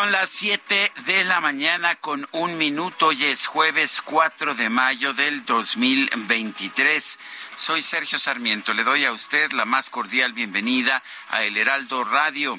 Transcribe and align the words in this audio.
Son 0.00 0.12
las 0.12 0.30
7 0.30 0.92
de 1.04 1.24
la 1.24 1.42
mañana 1.42 1.94
con 1.96 2.26
un 2.32 2.56
minuto 2.56 3.12
y 3.12 3.26
es 3.26 3.46
jueves 3.46 4.00
4 4.02 4.54
de 4.54 4.70
mayo 4.70 5.12
del 5.12 5.44
2023. 5.44 7.18
Soy 7.54 7.82
Sergio 7.82 8.18
Sarmiento. 8.18 8.72
Le 8.72 8.82
doy 8.82 9.04
a 9.04 9.12
usted 9.12 9.52
la 9.52 9.66
más 9.66 9.90
cordial 9.90 10.32
bienvenida 10.32 11.02
a 11.28 11.42
El 11.42 11.58
Heraldo 11.58 12.02
Radio. 12.04 12.58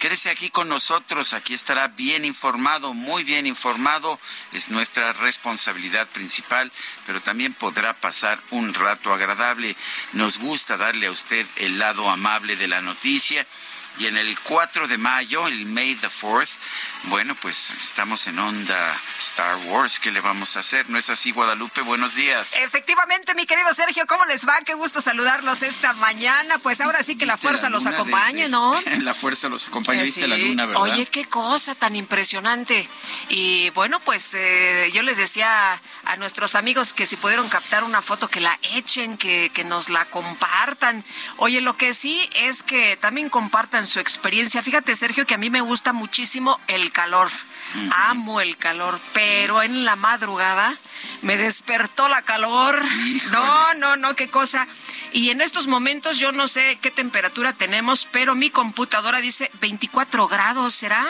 Quédese 0.00 0.28
aquí 0.28 0.50
con 0.50 0.68
nosotros, 0.68 1.32
aquí 1.32 1.54
estará 1.54 1.88
bien 1.88 2.26
informado, 2.26 2.92
muy 2.92 3.24
bien 3.24 3.46
informado, 3.46 4.18
es 4.52 4.68
nuestra 4.68 5.12
responsabilidad 5.12 6.08
principal, 6.08 6.72
pero 7.06 7.20
también 7.20 7.54
podrá 7.54 7.94
pasar 7.94 8.38
un 8.50 8.74
rato 8.74 9.14
agradable. 9.14 9.76
Nos 10.12 10.38
gusta 10.38 10.76
darle 10.76 11.06
a 11.06 11.12
usted 11.12 11.46
el 11.56 11.78
lado 11.78 12.10
amable 12.10 12.56
de 12.56 12.68
la 12.68 12.82
noticia 12.82 13.46
y 13.98 14.06
en 14.06 14.16
el 14.16 14.38
4 14.40 14.88
de 14.88 14.98
mayo, 14.98 15.46
el 15.46 15.66
May 15.66 15.94
the 15.94 16.08
4th, 16.08 16.50
bueno, 17.04 17.34
pues 17.34 17.70
estamos 17.70 18.26
en 18.26 18.38
onda 18.38 18.96
Star 19.18 19.56
Wars. 19.66 19.98
¿Qué 20.00 20.10
le 20.10 20.20
vamos 20.20 20.56
a 20.56 20.60
hacer? 20.60 20.88
¿No 20.88 20.98
es 20.98 21.10
así, 21.10 21.32
Guadalupe? 21.32 21.82
Buenos 21.82 22.14
días. 22.14 22.54
Efectivamente, 22.56 23.34
mi 23.34 23.44
querido 23.44 23.72
Sergio, 23.74 24.06
¿cómo 24.06 24.24
les 24.26 24.46
va? 24.46 24.60
Qué 24.64 24.74
gusto 24.74 25.00
saludarlos 25.00 25.62
esta 25.62 25.92
mañana. 25.94 26.58
Pues 26.58 26.80
ahora 26.80 27.02
sí 27.02 27.16
que 27.16 27.26
la 27.26 27.36
fuerza 27.36 27.70
los 27.70 27.86
acompañe, 27.86 28.48
¿no? 28.48 28.80
La 29.02 29.14
fuerza 29.14 29.48
los 29.48 29.66
acompaña, 29.66 30.02
viste 30.02 30.28
la 30.28 30.36
luna, 30.36 30.66
¿verdad? 30.66 30.82
Oye, 30.82 31.06
qué 31.06 31.24
cosa 31.24 31.74
tan 31.74 31.96
impresionante. 31.96 32.88
Y 33.28 33.70
bueno, 33.70 33.98
pues 34.00 34.34
eh, 34.34 34.90
yo 34.92 35.02
les 35.02 35.16
decía 35.16 35.80
a 36.04 36.16
nuestros 36.16 36.54
amigos 36.54 36.92
que 36.92 37.04
si 37.04 37.16
pudieron 37.16 37.48
captar 37.48 37.84
una 37.84 38.00
foto, 38.00 38.28
que 38.28 38.40
la 38.40 38.58
echen, 38.74 39.18
que, 39.18 39.50
que 39.52 39.64
nos 39.64 39.88
la 39.88 40.04
compartan. 40.06 41.04
Oye, 41.36 41.60
lo 41.60 41.76
que 41.76 41.94
sí 41.94 42.28
es 42.36 42.62
que 42.62 42.96
también 42.96 43.28
compartan 43.28 43.81
su 43.86 44.00
experiencia. 44.00 44.62
Fíjate, 44.62 44.94
Sergio, 44.94 45.26
que 45.26 45.34
a 45.34 45.38
mí 45.38 45.50
me 45.50 45.60
gusta 45.60 45.92
muchísimo 45.92 46.60
el 46.68 46.90
calor. 46.92 47.30
Amo 47.90 48.40
el 48.40 48.56
calor, 48.56 49.00
pero 49.14 49.62
en 49.62 49.84
la 49.84 49.96
madrugada 49.96 50.76
me 51.22 51.36
despertó 51.36 52.08
la 52.08 52.22
calor. 52.22 52.82
No, 53.30 53.74
no, 53.74 53.96
no, 53.96 54.14
qué 54.14 54.28
cosa. 54.28 54.66
Y 55.12 55.30
en 55.30 55.40
estos 55.40 55.66
momentos 55.66 56.18
yo 56.18 56.32
no 56.32 56.48
sé 56.48 56.78
qué 56.80 56.90
temperatura 56.90 57.52
tenemos, 57.52 58.08
pero 58.10 58.34
mi 58.34 58.50
computadora 58.50 59.20
dice 59.20 59.50
24 59.60 60.26
grados, 60.28 60.74
¿será? 60.74 61.06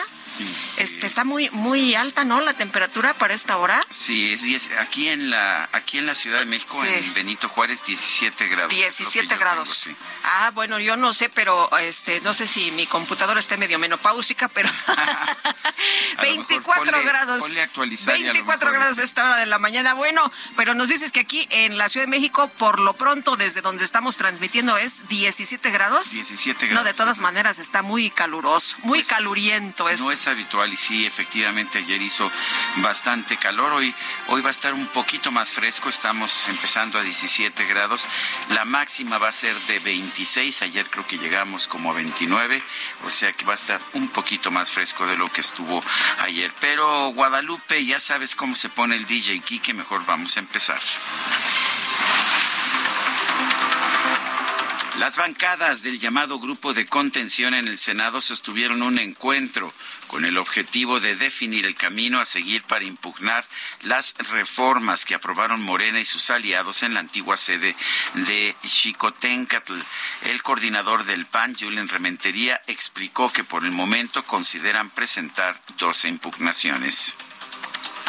Este, 0.77 1.05
está 1.05 1.23
muy 1.23 1.47
muy 1.51 1.93
alta, 1.93 2.23
¿no? 2.23 2.41
La 2.41 2.55
temperatura 2.55 3.13
para 3.13 3.35
esta 3.35 3.57
hora. 3.57 3.79
Sí, 3.91 4.33
es, 4.33 4.71
aquí 4.79 5.07
en 5.09 5.29
la 5.29 5.69
aquí 5.73 5.99
en 5.99 6.07
la 6.07 6.15
Ciudad 6.15 6.39
de 6.39 6.45
México 6.45 6.75
Sí. 6.81 6.87
en 6.87 7.13
Benito 7.13 7.47
Juárez 7.49 7.83
17 7.85 8.47
grados. 8.47 8.73
es 8.73 8.77
lo 8.79 8.79
que 8.79 8.81
17 8.87 9.27
yo 9.35 9.39
grados. 9.39 9.83
tengo, 9.83 9.95
sí. 9.95 10.05
Ah, 10.23 10.49
bueno, 10.55 10.79
yo 10.79 10.95
no 10.97 11.13
sé, 11.13 11.29
pero 11.29 11.69
este, 11.77 12.19
no 12.21 12.33
sé 12.33 12.47
si 12.47 12.71
mi 12.71 12.87
computadora 12.87 13.39
esté 13.39 13.57
medio 13.57 13.77
menopáusica, 13.77 14.47
pero 14.47 14.69
A 14.87 16.25
lo 16.25 16.31
mejor 16.31 16.47
24 16.47 16.83
ponle- 16.97 17.03
grados. 17.05 17.43
ponle 17.43 17.61
a 17.61 17.63
actualizar 17.65 18.15
y 18.17 18.23
a 18.23 18.27
lo 18.27 18.33
24 18.33 18.69
mejor 18.69 18.79
grados 18.79 18.97
a 18.97 19.01
este- 19.03 19.11
esta 19.13 19.25
hora 19.25 19.37
de 19.37 19.45
la 19.45 19.59
mañana. 19.59 19.93
Bueno, 19.93 20.31
pero 20.57 20.73
nos 20.73 20.89
dices 20.89 21.11
que 21.11 21.19
aquí 21.19 21.45
en 21.51 21.77
la 21.77 21.89
Ciudad 21.89 22.05
de 22.07 22.09
México, 22.11 22.47
por 22.57 22.79
lo 22.79 22.93
pronto, 22.93 23.35
desde 23.35 23.61
donde 23.61 23.83
estamos 23.93 24.17
transmitiendo, 24.17 24.75
es 24.75 25.07
17 25.07 25.69
grados. 25.69 26.09
17 26.09 26.65
No, 26.65 26.77
de 26.77 26.81
grados, 26.81 26.97
todas 26.97 27.17
sí. 27.17 27.21
maneras, 27.21 27.59
está 27.59 27.83
muy 27.83 28.09
caluroso, 28.09 28.75
muy 28.79 28.97
Pues, 28.99 29.07
caluriento 29.07 29.87
esto. 29.87 30.05
No 30.05 30.11
es 30.11 30.25
habitual 30.27 30.73
y 30.73 30.77
sí, 30.77 31.05
efectivamente 31.05 31.77
ayer 31.77 32.01
hizo 32.01 32.31
bastante 32.77 33.37
calor. 33.37 33.71
Hoy, 33.71 33.93
hoy 34.29 34.41
va 34.41 34.47
a 34.47 34.51
estar 34.51 34.73
un 34.73 34.87
poquito 34.87 35.31
más 35.31 35.51
fresco. 35.51 35.89
Estamos 35.89 36.47
empezando 36.49 36.97
a 36.97 37.03
17 37.03 37.65
grados. 37.65 38.05
La 38.49 38.65
máxima 38.65 39.19
va 39.19 39.27
a 39.27 39.31
ser 39.31 39.55
de 39.67 39.77
26. 39.77 40.63
Ayer 40.63 40.89
creo 40.89 41.05
que 41.05 41.19
llegamos 41.19 41.67
como 41.67 41.91
a 41.91 41.93
29. 41.93 42.63
O 43.05 43.11
sea 43.11 43.31
que 43.33 43.45
va 43.45 43.51
a 43.51 43.55
estar 43.61 43.79
un 43.93 44.07
poquito 44.07 44.49
más 44.49 44.71
fresco 44.71 45.05
de 45.05 45.17
lo 45.17 45.27
que 45.27 45.41
estuvo 45.41 45.83
ayer. 46.21 46.51
Pero 46.59 47.09
Guadalupe, 47.09 47.85
ya 47.85 47.99
sabes 47.99 48.35
cómo 48.35 48.55
se 48.55 48.69
pone 48.69 48.95
el 48.95 49.05
DJ 49.05 49.39
Kike. 49.41 49.75
Mejor 49.75 50.03
vamos 50.07 50.35
a 50.37 50.39
empezar. 50.39 50.81
Las 54.99 55.17
bancadas 55.17 55.81
del 55.81 55.99
llamado 55.99 56.39
grupo 56.39 56.75
de 56.75 56.85
contención 56.85 57.55
en 57.55 57.67
el 57.67 57.79
Senado 57.79 58.21
sostuvieron 58.21 58.83
un 58.83 58.99
encuentro 58.99 59.73
con 60.05 60.23
el 60.23 60.37
objetivo 60.37 60.99
de 60.99 61.15
definir 61.15 61.65
el 61.65 61.73
camino 61.73 62.19
a 62.19 62.25
seguir 62.25 62.61
para 62.61 62.85
impugnar 62.85 63.43
las 63.81 64.13
reformas 64.29 65.03
que 65.03 65.15
aprobaron 65.15 65.63
Morena 65.63 65.99
y 65.99 66.05
sus 66.05 66.29
aliados 66.29 66.83
en 66.83 66.93
la 66.93 66.99
antigua 66.99 67.37
sede 67.37 67.75
de 68.13 68.55
Xicoténcatl. 68.63 69.73
El 70.25 70.43
coordinador 70.43 71.05
del 71.05 71.25
PAN, 71.25 71.55
Julian 71.59 71.89
Rementería, 71.89 72.61
explicó 72.67 73.33
que 73.33 73.43
por 73.43 73.65
el 73.65 73.71
momento 73.71 74.23
consideran 74.23 74.91
presentar 74.91 75.59
12 75.79 76.07
impugnaciones. 76.07 77.15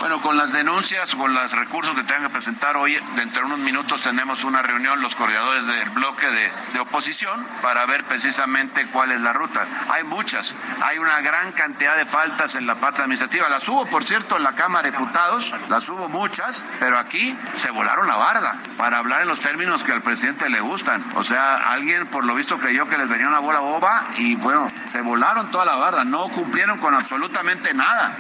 Bueno, 0.00 0.20
con 0.20 0.36
las 0.36 0.52
denuncias, 0.52 1.14
con 1.14 1.32
los 1.32 1.52
recursos 1.52 1.94
que 1.94 2.02
tengan 2.02 2.24
que 2.24 2.30
presentar 2.30 2.76
hoy, 2.76 2.98
dentro 3.16 3.40
de 3.40 3.46
unos 3.46 3.60
minutos 3.60 4.02
tenemos 4.02 4.44
una 4.44 4.60
reunión 4.60 5.00
los 5.00 5.14
coordinadores 5.14 5.66
del 5.66 5.88
bloque 5.90 6.28
de, 6.28 6.52
de 6.72 6.80
oposición 6.80 7.46
para 7.62 7.86
ver 7.86 8.04
precisamente 8.04 8.86
cuál 8.88 9.12
es 9.12 9.20
la 9.20 9.32
ruta. 9.32 9.66
Hay 9.90 10.04
muchas, 10.04 10.56
hay 10.82 10.98
una 10.98 11.20
gran 11.20 11.52
cantidad 11.52 11.96
de 11.96 12.04
faltas 12.04 12.56
en 12.56 12.66
la 12.66 12.74
parte 12.74 13.02
administrativa. 13.02 13.48
Las 13.48 13.68
hubo, 13.68 13.86
por 13.86 14.04
cierto, 14.04 14.36
en 14.36 14.42
la 14.42 14.54
Cámara 14.54 14.82
de 14.82 14.90
Diputados, 14.90 15.54
las 15.68 15.88
hubo 15.88 16.08
muchas, 16.08 16.64
pero 16.80 16.98
aquí 16.98 17.36
se 17.54 17.70
volaron 17.70 18.06
la 18.06 18.16
barda 18.16 18.60
para 18.76 18.98
hablar 18.98 19.22
en 19.22 19.28
los 19.28 19.40
términos 19.40 19.84
que 19.84 19.92
al 19.92 20.02
presidente 20.02 20.50
le 20.50 20.60
gustan. 20.60 21.04
O 21.14 21.24
sea, 21.24 21.70
alguien 21.70 22.06
por 22.08 22.24
lo 22.24 22.34
visto 22.34 22.58
creyó 22.58 22.88
que 22.88 22.98
les 22.98 23.08
venía 23.08 23.28
una 23.28 23.38
bola 23.38 23.60
boba 23.60 24.04
y 24.16 24.34
bueno, 24.34 24.68
se 24.88 25.00
volaron 25.02 25.50
toda 25.50 25.64
la 25.64 25.76
barda, 25.76 26.04
no 26.04 26.28
cumplieron 26.28 26.78
con 26.78 26.94
absolutamente 26.94 27.72
nada. 27.74 28.14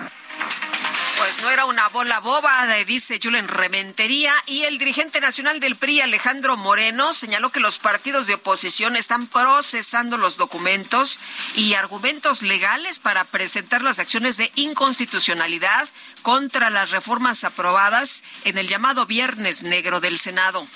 Pues 1.24 1.40
no 1.40 1.48
era 1.48 1.64
una 1.64 1.88
bola 1.88 2.20
boba, 2.20 2.66
dice 2.86 3.18
Julen 3.22 3.48
Rementería. 3.48 4.34
Y 4.44 4.64
el 4.64 4.76
dirigente 4.76 5.22
nacional 5.22 5.58
del 5.58 5.74
PRI, 5.74 6.02
Alejandro 6.02 6.58
Moreno, 6.58 7.14
señaló 7.14 7.48
que 7.48 7.60
los 7.60 7.78
partidos 7.78 8.26
de 8.26 8.34
oposición 8.34 8.94
están 8.94 9.26
procesando 9.26 10.18
los 10.18 10.36
documentos 10.36 11.20
y 11.56 11.72
argumentos 11.72 12.42
legales 12.42 12.98
para 12.98 13.24
presentar 13.24 13.80
las 13.80 14.00
acciones 14.00 14.36
de 14.36 14.52
inconstitucionalidad 14.54 15.88
contra 16.20 16.68
las 16.68 16.90
reformas 16.90 17.42
aprobadas 17.44 18.22
en 18.44 18.58
el 18.58 18.68
llamado 18.68 19.06
Viernes 19.06 19.62
Negro 19.62 20.00
del 20.00 20.18
Senado. 20.18 20.68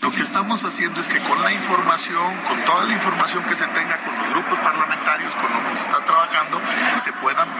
Lo 0.00 0.12
que 0.12 0.22
estamos 0.22 0.62
haciendo 0.62 1.00
es 1.00 1.08
que 1.08 1.18
con 1.18 1.42
la 1.42 1.52
información, 1.52 2.36
con 2.46 2.64
toda 2.64 2.84
la 2.84 2.92
información 2.92 3.42
que 3.44 3.56
se 3.56 3.66
tenga 3.66 4.00
con 4.04 4.16
los 4.16 4.30
grupos 4.30 4.58
parlamentarios, 4.60 5.34
con 5.34 5.52
lo 5.52 5.68
que 5.68 5.74
se 5.74 5.82
está 5.82 6.04
trabajando, 6.04 6.60
se 7.02 7.12
puedan 7.14 7.56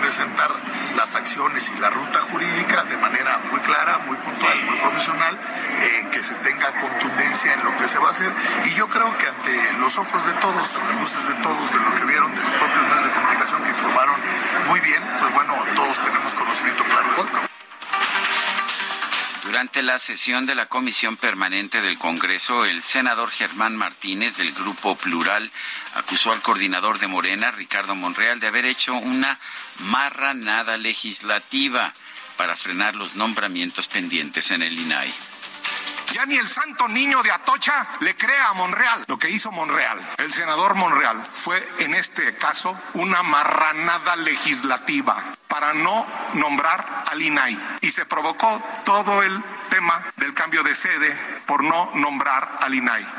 y 1.39 1.79
la 1.79 1.89
ruta 1.89 2.21
jurídica 2.21 2.83
de 2.83 2.97
manera 2.97 3.39
muy 3.49 3.61
clara, 3.61 3.99
muy 3.99 4.17
puntual, 4.17 4.61
muy 4.65 4.77
profesional, 4.79 5.39
eh, 5.81 6.09
que 6.11 6.19
se 6.19 6.35
tenga 6.35 6.73
contundencia 6.73 7.55
en 7.55 7.63
lo 7.63 7.79
que 7.79 7.87
se 7.89 7.97
va 8.01 8.09
a 8.09 8.11
hacer. 8.11 8.33
Y 8.65 8.75
yo 8.75 8.89
creo 8.89 9.07
que 9.17 9.29
ante 9.29 9.73
los 9.79 9.97
ojos 9.99 10.27
de 10.27 10.33
todos, 10.33 10.75
ante 10.75 10.95
las 10.95 11.01
luces 11.01 11.29
de 11.29 11.35
todos, 11.35 11.73
de 11.73 11.79
lo 11.79 11.95
que 11.95 12.05
vieron 12.07 12.35
de 12.35 12.43
los 12.43 12.51
propios 12.51 12.83
medios 12.83 13.05
de 13.05 13.11
comunicación 13.13 13.63
que 13.63 13.71
informaron 13.71 14.17
muy 14.67 14.81
bien, 14.81 15.01
pues 15.21 15.33
bueno, 15.33 15.55
todos 15.77 15.99
tenemos 16.01 16.35
conocimiento 16.35 16.83
Durante 19.59 19.83
la 19.83 19.99
sesión 19.99 20.47
de 20.47 20.55
la 20.55 20.67
Comisión 20.67 21.17
Permanente 21.17 21.83
del 21.83 21.99
Congreso, 21.99 22.65
el 22.65 22.81
senador 22.81 23.33
Germán 23.33 23.77
Martínez 23.77 24.37
del 24.37 24.53
Grupo 24.53 24.95
Plural 24.95 25.51
acusó 25.97 26.31
al 26.31 26.43
coordinador 26.43 27.01
de 27.01 27.09
Morena, 27.09 27.51
Ricardo 27.51 27.97
Monreal, 27.97 28.39
de 28.39 28.47
haber 28.47 28.67
hecho 28.67 28.95
una 28.95 29.37
marranada 29.81 30.77
legislativa 30.77 31.93
para 32.37 32.55
frenar 32.55 32.95
los 32.95 33.17
nombramientos 33.17 33.89
pendientes 33.89 34.53
en 34.53 34.63
el 34.63 34.79
INAI. 34.79 35.13
Ya 36.13 36.25
ni 36.27 36.37
el 36.37 36.49
santo 36.49 36.89
niño 36.89 37.23
de 37.23 37.31
Atocha 37.31 37.87
le 38.01 38.17
cree 38.17 38.41
a 38.41 38.55
Monreal. 38.55 39.05
Lo 39.09 39.19
que 39.19 39.31
hizo 39.31 39.53
Monreal, 39.53 39.99
el 40.19 40.33
senador 40.33 40.75
Monreal, 40.75 41.23
fue 41.33 41.67
en 41.81 41.95
este 41.95 42.35
caso 42.37 42.79
una 42.95 43.23
marranada 43.23 44.17
legislativa 44.17 45.23
para 45.49 45.75
no 45.75 46.07
nombrar 46.35 47.05
al 47.11 47.21
INAI. 47.21 47.79
Y 47.83 47.91
se 47.91 48.07
provocó 48.07 48.63
todo 48.85 49.23
el 49.23 49.43
tema 49.69 50.03
del 50.17 50.35
cambio 50.35 50.63
de 50.63 50.75
sede 50.75 51.15
por 51.47 51.63
no 51.63 51.91
nombrar 51.95 52.59
al 52.61 52.75
INAI. 52.75 53.18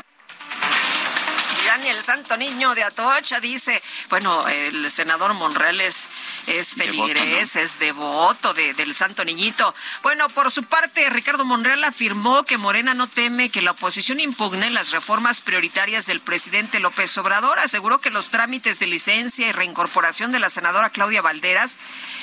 Daniel 1.70 2.02
Santo 2.02 2.36
Niño 2.36 2.74
de 2.74 2.82
Atocha 2.82 3.38
dice, 3.38 3.80
bueno, 4.08 4.48
el 4.48 4.90
senador 4.90 5.34
Monreal 5.34 5.80
es, 5.80 6.08
es 6.48 6.76
es 6.76 7.78
devoto 7.78 8.52
de, 8.54 8.74
del 8.74 8.92
Santo 8.92 9.24
Niñito. 9.24 9.72
Bueno, 10.02 10.28
por 10.30 10.50
su 10.50 10.64
parte, 10.64 11.08
Ricardo 11.10 11.44
Monreal 11.44 11.84
afirmó 11.84 12.42
que 12.42 12.58
Morena 12.58 12.92
no 12.94 13.06
teme 13.06 13.50
que 13.50 13.62
la 13.62 13.70
oposición 13.70 14.18
impugne 14.18 14.68
las 14.70 14.90
reformas 14.90 15.40
prioritarias 15.40 16.06
del 16.06 16.18
presidente 16.18 16.80
López 16.80 17.16
Obrador. 17.18 17.60
Aseguró 17.60 18.00
que 18.00 18.10
los 18.10 18.30
trámites 18.30 18.80
de 18.80 18.88
licencia 18.88 19.46
y 19.46 19.52
reincorporación 19.52 20.32
de 20.32 20.40
la 20.40 20.50
senadora 20.50 20.90
Claudia 20.90 21.22
Valderas 21.22 21.78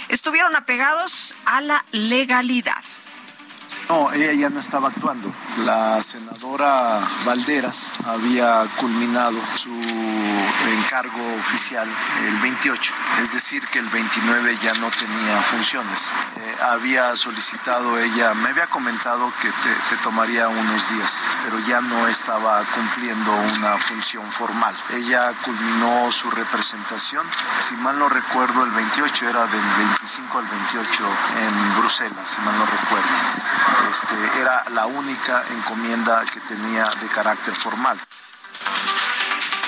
estuvieron 0.09 0.57
apegados 0.57 1.35
a 1.45 1.61
la 1.61 1.85
legalidad. 1.93 2.83
No, 3.89 4.12
ella 4.12 4.34
ya 4.34 4.50
no 4.50 4.60
estaba 4.60 4.89
actuando. 4.89 5.31
La 5.66 6.01
senadora 6.01 7.00
Valderas 7.25 7.88
había 8.06 8.66
culminado 8.75 9.39
su 9.56 9.72
encargo 9.72 11.36
oficial 11.39 11.88
el 12.28 12.38
28, 12.39 12.94
es 13.22 13.34
decir, 13.34 13.66
que 13.68 13.80
el 13.80 13.88
29 13.88 14.57
ya 14.62 14.74
no 14.75 14.92
tenía 14.92 15.42
funciones. 15.42 16.12
Eh, 16.36 16.56
había 16.63 17.16
solicitado 17.16 17.98
ella, 17.98 18.34
me 18.34 18.50
había 18.50 18.68
comentado 18.68 19.31
que 19.42 19.50
se 19.88 19.95
tomaría 20.04 20.50
unos 20.50 20.89
días, 20.89 21.22
pero 21.45 21.57
ya 21.60 21.80
no 21.80 22.07
estaba 22.07 22.62
cumpliendo 22.75 23.31
una 23.57 23.78
función 23.78 24.30
formal. 24.34 24.75
Ella 24.95 25.31
culminó 25.45 26.12
su 26.12 26.30
representación, 26.31 27.25
si 27.66 27.75
mal 27.75 27.98
no 27.98 28.10
recuerdo, 28.10 28.66
el 28.66 28.72
28 28.72 29.30
era 29.30 29.48
del 29.48 29.66
25 29.78 30.39
al 30.39 30.45
28 30.45 31.04
en 31.39 31.80
Bruselas, 31.80 32.30
si 32.36 32.42
mal 32.42 32.57
no 32.57 32.66
recuerdo 32.66 33.76
este, 33.89 34.41
era 34.41 34.63
la 34.71 34.85
única 34.85 35.44
encomienda 35.51 36.24
que 36.25 36.39
tenía 36.41 36.85
de 37.01 37.07
carácter 37.07 37.56
formal. 37.56 37.97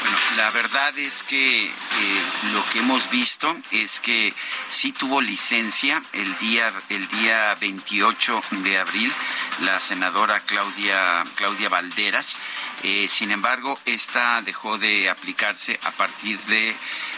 Bueno, 0.01 0.17
la 0.37 0.49
verdad 0.51 0.97
es 0.97 1.23
que 1.23 1.65
eh, 1.65 2.23
lo 2.53 2.63
que 2.71 2.79
hemos 2.79 3.09
visto 3.09 3.55
es 3.71 3.99
que 3.99 4.33
sí 4.69 4.91
tuvo 4.91 5.21
licencia 5.21 6.01
el 6.13 6.37
día 6.37 6.71
el 6.89 7.07
día 7.09 7.55
28 7.59 8.41
de 8.63 8.77
abril 8.77 9.13
la 9.61 9.79
senadora 9.79 10.39
Claudia 10.41 11.23
Claudia 11.35 11.69
Valderas. 11.69 12.37
Eh, 12.83 13.07
sin 13.09 13.31
embargo, 13.31 13.77
esta 13.85 14.41
dejó 14.41 14.77
de 14.77 15.09
aplicarse 15.09 15.79
a 15.83 15.91
partir 15.91 16.39
de 16.41 16.75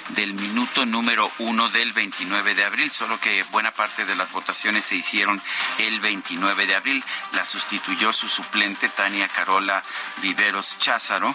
del 0.10 0.34
minuto 0.34 0.86
número 0.86 1.32
uno 1.40 1.70
del 1.70 1.94
29 1.94 2.56
de 2.56 2.66
abril, 2.66 2.92
solo 2.92 3.20
que 3.20 3.44
buena 3.52 3.72
parte 3.72 4.06
de 4.06 4.16
las 4.16 4.32
votaciones 4.32 4.86
se 4.86 4.96
hicieron 4.96 5.42
el 5.78 6.00
29 6.00 6.66
de 6.66 6.76
abril. 6.76 7.04
La 7.34 7.46
sustituyó 7.46 8.12
su 8.12 8.28
suplente 8.28 8.90
Tania 8.90 9.28
Carola 9.28 9.84
Viveros 10.22 10.78
Cházaro, 10.80 11.34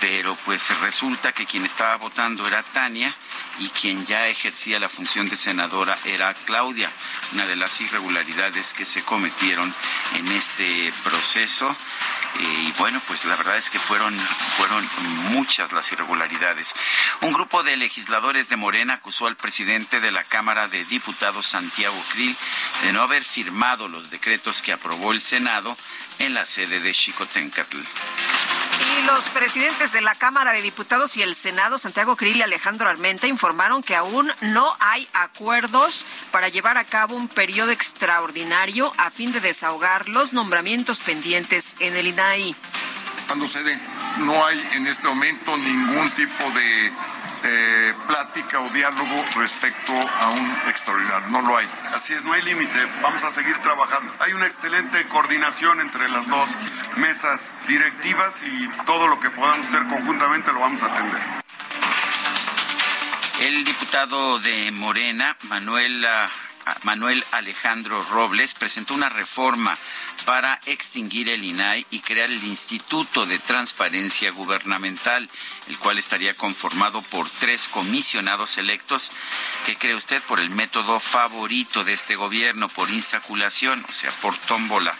pero 0.00 0.36
pues 0.44 0.78
resulta 0.80 1.32
que 1.32 1.46
quien 1.46 1.64
estaba 1.64 1.96
votando 1.96 2.46
era 2.46 2.62
Tania 2.62 3.12
y 3.58 3.68
quien 3.68 4.04
ya 4.06 4.26
ejercía 4.28 4.80
la 4.80 4.88
función 4.88 5.28
de 5.28 5.36
senadora 5.36 5.96
era 6.04 6.34
Claudia, 6.34 6.90
una 7.32 7.46
de 7.46 7.56
las 7.56 7.80
irregularidades 7.80 8.74
que 8.74 8.84
se 8.84 9.02
cometieron 9.02 9.72
en 10.14 10.28
este 10.32 10.92
proceso 11.04 11.76
y 12.38 12.72
bueno, 12.72 13.00
pues 13.06 13.24
la 13.24 13.36
verdad 13.36 13.56
es 13.56 13.65
que 13.70 13.78
fueron, 13.78 14.18
fueron 14.18 14.88
muchas 15.32 15.72
las 15.72 15.90
irregularidades. 15.92 16.74
Un 17.22 17.32
grupo 17.32 17.62
de 17.62 17.76
legisladores 17.76 18.48
de 18.48 18.56
Morena 18.56 18.94
acusó 18.94 19.26
al 19.26 19.36
presidente 19.36 20.00
de 20.00 20.12
la 20.12 20.24
Cámara 20.24 20.68
de 20.68 20.84
Diputados, 20.84 21.46
Santiago 21.46 21.96
Krill, 22.12 22.36
de 22.82 22.92
no 22.92 23.02
haber 23.02 23.24
firmado 23.24 23.88
los 23.88 24.10
decretos 24.10 24.62
que 24.62 24.72
aprobó 24.72 25.12
el 25.12 25.20
Senado 25.20 25.76
en 26.18 26.34
la 26.34 26.44
sede 26.44 26.80
de 26.80 26.92
Xicotencatl. 26.92 27.78
Y 27.78 29.06
los 29.06 29.24
presidentes 29.26 29.92
de 29.92 30.00
la 30.00 30.14
Cámara 30.14 30.52
de 30.52 30.62
Diputados 30.62 31.16
y 31.16 31.22
el 31.22 31.34
Senado, 31.34 31.78
Santiago 31.78 32.16
Krill 32.16 32.36
y 32.36 32.42
Alejandro 32.42 32.88
Armenta, 32.88 33.26
informaron 33.26 33.82
que 33.82 33.96
aún 33.96 34.30
no 34.40 34.76
hay 34.80 35.08
acuerdos 35.12 36.04
para 36.30 36.48
llevar 36.48 36.76
a 36.78 36.84
cabo 36.84 37.16
un 37.16 37.28
periodo 37.28 37.70
extraordinario 37.70 38.92
a 38.98 39.10
fin 39.10 39.32
de 39.32 39.40
desahogar 39.40 40.08
los 40.08 40.32
nombramientos 40.32 41.00
pendientes 41.00 41.76
en 41.80 41.96
el 41.96 42.06
INAI. 42.06 42.54
Cuando 43.26 43.46
se 43.46 43.62
dé, 43.62 43.78
no 44.18 44.46
hay 44.46 44.68
en 44.74 44.86
este 44.86 45.06
momento 45.08 45.56
ningún 45.56 46.08
tipo 46.10 46.50
de 46.50 46.92
eh, 47.44 47.94
plática 48.06 48.60
o 48.60 48.68
diálogo 48.70 49.24
respecto 49.36 49.92
a 49.92 50.30
un 50.30 50.50
extraordinario. 50.68 51.28
No 51.28 51.42
lo 51.42 51.56
hay. 51.56 51.68
Así 51.94 52.12
es, 52.12 52.24
no 52.24 52.32
hay 52.32 52.42
límite. 52.42 52.78
Vamos 53.02 53.24
a 53.24 53.30
seguir 53.30 53.56
trabajando. 53.58 54.12
Hay 54.20 54.32
una 54.32 54.46
excelente 54.46 55.06
coordinación 55.08 55.80
entre 55.80 56.08
las 56.08 56.28
dos 56.28 56.50
mesas 56.96 57.54
directivas 57.68 58.42
y 58.42 58.68
todo 58.84 59.08
lo 59.08 59.20
que 59.20 59.30
podamos 59.30 59.66
hacer 59.66 59.86
conjuntamente 59.86 60.52
lo 60.52 60.60
vamos 60.60 60.82
a 60.82 60.86
atender. 60.86 61.20
El 63.40 63.64
diputado 63.64 64.38
de 64.38 64.70
Morena, 64.70 65.36
Manuel 65.42 66.06
Manuel 66.82 67.24
Alejandro 67.30 68.02
Robles 68.10 68.54
presentó 68.54 68.94
una 68.94 69.08
reforma 69.08 69.78
para 70.24 70.58
extinguir 70.66 71.28
el 71.28 71.44
INAI 71.44 71.86
y 71.90 72.00
crear 72.00 72.30
el 72.30 72.42
Instituto 72.44 73.24
de 73.24 73.38
Transparencia 73.38 74.32
Gubernamental, 74.32 75.28
el 75.68 75.78
cual 75.78 75.98
estaría 75.98 76.34
conformado 76.34 77.02
por 77.02 77.28
tres 77.30 77.68
comisionados 77.68 78.58
electos, 78.58 79.12
que 79.64 79.76
cree 79.76 79.94
usted 79.94 80.22
por 80.22 80.40
el 80.40 80.50
método 80.50 80.98
favorito 80.98 81.84
de 81.84 81.92
este 81.92 82.16
gobierno, 82.16 82.68
por 82.68 82.90
insaculación, 82.90 83.84
o 83.88 83.92
sea, 83.92 84.10
por 84.20 84.36
tómbola. 84.36 84.96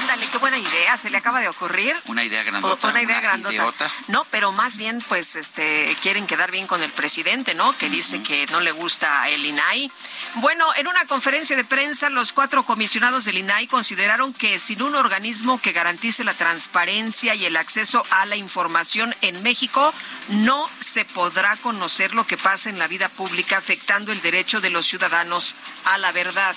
Ándale, 0.00 0.26
qué 0.26 0.38
buena 0.38 0.58
idea, 0.58 0.96
se 0.96 1.08
le 1.08 1.18
acaba 1.18 1.40
de 1.40 1.48
ocurrir. 1.48 1.96
Una 2.06 2.24
idea 2.24 2.42
grandota. 2.42 2.88
Una 2.88 3.02
idea 3.02 3.20
grandota. 3.20 3.90
No, 4.08 4.26
pero 4.30 4.52
más 4.52 4.76
bien, 4.76 5.02
pues, 5.08 5.36
este, 5.36 5.96
quieren 6.02 6.26
quedar 6.26 6.50
bien 6.50 6.66
con 6.66 6.82
el 6.82 6.90
presidente, 6.90 7.54
¿no? 7.54 7.76
Que 7.78 7.88
dice 7.88 8.22
que 8.22 8.46
no 8.50 8.60
le 8.60 8.72
gusta 8.72 9.28
el 9.28 9.44
INAI. 9.44 9.90
Bueno, 10.36 10.66
en 10.74 10.88
una 10.88 11.04
conferencia 11.06 11.56
de 11.56 11.64
prensa, 11.64 12.10
los 12.10 12.32
cuatro 12.32 12.64
comisionados 12.64 13.24
del 13.24 13.38
INAI 13.38 13.68
consideraron 13.68 14.32
que 14.32 14.58
sin 14.58 14.82
un 14.82 14.96
organismo 14.96 15.60
que 15.60 15.70
garantice 15.70 16.24
la 16.24 16.34
transparencia 16.34 17.36
y 17.36 17.44
el 17.44 17.56
acceso 17.56 18.02
a 18.10 18.26
la 18.26 18.34
información 18.34 19.14
en 19.20 19.40
México, 19.44 19.94
no 20.28 20.68
se 20.80 21.04
podrá 21.04 21.56
conocer 21.58 22.14
lo 22.14 22.26
que 22.26 22.36
pasa 22.36 22.68
en 22.68 22.80
la 22.80 22.88
vida 22.88 23.08
pública 23.08 23.58
afectando 23.58 24.10
el 24.10 24.20
derecho 24.22 24.60
de 24.60 24.70
los 24.70 24.86
ciudadanos 24.86 25.54
a 25.84 25.98
la 25.98 26.10
verdad. 26.10 26.56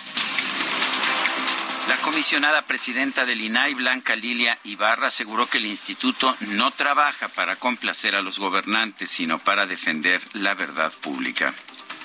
La 1.88 1.98
comisionada 1.98 2.64
presidenta 2.64 3.26
del 3.26 3.42
INAI, 3.42 3.76
Blanca 3.76 4.16
Lilia 4.16 4.58
Ibarra, 4.64 5.10
aseguró 5.10 5.48
que 5.48 5.60
el 5.60 5.68
instituto 5.68 6.36
no 6.40 6.72
trabaja 6.72 7.28
para 7.28 7.56
complacer 7.56 8.16
a 8.16 8.22
los 8.22 8.40
gobernantes, 8.40 9.12
sino 9.12 9.38
para 9.38 9.68
defender 9.68 10.20
la 10.34 10.56
verdad 10.56 10.92
pública. 11.00 11.54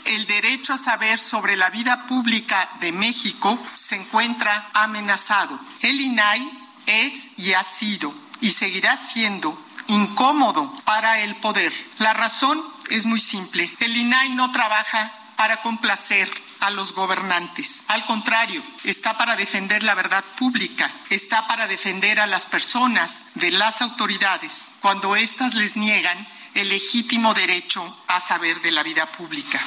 El 0.05 0.27
derecho 0.27 0.75
a 0.75 0.79
saber 0.79 1.19
sobre 1.19 1.57
la 1.57 1.71
vida 1.71 2.07
pública 2.07 2.69
de 2.81 2.93
México 2.93 3.59
se 3.73 3.97
encuentra 3.97 4.69
amenazado. 4.73 5.59
El 5.81 6.01
INAI 6.01 6.69
es 6.87 7.39
y 7.39 7.53
ha 7.53 7.63
sido 7.63 8.13
y 8.41 8.51
seguirá 8.51 8.97
siendo 8.97 9.57
incómodo 9.87 10.73
para 10.85 11.21
el 11.21 11.37
poder. 11.37 11.73
La 11.99 12.13
razón 12.13 12.63
es 12.91 13.07
muy 13.07 13.21
simple. 13.21 13.73
El 13.79 13.97
INAI 13.97 14.31
no 14.31 14.51
trabaja 14.51 15.13
para 15.37 15.63
complacer 15.63 16.29
a 16.61 16.71
los 16.71 16.95
gobernantes. 16.95 17.85
Al 17.89 18.05
contrario, 18.07 18.63
está 18.85 19.19
para 19.19 19.37
defender 19.37 19.83
la 19.83 19.95
verdad 19.95 20.23
pública, 20.39 20.93
está 21.11 21.47
para 21.49 21.67
defender 21.67 22.21
a 22.21 22.27
las 22.27 22.47
personas 22.47 23.27
de 23.35 23.51
las 23.51 23.83
autoridades 23.83 24.71
cuando 24.81 25.17
éstas 25.17 25.55
les 25.55 25.77
niegan 25.77 26.27
el 26.55 26.69
legítimo 26.69 27.35
derecho 27.35 27.83
a 28.07 28.21
saber 28.21 28.61
de 28.61 28.71
la 28.71 28.83
vida 28.83 29.07
pública. 29.07 29.61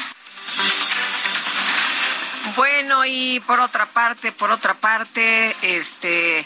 Bueno, 2.55 3.03
y 3.05 3.41
por 3.41 3.59
otra 3.59 3.85
parte, 3.85 4.31
por 4.31 4.49
otra 4.49 4.73
parte, 4.75 5.55
este, 5.61 6.45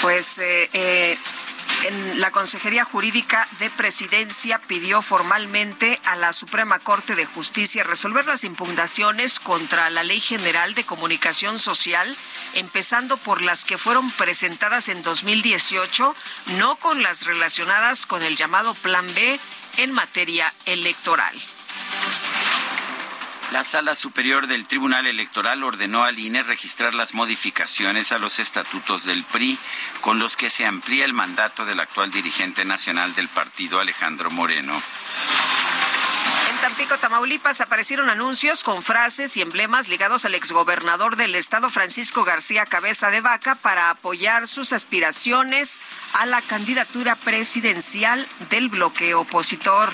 pues 0.00 0.38
eh, 0.38 0.70
eh, 0.72 1.18
En 1.82 2.20
la 2.20 2.30
Consejería 2.30 2.84
Jurídica 2.84 3.48
de 3.58 3.70
Presidencia 3.70 4.60
pidió 4.60 5.00
formalmente 5.00 5.98
a 6.04 6.14
la 6.14 6.32
Suprema 6.34 6.78
Corte 6.78 7.16
de 7.16 7.24
Justicia 7.24 7.82
resolver 7.84 8.26
las 8.26 8.44
impugnaciones 8.44 9.40
contra 9.40 9.88
la 9.88 10.04
Ley 10.04 10.20
General 10.20 10.74
de 10.74 10.84
Comunicación 10.84 11.58
Social, 11.58 12.14
empezando 12.54 13.16
por 13.16 13.40
las 13.40 13.64
que 13.64 13.78
fueron 13.78 14.10
presentadas 14.10 14.88
en 14.90 15.02
2018, 15.02 16.14
no 16.58 16.76
con 16.76 17.02
las 17.02 17.24
relacionadas 17.24 18.04
con 18.04 18.22
el 18.22 18.36
llamado 18.36 18.74
Plan 18.74 19.06
B 19.14 19.40
en 19.78 19.92
materia 19.92 20.52
electoral. 20.66 21.34
La 23.52 23.64
Sala 23.64 23.96
Superior 23.96 24.46
del 24.46 24.68
Tribunal 24.68 25.08
Electoral 25.08 25.64
ordenó 25.64 26.04
al 26.04 26.16
INE 26.20 26.44
registrar 26.44 26.94
las 26.94 27.14
modificaciones 27.14 28.12
a 28.12 28.18
los 28.20 28.38
estatutos 28.38 29.06
del 29.06 29.24
PRI 29.24 29.58
con 30.00 30.20
los 30.20 30.36
que 30.36 30.50
se 30.50 30.66
amplía 30.66 31.04
el 31.04 31.14
mandato 31.14 31.66
del 31.66 31.80
actual 31.80 32.12
dirigente 32.12 32.64
nacional 32.64 33.12
del 33.16 33.26
partido, 33.26 33.80
Alejandro 33.80 34.30
Moreno. 34.30 34.80
En 36.48 36.56
Tampico, 36.60 36.96
Tamaulipas, 36.98 37.60
aparecieron 37.60 38.08
anuncios 38.08 38.62
con 38.62 38.84
frases 38.84 39.36
y 39.36 39.40
emblemas 39.40 39.88
ligados 39.88 40.24
al 40.24 40.36
exgobernador 40.36 41.16
del 41.16 41.34
estado, 41.34 41.70
Francisco 41.70 42.22
García 42.22 42.66
Cabeza 42.66 43.10
de 43.10 43.20
Vaca, 43.20 43.56
para 43.56 43.90
apoyar 43.90 44.46
sus 44.46 44.72
aspiraciones 44.72 45.80
a 46.12 46.24
la 46.24 46.40
candidatura 46.40 47.16
presidencial 47.16 48.28
del 48.48 48.68
bloque 48.68 49.14
opositor 49.14 49.92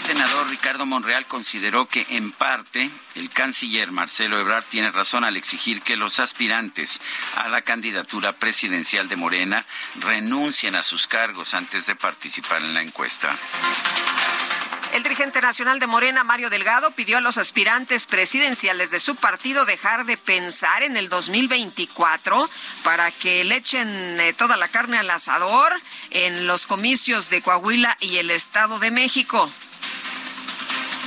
senador 0.00 0.48
Ricardo 0.48 0.86
Monreal 0.86 1.26
consideró 1.26 1.86
que 1.86 2.06
en 2.10 2.32
parte 2.32 2.90
el 3.14 3.28
canciller 3.28 3.92
Marcelo 3.92 4.40
Ebrard 4.40 4.64
tiene 4.64 4.90
razón 4.90 5.24
al 5.24 5.36
exigir 5.36 5.82
que 5.82 5.96
los 5.96 6.20
aspirantes 6.20 7.00
a 7.36 7.48
la 7.48 7.62
candidatura 7.62 8.32
presidencial 8.32 9.08
de 9.08 9.16
Morena 9.16 9.66
renuncien 9.96 10.74
a 10.74 10.82
sus 10.82 11.06
cargos 11.06 11.52
antes 11.52 11.86
de 11.86 11.96
participar 11.96 12.62
en 12.62 12.72
la 12.72 12.82
encuesta. 12.82 13.36
El 14.94 15.02
dirigente 15.02 15.40
nacional 15.40 15.78
de 15.78 15.86
Morena, 15.86 16.24
Mario 16.24 16.50
Delgado, 16.50 16.90
pidió 16.92 17.18
a 17.18 17.20
los 17.20 17.38
aspirantes 17.38 18.06
presidenciales 18.06 18.90
de 18.90 18.98
su 18.98 19.14
partido 19.16 19.64
dejar 19.64 20.04
de 20.06 20.16
pensar 20.16 20.82
en 20.82 20.96
el 20.96 21.08
2024 21.08 22.50
para 22.82 23.10
que 23.12 23.44
le 23.44 23.56
echen 23.56 23.88
eh, 24.18 24.32
toda 24.32 24.56
la 24.56 24.68
carne 24.68 24.98
al 24.98 25.10
asador 25.10 25.72
en 26.10 26.46
los 26.46 26.66
comicios 26.66 27.30
de 27.30 27.42
Coahuila 27.42 27.96
y 28.00 28.16
el 28.16 28.30
Estado 28.30 28.80
de 28.80 28.90
México. 28.90 29.48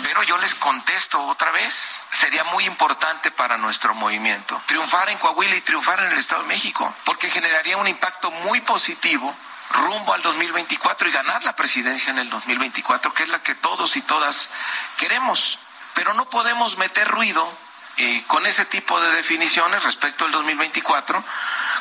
Pero 0.04 0.22
yo 0.24 0.38
les 0.38 0.54
contesto 0.56 1.22
otra 1.22 1.52
vez, 1.52 2.04
sería 2.12 2.44
muy 2.44 2.66
importante 2.66 3.32
para 3.32 3.58
nuestro 3.58 3.96
movimiento 3.96 4.62
triunfar 4.68 5.10
en 5.10 5.18
Coahuila 5.18 5.56
y 5.56 5.62
triunfar 5.62 6.04
en 6.04 6.12
el 6.12 6.18
Estado 6.18 6.42
de 6.42 6.50
México, 6.50 6.94
porque 7.06 7.30
generaría 7.30 7.78
un 7.78 7.88
impacto 7.88 8.30
muy 8.30 8.60
positivo 8.62 9.34
rumbo 9.72 10.14
al 10.14 10.22
2024 10.22 11.10
y 11.10 11.12
ganar 11.12 11.44
la 11.44 11.56
presidencia 11.56 12.12
en 12.12 12.20
el 12.20 12.30
2024, 12.30 13.14
que 13.14 13.24
es 13.24 13.30
la 13.30 13.40
que 13.40 13.56
todos 13.56 13.96
y 13.96 14.02
todas 14.02 14.50
queremos. 14.98 15.58
Pero 15.94 16.14
no 16.14 16.28
podemos 16.30 16.78
meter 16.78 17.08
ruido 17.08 17.50
eh, 17.98 18.24
con 18.28 18.46
ese 18.46 18.66
tipo 18.66 19.00
de 19.00 19.10
definiciones 19.12 19.84
respecto 19.84 20.26
al 20.26 20.32
2024 20.32 21.24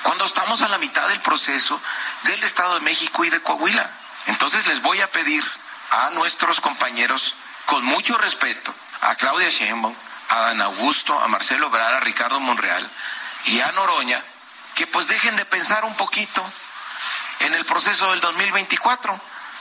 cuando 0.02 0.26
estamos 0.26 0.60
a 0.62 0.68
la 0.68 0.78
mitad 0.78 1.08
del 1.08 1.20
proceso 1.20 1.80
del 2.24 2.42
Estado 2.44 2.74
de 2.74 2.80
México 2.80 3.24
y 3.24 3.30
de 3.30 3.42
Coahuila. 3.42 3.90
Entonces 4.26 4.66
les 4.66 4.80
voy 4.80 5.00
a 5.00 5.08
pedir 5.08 5.42
a 5.90 6.10
nuestros 6.10 6.60
compañeros 6.60 7.34
con 7.72 7.86
mucho 7.86 8.18
respeto 8.18 8.74
a 9.00 9.14
Claudia 9.14 9.48
Sheinbaum, 9.48 9.94
a 10.28 10.40
Dan 10.40 10.60
Augusto, 10.60 11.18
a 11.18 11.26
Marcelo 11.26 11.68
Ebrard, 11.68 11.94
a 11.94 12.00
Ricardo 12.00 12.38
Monreal 12.38 12.86
y 13.46 13.62
a 13.62 13.72
Noroña, 13.72 14.22
que 14.74 14.86
pues 14.88 15.06
dejen 15.06 15.36
de 15.36 15.46
pensar 15.46 15.82
un 15.86 15.96
poquito 15.96 16.44
en 17.40 17.54
el 17.54 17.64
proceso 17.64 18.10
del 18.10 18.20
2024 18.20 19.18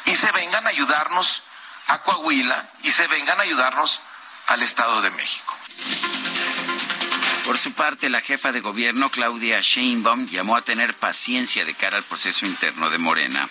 y 0.07 0.15
se 0.15 0.29
vengan 0.33 0.67
a 0.67 0.71
ayudarnos 0.71 1.41
a 1.87 1.99
Coahuila 1.99 2.69
y 2.83 2.91
se 2.91 3.07
vengan 3.07 3.39
a 3.39 3.43
ayudarnos 3.43 4.01
al 4.47 4.61
Estado 4.61 5.01
de 5.01 5.11
México. 5.11 5.55
Por 7.45 7.57
su 7.57 7.71
parte, 7.71 8.09
la 8.09 8.19
jefa 8.19 8.51
de 8.51 8.59
gobierno, 8.59 9.09
Claudia 9.09 9.61
Sheinbaum, 9.61 10.25
llamó 10.25 10.57
a 10.57 10.63
tener 10.63 10.95
paciencia 10.95 11.63
de 11.63 11.75
cara 11.75 11.95
al 11.95 12.03
proceso 12.03 12.45
interno 12.45 12.89
de 12.89 12.97
Morena. 12.97 13.47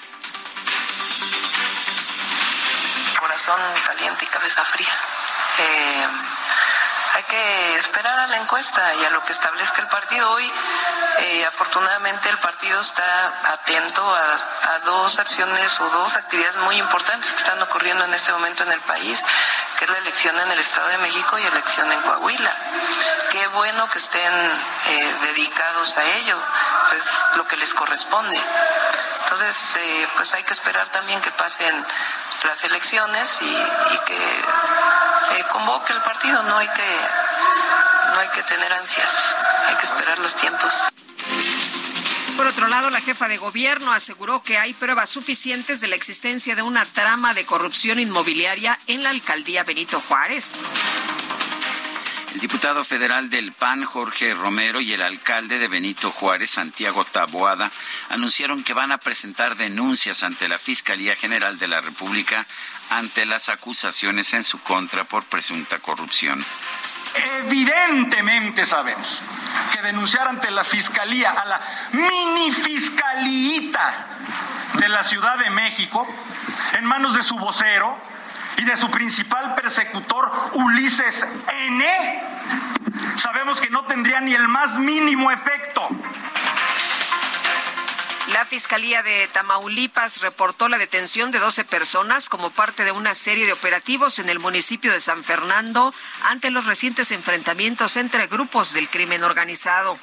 Caliente 3.56 4.24
y 4.24 4.28
cabeza 4.28 4.64
fría. 4.64 4.96
Eh, 5.58 6.08
hay 7.12 7.22
que 7.24 7.74
esperar 7.74 8.18
a 8.20 8.26
la 8.28 8.36
encuesta 8.36 8.94
y 8.94 9.04
a 9.04 9.10
lo 9.10 9.24
que 9.24 9.32
establezca 9.32 9.82
el 9.82 9.88
partido. 9.88 10.30
Hoy, 10.30 10.52
eh, 11.18 11.44
afortunadamente, 11.44 12.28
el 12.28 12.38
partido 12.38 12.80
está 12.80 13.52
atento 13.52 14.14
a, 14.14 14.78
dos 14.84 15.18
acciones 15.18 15.68
o 15.80 15.90
dos 15.90 16.16
actividades 16.16 16.56
muy 16.58 16.76
importantes 16.76 17.30
que 17.32 17.38
están 17.38 17.60
ocurriendo 17.60 18.04
en 18.04 18.14
este 18.14 18.32
momento 18.32 18.62
en 18.62 18.72
el 18.72 18.80
país, 18.82 19.22
que 19.76 19.84
es 19.84 19.90
la 19.90 19.98
elección 19.98 20.38
en 20.38 20.50
el 20.52 20.58
Estado 20.58 20.88
de 20.88 20.98
México 20.98 21.38
y 21.38 21.44
elección 21.44 21.92
en 21.92 22.00
Coahuila. 22.00 22.56
Qué 23.30 23.46
bueno 23.48 23.90
que 23.90 23.98
estén 23.98 24.32
eh, 24.86 25.18
dedicados 25.22 25.96
a 25.96 26.04
ello, 26.04 26.38
es 26.96 27.06
lo 27.34 27.46
que 27.46 27.56
les 27.56 27.74
corresponde. 27.74 28.40
Entonces, 29.24 29.56
pues 30.16 30.32
hay 30.32 30.42
que 30.44 30.54
esperar 30.54 30.88
también 30.88 31.20
que 31.20 31.30
pasen 31.32 31.84
las 32.44 32.64
elecciones 32.64 33.28
y, 33.40 34.04
que 34.06 34.38
eh, 35.38 35.44
convoque 35.52 35.92
el 35.92 36.02
partido. 36.02 36.42
No 36.44 36.56
hay 36.56 36.68
que 36.68 36.96
no 38.12 38.18
hay 38.18 38.28
que 38.28 38.42
tener 38.42 38.72
ansias, 38.72 39.34
hay 39.66 39.76
que 39.76 39.86
esperar 39.86 40.18
los 40.18 40.34
tiempos. 40.36 40.72
Por 42.36 42.46
otro 42.46 42.68
lado, 42.68 42.90
la 42.90 43.00
jefa 43.00 43.28
de 43.28 43.36
gobierno 43.36 43.92
aseguró 43.92 44.42
que 44.42 44.58
hay 44.58 44.72
pruebas 44.72 45.10
suficientes 45.10 45.80
de 45.80 45.88
la 45.88 45.96
existencia 45.96 46.56
de 46.56 46.62
una 46.62 46.84
trama 46.86 47.34
de 47.34 47.44
corrupción 47.44 48.00
inmobiliaria 48.00 48.78
en 48.86 49.02
la 49.02 49.10
alcaldía 49.10 49.62
Benito 49.62 50.00
Juárez. 50.08 50.64
El 52.32 52.40
diputado 52.40 52.84
federal 52.84 53.28
del 53.28 53.52
PAN, 53.52 53.84
Jorge 53.84 54.34
Romero, 54.34 54.80
y 54.80 54.92
el 54.92 55.02
alcalde 55.02 55.58
de 55.58 55.66
Benito 55.66 56.12
Juárez, 56.12 56.50
Santiago 56.50 57.04
Taboada, 57.04 57.70
anunciaron 58.08 58.62
que 58.62 58.72
van 58.72 58.92
a 58.92 58.98
presentar 58.98 59.56
denuncias 59.56 60.22
ante 60.22 60.48
la 60.48 60.58
Fiscalía 60.58 61.16
General 61.16 61.58
de 61.58 61.66
la 61.66 61.80
República 61.80 62.46
ante 62.90 63.26
las 63.26 63.48
acusaciones 63.48 64.32
en 64.34 64.44
su 64.44 64.60
contra 64.62 65.04
por 65.04 65.24
presunta 65.24 65.78
corrupción. 65.78 66.44
Evidentemente 67.40 68.64
sabemos 68.64 69.20
que 69.72 69.82
denunciar 69.82 70.28
ante 70.28 70.52
la 70.52 70.62
Fiscalía 70.62 71.32
a 71.32 71.44
la 71.46 71.60
mini 71.92 72.52
fiscalita 72.52 74.06
de 74.74 74.88
la 74.88 75.02
Ciudad 75.02 75.36
de 75.38 75.50
México, 75.50 76.06
en 76.74 76.84
manos 76.84 77.14
de 77.14 77.24
su 77.24 77.36
vocero, 77.38 77.98
y 78.60 78.64
de 78.64 78.76
su 78.76 78.90
principal 78.90 79.54
persecutor, 79.54 80.30
Ulises 80.52 81.26
N., 81.50 82.22
sabemos 83.16 83.58
que 83.58 83.70
no 83.70 83.86
tendría 83.86 84.20
ni 84.20 84.34
el 84.34 84.48
más 84.48 84.76
mínimo 84.78 85.30
efecto. 85.30 85.88
La 88.34 88.44
Fiscalía 88.44 89.02
de 89.02 89.28
Tamaulipas 89.28 90.20
reportó 90.20 90.68
la 90.68 90.76
detención 90.76 91.30
de 91.30 91.38
12 91.38 91.64
personas 91.64 92.28
como 92.28 92.50
parte 92.50 92.84
de 92.84 92.92
una 92.92 93.14
serie 93.14 93.46
de 93.46 93.54
operativos 93.54 94.18
en 94.18 94.28
el 94.28 94.38
municipio 94.38 94.92
de 94.92 95.00
San 95.00 95.24
Fernando 95.24 95.94
ante 96.24 96.50
los 96.50 96.66
recientes 96.66 97.12
enfrentamientos 97.12 97.96
entre 97.96 98.26
grupos 98.26 98.74
del 98.74 98.88
crimen 98.88 99.24
organizado. 99.24 99.98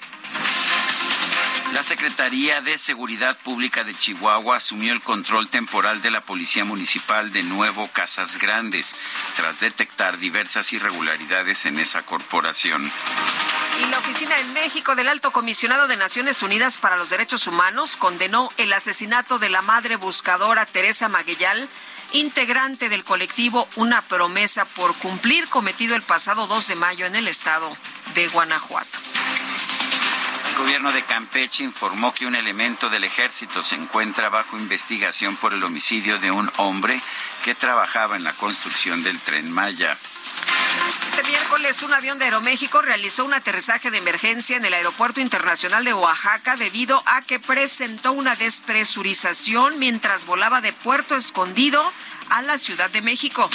La 1.74 1.84
Secretaría 1.84 2.62
de 2.62 2.78
Seguridad 2.78 3.38
Pública 3.38 3.84
de 3.84 3.94
Chihuahua 3.94 4.58
asumió 4.58 4.94
el 4.94 5.02
control 5.02 5.50
temporal 5.50 6.02
de 6.02 6.12
la 6.12 6.22
Policía 6.22 6.66
Municipal 6.66 7.32
de 7.32 7.44
Nuevo 7.44 7.88
Casas 7.90 8.38
Grandes, 8.38 8.96
tras 9.36 9.60
detectar 9.60 10.18
diversas 10.18 10.72
irregularidades 10.74 11.66
en 11.66 11.78
esa 11.80 12.04
corporación. 12.04 12.92
Y 13.82 13.86
la 13.92 14.00
Oficina 14.00 14.40
en 14.40 14.54
México 14.54 14.96
del 14.96 15.10
Alto 15.10 15.32
Comisionado 15.32 15.88
de 15.88 15.98
Naciones 15.98 16.42
Unidas 16.42 16.78
para 16.78 16.98
los 16.98 17.10
Derechos 17.10 17.46
Humanos 17.48 17.96
condenó 17.98 18.50
el 18.58 18.74
asesinato 18.74 19.38
de 19.38 19.50
la 19.50 19.62
madre 19.62 19.98
buscadora 19.98 20.66
Teresa 20.66 21.10
Maguellal, 21.10 21.68
integrante 22.14 22.90
del 22.90 23.04
colectivo 23.04 23.68
Una 23.76 24.02
Promesa 24.02 24.66
por 24.66 24.96
cumplir 24.96 25.48
cometido 25.50 25.96
el 25.96 26.02
pasado 26.02 26.48
2 26.48 26.68
de 26.70 26.76
mayo 26.76 27.06
en 27.06 27.16
el 27.16 27.28
estado 27.28 27.72
de 28.16 28.28
Guanajuato. 28.30 29.17
Gobierno 30.58 30.92
de 30.92 31.04
Campeche 31.04 31.64
informó 31.64 32.14
que 32.14 32.26
un 32.26 32.36
elemento 32.36 32.90
del 32.90 33.04
ejército 33.04 33.62
se 33.62 33.76
encuentra 33.76 34.30
bajo 34.30 34.58
investigación 34.58 35.36
por 35.36 35.54
el 35.54 35.64
homicidio 35.64 36.18
de 36.18 36.32
un 36.32 36.52
hombre 36.58 37.00
que 37.46 37.54
trabajaba 37.54 38.16
en 38.16 38.24
la 38.24 38.34
construcción 38.34 39.04
del 39.04 39.20
tren 39.20 39.52
Maya. 39.52 39.96
Este 41.10 41.24
miércoles 41.30 41.84
un 41.84 41.94
avión 41.94 42.18
de 42.18 42.26
Aeroméxico 42.26 42.82
realizó 42.82 43.24
un 43.24 43.36
aterrizaje 43.36 43.92
de 43.92 44.00
emergencia 44.00 44.58
en 44.58 44.66
el 44.66 44.74
Aeropuerto 44.74 45.22
Internacional 45.22 45.84
de 45.86 45.94
Oaxaca 45.94 46.56
debido 46.56 47.04
a 47.06 47.22
que 47.22 47.40
presentó 47.40 48.12
una 48.12 48.36
despresurización 48.36 49.78
mientras 49.78 50.26
volaba 50.26 50.60
de 50.62 50.74
Puerto 50.74 51.16
Escondido 51.16 51.84
a 52.30 52.42
la 52.42 52.58
Ciudad 52.58 52.90
de 52.90 53.02
México. 53.04 53.48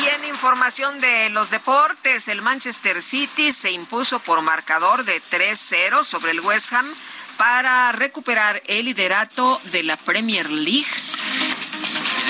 Y 0.00 0.06
en 0.08 0.24
información 0.24 1.00
de 1.00 1.28
los 1.30 1.50
deportes, 1.50 2.28
el 2.28 2.40
Manchester 2.40 3.02
City 3.02 3.52
se 3.52 3.70
impuso 3.70 4.20
por 4.20 4.40
marcador 4.40 5.04
de 5.04 5.20
3-0 5.22 6.04
sobre 6.04 6.30
el 6.30 6.40
West 6.40 6.72
Ham 6.72 6.86
para 7.36 7.92
recuperar 7.92 8.62
el 8.66 8.86
liderato 8.86 9.60
de 9.64 9.82
la 9.82 9.96
Premier 9.96 10.48
League. 10.48 10.86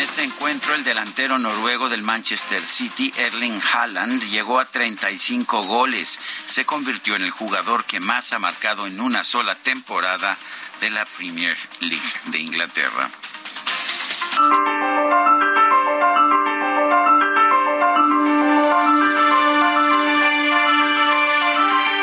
Este 0.03 0.25
encuentro, 0.25 0.75
el 0.75 0.83
delantero 0.83 1.39
noruego 1.39 1.89
del 1.89 2.03
Manchester 2.03 2.67
City, 2.67 3.15
Erling 3.17 3.61
Haaland, 3.73 4.21
llegó 4.31 4.59
a 4.59 4.65
35 4.65 5.63
goles. 5.63 6.19
Se 6.45 6.65
convirtió 6.65 7.15
en 7.15 7.23
el 7.23 7.31
jugador 7.31 7.85
que 7.85 8.01
más 8.01 8.33
ha 8.33 8.41
marcado 8.41 8.89
en 8.89 9.01
una 9.01 9.23
sola 9.23 9.55
temporada 9.55 10.37
de 10.81 10.91
la 10.91 11.05
Premier 11.05 11.57
League 11.79 12.03
de 12.27 12.39
Inglaterra. 12.41 13.11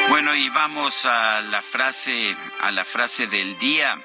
Bueno, 0.07 0.35
y 0.35 0.47
vamos 0.51 1.05
a 1.05 1.41
la 1.41 1.61
frase, 1.61 2.33
a 2.61 2.71
la 2.71 2.85
frase 2.85 3.27
del 3.27 3.57
día. 3.57 3.99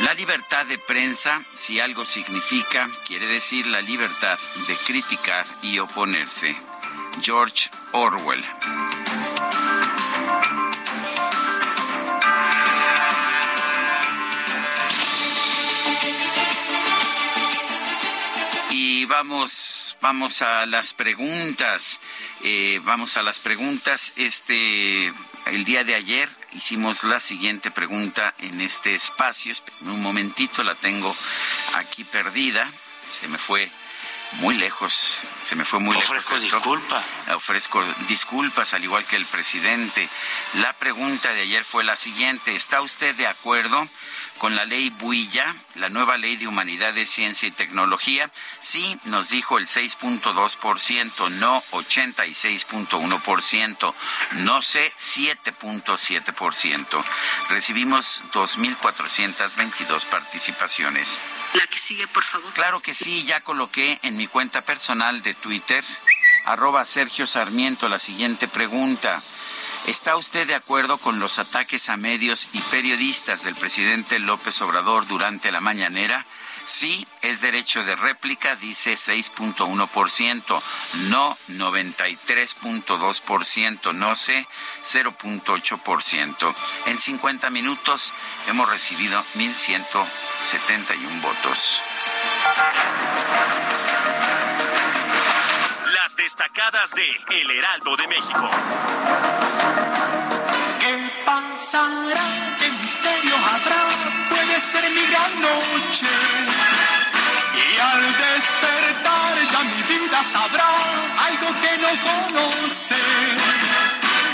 La 0.00 0.14
libertad 0.14 0.64
de 0.66 0.78
prensa, 0.78 1.42
si 1.52 1.80
algo 1.80 2.04
significa, 2.04 2.88
quiere 3.04 3.26
decir 3.26 3.66
la 3.66 3.80
libertad 3.80 4.38
de 4.68 4.76
criticar 4.76 5.44
y 5.60 5.80
oponerse. 5.80 6.56
George 7.20 7.68
Orwell. 7.90 8.44
Y 18.70 19.04
vamos, 19.06 19.96
vamos 20.00 20.42
a 20.42 20.64
las 20.66 20.94
preguntas. 20.94 21.98
Eh, 22.44 22.80
vamos 22.84 23.16
a 23.16 23.24
las 23.24 23.40
preguntas. 23.40 24.12
Este, 24.14 25.12
el 25.46 25.64
día 25.64 25.82
de 25.82 25.96
ayer 25.96 26.28
hicimos 26.52 27.04
la 27.04 27.20
siguiente 27.20 27.70
pregunta 27.70 28.34
en 28.38 28.60
este 28.60 28.94
espacio. 28.94 29.54
En 29.82 29.90
un 29.90 30.02
momentito 30.02 30.62
la 30.62 30.74
tengo 30.74 31.14
aquí 31.74 32.04
perdida. 32.04 32.70
Se 33.10 33.28
me 33.28 33.38
fue 33.38 33.70
muy 34.32 34.56
lejos, 34.56 34.92
se 35.40 35.56
me 35.56 35.64
fue 35.64 35.78
muy 35.80 35.96
Ofrezco 35.96 36.34
lejos. 36.34 36.44
esto. 36.44 36.56
disculpa. 36.56 37.04
Ofrezco 37.34 37.84
disculpas, 38.08 38.74
al 38.74 38.84
igual 38.84 39.04
que 39.06 39.16
el 39.16 39.26
presidente. 39.26 40.08
La 40.54 40.72
pregunta 40.74 41.32
de 41.32 41.42
ayer 41.42 41.64
fue 41.64 41.84
la 41.84 41.96
siguiente. 41.96 42.54
¿Está 42.54 42.80
usted 42.82 43.14
de 43.14 43.26
acuerdo 43.26 43.88
con 44.38 44.56
la 44.56 44.64
ley 44.64 44.88
Builla, 44.90 45.56
la 45.74 45.88
nueva 45.88 46.16
ley 46.16 46.36
de 46.36 46.46
humanidades, 46.46 47.10
ciencia 47.10 47.48
y 47.48 47.50
tecnología? 47.50 48.30
Sí, 48.58 48.96
nos 49.04 49.30
dijo 49.30 49.58
el 49.58 49.66
6.2%, 49.66 51.30
no 51.32 51.60
86.1%, 51.72 53.94
no 54.36 54.62
sé 54.62 54.92
7.7%. 54.96 57.04
Recibimos 57.50 58.22
2.422 58.32 60.06
participaciones. 60.06 61.20
La 61.54 61.66
que 61.66 61.78
sigue, 61.78 62.06
por 62.08 62.24
favor. 62.24 62.52
Claro 62.54 62.80
que 62.80 62.94
sí, 62.94 63.24
ya 63.24 63.40
coloqué 63.40 63.98
en 64.02 64.16
mi 64.16 64.26
cuenta 64.26 64.62
personal 64.62 65.22
de 65.22 65.34
Twitter, 65.34 65.84
arroba 66.44 66.84
Sergio 66.84 67.26
Sarmiento, 67.26 67.88
la 67.88 67.98
siguiente 67.98 68.46
pregunta. 68.48 69.22
¿Está 69.88 70.16
usted 70.16 70.46
de 70.46 70.54
acuerdo 70.54 70.98
con 70.98 71.18
los 71.18 71.38
ataques 71.38 71.88
a 71.88 71.96
medios 71.96 72.50
y 72.52 72.60
periodistas 72.60 73.44
del 73.44 73.54
presidente 73.54 74.18
López 74.18 74.60
Obrador 74.60 75.06
durante 75.06 75.50
la 75.50 75.62
mañanera? 75.62 76.26
Sí, 76.66 77.08
es 77.22 77.40
derecho 77.40 77.82
de 77.84 77.96
réplica, 77.96 78.54
dice 78.56 78.92
6.1%, 78.92 80.60
no 81.08 81.38
93.2%, 81.48 83.94
no 83.94 84.14
sé 84.14 84.46
0.8%. 84.84 86.54
En 86.84 86.98
50 86.98 87.48
minutos 87.48 88.12
hemos 88.46 88.68
recibido 88.68 89.24
1.171 89.36 91.22
votos. 91.22 91.80
Destacadas 96.18 96.96
de 96.96 97.40
El 97.40 97.48
Heraldo 97.48 97.96
de 97.96 98.08
México. 98.08 98.50
¿Qué 100.80 101.12
pasará? 101.24 102.56
¿Qué 102.58 102.68
misterio 102.82 103.36
habrá? 103.36 103.84
Puede 104.28 104.60
ser 104.60 104.90
mi 104.90 105.06
gran 105.06 105.40
noche. 105.40 106.08
Y 107.54 107.78
al 107.78 108.02
despertar 108.18 109.34
ya 109.52 109.62
mi 109.62 109.82
vida 109.94 110.24
sabrá 110.24 110.74
algo 111.28 111.54
que 111.62 111.78
no 111.78 111.90
conoce. 112.02 112.96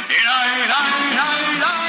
Era, 0.09 0.57
era, 0.65 0.79
era, 1.53 1.84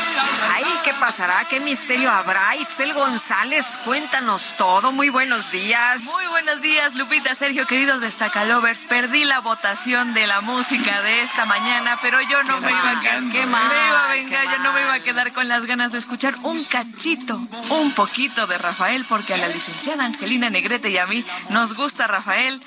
Ay, 0.53 0.63
¿qué 0.83 0.93
pasará? 0.93 1.45
¿Qué 1.49 1.59
misterio 1.59 2.11
habrá? 2.11 2.55
Itzel 2.57 2.93
González, 2.93 3.77
cuéntanos 3.83 4.55
todo. 4.57 4.91
Muy 4.91 5.09
buenos 5.09 5.51
días. 5.51 6.03
Muy 6.03 6.25
buenos 6.27 6.61
días, 6.61 6.95
Lupita, 6.95 7.35
Sergio, 7.35 7.67
queridos 7.67 8.01
destacalovers. 8.01 8.85
Perdí 8.85 9.23
la 9.25 9.39
votación 9.39 10.13
de 10.13 10.27
la 10.27 10.41
música 10.41 11.01
de 11.01 11.21
esta 11.21 11.45
mañana, 11.45 11.97
pero 12.01 12.21
yo 12.21 12.43
no 12.43 12.61
me 12.61 12.69
iba 12.71 12.91
a 12.91 13.01
quedar. 13.01 13.23
qué 13.31 13.39
me 13.39 13.45
mal, 13.47 13.71
iba 13.87 14.05
a 14.05 14.13
qué 14.13 14.21
vengar, 14.21 14.45
yo 14.45 14.59
no 14.63 14.73
me 14.73 14.81
iba 14.81 14.93
a 14.93 14.99
quedar 14.99 15.33
con 15.33 15.47
las 15.47 15.65
ganas 15.65 15.91
de 15.91 15.99
escuchar 15.99 16.35
un 16.43 16.63
cachito, 16.63 17.35
un 17.69 17.91
poquito 17.91 18.47
de 18.47 18.57
Rafael, 18.57 19.05
porque 19.09 19.33
a 19.33 19.37
la 19.37 19.47
licenciada 19.49 20.05
Angelina 20.05 20.49
Negrete 20.49 20.89
y 20.89 20.97
a 20.97 21.07
mí 21.07 21.25
nos 21.49 21.73
gusta 21.73 22.07
Rafael. 22.07 22.61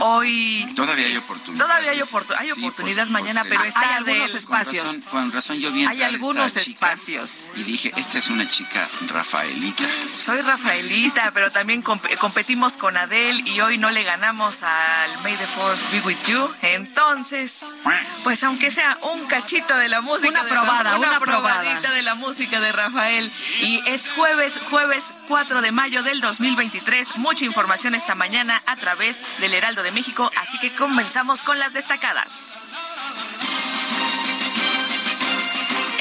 Hoy 0.00 0.66
Todavía 0.74 1.06
hay 1.06 1.16
oportunidad. 1.16 1.64
Todavía 1.66 1.90
hay, 1.90 2.00
oportu- 2.00 2.34
hay 2.38 2.50
oportunidad 2.52 3.06
mañana, 3.08 3.42
pero 3.48 3.62
es 3.64 3.76
Hay 3.76 3.82
tarde. 3.82 4.12
algunos 4.12 4.34
espacios. 4.34 4.84
Con 4.84 4.94
razón, 4.96 5.10
con 5.10 5.32
razón 5.32 5.58
yo 5.58 5.70
vi 5.72 5.84
Hay 5.86 6.02
algunos 6.02 6.56
chica 6.64 6.92
espacios. 6.92 7.46
Y 7.56 7.62
dije, 7.64 7.92
esta 7.96 8.18
es 8.18 8.28
una 8.28 8.46
chica 8.48 8.88
Rafaelita. 9.08 9.84
Soy 10.06 10.40
Rafaelita, 10.40 11.30
pero 11.32 11.50
también 11.50 11.82
comp- 11.82 12.16
competimos 12.18 12.76
con 12.76 12.96
Adele 12.96 13.42
y 13.46 13.60
hoy 13.60 13.78
no 13.78 13.90
le 13.90 14.02
ganamos 14.04 14.62
al 14.62 15.22
May 15.22 15.36
the 15.36 15.46
Force 15.46 15.86
Be 15.92 16.00
With 16.00 16.18
You. 16.26 16.54
Entonces, 16.62 17.76
pues 18.24 18.42
aunque 18.44 18.70
sea 18.70 18.98
un 19.02 19.26
cachito 19.26 19.76
de 19.76 19.88
la 19.88 20.00
música. 20.00 20.28
Una 20.30 20.44
de 20.44 20.50
probada, 20.50 20.98
una 20.98 21.18
probada. 21.20 21.60
probadita 21.60 21.90
de 21.92 22.02
la 22.02 22.14
música 22.14 22.60
de 22.60 22.72
Rafael. 22.72 23.30
Y 23.62 23.82
es 23.86 24.10
jueves, 24.10 24.60
jueves 24.70 25.12
4 25.28 25.60
de 25.62 25.72
mayo 25.72 26.02
del 26.02 26.20
2023. 26.20 27.16
Mucha 27.16 27.44
información 27.44 27.94
esta 27.94 28.14
mañana 28.14 28.60
a 28.66 28.76
través 28.76 29.20
del 29.40 29.54
Heraldo 29.54 29.82
de 29.82 29.90
México, 29.92 30.30
así 30.40 30.58
que 30.58 30.70
comenzamos 30.72 31.42
con 31.42 31.58
las 31.58 31.72
destacadas. 31.72 32.50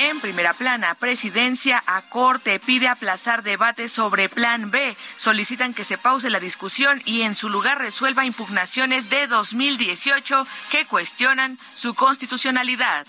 En 0.03 0.19
primera 0.19 0.55
plana, 0.55 0.95
presidencia 0.95 1.83
a 1.85 2.01
corte 2.01 2.59
pide 2.59 2.87
aplazar 2.87 3.43
debate 3.43 3.87
sobre 3.87 4.29
plan 4.29 4.71
B. 4.71 4.95
Solicitan 5.15 5.75
que 5.75 5.83
se 5.83 5.99
pause 5.99 6.31
la 6.31 6.39
discusión 6.39 6.99
y 7.05 7.21
en 7.21 7.35
su 7.35 7.49
lugar 7.49 7.77
resuelva 7.77 8.25
impugnaciones 8.25 9.11
de 9.11 9.27
2018 9.27 10.47
que 10.71 10.85
cuestionan 10.85 11.59
su 11.75 11.93
constitucionalidad. 11.93 13.05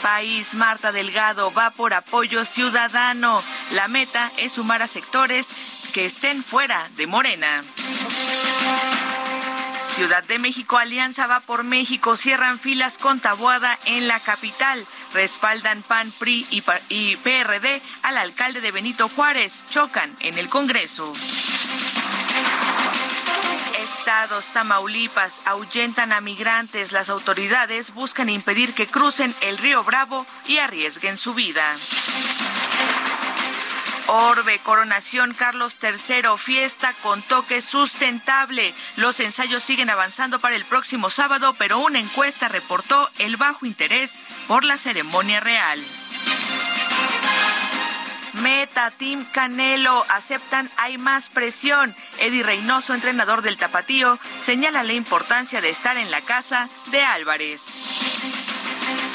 País, 0.00 0.54
Marta 0.54 0.92
Delgado 0.92 1.52
va 1.52 1.70
por 1.70 1.92
apoyo 1.92 2.44
ciudadano. 2.44 3.42
La 3.72 3.88
meta 3.88 4.30
es 4.36 4.52
sumar 4.52 4.80
a 4.80 4.86
sectores 4.86 5.90
que 5.92 6.06
estén 6.06 6.40
fuera 6.44 6.88
de 6.96 7.08
Morena. 7.08 7.64
Ciudad 9.94 10.24
de 10.24 10.38
México, 10.38 10.78
Alianza 10.78 11.26
va 11.26 11.40
por 11.40 11.64
México, 11.64 12.16
cierran 12.16 12.58
filas 12.58 12.96
con 12.96 13.20
Tabuada 13.20 13.78
en 13.84 14.08
la 14.08 14.20
capital, 14.20 14.86
respaldan 15.12 15.82
PAN, 15.82 16.10
PRI 16.18 16.46
y, 16.50 16.62
y 16.88 17.16
PRD 17.16 17.82
al 18.02 18.16
alcalde 18.16 18.62
de 18.62 18.70
Benito 18.70 19.10
Juárez, 19.10 19.64
chocan 19.70 20.10
en 20.20 20.38
el 20.38 20.48
Congreso. 20.48 21.12
estados, 24.02 24.46
Tamaulipas, 24.46 25.42
ahuyentan 25.44 26.12
a 26.12 26.20
migrantes. 26.20 26.92
Las 26.92 27.10
autoridades 27.10 27.92
buscan 27.92 28.30
impedir 28.30 28.74
que 28.74 28.86
crucen 28.86 29.34
el 29.42 29.58
río 29.58 29.84
Bravo 29.84 30.26
y 30.46 30.56
arriesguen 30.56 31.18
su 31.18 31.34
vida. 31.34 31.62
Orbe, 34.06 34.58
coronación 34.58 35.32
Carlos 35.32 35.78
III, 35.82 36.36
fiesta 36.36 36.92
con 37.02 37.22
toque 37.22 37.60
sustentable. 37.60 38.74
Los 38.96 39.20
ensayos 39.20 39.62
siguen 39.62 39.90
avanzando 39.90 40.38
para 40.38 40.56
el 40.56 40.64
próximo 40.64 41.10
sábado, 41.10 41.54
pero 41.58 41.78
una 41.78 42.00
encuesta 42.00 42.48
reportó 42.48 43.08
el 43.18 43.36
bajo 43.36 43.66
interés 43.66 44.20
por 44.48 44.64
la 44.64 44.76
ceremonia 44.76 45.40
real. 45.40 45.78
Meta, 48.34 48.90
Team 48.90 49.24
Canelo, 49.30 50.04
aceptan 50.08 50.70
hay 50.76 50.98
más 50.98 51.28
presión. 51.28 51.94
Eddie 52.18 52.42
Reynoso, 52.42 52.94
entrenador 52.94 53.42
del 53.42 53.56
Tapatío, 53.56 54.18
señala 54.38 54.82
la 54.82 54.94
importancia 54.94 55.60
de 55.60 55.70
estar 55.70 55.96
en 55.96 56.10
la 56.10 56.20
casa 56.22 56.68
de 56.90 57.02
Álvarez. 57.02 59.11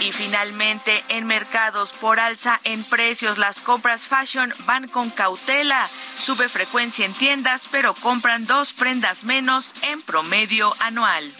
Y 0.00 0.12
finalmente, 0.12 1.02
en 1.08 1.26
mercados 1.26 1.92
por 1.92 2.20
alza 2.20 2.60
en 2.64 2.84
precios, 2.84 3.36
las 3.36 3.60
compras 3.60 4.06
fashion 4.06 4.52
van 4.64 4.86
con 4.86 5.10
cautela. 5.10 5.88
Sube 6.16 6.48
frecuencia 6.48 7.04
en 7.04 7.12
tiendas, 7.12 7.68
pero 7.70 7.94
compran 7.94 8.46
dos 8.46 8.72
prendas 8.72 9.24
menos 9.24 9.74
en 9.82 10.00
promedio 10.02 10.72
anual. 10.80 11.32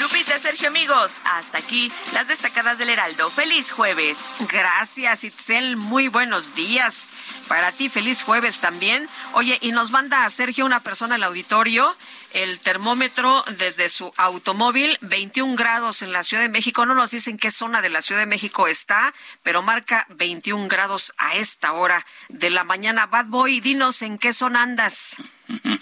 Lupita, 0.00 0.38
Sergio, 0.38 0.68
amigos, 0.68 1.12
hasta 1.24 1.58
aquí 1.58 1.92
las 2.12 2.28
destacadas 2.28 2.78
del 2.78 2.88
Heraldo. 2.88 3.30
Feliz 3.30 3.70
jueves. 3.70 4.32
Gracias, 4.48 5.24
Itzel. 5.24 5.76
Muy 5.76 6.08
buenos 6.08 6.54
días. 6.54 7.10
Para 7.46 7.72
ti, 7.72 7.88
feliz 7.88 8.22
jueves 8.22 8.60
también. 8.60 9.08
Oye, 9.32 9.58
y 9.60 9.72
nos 9.72 9.90
manda 9.90 10.28
Sergio 10.30 10.66
una 10.66 10.80
persona 10.80 11.16
al 11.16 11.22
auditorio 11.24 11.96
el 12.32 12.58
termómetro 12.60 13.44
desde 13.56 13.88
su 13.88 14.12
automóvil, 14.16 14.98
21 15.00 15.56
grados 15.56 16.02
en 16.02 16.12
la 16.12 16.22
Ciudad 16.22 16.42
de 16.42 16.48
México. 16.48 16.86
No 16.86 16.94
nos 16.94 17.10
dicen 17.10 17.38
qué 17.38 17.50
zona 17.50 17.80
de 17.82 17.90
la 17.90 18.02
Ciudad 18.02 18.20
de 18.20 18.26
México 18.26 18.68
está, 18.68 19.14
pero 19.42 19.62
marca 19.62 20.06
21 20.10 20.68
grados 20.68 21.14
a 21.18 21.36
esta 21.36 21.72
hora 21.72 22.04
de 22.28 22.50
la 22.50 22.64
mañana. 22.64 23.06
Bad 23.06 23.26
Boy, 23.26 23.60
dinos 23.60 24.02
en 24.02 24.18
qué 24.18 24.32
zona 24.32 24.62
andas. 24.62 25.16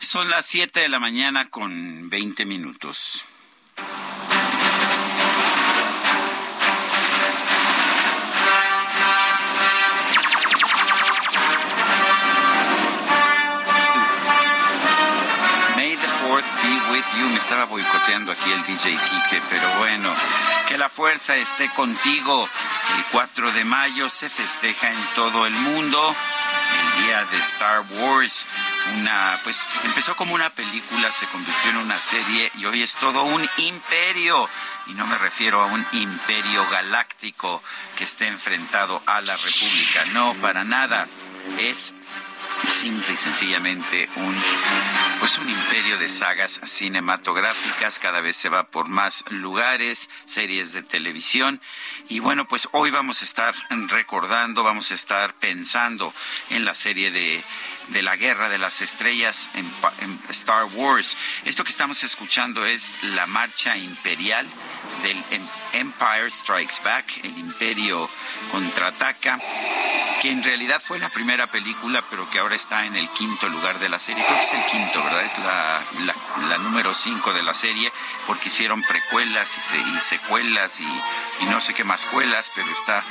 Son 0.00 0.28
las 0.28 0.46
7 0.46 0.80
de 0.80 0.88
la 0.88 0.98
mañana 0.98 1.48
con 1.48 2.10
20 2.10 2.44
minutos. 2.44 3.24
With 16.92 17.04
you. 17.18 17.28
Me 17.30 17.36
estaba 17.36 17.64
boicoteando 17.64 18.32
aquí 18.32 18.52
el 18.52 18.62
DJ 18.64 18.96
Kike, 18.96 19.42
pero 19.48 19.68
bueno, 19.78 20.14
que 20.68 20.76
la 20.76 20.88
fuerza 20.88 21.36
esté 21.36 21.70
contigo. 21.70 22.48
El 22.96 23.04
4 23.12 23.52
de 23.52 23.64
mayo 23.64 24.08
se 24.08 24.28
festeja 24.28 24.90
en 24.90 25.04
todo 25.14 25.46
el 25.46 25.54
mundo 25.54 26.14
el 26.98 27.04
día 27.04 27.24
de 27.24 27.38
Star 27.38 27.82
Wars. 27.90 28.44
Una, 28.98 29.40
pues 29.42 29.66
empezó 29.84 30.14
como 30.16 30.34
una 30.34 30.50
película, 30.50 31.10
se 31.10 31.26
convirtió 31.26 31.70
en 31.70 31.78
una 31.78 31.98
serie 31.98 32.52
y 32.58 32.66
hoy 32.66 32.82
es 32.82 32.96
todo 32.96 33.22
un 33.22 33.48
imperio. 33.56 34.48
Y 34.88 34.92
no 34.94 35.06
me 35.06 35.16
refiero 35.18 35.62
a 35.62 35.66
un 35.66 35.86
imperio 35.92 36.66
galáctico 36.70 37.62
que 37.96 38.04
esté 38.04 38.26
enfrentado 38.26 39.02
a 39.06 39.20
la 39.20 39.36
República. 39.36 40.04
No, 40.12 40.34
para 40.34 40.64
nada. 40.64 41.06
Es 41.58 41.94
simple 42.68 43.12
y 43.12 43.16
sencillamente 43.16 44.08
un 44.16 44.34
pues 45.20 45.38
un 45.38 45.48
imperio 45.48 45.98
de 45.98 46.08
sagas 46.08 46.60
cinematográficas. 46.64 47.98
Cada 47.98 48.20
vez 48.20 48.36
se 48.36 48.48
va 48.48 48.64
por 48.64 48.88
más 48.88 49.24
lugares 49.30 50.10
series 50.26 50.72
de 50.72 50.82
televisión. 50.82 51.60
Y 52.08 52.18
bueno 52.18 52.46
pues 52.46 52.68
hoy 52.72 52.90
vamos 52.90 53.22
a 53.22 53.24
estar 53.24 53.54
recordando 53.88 54.62
vamos 54.62 54.90
a 54.90 54.94
estar 54.94 55.34
pensando 55.34 56.12
en 56.50 56.64
la 56.64 56.74
serie 56.74 57.10
de 57.10 57.44
de 57.92 58.02
la 58.02 58.16
guerra 58.16 58.48
de 58.48 58.58
las 58.58 58.80
estrellas 58.80 59.50
en, 59.54 59.72
Star 60.30 60.64
Wars 60.64 61.16
esto 61.44 61.64
que 61.64 61.70
estamos 61.70 62.02
escuchando 62.02 62.64
es 62.64 62.96
la 63.02 63.26
marcha 63.26 63.76
imperial 63.76 64.46
del 65.02 65.22
Empire 65.72 66.30
Strikes 66.30 66.76
Back 66.84 67.24
el 67.24 67.38
imperio 67.38 68.08
contraataca 68.50 69.38
que 70.22 70.30
en 70.30 70.44
realidad 70.44 70.80
fue 70.80 71.00
la 71.00 71.08
primera 71.08 71.48
película, 71.48 72.00
pero 72.08 72.30
que 72.30 72.38
ahora 72.38 72.54
está 72.54 72.86
en 72.86 72.94
el 72.94 73.08
quinto 73.08 73.48
lugar 73.48 73.80
de 73.80 73.88
la 73.88 73.98
serie. 73.98 74.22
Creo 74.24 74.38
que 74.38 74.44
es 74.44 74.54
el 74.54 74.64
quinto, 74.66 75.02
¿verdad? 75.02 75.24
Es 75.24 75.36
la, 75.38 76.58
número 76.58 76.94
cinco 76.94 77.32
de 77.32 77.42
la 77.42 77.52
serie, 77.52 77.92
porque 78.24 78.48
hicieron 78.48 78.84
precuelas 78.84 79.52
y 79.56 80.00
secuelas 80.00 80.80
y, 80.80 80.84
y, 80.84 81.46
no 81.46 81.60
sé 81.60 81.74
qué 81.74 81.82
más 81.82 82.04
cuelas, 82.04 82.52
pero 82.54 82.70
está, 82.70 83.02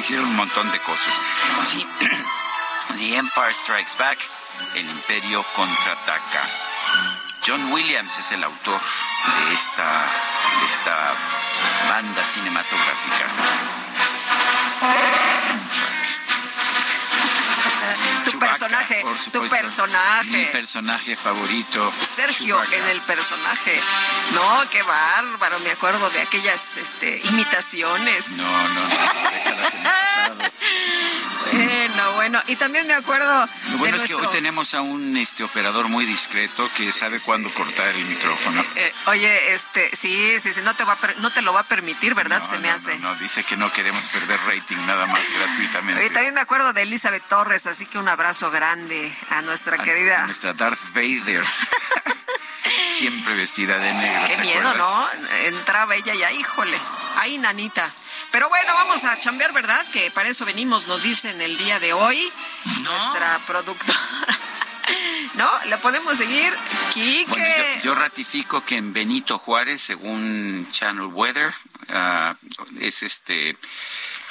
hicieron 0.00 0.26
un 0.26 0.34
montón 0.34 0.68
de 0.72 0.80
cosas. 0.80 1.14
Sí, 1.62 1.86
The 2.98 3.16
Empire 3.16 3.54
Strikes 3.54 3.96
Back, 3.98 4.18
el 4.74 4.88
imperio 4.88 5.44
contraataca. 5.56 6.42
John 7.46 7.72
Williams 7.72 8.18
es 8.18 8.32
el 8.32 8.44
autor 8.44 8.80
de 8.80 9.54
esta, 9.54 11.14
banda 11.88 12.22
cinematográfica. 12.22 13.26
Personaje, 18.52 19.00
por 19.02 19.16
tu 19.16 19.48
personaje. 19.48 20.30
Mi 20.30 20.44
personaje 20.46 21.16
favorito. 21.16 21.92
Sergio 22.06 22.56
Chewbacca. 22.56 22.76
en 22.76 22.88
el 22.88 23.00
personaje. 23.02 23.80
No, 24.34 24.70
qué 24.70 24.82
bárbaro, 24.82 25.58
me 25.60 25.70
acuerdo 25.70 26.08
de 26.10 26.20
aquellas 26.22 26.76
este, 26.76 27.20
imitaciones. 27.24 28.30
No, 28.30 28.44
no, 28.44 28.68
no, 28.68 28.88
déjalas 28.88 29.74
en 29.74 29.80
el 29.80 29.86
pasado. 29.86 30.52
Bueno, 31.52 32.12
bueno, 32.14 32.42
y 32.46 32.56
también 32.56 32.86
me 32.86 32.94
acuerdo 32.94 33.46
Lo 33.72 33.78
bueno 33.78 33.98
de 33.98 34.04
es 34.04 34.08
que 34.08 34.14
hoy 34.14 34.26
tenemos 34.28 34.72
a 34.74 34.80
un 34.80 35.16
este 35.16 35.44
operador 35.44 35.88
muy 35.88 36.06
discreto 36.06 36.68
que 36.76 36.90
sabe 36.92 37.20
cuándo 37.20 37.52
cortar 37.52 37.88
el 37.88 38.04
micrófono. 38.06 38.64
Eh, 38.76 38.92
oye, 39.06 39.52
este, 39.52 39.90
sí, 39.94 40.40
sí, 40.40 40.52
sí, 40.54 40.60
no 40.62 40.74
te 40.74 40.84
va 40.84 40.94
a 40.94 40.96
per- 40.96 41.18
no 41.18 41.30
te 41.30 41.42
lo 41.42 41.52
va 41.52 41.60
a 41.60 41.64
permitir, 41.64 42.14
¿verdad? 42.14 42.38
No, 42.40 42.46
Se 42.46 42.58
me 42.58 42.68
no, 42.68 42.74
hace. 42.74 42.98
No, 42.98 43.12
no, 43.12 43.20
dice 43.20 43.44
que 43.44 43.56
no 43.56 43.70
queremos 43.72 44.06
perder 44.08 44.40
rating 44.46 44.76
nada 44.86 45.06
más 45.06 45.22
gratuitamente. 45.38 46.00
Oye, 46.00 46.10
también 46.10 46.34
me 46.34 46.40
acuerdo 46.40 46.72
de 46.72 46.82
Elizabeth 46.82 47.24
Torres, 47.28 47.66
así 47.66 47.84
que 47.86 47.98
un 47.98 48.08
abrazo 48.08 48.41
grande 48.50 49.16
a 49.30 49.42
nuestra 49.42 49.76
A- 49.80 49.84
querida. 49.84 50.26
Nuestra 50.26 50.52
Darth 50.52 50.80
Vader. 50.94 51.44
Siempre 52.96 53.34
vestida 53.34 53.78
de 53.78 53.92
negro. 53.94 54.26
Qué 54.28 54.36
¿te 54.36 54.42
miedo, 54.42 54.68
acuerdas? 54.68 55.18
¿no? 55.20 55.28
Entraba 55.46 55.94
ella 55.96 56.14
ya, 56.14 56.30
híjole. 56.32 56.78
Ay, 57.16 57.38
nanita. 57.38 57.90
Pero 58.30 58.48
bueno, 58.48 58.72
vamos 58.74 59.04
a 59.04 59.18
chambear, 59.18 59.52
¿verdad? 59.52 59.84
Que 59.92 60.10
para 60.10 60.28
eso 60.28 60.44
venimos, 60.44 60.86
nos 60.86 61.02
dicen 61.02 61.40
el 61.40 61.58
día 61.58 61.80
de 61.80 61.92
hoy. 61.92 62.32
Nuestra 62.82 63.38
productora. 63.46 63.98
¿No? 65.34 65.50
¿Le 65.66 65.78
podemos 65.78 66.16
seguir? 66.16 66.52
Quique. 66.92 67.24
Bueno, 67.28 67.46
yo, 67.76 67.82
yo 67.82 67.94
ratifico 67.94 68.64
que 68.64 68.76
en 68.76 68.92
Benito 68.92 69.38
Juárez, 69.38 69.80
según 69.80 70.66
Channel 70.70 71.06
Weather, 71.06 71.52
ah, 71.90 72.34
es 72.80 73.02
este, 73.02 73.56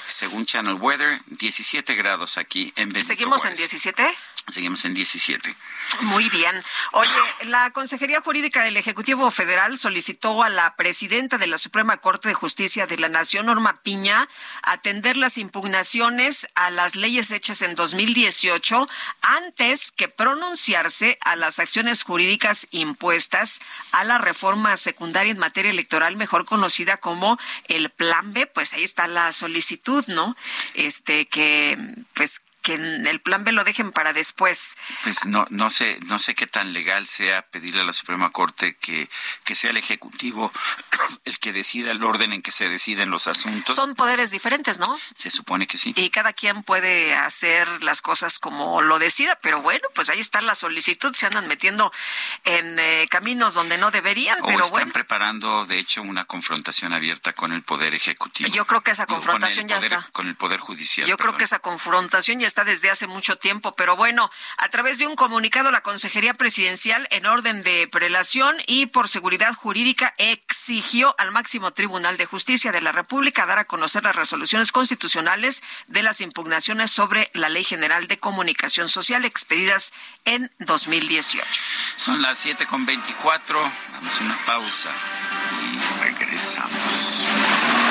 según 0.08 0.46
Channel 0.46 0.76
Weather, 0.76 1.22
17 1.28 1.96
grados 1.96 2.38
aquí 2.38 2.74
en 2.76 2.90
Benito 2.90 3.08
¿Seguimos 3.08 3.38
en 3.46 3.52
Juárez. 3.54 3.60
17? 3.60 4.16
Seguimos 4.48 4.84
en 4.86 4.94
17. 4.94 5.56
Muy 6.02 6.30
bien. 6.30 6.62
Oye, 6.94 7.10
la 7.44 7.70
Consejería 7.72 8.22
Jurídica 8.22 8.64
del 8.64 8.76
Ejecutivo 8.76 9.30
Federal 9.30 9.78
solicitó 9.78 10.44
a 10.44 10.50
la 10.50 10.76
presidenta 10.76 11.38
de 11.38 11.48
la 11.48 11.58
Suprema 11.58 11.98
Corte 11.98 12.30
de 12.30 12.34
Justicia 12.34 12.88
de 12.88 12.98
la 12.98 13.08
Nación, 13.08 13.46
Norma 13.46 13.82
Piña, 13.82 14.28
atender 14.64 15.16
las 15.16 15.38
impugnaciones 15.38 16.48
a 16.56 16.72
las 16.72 16.96
leyes 16.96 17.32
hechas 17.32 17.62
en 17.62 17.76
2018 17.76 18.90
antes 19.22 19.92
que 19.92 20.10
pronunciarse 20.10 21.18
a 21.22 21.36
las 21.36 21.60
acciones 21.60 22.04
jurídicas 22.04 22.68
impuestas 22.72 23.62
a 23.92 24.04
la 24.04 24.18
reforma 24.18 24.76
secundaria 24.76 25.32
en 25.32 25.40
materia 25.40 25.72
electoral, 25.72 26.18
mejor 26.18 26.46
conocida 26.46 26.98
como 26.98 27.40
el 27.68 27.90
Plan 27.90 28.34
B. 28.34 28.48
Pues 28.48 28.74
ahí 28.74 28.84
está 28.84 29.08
la 29.08 29.32
solicitud, 29.34 30.04
¿no? 30.08 30.36
Este, 30.74 31.28
que, 31.28 31.78
pues, 32.14 32.42
que 32.62 32.76
en 32.76 33.08
el 33.08 33.20
plan 33.22 33.44
B 33.44 33.52
lo 33.52 33.64
dejen 33.64 33.92
para 33.92 34.14
después. 34.14 34.76
Pues 35.04 35.26
no, 35.26 35.46
no 35.50 35.70
sé, 35.70 36.00
no 36.04 36.20
sé 36.20 36.36
qué 36.36 36.48
tan 36.48 36.74
legal 36.74 37.08
sea 37.08 37.42
pedirle 37.44 37.82
a 37.82 37.86
la 37.86 37.94
Suprema 37.94 38.30
Corte 38.32 38.76
que, 38.76 39.10
que 39.44 39.56
sea 39.56 39.72
el 39.72 39.78
Ejecutivo 39.78 40.52
el 41.26 41.40
que 41.40 41.54
decida 41.54 41.92
el 41.92 42.04
orden 42.04 42.34
en 42.34 42.42
que 42.42 42.52
se 42.52 42.70
deciden 42.70 43.10
los 43.10 43.28
asuntos. 43.28 43.76
Son 43.76 43.96
poderes 43.96 44.32
diferentes, 44.32 44.80
¿no? 44.80 45.00
Se 45.14 45.30
supone 45.30 45.68
que 45.68 45.78
sí. 45.78 45.94
Y 45.96 46.10
cada 46.10 46.34
quien 46.34 46.64
puede 46.64 47.16
hacer 47.16 47.84
las 47.84 48.02
cosas 48.02 48.40
como 48.40 48.82
lo 48.82 49.00
decida, 49.00 49.38
pero 49.42 49.62
bueno, 49.62 49.88
pues 49.96 50.10
ahí 50.10 50.20
está 50.20 50.42
la 50.42 50.56
solicitud, 50.56 51.14
se 51.14 51.26
andan 51.28 51.48
metiendo 51.48 51.92
en 52.46 52.78
eh, 52.80 53.08
caminos 53.10 53.54
donde 53.54 53.78
no 53.78 53.92
deberían, 53.92 54.40
O 54.42 54.46
pero 54.46 54.60
están 54.60 54.72
bueno. 54.72 54.94
preparando, 54.94 55.66
de 55.66 55.80
hecho, 55.80 56.02
una 56.02 56.26
confrontación 56.26 56.94
abierta 56.94 57.34
con 57.34 57.52
el 57.54 57.64
Poder 57.64 57.94
Ejecutivo. 57.96 58.50
Yo 58.52 58.66
creo 58.66 58.82
que 58.82 58.92
esa 58.92 59.06
Digo, 59.06 59.16
con 59.20 59.26
confrontación 59.26 59.68
ya 59.68 59.78
poder- 59.78 59.94
está. 59.94 60.10
Con 60.12 60.28
el 60.28 60.36
Poder 60.36 60.60
Judicial. 60.60 61.08
Yo 61.08 61.18
creo 61.18 61.36
que 61.38 61.44
esa 61.44 61.60
confrontación 61.60 62.40
ya 62.40 62.48
está 62.52 62.66
desde 62.66 62.90
hace 62.90 63.08
mucho 63.08 63.38
tiempo, 63.38 63.74
pero 63.78 63.96
bueno, 63.96 64.30
a 64.58 64.68
través 64.68 64.98
de 64.98 65.08
un 65.08 65.16
comunicado 65.16 65.72
la 65.72 65.80
Consejería 65.80 66.34
Presidencial 66.34 67.08
en 67.10 67.26
orden 67.26 67.64
de 67.64 67.88
prelación 67.90 68.58
y 68.68 68.88
por 68.88 69.08
seguridad 69.08 69.54
jurídica 69.54 70.14
exigió 70.18 71.16
al 71.18 71.32
máximo 71.32 71.72
Tribunal 71.72 72.18
de 72.18 72.26
Justicia 72.26 72.74
de 72.74 72.82
la 72.82 72.92
República 72.92 73.46
dar 73.46 73.58
a 73.58 73.66
conocer 73.66 74.04
las 74.04 74.18
resoluciones 74.18 74.74
constitucionales 74.74 75.64
de 75.88 76.04
las 76.04 76.20
impugnaciones 76.20 76.92
sobre 76.92 77.32
la 77.34 77.48
Ley 77.48 77.64
General 77.64 78.10
de 78.10 78.20
Comunicación 78.20 78.90
Social 78.90 79.24
expedidas 79.24 79.94
en 80.26 80.52
2018. 80.60 81.48
Son 81.96 82.22
las 82.22 82.38
7 82.40 82.66
con 82.68 82.86
24. 82.86 83.62
Vamos 83.94 84.20
a 84.20 84.24
una 84.26 84.38
pausa 84.46 84.90
y 85.64 86.04
regresamos. 86.04 87.91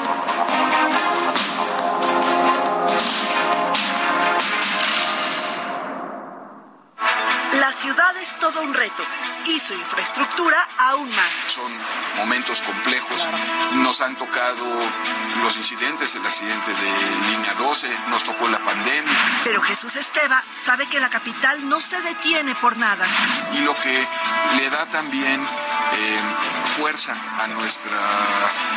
La 7.59 7.73
ciudad 7.73 8.15
es 8.17 8.37
todo 8.39 8.61
un 8.61 8.73
reto 8.73 9.03
y 9.45 9.59
su 9.59 9.73
infraestructura 9.73 10.57
aún 10.77 11.09
más. 11.09 11.31
Son 11.47 11.71
momentos 12.15 12.61
complejos. 12.61 13.27
Nos 13.73 13.99
han 14.01 14.15
tocado 14.15 14.65
los 15.43 15.57
incidentes, 15.57 16.15
el 16.15 16.25
accidente 16.25 16.71
de 16.71 17.31
línea 17.31 17.53
12, 17.55 17.87
nos 18.09 18.23
tocó 18.23 18.47
la 18.47 18.63
pandemia. 18.63 19.11
Pero 19.43 19.61
Jesús 19.61 19.95
Esteba 19.95 20.43
sabe 20.53 20.87
que 20.87 20.99
la 20.99 21.09
capital 21.09 21.67
no 21.67 21.81
se 21.81 22.01
detiene 22.01 22.55
por 22.55 22.77
nada. 22.77 23.05
Y 23.51 23.59
lo 23.59 23.75
que 23.75 24.07
le 24.55 24.69
da 24.69 24.89
también 24.89 25.41
eh, 25.43 26.21
fuerza 26.77 27.13
a 27.37 27.47
nuestra 27.47 27.97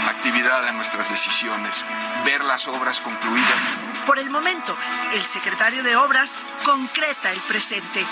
actividad, 0.08 0.66
a 0.66 0.72
nuestras 0.72 1.10
decisiones, 1.10 1.84
ver 2.24 2.42
las 2.42 2.66
obras 2.66 3.00
concluidas. 3.00 3.83
Por 4.06 4.18
el 4.18 4.30
momento, 4.30 4.76
el 5.12 5.22
secretario 5.22 5.82
de 5.82 5.96
Obras 5.96 6.36
concreta 6.64 7.32
el 7.32 7.40
presente. 7.42 8.06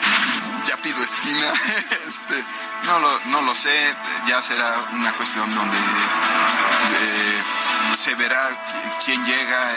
Ya 0.65 0.77
pido 0.79 1.03
esquina, 1.03 1.53
este, 2.09 2.45
no, 2.85 2.99
lo, 2.99 3.21
no 3.27 3.43
lo 3.43 3.55
sé, 3.55 3.95
ya 4.27 4.41
será 4.41 4.89
una 4.93 5.13
cuestión 5.13 5.55
donde 5.55 5.77
eh, 5.77 7.32
se 7.95 8.15
verá 8.15 8.49
quién 9.05 9.23
llega 9.25 9.73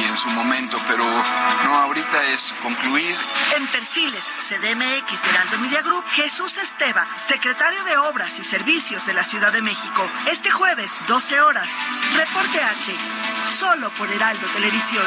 y, 0.00 0.04
en 0.04 0.16
su 0.16 0.28
momento, 0.30 0.80
pero 0.86 1.04
no, 1.04 1.76
ahorita 1.76 2.24
es 2.28 2.54
concluir. 2.62 3.16
En 3.56 3.66
perfiles 3.68 4.32
CDMX 4.38 5.22
de 5.22 5.28
Heraldo 5.30 5.58
Media 5.58 5.82
Group, 5.82 6.04
Jesús 6.08 6.56
Esteba, 6.56 7.06
secretario 7.16 7.82
de 7.84 7.96
Obras 7.98 8.38
y 8.38 8.44
Servicios 8.44 9.04
de 9.06 9.14
la 9.14 9.24
Ciudad 9.24 9.52
de 9.52 9.62
México, 9.62 10.10
este 10.30 10.50
jueves, 10.50 10.92
12 11.06 11.40
horas, 11.40 11.68
reporte 12.16 12.60
H, 12.62 12.94
solo 13.44 13.90
por 13.90 14.10
Heraldo 14.10 14.46
Televisión. 14.48 15.06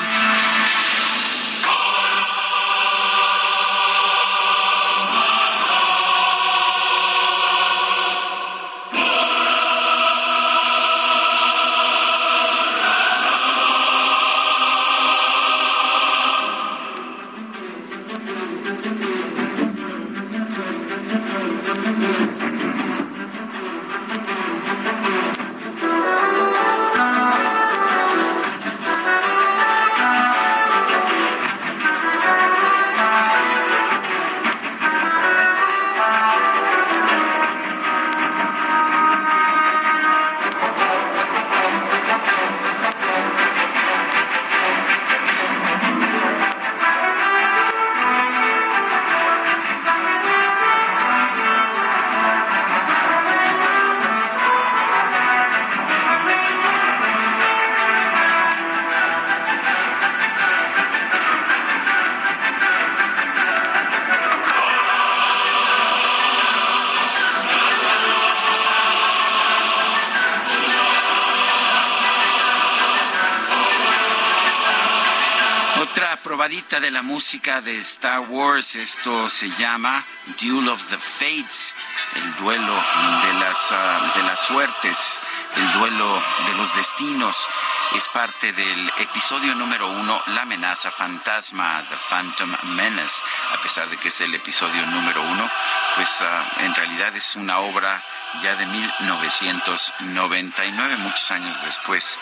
De 76.79 76.91
la 76.91 77.01
música 77.01 77.60
de 77.60 77.77
Star 77.79 78.21
Wars. 78.21 78.75
Esto 78.75 79.27
se 79.29 79.49
llama 79.49 80.05
Duel 80.39 80.69
of 80.69 80.81
the 80.88 80.97
Fates, 80.97 81.75
el 82.15 82.34
duelo 82.36 82.73
de 82.73 83.34
las, 83.34 83.71
uh, 83.71 84.17
de 84.17 84.23
las 84.23 84.39
suertes, 84.39 85.19
el 85.57 85.69
duelo 85.73 86.23
de 86.47 86.53
los 86.53 86.73
destinos. 86.73 87.49
Es 87.93 88.07
parte 88.07 88.53
del 88.53 88.89
episodio 88.99 89.53
número 89.53 89.89
uno, 89.89 90.21
La 90.27 90.43
amenaza 90.43 90.91
fantasma, 90.91 91.84
The 91.89 91.97
Phantom 92.10 92.55
Menace. 92.75 93.21
A 93.53 93.57
pesar 93.62 93.89
de 93.89 93.97
que 93.97 94.07
es 94.07 94.21
el 94.21 94.34
episodio 94.34 94.86
número 94.86 95.21
uno, 95.23 95.51
pues 95.95 96.21
uh, 96.21 96.25
en 96.62 96.73
realidad 96.73 97.13
es 97.17 97.36
una 97.36 97.60
obra 97.60 98.01
ya 98.41 98.55
de 98.55 98.65
1999, 98.65 100.95
muchos 100.97 101.31
años 101.31 101.62
después 101.65 102.17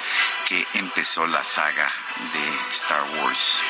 que 0.47 0.65
empezó 0.73 1.27
la 1.27 1.43
saga 1.43 1.87
de 2.33 2.49
Star 2.71 3.03
Wars. 3.21 3.61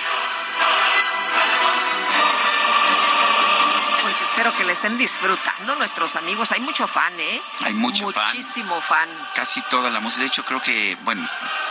Pues 4.20 4.32
espero 4.32 4.54
que 4.54 4.66
le 4.66 4.74
estén 4.74 4.98
disfrutando 4.98 5.78
nuestros 5.78 6.18
amigos. 6.18 6.52
Hay 6.52 6.60
mucho 6.60 6.88
fan, 6.88 7.18
¿eh? 7.18 7.42
Hay 7.62 7.74
mucho 7.74 8.12
fan. 8.12 8.26
Muchísimo 8.26 8.82
fan. 8.82 9.08
Casi 9.34 9.62
toda 9.70 9.90
la 9.90 10.02
música. 10.02 10.24
De 10.24 10.28
hecho, 10.28 10.44
creo 10.44 10.62
que, 10.62 10.98
bueno, 11.06 11.26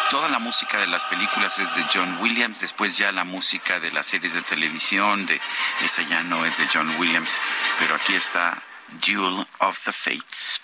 toda 0.08 0.30
la 0.30 0.38
música 0.38 0.78
de 0.78 0.86
las 0.86 1.04
películas 1.04 1.58
es 1.58 1.74
de 1.74 1.84
John 1.92 2.16
Williams. 2.22 2.62
Después 2.62 2.96
ya 2.96 3.12
la 3.12 3.24
música 3.24 3.80
de 3.80 3.92
las 3.92 4.06
series 4.06 4.32
de 4.32 4.40
televisión, 4.40 5.26
de 5.26 5.38
esa 5.82 6.00
ya 6.04 6.22
no 6.22 6.46
es 6.46 6.56
de 6.56 6.66
John 6.72 6.90
Williams. 6.98 7.36
Pero 7.80 7.96
aquí 7.96 8.14
está 8.14 8.56
Duel 9.06 9.46
of 9.60 9.84
the 9.84 9.92
Fates. 9.92 10.60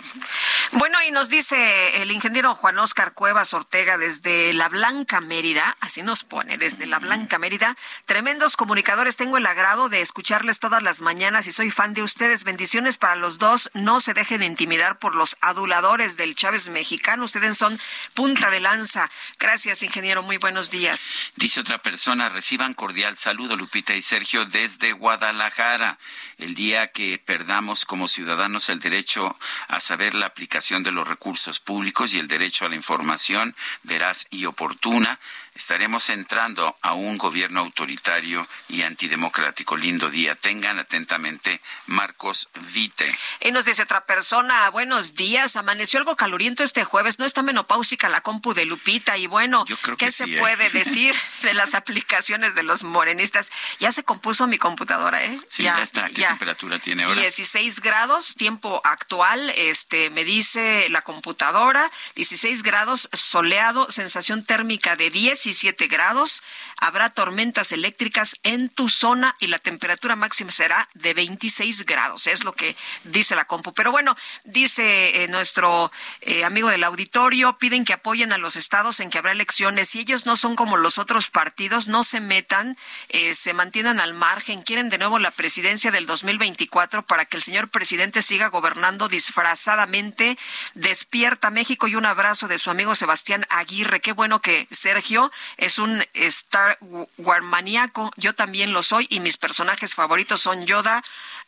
Bueno, 0.73 1.03
y 1.03 1.11
nos 1.11 1.29
dice 1.29 2.03
el 2.03 2.11
ingeniero 2.11 2.55
Juan 2.55 2.79
Oscar 2.79 3.15
Cuevas 3.15 3.55
Ortega 3.55 3.99
desde 3.99 4.53
La 4.55 4.69
Blanca 4.69 5.21
Mérida, 5.21 5.77
así 5.81 6.03
nos 6.03 6.25
pone, 6.25 6.57
desde 6.57 6.87
La 6.87 6.99
Blanca 6.99 7.39
Mérida, 7.39 7.77
tremendos 8.07 8.57
comunicadores, 8.57 9.17
tengo 9.17 9.39
el 9.39 9.47
agrado 9.47 9.89
de 9.89 10.01
escucharles 10.01 10.59
todas 10.59 10.83
las 10.83 11.01
mañanas 11.01 11.47
y 11.47 11.53
soy 11.53 11.71
fan 11.71 11.95
de 11.95 12.03
ustedes. 12.03 12.45
Bendiciones 12.45 12.99
para 12.99 13.17
los 13.17 13.39
dos, 13.39 13.71
no 13.75 14.01
se 14.01 14.15
dejen 14.15 14.43
intimidar 14.43 14.99
por 14.99 15.15
los 15.15 15.37
aduladores 15.41 16.17
del 16.17 16.35
Chávez 16.35 16.69
mexicano, 16.69 17.25
ustedes 17.25 17.57
son 17.57 17.79
punta 18.15 18.51
de 18.51 18.61
lanza. 18.61 19.11
Gracias, 19.39 19.83
ingeniero, 19.83 20.23
muy 20.23 20.39
buenos 20.39 20.71
días. 20.71 21.15
Dice 21.37 21.61
otra 21.61 21.83
persona, 21.83 22.29
reciban 22.29 22.75
cordial 22.75 23.17
saludo, 23.17 23.57
Lupita 23.57 23.95
y 23.95 24.03
Sergio, 24.03 24.45
desde 24.45 24.93
Guadalajara. 24.93 25.99
El 26.39 26.55
día 26.55 26.89
que 26.89 27.19
perdamos 27.19 27.85
como 27.85 28.09
ciudadanos 28.09 28.69
el 28.69 28.81
derecho 28.85 29.37
a 29.69 29.81
saber 29.81 30.15
la 30.15 30.27
aplicación 30.27 30.83
de 30.83 30.93
los 30.93 31.09
recursos 31.09 31.59
públicos 31.59 32.15
y 32.15 32.21
el 32.21 32.29
derecho 32.29 32.65
a 32.65 32.69
la 32.69 32.77
información 32.77 33.57
veraz 33.83 34.27
y 34.31 34.45
oportuna 34.45 35.19
estaremos 35.55 36.11
entrando 36.11 36.77
a 36.83 36.95
un 36.95 37.17
gobierno 37.19 37.61
autoritario 37.61 38.47
y 38.69 38.83
antidemocrático. 38.83 39.77
Lindo 39.77 40.11
día. 40.11 40.35
Tengan 40.35 40.79
atentamente 40.79 41.61
Marcos 41.87 42.49
Vite. 42.73 43.17
Y 43.41 43.53
nos 43.53 43.65
dice 43.65 43.83
otra 43.83 44.05
persona, 44.05 44.69
buenos 44.71 45.15
días, 45.15 45.57
amaneció 45.57 45.99
algo 45.99 46.17
caloriento 46.17 46.65
este 46.65 46.85
jueves, 46.85 47.19
no 47.19 47.25
está 47.25 47.43
menopáusica 47.43 48.09
la 48.09 48.21
compu 48.21 48.55
de 48.55 48.65
Lupita 48.65 49.17
y 49.17 49.27
bueno, 49.27 49.65
¿qué 49.99 50.11
se 50.11 50.25
¿eh? 50.25 50.39
puede 50.39 50.71
decir 50.71 51.15
de 51.43 51.55
las 51.55 51.75
aplicaciones 51.75 52.55
de 52.55 52.63
los 52.63 52.83
morenistas? 52.83 53.51
Ya 53.79 53.93
se 53.93 54.03
compuso 54.03 54.47
mi 54.47 54.59
computadora, 54.59 55.25
¿eh? 55.25 55.39
Sí, 55.49 55.65
ya, 55.65 55.83
está. 55.83 56.09
¿Qué 56.09 56.25
temperatura 56.25 56.79
tiene 56.79 57.05
ahora? 57.05 57.21
16 57.21 57.81
grados, 57.81 58.35
tiempo 58.35 58.81
actual, 58.85 59.51
este, 59.57 60.11
me 60.11 60.25
dice 60.25 60.89
la 60.89 61.03
computadora, 61.03 61.91
16 62.17 62.63
grados, 62.63 63.09
soleado, 63.13 63.91
sensación 63.91 64.45
térmica 64.45 64.97
de 64.97 65.11
10 65.11 65.44
17 65.45 65.87
grados. 65.87 66.43
Habrá 66.77 67.11
tormentas 67.11 67.73
eléctricas 67.73 68.37
en 68.43 68.69
tu 68.69 68.89
zona 68.89 69.35
y 69.39 69.47
la 69.47 69.59
temperatura 69.59 70.17
máxima 70.17 70.51
será 70.51 70.89
de 70.95 71.15
26 71.15 71.87
grados. 71.87 72.27
Es 72.27 72.45
lo 72.45 72.53
que 72.53 72.77
dice 73.05 73.37
la 73.37 73.45
compu. 73.45 73.73
Pero 73.73 73.93
bueno, 73.93 74.17
dice 74.45 75.23
eh, 75.23 75.29
nuestro 75.29 75.91
eh, 76.21 76.45
amigo 76.45 76.69
del 76.69 76.85
auditorio, 76.85 77.59
piden 77.59 77.85
que 77.85 77.93
apoyen 77.93 78.33
a 78.33 78.39
los 78.39 78.57
estados 78.57 79.01
en 79.01 79.11
que 79.11 79.19
habrá 79.19 79.33
elecciones. 79.33 79.91
Si 79.91 80.01
ellos 80.01 80.27
no 80.27 80.37
son 80.37 80.57
como 80.57 80.77
los 80.77 80.99
otros 80.99 81.31
partidos, 81.31 81.89
no 81.89 82.05
se 82.05 82.21
metan, 82.21 82.77
eh, 83.09 83.35
se 83.35 83.55
mantienen 83.55 84.01
al 84.01 84.15
margen, 84.15 84.63
quieren 84.63 84.91
de 84.91 84.99
nuevo 84.99 85.19
la 85.19 85.31
presidencia 85.31 85.91
del 85.91 86.07
2024 86.07 87.07
para 87.07 87.25
que 87.25 87.37
el 87.37 87.43
señor 87.43 87.69
presidente 87.69 88.23
siga 88.23 88.49
gobernando 88.49 89.09
disfrazadamente. 89.09 90.39
Despierta 90.75 91.51
México 91.51 91.87
y 91.87 91.97
un 91.97 92.07
abrazo 92.07 92.49
de 92.49 92.59
su 92.59 92.71
amigo 92.71 92.95
Sebastián 92.95 93.47
Aguirre. 93.49 94.01
Qué 94.01 94.13
bueno 94.13 94.41
que 94.41 94.67
Sergio 94.71 95.31
es 95.57 95.79
un 95.79 96.05
Star 96.15 96.79
Wars 97.19 97.45
maníaco. 97.45 98.11
Yo 98.17 98.35
también 98.35 98.73
lo 98.73 98.83
soy 98.83 99.07
y 99.11 99.21
mis 99.21 99.37
personajes 99.37 99.95
favoritos 99.95 100.41
son 100.41 100.67
Yoda, 100.67 101.03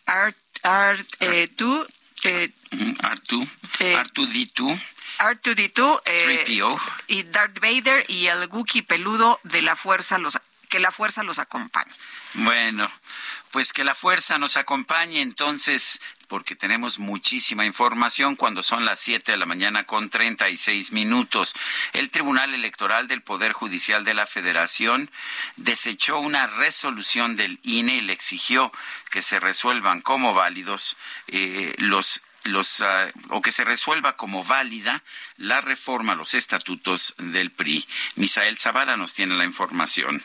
Art, 0.06 0.36
Art, 0.62 1.06
eh, 1.20 1.48
tú, 1.48 1.86
eh, 2.24 2.50
Artu, 3.00 3.46
eh, 3.80 3.94
Artu 3.96 4.26
D2. 4.26 4.78
R2D2 5.18 6.02
eh, 6.04 6.44
3PO. 6.46 6.80
y 7.06 7.22
Darth 7.22 7.58
Vader 7.60 8.04
y 8.08 8.26
el 8.26 8.48
Wookiee 8.48 8.82
peludo 8.82 9.40
de 9.44 9.62
la 9.62 9.76
fuerza 9.76 10.18
los 10.18 10.38
que 10.68 10.80
la 10.80 10.90
fuerza 10.90 11.22
los 11.22 11.38
acompañe. 11.38 11.92
Bueno, 12.34 12.90
pues 13.50 13.72
que 13.72 13.84
la 13.84 13.94
fuerza 13.94 14.36
nos 14.38 14.56
acompañe 14.56 15.22
entonces, 15.22 16.00
porque 16.28 16.56
tenemos 16.56 16.98
muchísima 16.98 17.64
información 17.64 18.36
cuando 18.36 18.62
son 18.62 18.84
las 18.84 19.00
7 19.00 19.32
de 19.32 19.38
la 19.38 19.46
mañana 19.46 19.84
con 19.84 20.10
36 20.10 20.92
minutos. 20.92 21.54
El 21.92 22.10
Tribunal 22.10 22.54
Electoral 22.54 23.08
del 23.08 23.22
Poder 23.22 23.52
Judicial 23.52 24.04
de 24.04 24.14
la 24.14 24.26
Federación 24.26 25.10
desechó 25.56 26.18
una 26.18 26.46
resolución 26.46 27.36
del 27.36 27.58
INE 27.62 27.96
y 27.96 28.00
le 28.00 28.12
exigió 28.12 28.72
que 29.10 29.22
se 29.22 29.40
resuelvan 29.40 30.00
como 30.00 30.34
válidos 30.34 30.96
eh, 31.28 31.74
los 31.78 32.22
los 32.44 32.80
ah, 32.80 33.08
o 33.30 33.42
que 33.42 33.50
se 33.50 33.64
resuelva 33.64 34.16
como 34.16 34.44
válida 34.44 35.02
la 35.36 35.60
reforma 35.60 36.12
a 36.12 36.16
los 36.16 36.34
estatutos 36.34 37.14
del 37.18 37.50
PRI. 37.50 37.86
Misael 38.14 38.56
Zavala 38.56 38.96
nos 38.96 39.14
tiene 39.14 39.34
la 39.36 39.44
información. 39.44 40.22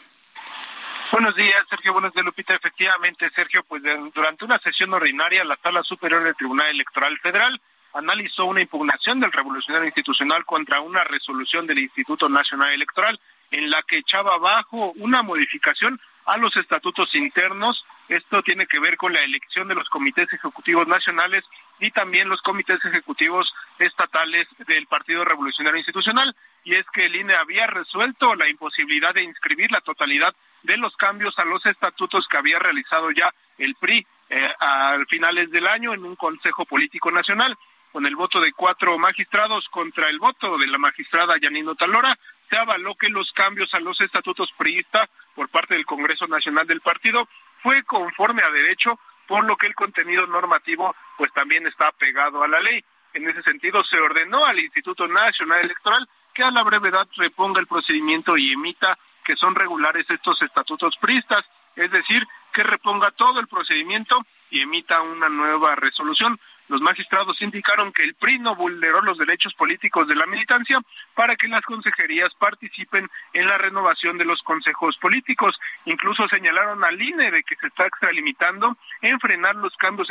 Buenos 1.11 1.35
días, 1.35 1.65
Sergio. 1.69 1.91
Buenos 1.91 2.13
días, 2.13 2.25
Lupita. 2.25 2.55
Efectivamente, 2.55 3.29
Sergio, 3.35 3.63
pues 3.67 3.83
durante 4.13 4.45
una 4.45 4.57
sesión 4.59 4.93
ordinaria, 4.93 5.43
la 5.43 5.57
Sala 5.61 5.83
Superior 5.83 6.23
del 6.23 6.37
Tribunal 6.37 6.69
Electoral 6.69 7.19
Federal 7.19 7.59
analizó 7.93 8.45
una 8.45 8.61
impugnación 8.61 9.19
del 9.19 9.33
Revolucionario 9.33 9.87
Institucional 9.87 10.45
contra 10.45 10.79
una 10.79 11.03
resolución 11.03 11.67
del 11.67 11.79
Instituto 11.79 12.29
Nacional 12.29 12.71
Electoral 12.71 13.19
en 13.51 13.69
la 13.69 13.83
que 13.83 13.97
echaba 13.97 14.35
abajo 14.35 14.93
una 14.99 15.21
modificación 15.21 15.99
a 16.25 16.37
los 16.37 16.55
estatutos 16.55 17.13
internos. 17.13 17.85
Esto 18.07 18.41
tiene 18.41 18.65
que 18.65 18.79
ver 18.79 18.95
con 18.95 19.11
la 19.11 19.21
elección 19.21 19.67
de 19.67 19.75
los 19.75 19.89
comités 19.89 20.31
ejecutivos 20.31 20.87
nacionales 20.87 21.43
y 21.81 21.91
también 21.91 22.29
los 22.29 22.41
comités 22.41 22.79
ejecutivos 22.85 23.53
estatales 23.79 24.47
del 24.65 24.87
Partido 24.87 25.25
Revolucionario 25.25 25.77
Institucional. 25.77 26.33
Y 26.63 26.75
es 26.75 26.85
que 26.93 27.07
el 27.07 27.17
INE 27.17 27.35
había 27.35 27.67
resuelto 27.67 28.33
la 28.35 28.47
imposibilidad 28.47 29.13
de 29.13 29.23
inscribir 29.23 29.71
la 29.71 29.81
totalidad 29.81 30.33
de 30.63 30.77
los 30.77 30.95
cambios 30.95 31.37
a 31.39 31.45
los 31.45 31.65
estatutos 31.65 32.27
que 32.27 32.37
había 32.37 32.59
realizado 32.59 33.11
ya 33.11 33.33
el 33.57 33.75
PRI 33.75 34.05
eh, 34.29 34.49
a 34.59 34.97
finales 35.09 35.51
del 35.51 35.67
año 35.67 35.93
en 35.93 36.03
un 36.03 36.15
Consejo 36.15 36.65
Político 36.65 37.11
Nacional. 37.11 37.57
Con 37.91 38.05
el 38.05 38.15
voto 38.15 38.39
de 38.39 38.53
cuatro 38.53 38.97
magistrados 38.97 39.67
contra 39.69 40.07
el 40.07 40.17
voto 40.17 40.57
de 40.57 40.67
la 40.67 40.77
magistrada 40.77 41.35
Yanino 41.37 41.75
Talora, 41.75 42.17
se 42.49 42.57
avaló 42.57 42.95
que 42.95 43.09
los 43.09 43.31
cambios 43.33 43.73
a 43.73 43.81
los 43.81 43.99
estatutos 43.99 44.49
priistas 44.57 45.09
por 45.35 45.49
parte 45.49 45.73
del 45.73 45.85
Congreso 45.85 46.27
Nacional 46.27 46.65
del 46.67 46.79
Partido 46.79 47.27
fue 47.61 47.83
conforme 47.83 48.43
a 48.43 48.49
derecho, 48.49 48.97
por 49.27 49.43
lo 49.45 49.57
que 49.57 49.67
el 49.67 49.75
contenido 49.75 50.25
normativo 50.27 50.95
pues 51.17 51.33
también 51.33 51.67
está 51.67 51.91
pegado 51.91 52.43
a 52.43 52.47
la 52.47 52.61
ley. 52.61 52.83
En 53.13 53.27
ese 53.27 53.43
sentido, 53.43 53.83
se 53.83 53.99
ordenó 53.99 54.45
al 54.45 54.59
Instituto 54.59 55.07
Nacional 55.07 55.65
Electoral 55.65 56.07
que 56.33 56.43
a 56.43 56.51
la 56.51 56.63
brevedad 56.63 57.07
reponga 57.17 57.59
el 57.59 57.67
procedimiento 57.67 58.37
y 58.37 58.53
emita 58.53 58.97
que 59.31 59.37
son 59.37 59.55
regulares 59.55 60.05
estos 60.09 60.41
estatutos 60.41 60.97
priistas, 60.99 61.41
es 61.77 61.89
decir, 61.89 62.27
que 62.51 62.63
reponga 62.63 63.11
todo 63.11 63.39
el 63.39 63.47
procedimiento 63.47 64.25
y 64.49 64.59
emita 64.59 65.01
una 65.01 65.29
nueva 65.29 65.73
resolución. 65.77 66.37
Los 66.67 66.81
magistrados 66.81 67.41
indicaron 67.41 67.93
que 67.93 68.03
el 68.03 68.15
PRI 68.15 68.39
no 68.39 68.57
vulneró 68.57 68.99
los 69.01 69.17
derechos 69.17 69.53
políticos 69.53 70.05
de 70.09 70.15
la 70.15 70.25
militancia 70.25 70.81
para 71.15 71.37
que 71.37 71.47
las 71.47 71.61
consejerías 71.61 72.33
participen 72.39 73.09
en 73.31 73.47
la 73.47 73.57
renovación 73.57 74.17
de 74.17 74.25
los 74.25 74.41
consejos 74.41 74.97
políticos. 74.97 75.57
Incluso 75.85 76.27
señalaron 76.27 76.83
al 76.83 77.01
INE 77.01 77.31
de 77.31 77.43
que 77.43 77.55
se 77.55 77.67
está 77.67 77.85
extralimitando 77.85 78.75
en 78.99 79.17
frenar 79.21 79.55
los 79.55 79.73
cambios 79.77 80.09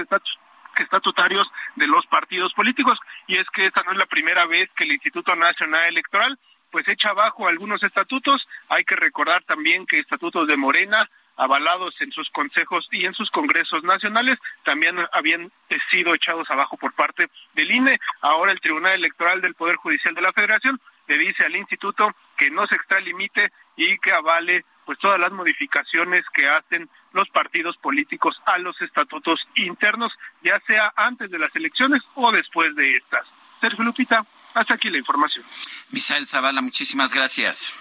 estatutarios 0.79 1.47
de 1.77 1.87
los 1.87 2.07
partidos 2.07 2.55
políticos 2.55 2.99
y 3.27 3.37
es 3.37 3.47
que 3.51 3.67
esta 3.67 3.83
no 3.83 3.93
es 3.93 3.99
la 3.99 4.07
primera 4.07 4.47
vez 4.47 4.71
que 4.75 4.85
el 4.85 4.93
Instituto 4.93 5.37
Nacional 5.37 5.89
Electoral 5.89 6.39
pues 6.71 6.89
echa 6.89 7.11
abajo 7.11 7.49
algunos 7.49 7.83
estatutos. 7.83 8.47
Hay 8.69 8.85
que 8.85 8.97
recordar 8.97 9.43
también 9.45 9.87
que 9.87 9.99
estatutos 9.99 10.47
de 10.47 10.57
Morena 10.57 11.09
avalados 11.37 11.95
en 12.01 12.13
sus 12.13 12.29
consejos 12.31 12.87
y 12.91 13.07
en 13.07 13.15
sus 13.15 13.31
congresos 13.31 13.83
nacionales 13.83 14.39
también 14.63 14.97
habían 15.13 15.51
sido 15.91 16.15
echados 16.15 16.51
abajo 16.51 16.77
por 16.77 16.93
parte 16.93 17.31
del 17.55 17.71
INE. 17.71 17.99
Ahora 18.21 18.53
el 18.53 18.61
Tribunal 18.61 18.93
Electoral 18.93 19.41
del 19.41 19.55
Poder 19.55 19.77
Judicial 19.77 20.15
de 20.15 20.21
la 20.21 20.33
Federación 20.33 20.79
le 21.09 21.17
dice 21.17 21.45
al 21.45 21.57
instituto 21.57 22.15
que 22.37 22.51
no 22.51 22.67
se 22.67 22.75
extralimite 22.75 23.51
y 23.77 23.99
que 23.99 24.13
avale 24.13 24.65
pues 24.85 24.99
todas 24.99 25.19
las 25.19 25.33
modificaciones 25.33 26.25
que 26.35 26.49
hacen 26.49 26.91
los 27.13 27.29
partidos 27.31 27.77
políticos 27.79 28.41
a 28.45 28.59
los 28.59 28.81
estatutos 28.83 29.41
internos, 29.55 30.13
ya 30.43 30.61
sea 30.67 30.93
antes 30.95 31.31
de 31.31 31.39
las 31.39 31.55
elecciones 31.57 32.03
o 32.17 32.31
después 32.33 32.75
de 32.77 32.97
estas. 32.97 33.27
Sergio 33.61 33.85
Lupita, 33.85 34.25
hasta 34.55 34.75
aquí 34.75 34.91
la 34.91 34.99
información. 34.99 35.45
Misael 35.91 36.27
Zavala, 36.27 36.61
muchísimas 36.61 37.13
gracias. 37.13 37.75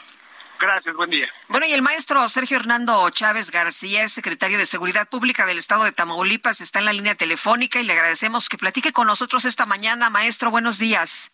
Gracias, 0.59 0.93
buen 0.95 1.09
día. 1.09 1.27
Bueno, 1.47 1.65
y 1.65 1.71
el 1.71 1.81
maestro 1.81 2.27
Sergio 2.27 2.57
Hernando 2.57 3.09
Chávez 3.11 3.49
García, 3.49 4.03
es 4.03 4.11
secretario 4.11 4.57
de 4.57 4.65
Seguridad 4.65 5.07
Pública 5.07 5.45
del 5.45 5.57
Estado 5.57 5.85
de 5.85 5.93
Tamaulipas, 5.93 6.59
está 6.59 6.79
en 6.79 6.85
la 6.85 6.93
línea 6.93 7.15
telefónica 7.15 7.79
y 7.79 7.83
le 7.83 7.93
agradecemos 7.93 8.49
que 8.49 8.57
platique 8.57 8.91
con 8.91 9.07
nosotros 9.07 9.45
esta 9.45 9.65
mañana. 9.65 10.09
Maestro, 10.09 10.51
buenos 10.51 10.77
días. 10.77 11.31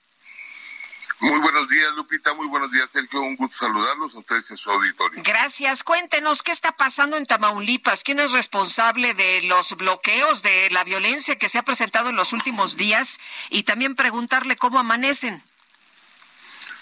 Muy 1.26 1.40
buenos 1.40 1.68
días, 1.68 1.92
Lupita. 1.96 2.36
Muy 2.36 2.48
buenos 2.48 2.70
días, 2.70 2.92
Sergio. 2.92 3.20
Un 3.20 3.36
gusto 3.36 3.66
saludarlos 3.66 4.14
a 4.14 4.20
ustedes 4.20 4.52
en 4.52 4.58
su 4.58 4.70
auditorio. 4.70 5.24
Gracias. 5.26 5.84
Cuéntenos 5.84 6.44
qué 6.44 6.52
está 6.52 6.74
pasando 6.74 7.18
en 7.18 7.26
Tamaulipas. 7.26 8.04
¿Quién 8.04 8.20
es 8.20 8.32
responsable 8.32 9.16
de 9.16 9.42
los 9.42 9.76
bloqueos, 9.76 10.44
de 10.44 10.70
la 10.70 10.84
violencia 10.84 11.36
que 11.40 11.50
se 11.50 11.58
ha 11.58 11.64
presentado 11.64 12.10
en 12.10 12.16
los 12.16 12.32
últimos 12.32 12.78
días? 12.78 13.18
Y 13.50 13.64
también 13.64 13.96
preguntarle 13.96 14.56
cómo 14.56 14.78
amanecen. 14.78 15.44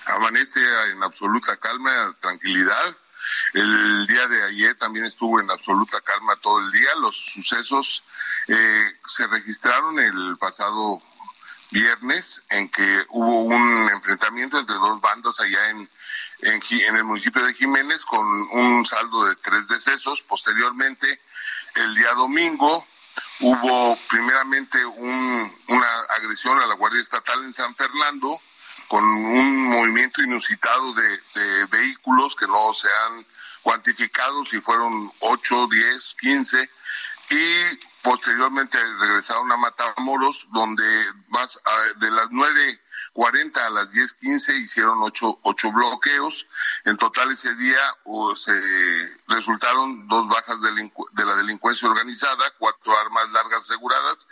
Amanece 0.08 0.60
en 0.92 1.02
absoluta 1.02 1.56
calma, 1.56 2.14
tranquilidad. 2.20 2.98
El 3.54 4.08
día 4.08 4.28
de 4.28 4.44
ayer 4.44 4.76
también 4.76 5.06
estuvo 5.06 5.40
en 5.40 5.50
absoluta 5.52 6.02
calma 6.02 6.36
todo 6.36 6.60
el 6.60 6.70
día. 6.74 6.90
Los 7.00 7.16
sucesos 7.16 8.04
eh, 8.50 8.84
se 9.06 9.26
registraron 9.28 10.00
el 10.00 10.38
pasado 10.38 11.02
viernes 11.74 12.44
en 12.50 12.70
que 12.70 13.06
hubo 13.10 13.42
un 13.42 13.90
enfrentamiento 13.90 14.60
entre 14.60 14.76
dos 14.76 15.02
bandas 15.02 15.40
allá 15.42 15.70
en, 15.72 15.90
en, 16.42 16.62
en 16.88 16.96
el 16.96 17.04
municipio 17.04 17.44
de 17.46 17.54
Jiménez 17.54 18.06
con 18.06 18.26
un 18.26 18.86
saldo 18.86 19.26
de 19.26 19.36
tres 19.38 19.68
decesos. 19.68 20.22
Posteriormente, 20.24 21.22
el 21.76 21.96
día 21.96 22.14
domingo, 22.14 22.86
hubo 23.42 23.98
primeramente 24.10 24.86
un- 24.86 25.56
una 25.68 25.88
agresión 26.18 26.60
a 26.60 26.66
la 26.68 26.76
Guardia 26.76 27.02
Estatal 27.02 27.43
en 27.43 27.54
San 27.54 27.76
Fernando 27.76 28.39
con 28.88 29.04
un 29.04 29.70
movimiento 29.70 30.22
inusitado 30.22 30.93
de, 30.93 31.10
de 31.36 31.66
vehículos 31.66 32.36
que 32.36 32.45
no 32.47 32.74
se 32.74 32.88
han 33.06 33.26
cuantificado 33.64 34.45
si 34.45 34.62
fueron 34.62 35.12
8, 35.20 35.68
10, 35.68 36.16
15 36.20 36.70
y 37.30 37.78
posteriormente 38.03 38.78
regresaron 38.99 39.51
a 39.51 39.57
Matamoros, 39.57 40.47
donde 40.51 40.84
más 41.30 41.61
de 41.99 42.11
las 42.11 42.28
nueve 42.32 42.82
40 43.14 43.66
a 43.66 43.70
las 43.70 43.89
10.15 43.89 44.57
hicieron 44.59 44.97
ocho, 45.01 45.39
ocho 45.43 45.72
bloqueos. 45.72 46.47
En 46.86 46.97
total 46.97 47.32
ese 47.32 47.53
día 47.55 47.80
resultaron 49.28 50.07
dos 50.07 50.28
bajas 50.28 50.57
de 50.61 51.26
la 51.26 51.36
delincuencia 51.36 51.88
organizada, 51.88 52.43
cuatro 52.57 52.97
armas 52.97 53.32
largas 53.32 53.61
aseguradas 53.61 54.28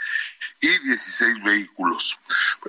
y 0.60 0.68
16 0.68 1.44
vehículos. 1.44 2.18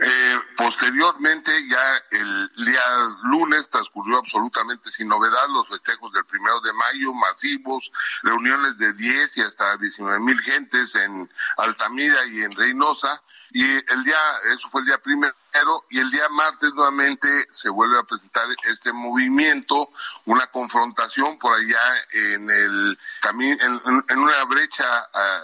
Eh, 0.00 0.40
posteriormente, 0.56 1.52
ya 1.68 2.02
el 2.10 2.48
día 2.56 2.82
lunes 3.24 3.70
transcurrió 3.70 4.18
absolutamente 4.18 4.90
sin 4.90 5.08
novedad 5.08 5.48
los 5.50 5.68
festejos 5.68 6.12
del 6.12 6.24
primero 6.26 6.60
de 6.60 6.72
mayo, 6.74 7.14
masivos, 7.14 7.90
reuniones 8.22 8.76
de 8.76 8.92
10 8.92 9.36
y 9.38 9.42
hasta 9.42 9.76
19 9.78 10.20
mil 10.20 10.38
gentes 10.40 10.94
en 10.94 11.30
Altamira 11.56 12.26
y 12.26 12.42
en 12.42 12.52
Reynosa. 12.52 13.22
Y 13.52 13.64
el 13.64 14.04
día, 14.04 14.18
eso 14.54 14.68
fue 14.68 14.82
el 14.82 14.86
día 14.86 14.98
primero 14.98 15.34
y 15.90 15.98
el 15.98 16.10
día 16.10 16.28
martes 16.30 16.72
nuevamente 16.72 17.28
se 17.52 17.68
vuelve 17.68 17.98
a 17.98 18.04
presentar 18.04 18.46
este 18.70 18.92
movimiento, 18.92 19.90
una 20.24 20.46
confrontación 20.46 21.38
por 21.38 21.54
allá 21.54 22.06
en 22.34 22.50
el 22.50 22.98
camino, 23.20 23.56
en, 24.08 24.18
una 24.18 24.44
brecha, 24.44 24.84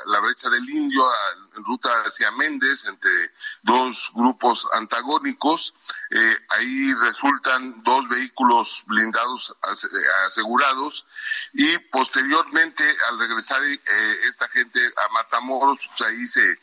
la 0.06 0.20
brecha 0.20 0.48
del 0.48 0.68
Indio, 0.70 1.04
en 1.56 1.64
ruta 1.64 1.90
hacia 2.06 2.30
Méndez, 2.32 2.86
entre 2.86 3.10
dos 3.62 4.10
grupos 4.14 4.66
antagónicos. 4.72 5.74
Eh, 6.10 6.36
ahí 6.56 6.94
resultan 6.94 7.82
dos 7.82 8.08
vehículos 8.08 8.84
blindados 8.86 9.56
asegurados 10.26 11.04
y 11.52 11.76
posteriormente 11.90 12.84
al 13.10 13.18
regresar 13.18 13.62
eh, 13.62 13.80
esta 14.28 14.48
gente 14.48 14.80
a 14.80 15.12
Matamoros, 15.12 15.78
pues 15.86 16.08
ahí 16.08 16.26
se 16.26 16.58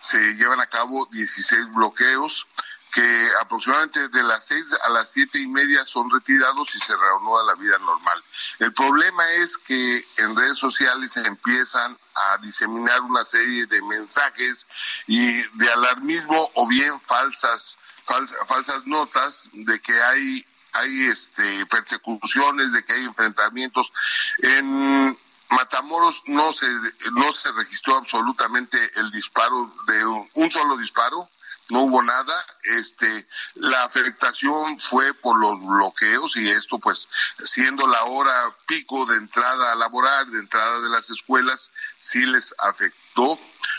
se 0.00 0.18
llevan 0.34 0.60
a 0.60 0.66
cabo 0.66 1.06
16 1.12 1.72
bloqueos 1.74 2.46
que 2.92 3.28
aproximadamente 3.40 4.08
de 4.08 4.22
las 4.22 4.46
seis 4.46 4.64
a 4.82 4.88
las 4.90 5.10
siete 5.10 5.38
y 5.38 5.46
media 5.46 5.84
son 5.86 6.10
retirados 6.10 6.74
y 6.74 6.80
se 6.80 6.96
reanuda 6.96 7.44
la 7.44 7.54
vida 7.54 7.78
normal. 7.78 8.24
El 8.58 8.72
problema 8.72 9.30
es 9.32 9.58
que 9.58 10.04
en 10.18 10.36
redes 10.36 10.58
sociales 10.58 11.12
se 11.12 11.26
empiezan 11.26 11.96
a 12.14 12.38
diseminar 12.38 13.00
una 13.02 13.24
serie 13.24 13.66
de 13.66 13.82
mensajes 13.82 14.66
y 15.06 15.42
de 15.58 15.72
alarmismo 15.72 16.50
o 16.54 16.66
bien 16.66 17.00
falsas 17.00 17.78
falsas 18.48 18.86
notas 18.86 19.48
de 19.52 19.80
que 19.80 20.02
hay 20.02 20.46
hay 20.72 21.04
este 21.06 21.66
persecuciones, 21.66 22.72
de 22.72 22.84
que 22.84 22.92
hay 22.92 23.04
enfrentamientos 23.04 23.92
en 24.38 25.16
Matamoros 25.50 26.22
no 26.26 26.52
se 26.52 26.66
no 27.12 27.32
se 27.32 27.50
registró 27.52 27.96
absolutamente 27.96 28.78
el 28.96 29.10
disparo 29.10 29.72
de 29.86 30.04
un 30.34 30.50
solo 30.50 30.76
disparo 30.76 31.28
no 31.70 31.80
hubo 31.80 32.02
nada. 32.02 32.34
Este, 32.62 33.26
la 33.54 33.84
afectación 33.84 34.78
fue 34.80 35.14
por 35.14 35.38
los 35.38 35.64
bloqueos 35.64 36.36
y 36.36 36.48
esto 36.48 36.78
pues 36.78 37.08
siendo 37.42 37.86
la 37.86 38.04
hora 38.04 38.32
pico 38.66 39.06
de 39.06 39.16
entrada 39.16 39.72
a 39.72 39.76
laborar, 39.76 40.26
de 40.26 40.38
entrada 40.38 40.80
de 40.80 40.90
las 40.90 41.10
escuelas, 41.10 41.70
sí 41.98 42.24
les 42.26 42.54
afectó. 42.58 43.38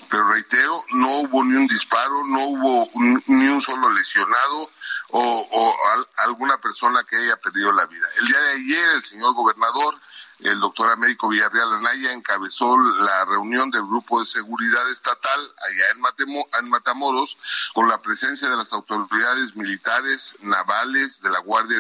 Pero 0.09 0.27
reitero, 0.27 0.83
no 0.91 1.19
hubo 1.19 1.43
ni 1.43 1.55
un 1.55 1.67
disparo, 1.67 2.25
no 2.27 2.43
hubo 2.45 2.89
ni 3.27 3.47
un 3.47 3.61
solo 3.61 3.89
lesionado 3.89 4.69
o, 5.09 5.47
o 5.51 5.75
alguna 6.17 6.59
persona 6.59 7.03
que 7.03 7.17
haya 7.17 7.37
perdido 7.37 7.71
la 7.71 7.85
vida. 7.85 8.07
El 8.17 8.27
día 8.27 8.39
de 8.39 8.51
ayer 8.51 8.89
el 8.95 9.03
señor 9.03 9.33
gobernador 9.33 9.95
el 10.43 10.59
doctor 10.59 10.89
Américo 10.89 11.29
Villarreal 11.29 11.73
Anaya 11.73 12.13
encabezó 12.13 12.77
la 12.77 13.25
reunión 13.25 13.69
del 13.69 13.83
Grupo 13.83 14.19
de 14.19 14.25
Seguridad 14.25 14.89
Estatal 14.89 15.39
allá 15.41 16.19
en, 16.59 16.69
Matamoros 16.69 17.37
con 17.73 17.87
la 17.87 18.01
presencia 18.01 18.49
de 18.49 18.57
las 18.57 18.73
autoridades 18.73 19.55
militares, 19.55 20.37
navales, 20.41 21.21
de 21.21 21.29
la 21.29 21.39
Guardia 21.39 21.77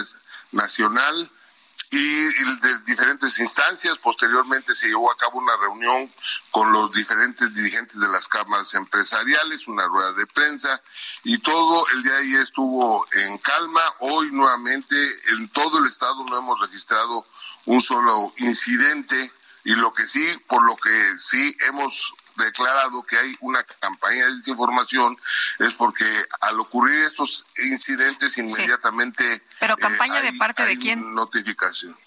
Nacional, 0.51 1.31
y 1.91 1.99
de 1.99 2.79
diferentes 2.85 3.37
instancias. 3.39 3.97
Posteriormente 3.97 4.73
se 4.73 4.87
llevó 4.87 5.11
a 5.11 5.17
cabo 5.17 5.39
una 5.39 5.57
reunión 5.57 6.09
con 6.49 6.71
los 6.71 6.91
diferentes 6.93 7.53
dirigentes 7.53 7.99
de 7.99 8.07
las 8.07 8.29
cámaras 8.29 8.73
empresariales, 8.75 9.67
una 9.67 9.85
rueda 9.87 10.13
de 10.13 10.25
prensa 10.27 10.81
y 11.23 11.37
todo 11.39 11.85
el 11.89 12.03
día 12.03 12.15
ayer 12.17 12.41
estuvo 12.41 13.05
en 13.11 13.37
calma. 13.39 13.81
Hoy 13.99 14.31
nuevamente 14.31 14.95
en 15.33 15.49
todo 15.49 15.79
el 15.79 15.85
estado 15.85 16.23
no 16.29 16.37
hemos 16.37 16.59
registrado 16.61 17.25
un 17.65 17.81
solo 17.81 18.33
incidente. 18.37 19.31
Y 19.63 19.75
lo 19.75 19.93
que 19.93 20.07
sí, 20.07 20.25
por 20.47 20.63
lo 20.65 20.75
que 20.75 21.17
sí 21.19 21.55
hemos 21.67 22.13
declarado 22.45 23.03
que 23.03 23.17
hay 23.17 23.35
una 23.39 23.63
campaña 23.63 24.25
de 24.25 24.35
desinformación 24.35 25.17
es 25.59 25.73
porque 25.73 26.05
al 26.41 26.59
ocurrir 26.59 26.99
estos 27.03 27.45
incidentes 27.69 28.37
inmediatamente 28.37 29.43
pero 29.59 29.77
campaña 29.77 30.21
de 30.21 30.29
eh, 30.29 30.37
parte 30.37 30.65
de 30.65 30.77
quién 30.77 31.13
notificación. 31.13 31.97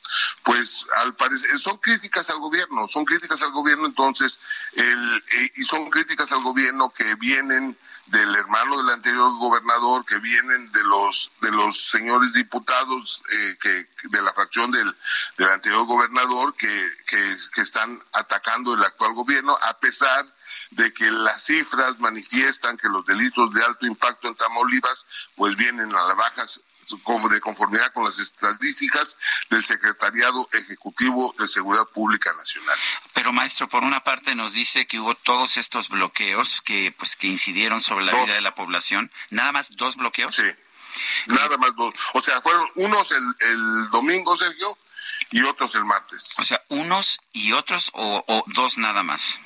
Pues 0.43 0.87
al 0.97 1.15
parecer 1.15 1.59
son 1.59 1.79
críticas 1.79 2.29
al 2.31 2.39
gobierno 2.39 2.87
son 2.89 3.05
críticas 3.05 3.43
al 3.43 3.53
gobierno 3.53 3.87
entonces 3.87 4.39
el, 4.75 5.25
eh, 5.33 5.53
y 5.57 5.63
son 5.65 5.91
críticas 5.91 6.31
al 6.33 6.43
gobierno 6.43 6.91
que 6.91 7.15
vienen 7.17 7.77
del 8.07 8.35
hermano 8.37 8.79
del 8.79 8.91
anterior 8.91 9.31
gobernador 9.39 10.05
que 10.05 10.19
vienen 10.19 10.71
de 10.73 10.85
los 10.85 11.31
de 11.41 11.51
los 11.53 11.91
señores 11.91 12.33
diputados 12.33 13.23
eh, 13.33 13.57
que 13.61 13.89
de 14.09 14.23
la 14.23 14.33
fracción 14.33 14.71
del, 14.71 14.97
del 15.39 15.49
anterior 15.49 15.87
gobernador 15.87 16.55
que, 16.55 16.91
que, 17.07 17.37
que 17.53 17.61
están 17.61 18.03
atacando 18.13 18.75
el 18.75 18.85
actual 18.85 19.15
gobierno 19.15 19.57
a 19.63 19.79
pesar 19.79 20.24
de 20.71 20.93
que 20.93 21.11
las 21.11 21.45
cifras 21.45 21.99
manifiestan 21.99 22.77
que 22.77 22.89
los 22.89 23.05
delitos 23.07 23.53
de 23.53 23.65
alto 23.65 23.87
impacto 23.87 24.29
en 24.29 24.35
Tamaulipas 24.35 25.07
pues 25.37 25.57
vienen 25.57 25.95
a 25.95 26.03
la 26.03 26.15
baja 26.15 26.45
de 27.31 27.41
conformidad 27.41 27.93
con 27.93 28.05
las 28.05 28.19
estadísticas 28.19 29.17
del 29.51 29.65
Secretariado 29.65 30.49
Ejecutivo 30.53 31.35
de 31.39 31.49
Seguridad 31.49 31.87
Pública 31.87 32.33
Nacional. 32.35 32.79
Pero 33.13 33.33
maestro, 33.33 33.69
por 33.69 33.83
una 33.85 34.01
parte 34.01 34.35
nos 34.35 34.53
dice 34.53 34.87
que 34.87 35.01
hubo 35.01 35.15
todos 35.15 35.57
estos 35.57 35.89
bloqueos 35.89 36.61
que 36.63 36.95
pues 36.99 37.17
que 37.17 37.27
incidieron 37.27 37.81
sobre 37.81 38.05
la 38.05 38.13
vida 38.13 38.35
de 38.35 38.41
la 38.43 38.55
población, 38.55 39.11
nada 39.31 39.53
más 39.53 39.71
dos 39.77 39.97
bloqueos. 39.97 40.35
Sí. 40.35 40.51
Nada 41.27 41.57
más 41.57 41.75
dos. 41.75 41.95
O 42.13 42.21
sea, 42.21 42.41
fueron 42.41 42.69
unos 42.77 43.11
el, 43.11 43.25
el 43.41 43.91
domingo, 43.91 44.37
Sergio, 44.37 44.79
y 45.33 45.43
otros 45.43 45.75
el 45.75 45.85
martes. 45.85 46.37
O 46.39 46.45
sea, 46.45 46.63
unos 46.69 47.19
y 47.33 47.53
otros 47.53 47.91
o 47.95 48.45
dos 48.47 48.79
nada 48.79 49.03
más 49.03 49.39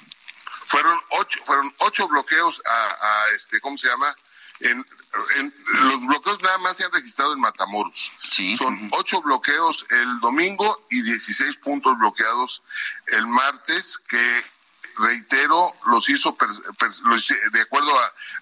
fueron 0.68 1.00
ocho, 1.10 1.40
fueron 1.46 1.74
ocho 1.78 2.06
bloqueos 2.08 2.62
a, 2.66 3.24
este, 3.34 3.58
¿cómo 3.60 3.78
se 3.78 3.88
llama? 3.88 4.14
En, 4.60 4.84
los 5.82 6.06
bloqueos 6.06 6.42
nada 6.42 6.58
más 6.58 6.76
se 6.76 6.84
han 6.84 6.92
registrado 6.92 7.32
en 7.32 7.40
Matamoros. 7.40 8.12
Son 8.58 8.90
ocho 8.92 9.22
bloqueos 9.22 9.86
el 9.90 10.20
domingo 10.20 10.86
y 10.90 11.02
16 11.02 11.56
puntos 11.56 11.96
bloqueados 11.98 12.62
el 13.06 13.26
martes 13.26 13.98
que 14.08 14.44
reitero, 14.98 15.72
los 15.86 16.08
hizo, 16.10 16.36
de 17.52 17.60
acuerdo 17.60 17.92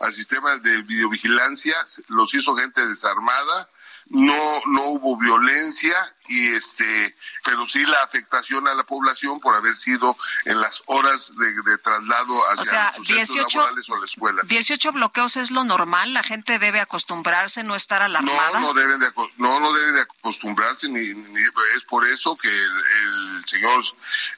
al 0.00 0.12
sistema 0.12 0.56
de 0.56 0.82
videovigilancia, 0.82 1.76
los 2.08 2.34
hizo 2.34 2.56
gente 2.56 2.86
desarmada, 2.86 3.68
no 4.06 4.62
no 4.66 4.84
hubo 4.84 5.16
violencia 5.18 5.94
y 6.28 6.54
este 6.54 7.14
pero 7.44 7.66
sí 7.66 7.84
la 7.86 8.02
afectación 8.02 8.66
a 8.68 8.74
la 8.74 8.84
población 8.84 9.40
por 9.40 9.54
haber 9.54 9.74
sido 9.76 10.16
en 10.44 10.60
las 10.60 10.82
horas 10.86 11.34
de, 11.36 11.78
traslado 11.78 12.40
hacia 12.50 12.92
sus 12.94 13.06
18, 13.06 13.58
laborales 13.58 13.88
o 13.88 13.96
la 13.96 14.06
escuela. 14.06 14.42
18 14.44 14.92
bloqueos 14.92 15.36
es 15.36 15.50
lo 15.50 15.64
normal, 15.64 16.12
la 16.14 16.22
gente 16.22 16.58
debe 16.58 16.80
acostumbrarse, 16.80 17.62
no 17.62 17.74
estar 17.74 18.02
alarmada. 18.02 18.60
No, 18.60 18.72
no 18.72 18.74
deben 18.74 19.00
de, 19.00 19.12
no, 19.36 19.60
no 19.60 19.72
deben 19.72 19.94
de 19.94 20.02
acostumbrarse 20.02 20.88
ni, 20.88 21.00
es 21.00 21.82
por 21.88 22.06
eso 22.06 22.36
que 22.36 22.48
el, 22.48 23.44
señor 23.46 23.82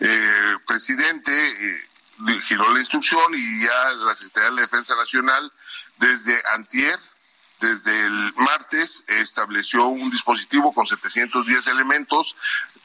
eh, 0.01 0.57
presidente 0.67 1.33
eh, 1.33 2.41
giró 2.43 2.73
la 2.73 2.81
instrucción 2.81 3.35
y 3.35 3.61
ya 3.65 3.93
la 3.93 4.15
Secretaría 4.15 4.51
de 4.51 4.63
Defensa 4.63 4.97
Nacional 4.97 5.53
desde 5.99 6.41
antier 6.55 6.99
desde 7.61 8.07
el 8.07 8.35
martes 8.37 9.05
estableció 9.07 9.87
un 9.87 10.11
dispositivo 10.11 10.73
con 10.73 10.87
710 10.87 11.67
elementos, 11.69 12.37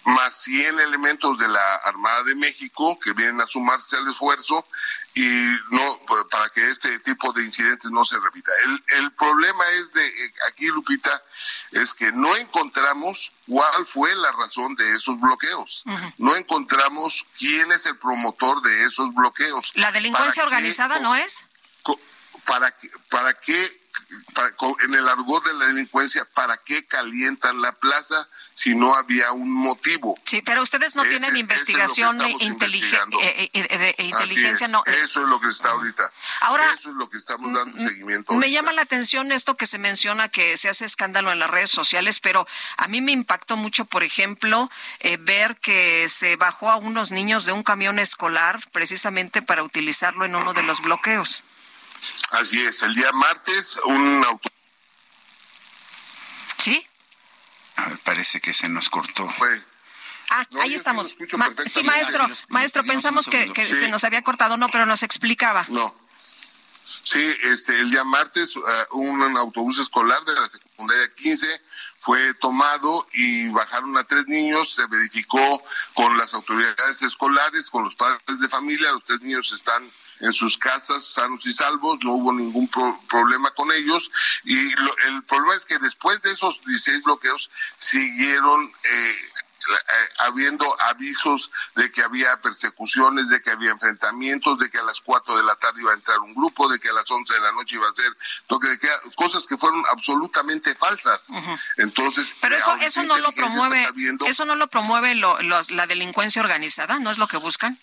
más 0.05 0.35
100 0.43 0.79
elementos 0.79 1.37
de 1.37 1.47
la 1.47 1.75
Armada 1.83 2.23
de 2.23 2.35
México 2.35 2.97
que 2.99 3.13
vienen 3.13 3.39
a 3.41 3.45
sumarse 3.45 3.97
al 3.97 4.07
esfuerzo 4.07 4.65
y 5.13 5.43
no 5.69 5.99
para 6.29 6.49
que 6.49 6.67
este 6.67 6.99
tipo 6.99 7.31
de 7.33 7.43
incidentes 7.43 7.91
no 7.91 8.03
se 8.03 8.19
repita. 8.19 8.51
El, 8.65 9.03
el 9.03 9.11
problema 9.11 9.63
es 9.71 9.91
de 9.91 10.11
aquí, 10.49 10.67
Lupita, 10.67 11.23
es 11.71 11.93
que 11.93 12.11
no 12.11 12.35
encontramos 12.35 13.31
cuál 13.47 13.85
fue 13.85 14.13
la 14.15 14.31
razón 14.31 14.75
de 14.75 14.93
esos 14.93 15.19
bloqueos. 15.19 15.83
No 16.17 16.35
encontramos 16.35 17.25
quién 17.37 17.71
es 17.71 17.85
el 17.85 17.97
promotor 17.97 18.61
de 18.61 18.85
esos 18.85 19.13
bloqueos. 19.13 19.71
¿La 19.75 19.91
delincuencia 19.91 20.43
organizada 20.43 20.99
no 20.99 21.15
es? 21.15 21.43
¿para 22.45 22.75
para 23.09 23.33
qué 23.33 23.82
en 24.83 24.93
el 24.93 25.07
argot 25.07 25.45
de 25.45 25.53
la 25.53 25.65
delincuencia, 25.67 26.25
¿para 26.33 26.57
qué 26.57 26.85
calientan 26.85 27.61
la 27.61 27.71
plaza 27.71 28.27
si 28.53 28.75
no 28.75 28.95
había 28.95 29.31
un 29.31 29.51
motivo? 29.51 30.17
Sí, 30.25 30.41
pero 30.41 30.61
ustedes 30.61 30.95
no 30.95 31.03
tienen 31.03 31.37
investigación 31.37 32.19
e 32.21 32.31
eh, 32.31 33.49
eh, 33.53 33.95
de 33.97 34.03
inteligencia, 34.03 34.67
no. 34.67 34.83
Eso 34.85 35.21
es 35.21 35.27
lo 35.27 35.39
que 35.39 35.49
está 35.49 35.71
ahorita. 35.71 36.03
Ahora, 36.41 36.73
eso 36.73 36.89
es 36.89 36.95
lo 36.95 37.09
que 37.09 37.17
estamos 37.17 37.53
dando 37.53 37.77
seguimiento. 37.79 38.33
Me 38.33 38.51
llama 38.51 38.73
la 38.73 38.81
atención 38.81 39.31
esto 39.31 39.55
que 39.55 39.65
se 39.65 39.77
menciona 39.77 40.29
que 40.29 40.57
se 40.57 40.69
hace 40.69 40.85
escándalo 40.85 41.31
en 41.31 41.39
las 41.39 41.49
redes 41.49 41.71
sociales, 41.71 42.19
pero 42.19 42.47
a 42.77 42.87
mí 42.87 43.01
me 43.01 43.11
impactó 43.11 43.57
mucho, 43.57 43.85
por 43.85 44.03
ejemplo, 44.03 44.69
eh, 44.99 45.17
ver 45.19 45.57
que 45.57 46.07
se 46.09 46.35
bajó 46.35 46.71
a 46.71 46.77
unos 46.77 47.11
niños 47.11 47.45
de 47.45 47.51
un 47.51 47.63
camión 47.63 47.99
escolar 47.99 48.59
precisamente 48.71 49.41
para 49.41 49.63
utilizarlo 49.63 50.25
en 50.25 50.35
uno 50.35 50.53
de 50.53 50.63
los 50.63 50.81
bloqueos. 50.81 51.43
Así 52.31 52.61
es, 52.65 52.81
el 52.81 52.95
día 52.95 53.11
martes 53.11 53.79
un 53.85 54.23
auto. 54.25 54.49
¿Sí? 56.57 56.85
A 57.75 57.89
ver, 57.89 57.99
parece 57.99 58.39
que 58.39 58.53
se 58.53 58.69
nos 58.69 58.89
cortó. 58.89 59.29
Ah, 60.29 60.47
ahí 60.61 60.73
estamos. 60.73 61.17
sí, 61.65 61.83
maestro, 61.83 62.27
maestro, 62.47 62.83
pensamos 62.83 63.27
que, 63.27 63.51
se 63.65 63.89
nos 63.89 64.03
había 64.03 64.21
cortado, 64.21 64.57
no, 64.57 64.69
pero 64.69 64.85
nos 64.85 65.03
explicaba. 65.03 65.65
No. 65.69 66.02
Sí, 67.03 67.19
este, 67.43 67.77
el 67.81 67.91
día 67.91 68.05
martes 68.05 68.55
uh, 68.55 68.61
un 68.91 69.21
autobús 69.37 69.77
escolar 69.77 70.23
de 70.23 70.33
la 70.35 70.49
secundaria 70.49 71.13
15 71.15 71.61
fue 71.99 72.33
tomado 72.35 73.05
y 73.11 73.49
bajaron 73.49 73.97
a 73.97 74.05
tres 74.05 74.25
niños, 74.27 74.73
se 74.73 74.87
verificó 74.87 75.61
con 75.95 76.17
las 76.17 76.33
autoridades 76.33 77.01
escolares, 77.01 77.69
con 77.69 77.83
los 77.83 77.95
padres 77.95 78.39
de 78.39 78.47
familia, 78.47 78.93
los 78.93 79.03
tres 79.03 79.21
niños 79.21 79.51
están 79.51 79.91
en 80.21 80.33
sus 80.33 80.57
casas 80.57 81.03
sanos 81.03 81.45
y 81.45 81.51
salvos, 81.51 81.99
no 82.03 82.13
hubo 82.13 82.31
ningún 82.31 82.69
problema 83.09 83.51
con 83.51 83.69
ellos 83.73 84.09
y 84.45 84.57
el 85.07 85.23
problema 85.27 85.55
es 85.55 85.65
que 85.65 85.79
después 85.79 86.21
de 86.21 86.31
esos 86.31 86.63
16 86.63 87.03
bloqueos 87.03 87.49
siguieron 87.77 88.71
eh, 88.83 89.17
habiendo 90.19 90.65
avisos 90.81 91.51
de 91.75 91.91
que 91.91 92.01
había 92.01 92.39
persecuciones, 92.41 93.29
de 93.29 93.41
que 93.41 93.51
había 93.51 93.71
enfrentamientos, 93.71 94.59
de 94.59 94.69
que 94.69 94.77
a 94.77 94.83
las 94.83 95.01
4 95.01 95.37
de 95.37 95.43
la 95.43 95.55
tarde 95.55 95.81
iba 95.81 95.91
a 95.91 95.95
entrar 95.95 96.19
un 96.19 96.33
grupo, 96.33 96.67
de 96.69 96.79
que 96.79 96.89
a 96.89 96.93
las 96.93 97.09
11 97.09 97.33
de 97.33 97.41
la 97.41 97.51
noche 97.53 97.75
iba 97.75 97.87
a 97.87 97.95
ser 97.95 98.15
toque 98.47 98.67
de 98.67 98.79
cosas 99.15 99.47
que 99.47 99.57
fueron 99.57 99.83
absolutamente 99.89 100.75
falsas. 100.75 101.23
Entonces, 101.77 102.33
pero 102.41 102.55
eso 102.55 102.75
eso 102.81 103.03
no 103.03 103.17
lo 103.17 103.31
promueve, 103.31 103.89
eso 104.25 104.45
no 104.45 104.55
lo 104.55 104.67
promueve 104.67 105.15
la 105.15 105.87
delincuencia 105.87 106.41
organizada, 106.41 106.99
¿no 106.99 107.11
es 107.11 107.17
lo 107.17 107.27
que 107.27 107.37
buscan? 107.37 107.77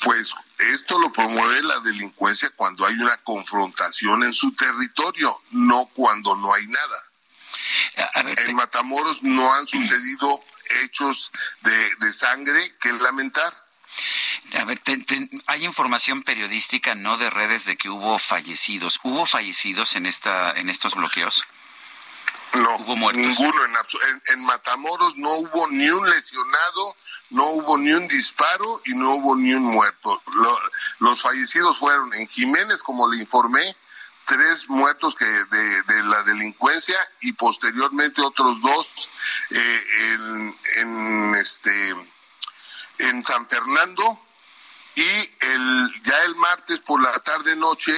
Pues 0.00 0.34
esto 0.58 0.98
lo 0.98 1.12
promueve 1.12 1.62
la 1.62 1.78
delincuencia 1.80 2.50
cuando 2.56 2.84
hay 2.86 2.94
una 2.94 3.16
confrontación 3.18 4.24
en 4.24 4.32
su 4.32 4.52
territorio, 4.52 5.40
no 5.52 5.86
cuando 5.86 6.34
no 6.34 6.52
hay 6.52 6.66
nada. 6.66 8.34
en 8.46 8.56
Matamoros 8.56 9.22
no 9.22 9.52
han 9.54 9.66
sucedido 9.68 10.42
hechos 10.82 11.30
de, 11.62 12.12
sangre 12.12 12.60
que 12.80 12.92
lamentar. 12.92 13.52
A 14.58 14.64
ver, 14.64 14.80
hay 15.46 15.64
información 15.64 16.22
periodística, 16.22 16.94
no 16.94 17.18
de 17.18 17.30
redes, 17.30 17.64
de 17.64 17.76
que 17.76 17.88
hubo 17.88 18.18
fallecidos. 18.18 19.00
¿Hubo 19.02 19.26
fallecidos 19.26 19.96
en 19.96 20.06
esta, 20.06 20.52
en 20.52 20.68
estos 20.68 20.94
bloqueos? 20.94 21.44
No, 22.54 22.78
ninguno. 23.12 23.64
En, 23.64 24.22
en, 24.26 24.44
Matamoros 24.44 25.16
no 25.16 25.36
hubo 25.36 25.68
ni 25.68 25.88
un 25.88 26.08
lesionado, 26.08 26.96
no 27.30 27.46
hubo 27.46 27.78
ni 27.78 27.92
un 27.92 28.06
disparo 28.08 28.82
y 28.84 28.94
no 28.94 29.14
hubo 29.14 29.34
ni 29.34 29.54
un 29.54 29.62
muerto. 29.62 30.22
los 30.98 31.22
fallecidos 31.22 31.78
fueron 31.78 32.12
en 32.14 32.28
Jiménez, 32.28 32.82
como 32.82 33.10
le 33.10 33.18
informé, 33.18 33.74
tres 34.26 34.68
muertos 34.68 35.14
que 35.14 35.24
de, 35.24 36.02
la 36.04 36.22
delincuencia 36.22 36.96
y 37.20 37.32
posteriormente 37.32 38.20
otros 38.22 38.60
dos 38.60 39.08
eh, 39.50 39.84
en, 40.14 40.56
en, 40.76 41.34
este 41.36 41.96
en 42.98 43.24
San 43.24 43.48
Fernando 43.48 44.20
y 44.94 45.02
el 45.02 46.02
ya 46.02 46.22
el 46.24 46.34
martes 46.36 46.80
por 46.80 47.02
la 47.02 47.12
tarde 47.20 47.56
noche 47.56 47.96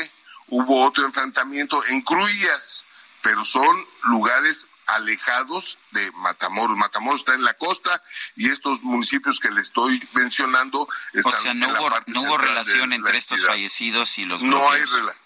hubo 0.49 0.85
otro 0.85 1.05
enfrentamiento 1.05 1.85
en 1.87 2.03
Cruillas 2.03 2.85
pero 3.23 3.45
son 3.45 3.87
lugares 4.03 4.69
alejados 4.87 5.79
de 5.93 6.13
Matamoros. 6.13 6.77
Matamoros 6.77 7.21
está 7.21 7.35
en 7.35 7.43
la 7.43 7.55
costa 7.55 8.03
y 8.37 8.51
estos 8.51 8.83
municipios 8.83 9.41
que 9.41 9.51
le 9.51 9.63
estoy 9.63 10.07
mencionando 10.13 10.87
están 11.15 11.33
o 11.33 11.37
sea, 11.39 11.55
no 11.55 11.69
hubo, 11.69 11.91
no 12.07 12.23
hubo 12.23 12.39
relación 12.39 12.93
entre 12.93 13.17
estos 13.17 13.45
fallecidos 13.47 14.19
y 14.19 14.27
los 14.27 14.43
No 14.43 14.71
hay 14.71 14.85
relación. 14.85 15.24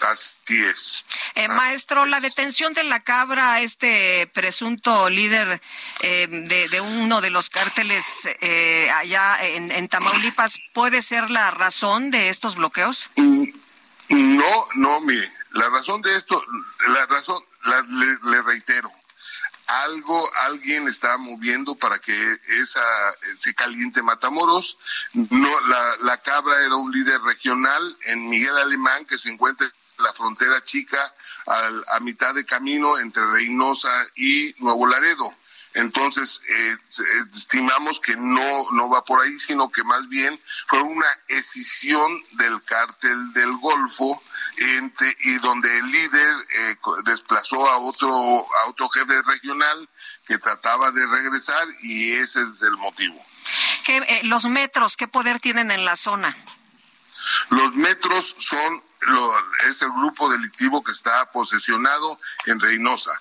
Así 0.00 0.62
es. 0.64 1.04
Eh, 1.34 1.48
maestro, 1.48 2.06
la 2.06 2.20
detención 2.20 2.72
de 2.72 2.84
la 2.84 3.00
cabra, 3.00 3.60
este 3.60 4.26
presunto 4.32 5.10
líder 5.10 5.60
eh, 6.00 6.26
de, 6.28 6.80
uno 6.80 7.20
de 7.20 7.30
los 7.30 7.50
cárteles 7.50 8.04
eh, 8.40 8.90
allá 8.90 9.38
en, 9.42 9.70
en, 9.70 9.88
Tamaulipas, 9.88 10.58
¿puede 10.72 11.02
ser 11.02 11.30
la 11.30 11.50
razón 11.50 12.10
de 12.10 12.30
estos 12.30 12.56
bloqueos? 12.56 13.10
Mm, 13.16 13.44
no, 14.08 14.66
no, 14.74 15.00
mire, 15.02 15.30
la 15.52 15.68
razón 15.68 16.00
de 16.02 16.16
esto, 16.16 16.42
la 16.88 17.06
razón, 17.06 17.42
le, 18.24 18.42
reitero, 18.42 18.90
algo, 19.66 20.28
alguien 20.46 20.88
está 20.88 21.16
moviendo 21.18 21.76
para 21.76 21.98
que 21.98 22.12
esa 22.62 22.82
se 23.38 23.54
caliente 23.54 24.02
Matamoros. 24.02 24.78
No, 25.12 25.60
la, 25.60 25.96
la 26.02 26.16
cabra 26.18 26.58
era 26.64 26.74
un 26.74 26.90
líder 26.90 27.20
regional 27.22 27.96
en 28.06 28.28
Miguel 28.28 28.56
Alemán 28.58 29.04
que 29.04 29.18
se 29.18 29.30
encuentra 29.30 29.66
en 29.66 29.72
la 30.00 30.12
frontera 30.12 30.62
chica 30.64 30.98
a 31.88 32.00
mitad 32.00 32.34
de 32.34 32.44
camino 32.44 32.98
entre 32.98 33.24
Reynosa 33.26 33.90
y 34.16 34.54
Nuevo 34.58 34.86
Laredo. 34.86 35.34
Entonces, 35.74 36.40
eh, 36.48 36.76
estimamos 37.32 38.00
que 38.00 38.16
no, 38.16 38.70
no 38.72 38.88
va 38.88 39.04
por 39.04 39.20
ahí, 39.20 39.38
sino 39.38 39.70
que 39.70 39.84
más 39.84 40.08
bien 40.08 40.40
fue 40.66 40.82
una 40.82 41.06
escisión 41.28 42.20
del 42.32 42.60
cártel 42.64 43.32
del 43.32 43.56
Golfo 43.58 44.20
entre, 44.56 45.16
y 45.20 45.38
donde 45.38 45.78
el 45.78 45.86
líder 45.86 46.36
eh, 46.58 46.76
desplazó 47.04 47.70
a 47.70 47.78
otro, 47.78 48.10
a 48.10 48.68
otro 48.68 48.88
jefe 48.88 49.22
regional 49.22 49.88
que 50.26 50.38
trataba 50.38 50.90
de 50.90 51.06
regresar 51.06 51.66
y 51.82 52.12
ese 52.14 52.42
es 52.42 52.62
el 52.62 52.76
motivo. 52.76 53.24
¿Qué, 53.84 53.98
eh, 53.98 54.20
¿Los 54.24 54.46
metros 54.46 54.96
qué 54.96 55.06
poder 55.06 55.38
tienen 55.38 55.70
en 55.70 55.84
la 55.84 55.94
zona? 55.94 56.36
Los 57.50 57.74
metros 57.74 58.36
son 58.40 58.82
lo, 59.00 59.32
es 59.68 59.82
el 59.82 59.90
grupo 59.92 60.30
delictivo 60.30 60.82
que 60.82 60.92
está 60.92 61.30
posesionado 61.32 62.18
en 62.46 62.60
Reynosa. 62.60 63.12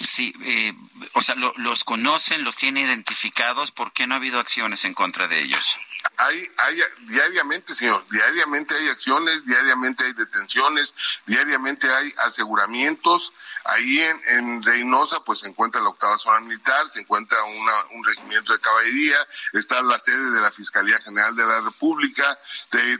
Sí, 0.00 0.34
eh, 0.42 0.72
o 1.14 1.22
sea, 1.22 1.34
los 1.34 1.84
conocen, 1.84 2.44
los 2.44 2.56
tiene 2.56 2.82
identificados, 2.82 3.70
¿por 3.70 3.92
qué 3.92 4.06
no 4.06 4.14
ha 4.14 4.18
habido 4.18 4.38
acciones 4.38 4.84
en 4.84 4.94
contra 4.94 5.28
de 5.28 5.40
ellos? 5.40 5.76
Hay, 6.18 6.48
hay, 6.58 6.80
diariamente, 7.06 7.74
señor, 7.74 8.04
diariamente 8.08 8.74
hay 8.74 8.88
acciones, 8.88 9.44
diariamente 9.44 10.04
hay 10.04 10.12
detenciones, 10.12 10.94
diariamente 11.26 11.92
hay 11.92 12.12
aseguramientos. 12.18 13.32
Ahí 13.64 14.00
en, 14.00 14.20
en 14.26 14.62
Reynosa, 14.62 15.24
pues 15.24 15.40
se 15.40 15.48
encuentra 15.48 15.80
la 15.80 15.88
octava 15.88 16.16
zona 16.18 16.40
militar, 16.40 16.88
se 16.88 17.00
encuentra 17.00 17.42
una, 17.42 17.72
un 17.92 18.04
regimiento 18.04 18.52
de 18.52 18.60
caballería, 18.60 19.16
está 19.52 19.82
la 19.82 19.98
sede 19.98 20.30
de 20.30 20.40
la 20.40 20.52
Fiscalía 20.52 20.98
General 20.98 21.34
de 21.34 21.44
la 21.44 21.60
República, 21.62 22.38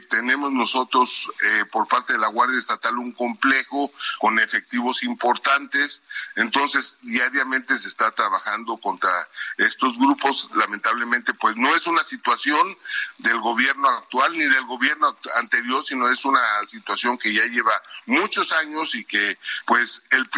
tenemos 0.09 0.51
nosotros 0.51 1.31
eh, 1.43 1.65
por 1.71 1.87
parte 1.87 2.13
de 2.13 2.19
la 2.19 2.27
Guardia 2.27 2.59
Estatal 2.59 2.97
un 2.97 3.13
complejo 3.13 3.91
con 4.19 4.39
efectivos 4.39 5.03
importantes, 5.03 6.03
entonces 6.35 6.97
diariamente 7.01 7.77
se 7.77 7.87
está 7.87 8.11
trabajando 8.11 8.77
contra 8.77 9.09
estos 9.57 9.97
grupos, 9.97 10.49
lamentablemente 10.55 11.33
pues 11.33 11.55
no 11.57 11.75
es 11.75 11.87
una 11.87 12.03
situación 12.03 12.77
del 13.17 13.39
gobierno 13.39 13.89
actual 13.89 14.31
ni 14.33 14.45
del 14.45 14.65
gobierno 14.65 15.15
anterior, 15.35 15.83
sino 15.83 16.09
es 16.09 16.25
una 16.25 16.41
situación 16.67 17.17
que 17.17 17.33
ya 17.33 17.45
lleva 17.45 17.81
muchos 18.05 18.51
años 18.53 18.95
y 18.95 19.05
que 19.05 19.37
pues 19.65 20.03
el 20.11 20.29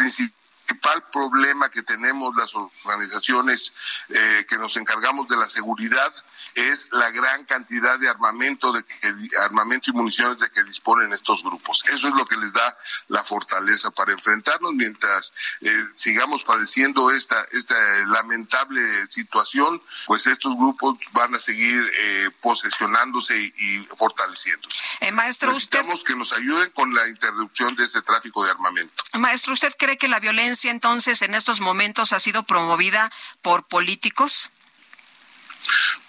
principal 0.70 1.02
problema 1.12 1.68
que 1.68 1.82
tenemos 1.82 2.34
las 2.36 2.54
organizaciones 2.54 3.72
eh, 4.08 4.44
que 4.48 4.56
nos 4.56 4.76
encargamos 4.76 5.28
de 5.28 5.36
la 5.36 5.48
seguridad 5.48 6.12
es 6.54 6.88
la 6.92 7.10
gran 7.10 7.44
cantidad 7.44 7.98
de 7.98 8.08
armamento 8.08 8.72
de 8.72 8.82
que, 8.82 9.38
armamento 9.44 9.90
y 9.90 9.92
municiones 9.92 10.38
de 10.38 10.50
que 10.50 10.64
disponen 10.64 11.12
estos 11.12 11.42
grupos. 11.42 11.84
Eso 11.88 12.08
es 12.08 12.14
lo 12.14 12.26
que 12.26 12.36
les 12.36 12.52
da 12.52 12.76
la 13.08 13.22
fortaleza 13.22 13.90
para 13.90 14.12
enfrentarnos 14.12 14.72
mientras 14.74 15.32
eh, 15.60 15.84
sigamos 15.94 16.44
padeciendo 16.44 17.10
esta 17.10 17.40
esta 17.52 17.76
lamentable 18.06 18.80
situación, 19.08 19.80
pues 20.06 20.26
estos 20.26 20.56
grupos 20.56 20.98
van 21.12 21.34
a 21.34 21.38
seguir 21.38 21.82
eh, 21.98 22.30
posesionándose 22.40 23.38
y, 23.38 23.86
fortaleciéndose. 23.96 24.82
Eh, 25.00 25.12
maestro, 25.12 25.48
Necesitamos 25.48 26.04
que 26.04 26.16
nos 26.16 26.32
ayuden 26.32 26.70
con 26.70 26.92
la 26.94 27.06
interrupción 27.08 27.74
de 27.76 27.84
ese 27.84 28.02
tráfico 28.02 28.44
de 28.44 28.50
armamento. 28.50 29.02
Maestro, 29.14 29.52
¿usted 29.52 29.72
cree 29.78 29.96
que 29.96 30.08
la 30.08 30.20
violencia 30.20 30.59
entonces 30.68 31.22
en 31.22 31.34
estos 31.34 31.60
momentos 31.60 32.12
ha 32.12 32.18
sido 32.18 32.42
promovida 32.44 33.10
por 33.42 33.66
políticos? 33.66 34.50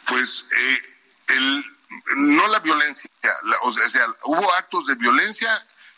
Pues 0.06 0.46
eh, 0.58 0.82
no 2.16 2.48
la 2.48 2.60
violencia, 2.60 3.10
o 3.62 3.72
sea, 3.72 4.08
hubo 4.24 4.54
actos 4.54 4.88
de 4.88 4.96
violencia 4.96 5.50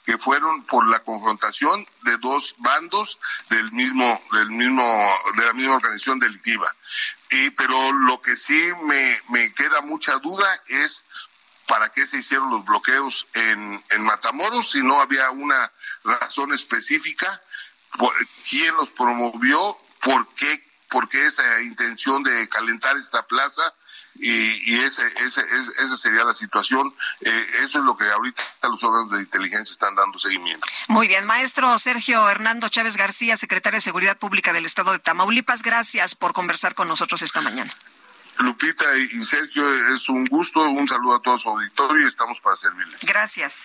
que 0.06 0.18
fueron 0.18 0.66
por 0.66 0.88
la 0.90 1.00
confrontación 1.00 1.88
de 2.02 2.18
dos 2.18 2.56
bandos 2.58 3.20
del 3.50 3.72
mismo, 3.72 4.22
del 4.34 4.52
mismo, 4.52 4.84
de 5.38 5.46
la 5.46 5.54
misma 5.54 5.76
organización 5.76 6.20
delictiva. 6.20 6.74
Y, 7.30 7.52
pero 7.52 7.92
lo 7.92 8.22
que 8.22 8.36
sí 8.36 8.62
me, 8.84 9.22
me 9.30 9.54
queda 9.54 9.82
mucha 9.82 10.18
duda 10.20 10.62
es 10.68 11.04
para 11.68 11.90
qué 11.90 12.06
se 12.06 12.20
hicieron 12.20 12.50
los 12.50 12.66
bloqueos 12.66 13.28
en, 13.34 13.84
en 13.92 14.04
Matamoros 14.04 14.72
si 14.72 14.84
no 14.84 15.02
había 15.02 15.32
una 15.32 15.72
razón 16.04 16.54
específica, 16.54 17.42
quién 18.50 18.76
los 18.76 18.90
promovió, 18.90 19.78
por 20.02 20.28
qué, 20.36 20.64
por 20.90 21.10
qué 21.10 21.26
esa 21.26 21.62
intención 21.62 22.24
de 22.24 22.48
calentar 22.50 22.98
esta 22.98 23.26
plaza 23.26 23.64
y, 24.16 24.72
y 24.72 24.80
ese, 24.80 25.06
ese, 25.26 25.42
esa 25.42 25.98
sería 25.98 26.24
la 26.24 26.34
situación. 26.34 26.94
Eh, 27.22 27.48
eso 27.62 27.80
es 27.80 27.86
lo 27.86 27.98
que 27.98 28.06
ahorita 28.06 28.44
los 28.70 28.84
órganos 28.84 29.12
de 29.12 29.24
inteligencia 29.24 29.74
están 29.74 29.96
dando 29.96 30.20
seguimiento. 30.20 30.66
Muy 30.88 31.08
bien, 31.08 31.26
maestro 31.26 31.78
Sergio 31.80 32.30
Hernando 32.30 32.70
Chávez 32.70 32.98
García, 32.98 33.38
secretario 33.38 33.78
de 33.78 33.82
Seguridad 33.82 34.18
Pública 34.18 34.54
del 34.54 34.66
Estado 34.66 34.92
de 34.92 35.00
Tamaulipas, 35.00 35.64
gracias 35.64 36.16
por 36.16 36.34
conversar 36.34 36.76
con 36.76 36.88
nosotros 36.88 37.22
esta 37.22 37.42
mañana. 37.42 37.76
Lupita 38.40 38.86
y 38.98 39.10
Sergio, 39.26 39.94
es 39.94 40.10
un 40.10 40.26
gusto, 40.26 40.62
un 40.62 40.88
saludo 40.88 41.16
a 41.16 41.22
todos 41.22 41.44
su 41.44 41.50
auditorio 41.50 42.04
y 42.04 42.08
estamos 42.08 42.40
para 42.42 42.56
servirles. 42.56 43.00
Gracias. 43.06 43.64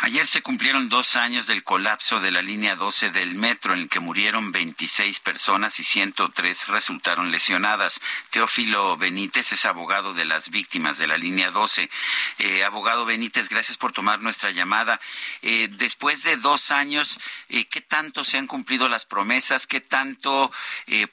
Ayer 0.00 0.28
se 0.28 0.42
cumplieron 0.42 0.88
dos 0.88 1.16
años 1.16 1.48
del 1.48 1.64
colapso 1.64 2.20
de 2.20 2.30
la 2.30 2.40
línea 2.40 2.76
12 2.76 3.10
del 3.10 3.34
metro, 3.34 3.74
en 3.74 3.80
el 3.80 3.88
que 3.88 3.98
murieron 3.98 4.52
26 4.52 5.18
personas 5.18 5.80
y 5.80 5.84
103 5.84 6.68
resultaron 6.68 7.32
lesionadas. 7.32 8.00
Teófilo 8.30 8.96
Benítez 8.96 9.50
es 9.50 9.66
abogado 9.66 10.14
de 10.14 10.24
las 10.24 10.50
víctimas 10.50 10.98
de 10.98 11.08
la 11.08 11.18
línea 11.18 11.50
12. 11.50 11.90
Eh, 12.38 12.62
abogado 12.62 13.06
Benítez, 13.06 13.48
gracias 13.48 13.76
por 13.76 13.92
tomar 13.92 14.20
nuestra 14.20 14.52
llamada. 14.52 15.00
Eh, 15.42 15.66
después 15.68 16.22
de 16.22 16.36
dos 16.36 16.70
años, 16.70 17.18
eh, 17.48 17.64
¿qué 17.64 17.80
tanto 17.80 18.22
se 18.22 18.38
han 18.38 18.46
cumplido 18.46 18.88
las 18.88 19.04
promesas? 19.04 19.66
¿Qué 19.66 19.80
tanto 19.80 20.52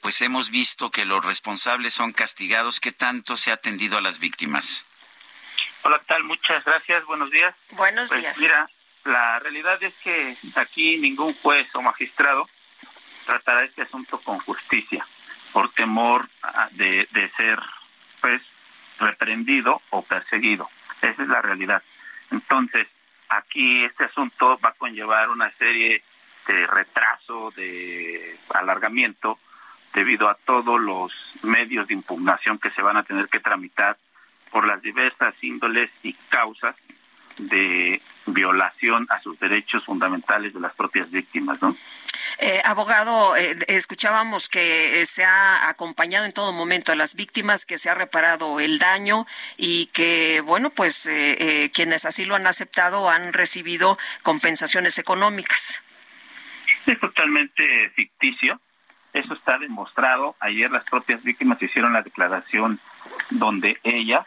pues 0.00 0.22
hemos 0.22 0.50
visto 0.50 0.92
que 0.92 1.04
los 1.04 1.24
responsables 1.24 1.92
son 1.92 2.12
castigados? 2.12 2.78
¿Qué 2.78 2.92
tanto 2.92 3.36
se 3.36 3.50
ha 3.50 3.54
atendido 3.54 3.98
a 3.98 4.00
las 4.00 4.20
víctimas? 4.20 4.84
Hola, 5.82 5.98
¿qué 5.98 6.04
tal? 6.06 6.24
Muchas 6.24 6.64
gracias. 6.64 7.04
Buenos 7.04 7.30
días. 7.30 7.54
Buenos 7.70 8.08
pues, 8.08 8.20
días. 8.20 8.38
Mira, 8.38 8.68
la 9.06 9.38
realidad 9.38 9.82
es 9.82 9.94
que 9.98 10.36
aquí 10.56 10.98
ningún 10.98 11.32
juez 11.34 11.72
o 11.74 11.82
magistrado 11.82 12.48
tratará 13.24 13.64
este 13.64 13.82
asunto 13.82 14.20
con 14.20 14.38
justicia 14.40 15.04
por 15.52 15.70
temor 15.72 16.28
de, 16.72 17.06
ser 17.36 17.58
pues 18.20 18.42
reprendido 18.98 19.80
o 19.90 20.02
perseguido. 20.02 20.68
Esa 21.02 21.22
es 21.22 21.28
la 21.28 21.42
realidad. 21.42 21.82
Entonces, 22.30 22.88
aquí 23.28 23.84
este 23.84 24.04
asunto 24.04 24.58
va 24.64 24.70
a 24.70 24.74
conllevar 24.74 25.30
una 25.30 25.50
serie 25.52 26.02
de 26.46 26.66
retraso, 26.66 27.52
de 27.56 28.38
alargamiento, 28.50 29.38
debido 29.94 30.28
a 30.28 30.34
todos 30.34 30.80
los 30.80 31.12
medios 31.42 31.88
de 31.88 31.94
impugnación 31.94 32.58
que 32.58 32.70
se 32.70 32.82
van 32.82 32.96
a 32.96 33.02
tener 33.02 33.28
que 33.28 33.40
tramitar 33.40 33.96
por 34.50 34.66
las 34.66 34.82
diversas 34.82 35.34
índoles 35.42 35.90
y 36.02 36.12
causas 36.28 36.74
de 37.38 38.00
violación 38.26 39.06
a 39.10 39.20
sus 39.20 39.38
derechos 39.38 39.84
fundamentales 39.84 40.54
de 40.54 40.60
las 40.60 40.74
propias 40.74 41.10
víctimas, 41.10 41.60
¿no? 41.62 41.76
Eh, 42.38 42.60
abogado, 42.64 43.36
eh, 43.36 43.56
escuchábamos 43.68 44.48
que 44.48 45.00
eh, 45.00 45.06
se 45.06 45.24
ha 45.24 45.68
acompañado 45.68 46.26
en 46.26 46.32
todo 46.32 46.52
momento 46.52 46.92
a 46.92 46.96
las 46.96 47.14
víctimas, 47.14 47.64
que 47.64 47.78
se 47.78 47.88
ha 47.88 47.94
reparado 47.94 48.60
el 48.60 48.78
daño 48.78 49.26
y 49.56 49.86
que, 49.86 50.40
bueno, 50.42 50.70
pues 50.70 51.08
quienes 51.72 52.04
así 52.04 52.24
lo 52.24 52.34
han 52.34 52.46
aceptado 52.46 53.08
han 53.08 53.32
recibido 53.32 53.98
compensaciones 54.22 54.98
económicas. 54.98 55.82
Es 56.86 56.98
totalmente 57.00 57.90
ficticio. 57.90 58.60
Eso 59.12 59.34
está 59.34 59.58
demostrado. 59.58 60.36
Ayer 60.40 60.70
las 60.70 60.84
propias 60.84 61.22
víctimas 61.22 61.62
hicieron 61.62 61.92
la 61.92 62.02
declaración 62.02 62.78
donde 63.30 63.78
ellas 63.82 64.24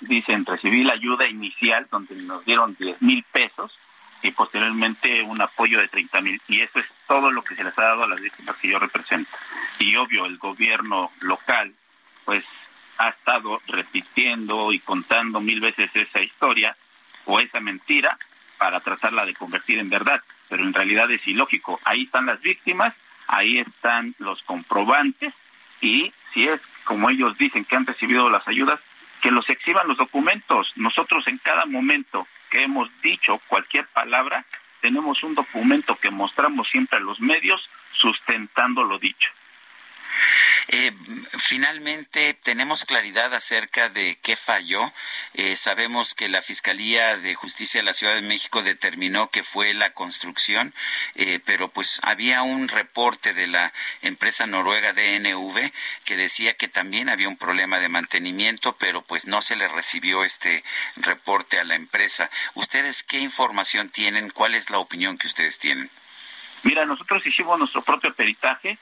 dicen, 0.00 0.44
recibí 0.44 0.82
la 0.82 0.94
ayuda 0.94 1.26
inicial 1.28 1.86
donde 1.90 2.14
nos 2.16 2.44
dieron 2.44 2.76
10 2.78 3.02
mil 3.02 3.24
pesos 3.24 3.76
y 4.22 4.30
posteriormente 4.32 5.22
un 5.22 5.40
apoyo 5.40 5.80
de 5.80 5.88
30 5.88 6.20
mil. 6.20 6.40
Y 6.48 6.60
eso 6.60 6.78
es 6.78 6.86
todo 7.06 7.30
lo 7.30 7.42
que 7.42 7.54
se 7.54 7.64
les 7.64 7.76
ha 7.78 7.82
dado 7.82 8.04
a 8.04 8.08
las 8.08 8.20
víctimas 8.20 8.56
que 8.56 8.68
yo 8.68 8.78
represento. 8.78 9.30
Y 9.78 9.96
obvio, 9.96 10.26
el 10.26 10.38
gobierno 10.38 11.10
local, 11.20 11.72
pues, 12.24 12.44
ha 12.98 13.08
estado 13.08 13.62
repitiendo 13.66 14.72
y 14.72 14.78
contando 14.80 15.40
mil 15.40 15.60
veces 15.60 15.90
esa 15.94 16.20
historia 16.20 16.76
o 17.24 17.40
esa 17.40 17.60
mentira 17.60 18.18
para 18.58 18.80
tratarla 18.80 19.24
de 19.24 19.34
convertir 19.34 19.78
en 19.78 19.88
verdad. 19.88 20.20
Pero 20.48 20.64
en 20.64 20.74
realidad 20.74 21.10
es 21.10 21.26
ilógico. 21.26 21.80
Ahí 21.84 22.02
están 22.02 22.26
las 22.26 22.42
víctimas, 22.42 22.94
ahí 23.26 23.58
están 23.58 24.14
los 24.18 24.42
comprobantes 24.42 25.32
y 25.80 26.12
si 26.32 26.46
es 26.46 26.60
como 26.84 27.08
ellos 27.08 27.38
dicen 27.38 27.64
que 27.64 27.76
han 27.76 27.86
recibido 27.86 28.28
las 28.28 28.46
ayudas, 28.48 28.80
que 29.20 29.30
los 29.30 29.48
exhiban 29.48 29.88
los 29.88 29.96
documentos. 29.96 30.72
Nosotros 30.76 31.26
en 31.26 31.38
cada 31.38 31.66
momento 31.66 32.26
que 32.50 32.64
hemos 32.64 32.88
dicho 33.02 33.40
cualquier 33.48 33.86
palabra, 33.86 34.44
tenemos 34.80 35.22
un 35.22 35.34
documento 35.34 35.94
que 35.96 36.10
mostramos 36.10 36.68
siempre 36.68 36.98
a 36.98 37.02
los 37.02 37.20
medios 37.20 37.68
sustentando 37.92 38.82
lo 38.84 38.98
dicho. 38.98 39.28
Eh, 40.68 40.92
finalmente, 41.38 42.34
tenemos 42.44 42.84
claridad 42.84 43.34
acerca 43.34 43.88
de 43.88 44.18
qué 44.22 44.36
falló. 44.36 44.92
Eh, 45.34 45.56
sabemos 45.56 46.14
que 46.14 46.28
la 46.28 46.42
Fiscalía 46.42 47.16
de 47.16 47.34
Justicia 47.34 47.80
de 47.80 47.84
la 47.84 47.92
Ciudad 47.92 48.14
de 48.14 48.22
México 48.22 48.62
determinó 48.62 49.30
que 49.30 49.42
fue 49.42 49.74
la 49.74 49.92
construcción, 49.94 50.72
eh, 51.16 51.40
pero 51.44 51.68
pues 51.68 52.00
había 52.04 52.42
un 52.42 52.68
reporte 52.68 53.34
de 53.34 53.48
la 53.48 53.72
empresa 54.02 54.46
noruega 54.46 54.92
DNV 54.92 55.72
que 56.04 56.16
decía 56.16 56.54
que 56.54 56.68
también 56.68 57.08
había 57.08 57.28
un 57.28 57.36
problema 57.36 57.80
de 57.80 57.88
mantenimiento, 57.88 58.76
pero 58.78 59.02
pues 59.02 59.26
no 59.26 59.42
se 59.42 59.56
le 59.56 59.66
recibió 59.66 60.24
este 60.24 60.62
reporte 60.96 61.58
a 61.58 61.64
la 61.64 61.74
empresa. 61.74 62.30
¿Ustedes 62.54 63.02
qué 63.02 63.18
información 63.18 63.88
tienen? 63.88 64.30
¿Cuál 64.30 64.54
es 64.54 64.70
la 64.70 64.78
opinión 64.78 65.18
que 65.18 65.26
ustedes 65.26 65.58
tienen? 65.58 65.90
Mira, 66.62 66.84
nosotros 66.84 67.26
hicimos 67.26 67.58
nuestro 67.58 67.82
propio 67.82 68.12
peritaje 68.14 68.78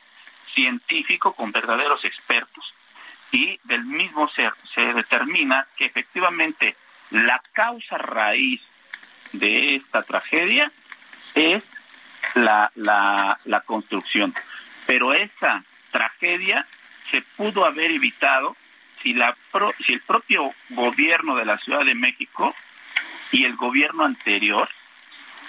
científico 0.58 1.34
con 1.34 1.52
verdaderos 1.52 2.04
expertos. 2.04 2.74
Y 3.30 3.60
del 3.64 3.84
mismo 3.84 4.28
ser 4.28 4.52
se 4.74 4.92
determina 4.92 5.66
que 5.76 5.84
efectivamente 5.84 6.74
la 7.10 7.40
causa 7.52 7.96
raíz 7.98 8.60
de 9.32 9.76
esta 9.76 10.02
tragedia 10.02 10.72
es 11.34 11.62
la, 12.34 12.72
la, 12.74 13.38
la 13.44 13.60
construcción. 13.60 14.34
Pero 14.86 15.14
esa 15.14 15.62
tragedia 15.92 16.66
se 17.10 17.20
pudo 17.36 17.64
haber 17.64 17.90
evitado 17.92 18.56
si, 19.02 19.12
la 19.12 19.36
si 19.84 19.92
el 19.92 20.00
propio 20.00 20.52
gobierno 20.70 21.36
de 21.36 21.44
la 21.44 21.58
Ciudad 21.58 21.84
de 21.84 21.94
México 21.94 22.54
y 23.30 23.44
el 23.44 23.54
gobierno 23.56 24.04
anterior 24.04 24.68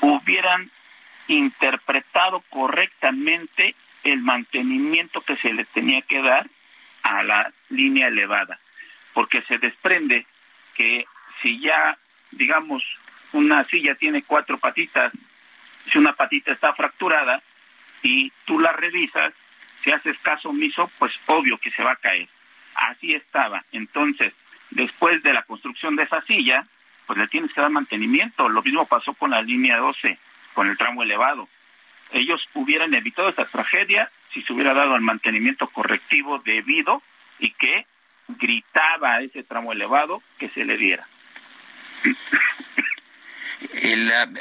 hubieran 0.02 0.70
interpretado 1.28 2.42
correctamente 2.50 3.76
el 4.04 4.22
mantenimiento 4.22 5.22
que 5.22 5.38
se 5.38 5.54
le 5.54 5.66
tenía 5.66 6.02
que 6.02 6.22
dar 6.22 6.48
a 7.04 7.24
la 7.24 7.52
línea 7.70 8.08
elevada, 8.08 8.60
porque 9.14 9.42
se 9.44 9.58
desprende 9.58 10.26
que 10.76 11.06
si 11.42 11.60
ya, 11.60 11.98
digamos, 12.32 12.84
una 13.34 13.64
silla 13.66 13.96
tiene 13.96 14.24
cuatro 14.24 14.58
patitas, 14.58 15.14
si 15.92 15.98
una 15.98 16.14
patita 16.14 16.52
está 16.52 16.74
fracturada 16.74 17.42
y 18.02 18.32
tú 18.46 18.60
la 18.60 18.72
revisas, 18.72 19.34
si 19.84 19.92
haces 19.92 20.18
caso 20.20 20.50
omiso, 20.50 20.92
pues 21.00 21.14
obvio 21.28 21.58
que 21.58 21.72
se 21.72 21.84
va 21.84 21.94
a 21.94 21.98
caer. 21.98 22.28
Así 22.76 23.14
estaba. 23.14 23.64
Entonces, 23.72 24.34
después 24.72 25.24
de 25.24 25.34
la 25.34 25.44
construcción 25.44 25.96
de 25.96 26.04
esa 26.04 26.22
silla, 26.22 26.66
pues 27.06 27.18
le 27.18 27.28
tienes 27.28 27.54
que 27.54 27.62
dar 27.62 27.70
mantenimiento. 27.70 28.50
Lo 28.50 28.62
mismo 28.62 28.86
pasó 28.86 29.14
con 29.14 29.32
la 29.32 29.42
línea 29.42 29.78
12, 29.78 30.18
con 30.54 30.68
el 30.68 30.78
tramo 30.78 31.04
elevado 31.04 31.48
ellos 32.12 32.48
hubieran 32.54 32.94
evitado 32.94 33.30
esta 33.30 33.46
tragedia 33.46 34.10
si 34.34 34.42
se 34.42 34.54
hubiera 34.54 34.74
dado 34.74 34.96
el 34.96 35.02
mantenimiento 35.02 35.68
correctivo 35.68 36.40
debido 36.40 37.02
y 37.40 37.52
que 37.52 37.86
gritaba 38.28 39.22
ese 39.22 39.44
tramo 39.44 39.74
elevado 39.74 40.22
que 40.38 40.50
se 40.50 40.66
le 40.66 40.78
diera. 40.78 41.08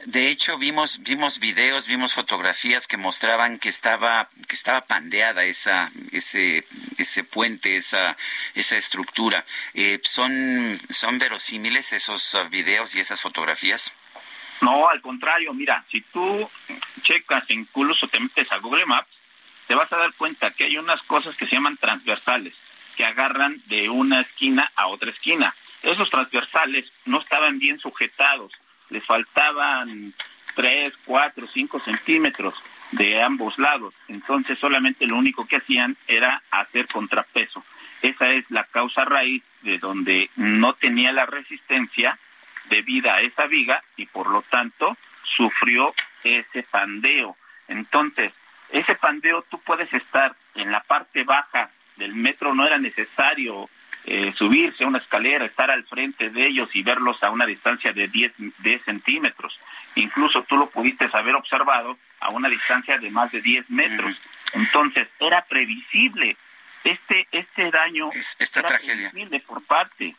de 0.07 0.29
hecho 0.29 0.59
vimos 0.59 1.03
vimos 1.03 1.39
videos, 1.39 1.87
vimos 1.87 2.15
fotografías 2.15 2.87
que 2.87 2.97
mostraban 2.97 3.59
que 3.59 3.69
estaba 3.69 4.29
que 4.47 4.55
estaba 4.55 4.83
pandeada 4.83 5.45
esa 5.45 5.91
ese 6.13 6.65
ese 6.99 7.25
puente, 7.25 7.77
esa 7.77 8.17
esa 8.55 8.77
estructura. 8.77 9.45
Eh, 9.75 10.01
son 10.05 10.79
son 10.91 11.19
verosímiles 11.19 11.93
esos 11.93 12.37
videos 12.51 12.95
y 12.95 13.01
esas 13.01 13.21
fotografías. 13.21 13.93
No, 14.61 14.89
al 14.89 15.01
contrario, 15.01 15.55
mira, 15.55 15.85
si 15.91 16.01
tú 16.01 16.49
checas 17.03 17.45
incluso 17.51 18.09
te 18.09 18.21
metes 18.21 18.51
a 18.51 18.59
Google 18.59 18.87
Maps, 18.87 19.09
te 19.67 19.75
vas 19.75 19.93
a 19.93 19.97
dar 19.97 20.13
cuenta 20.15 20.51
que 20.51 20.65
hay 20.65 20.79
unas 20.79 21.03
cosas 21.03 21.37
que 21.37 21.47
se 21.47 21.57
llaman 21.57 21.77
transversales, 21.77 22.55
que 22.97 23.05
agarran 23.05 23.61
de 23.67 23.89
una 23.89 24.21
esquina 24.21 24.71
a 24.75 24.87
otra 24.89 25.11
esquina. 25.11 25.55
esos 25.83 26.11
transversales 26.11 26.91
no 27.05 27.21
estaban 27.21 27.59
bien 27.59 27.79
sujetados, 27.79 28.51
les 28.91 29.05
faltaban 29.05 30.13
3, 30.57 30.93
4, 31.05 31.47
5 31.47 31.81
centímetros 31.81 32.55
de 32.93 33.23
ambos 33.23 33.59
lados. 33.59 33.95
Entonces 34.09 34.59
solamente 34.59 35.07
lo 35.07 35.17
único 35.17 35.47
que 35.47 35.57
hacían 35.57 35.97
era 36.09 36.43
hacer 36.51 36.89
contrapeso. 36.89 37.63
Esa 38.03 38.31
es 38.31 38.51
la 38.51 38.65
causa 38.65 39.05
raíz 39.05 39.43
de 39.63 39.79
donde 39.79 40.31
no 40.37 40.75
tenía 40.75 41.13
la 41.13 41.27
resistencia 41.27 42.19
debida 42.69 43.17
a 43.17 43.21
esa 43.21 43.47
viga 43.47 43.83
y 43.97 44.07
por 44.07 44.29
lo 44.31 44.43
tanto 44.43 44.97
sufrió 45.23 45.95
ese 46.25 46.63
pandeo. 46.63 47.37
Entonces, 47.69 48.33
ese 48.71 48.95
pandeo 48.95 49.45
tú 49.51 49.59
puedes 49.61 49.93
estar 49.93 50.35
en 50.55 50.71
la 50.71 50.81
parte 50.81 51.25
baja 51.25 51.71
del 51.97 52.15
metro, 52.15 52.55
no 52.55 52.67
era 52.67 52.79
necesario 52.79 53.69
eh, 54.05 54.33
subirse 54.33 54.85
a 54.85 54.87
una 54.87 54.99
escalera, 54.99 55.45
estar 55.45 55.71
al 55.71 55.85
frente 55.85 56.31
de 56.31 56.47
ellos 56.47 56.75
y 56.75 56.83
verlos 56.83 57.23
a 57.23 57.31
una 57.31 57.47
distancia 57.47 57.93
de 57.93 58.09
10, 58.09 58.33
10 58.59 58.85
centímetros. 58.85 59.59
Incluso 59.97 60.43
tú 60.45 60.57
lo 60.57 60.71
pudiste 60.71 61.09
haber 61.13 61.35
observado 61.35 61.99
a 62.21 62.31
una 62.31 62.49
distancia 62.49 62.99
de 62.99 63.11
más 63.11 63.33
de 63.33 63.43
10 63.43 63.71
metros. 63.71 64.17
Entonces, 64.53 65.09
era 65.19 65.45
previsible 65.45 66.37
este 66.85 67.27
este 67.33 67.71
daño, 67.71 68.09
esta 68.39 68.63
tragedia 68.63 69.11
por 69.47 69.67
parte 69.67 70.15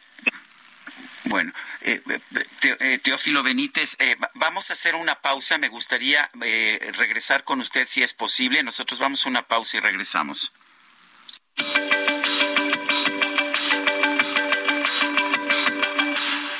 bueno, 1.25 1.51
eh, 1.81 2.01
eh, 2.09 2.75
eh, 2.79 2.99
Teófilo 2.99 3.43
Benítez, 3.43 3.97
vamos 4.35 4.69
a 4.69 4.73
hacer 4.73 4.95
una 4.95 5.15
pausa. 5.15 5.57
Me 5.57 5.69
gustaría 5.69 6.29
regresar 6.33 7.43
con 7.43 7.59
usted 7.61 7.85
si 7.85 8.03
es 8.03 8.13
posible. 8.13 8.63
Nosotros 8.63 8.99
vamos 8.99 9.25
a 9.25 9.29
una 9.29 9.47
pausa 9.47 9.77
y 9.77 9.79
regresamos. 9.79 10.51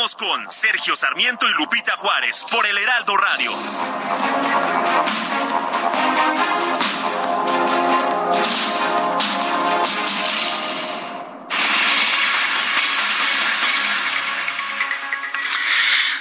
Con 0.00 0.50
Sergio 0.50 0.96
Sarmiento 0.96 1.46
y 1.46 1.52
Lupita 1.52 1.94
Juárez 1.98 2.46
por 2.50 2.66
el 2.66 2.78
Heraldo 2.78 3.18
Radio. 3.18 3.52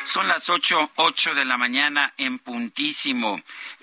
Son 0.03 0.27
las 0.27 0.49
ocho, 0.49 0.91
ocho 0.97 1.33
de 1.33 1.45
la 1.45 1.57
mañana 1.57 2.13
en 2.17 2.37
puntísimo. 2.37 3.39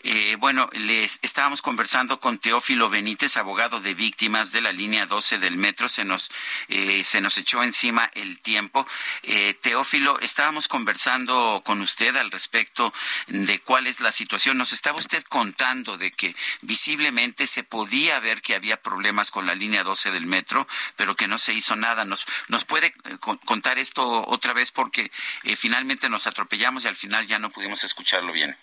Eh, 0.08 0.36
bueno, 0.38 0.70
les 0.72 1.18
estábamos 1.22 1.62
conversando 1.62 2.20
con 2.20 2.38
Teófilo 2.38 2.88
Benítez, 2.88 3.36
abogado 3.36 3.80
de 3.80 3.92
víctimas 3.92 4.52
de 4.52 4.60
la 4.60 4.70
línea 4.70 5.04
12 5.04 5.40
del 5.40 5.56
metro. 5.56 5.88
Se 5.88 6.04
nos, 6.04 6.30
eh, 6.68 7.02
se 7.02 7.20
nos 7.20 7.36
echó 7.38 7.64
encima 7.64 8.08
el 8.14 8.38
tiempo. 8.38 8.86
Eh, 9.24 9.54
Teófilo, 9.60 10.20
estábamos 10.20 10.68
conversando 10.68 11.60
con 11.64 11.80
usted 11.80 12.14
al 12.14 12.30
respecto 12.30 12.94
de 13.26 13.58
cuál 13.58 13.88
es 13.88 13.98
la 13.98 14.12
situación. 14.12 14.56
Nos 14.56 14.72
estaba 14.72 14.96
usted 14.96 15.24
contando 15.24 15.98
de 15.98 16.12
que 16.12 16.36
visiblemente 16.62 17.48
se 17.48 17.64
podía 17.64 18.20
ver 18.20 18.42
que 18.42 18.54
había 18.54 18.80
problemas 18.80 19.32
con 19.32 19.44
la 19.44 19.56
línea 19.56 19.82
12 19.82 20.12
del 20.12 20.26
metro, 20.26 20.68
pero 20.94 21.16
que 21.16 21.26
no 21.26 21.36
se 21.36 21.52
hizo 21.52 21.74
nada. 21.74 22.04
¿Nos, 22.04 22.26
nos 22.46 22.64
puede 22.64 22.94
contar 23.44 23.80
esto 23.80 24.24
otra 24.28 24.52
vez? 24.52 24.70
Porque 24.70 25.10
finalmente 25.56 26.08
nos 26.08 26.28
atropellamos 26.28 26.84
y 26.84 26.88
al 26.88 26.94
final 26.94 27.26
ya 27.26 27.40
no 27.40 27.50
pudimos 27.50 27.82
escucharlo 27.82 28.32
bien. 28.32 28.56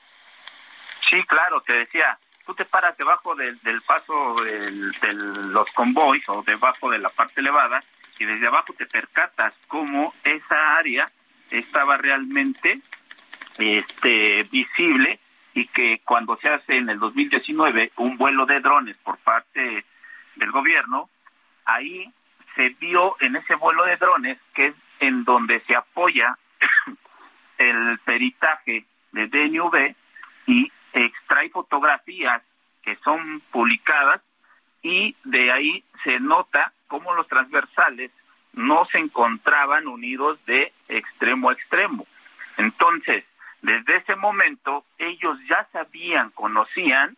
Sí, 1.09 1.23
claro, 1.25 1.61
te 1.61 1.73
decía, 1.73 2.17
tú 2.45 2.53
te 2.53 2.65
paras 2.65 2.97
debajo 2.97 3.35
del, 3.35 3.57
paso 3.85 4.35
de 4.43 5.13
los 5.49 5.69
convoys 5.71 6.27
o 6.29 6.43
debajo 6.43 6.89
de 6.89 6.99
la 6.99 7.09
parte 7.09 7.41
elevada 7.41 7.83
y 8.19 8.25
desde 8.25 8.47
abajo 8.47 8.73
te 8.73 8.85
percatas 8.85 9.53
cómo 9.67 10.13
esa 10.23 10.77
área 10.77 11.09
estaba 11.51 11.97
realmente 11.97 12.79
este, 13.57 14.43
visible 14.43 15.19
y 15.53 15.67
que 15.67 16.01
cuando 16.03 16.37
se 16.37 16.49
hace 16.49 16.77
en 16.77 16.89
el 16.89 16.99
2019 16.99 17.91
un 17.97 18.17
vuelo 18.17 18.45
de 18.45 18.59
drones 18.59 18.97
por 18.97 19.17
parte 19.17 19.85
del 20.35 20.51
gobierno, 20.51 21.09
ahí 21.65 22.11
se 22.55 22.69
vio 22.69 23.15
en 23.19 23.35
ese 23.35 23.55
vuelo 23.55 23.85
de 23.85 23.97
drones 23.97 24.39
que 24.53 24.67
es 24.67 24.75
en 24.99 25.23
donde 25.23 25.59
se 25.61 25.75
apoya 25.75 26.37
el 27.57 27.99
peritaje 27.99 28.85
de 29.11 29.27
DNV 29.27 29.95
y 30.47 30.71
extrae 30.93 31.49
fotografías 31.49 32.41
que 32.81 32.95
son 32.97 33.41
publicadas 33.51 34.21
y 34.81 35.15
de 35.23 35.51
ahí 35.51 35.83
se 36.03 36.19
nota 36.19 36.73
cómo 36.87 37.13
los 37.13 37.27
transversales 37.27 38.11
no 38.53 38.85
se 38.91 38.99
encontraban 38.99 39.87
unidos 39.87 40.43
de 40.45 40.71
extremo 40.87 41.49
a 41.49 41.53
extremo. 41.53 42.05
Entonces, 42.57 43.25
desde 43.61 43.97
ese 43.97 44.15
momento 44.15 44.85
ellos 44.97 45.37
ya 45.49 45.67
sabían, 45.71 46.29
conocían 46.31 47.17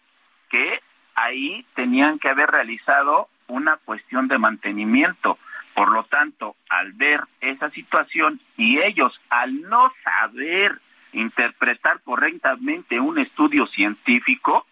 que 0.50 0.80
ahí 1.16 1.66
tenían 1.74 2.20
que 2.20 2.30
haber 2.30 2.52
realizado 2.52 3.28
una 3.48 3.78
cuestión 3.78 4.28
de 4.28 4.38
mantenimiento. 4.38 5.38
Por 5.74 5.92
lo 5.92 6.04
tanto, 6.04 6.56
al 6.70 6.94
ver 6.94 7.22
esa 7.42 7.70
situación 7.70 8.40
y 8.56 8.80
ellos 8.80 9.20
al 9.30 9.62
no 9.62 9.92
saber 10.04 10.80
interpretar 11.16 12.02
correctamente 12.02 13.00
un 13.00 13.18
estudio 13.18 13.68
científico, 13.68 14.66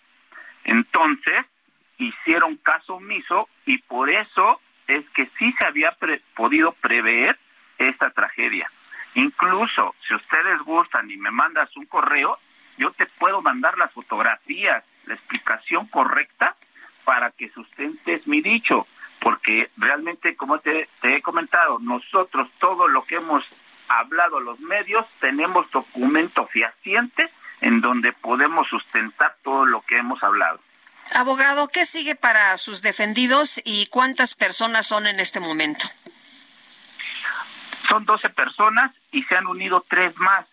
entonces 0.63 1.45
hicieron 1.97 2.57
caso 2.57 2.95
omiso 2.95 3.47
y 3.65 3.77
por 3.79 4.09
eso 4.09 4.59
es 4.87 5.07
que 5.11 5.27
sí 5.37 5.53
se 5.53 5.65
había 5.65 5.95
podido 6.35 6.73
prever 6.73 7.37
esta 7.77 8.09
tragedia. 8.09 8.69
Incluso 9.15 9.95
si 10.07 10.15
ustedes 10.15 10.59
gustan 10.61 11.09
y 11.09 11.17
me 11.17 11.31
mandas 11.31 11.75
un 11.77 11.85
correo, 11.85 12.37
yo 12.77 12.91
te 12.91 13.05
puedo 13.05 13.41
mandar 13.41 13.77
las 13.77 13.91
fotografías, 13.91 14.83
la 15.05 15.13
explicación 15.13 15.87
correcta 15.87 16.55
para 17.05 17.31
que 17.31 17.49
sustentes 17.49 18.27
mi 18.27 18.41
dicho, 18.41 18.87
porque 19.19 19.69
realmente, 19.77 20.35
como 20.35 20.59
te, 20.59 20.87
he 21.03 21.21
comentado, 21.21 21.79
nosotros 21.79 22.49
todo 22.59 22.87
lo 22.87 23.03
que 23.05 23.15
hemos 23.15 23.45
hablado 23.87 24.39
los 24.39 24.59
medios, 24.59 25.05
tenemos 25.19 25.69
documento 25.71 26.47
fehaciente 26.47 27.29
en 27.61 27.81
donde 27.81 28.13
podemos 28.13 28.67
sustentar 28.67 29.35
todo 29.43 29.65
lo 29.65 29.81
que 29.81 29.97
hemos 29.97 30.21
hablado. 30.23 30.59
Abogado, 31.13 31.67
¿qué 31.67 31.85
sigue 31.85 32.15
para 32.15 32.55
sus 32.57 32.81
defendidos 32.81 33.61
y 33.63 33.87
cuántas 33.87 34.35
personas 34.35 34.87
son 34.87 35.05
en 35.05 35.19
este 35.19 35.39
momento? 35.39 35.85
Son 37.87 38.05
12 38.05 38.29
personas 38.29 38.91
y 39.11 39.23
se 39.23 39.35
han 39.35 39.47
unido 39.47 39.85
tres 39.87 40.17
más. 40.17 40.45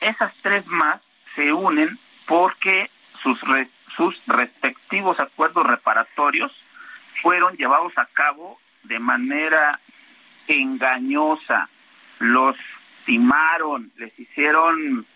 Esas 0.00 0.32
tres 0.42 0.66
más 0.66 1.00
se 1.34 1.52
unen 1.52 1.98
porque 2.26 2.90
sus, 3.22 3.40
sus 3.94 4.26
respectivos 4.26 5.20
acuerdos 5.20 5.66
reparatorios 5.66 6.52
fueron 7.22 7.56
llevados 7.56 7.92
a 7.96 8.06
cabo 8.06 8.58
de 8.84 8.98
manera 8.98 9.80
engañosa. 10.46 11.68
Los 12.18 12.56
timaron, 13.04 13.92
les 13.96 14.18
hicieron, 14.18 15.06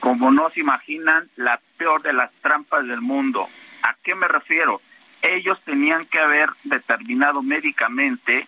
como 0.00 0.30
no 0.30 0.50
se 0.50 0.60
imaginan, 0.60 1.28
la 1.36 1.60
peor 1.76 2.02
de 2.02 2.12
las 2.12 2.30
trampas 2.42 2.86
del 2.86 3.00
mundo. 3.00 3.48
¿A 3.82 3.94
qué 4.02 4.14
me 4.14 4.28
refiero? 4.28 4.80
Ellos 5.22 5.60
tenían 5.62 6.06
que 6.06 6.18
haber 6.18 6.50
determinado 6.64 7.42
médicamente 7.42 8.46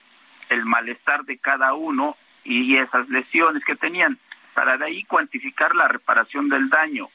el 0.50 0.64
malestar 0.64 1.24
de 1.24 1.38
cada 1.38 1.74
uno 1.74 2.16
y 2.44 2.76
esas 2.76 3.08
lesiones 3.08 3.64
que 3.64 3.76
tenían, 3.76 4.18
para 4.54 4.78
de 4.78 4.86
ahí 4.86 5.04
cuantificar 5.04 5.74
la 5.74 5.88
reparación 5.88 6.48
del 6.48 6.68
daño. 6.68 7.08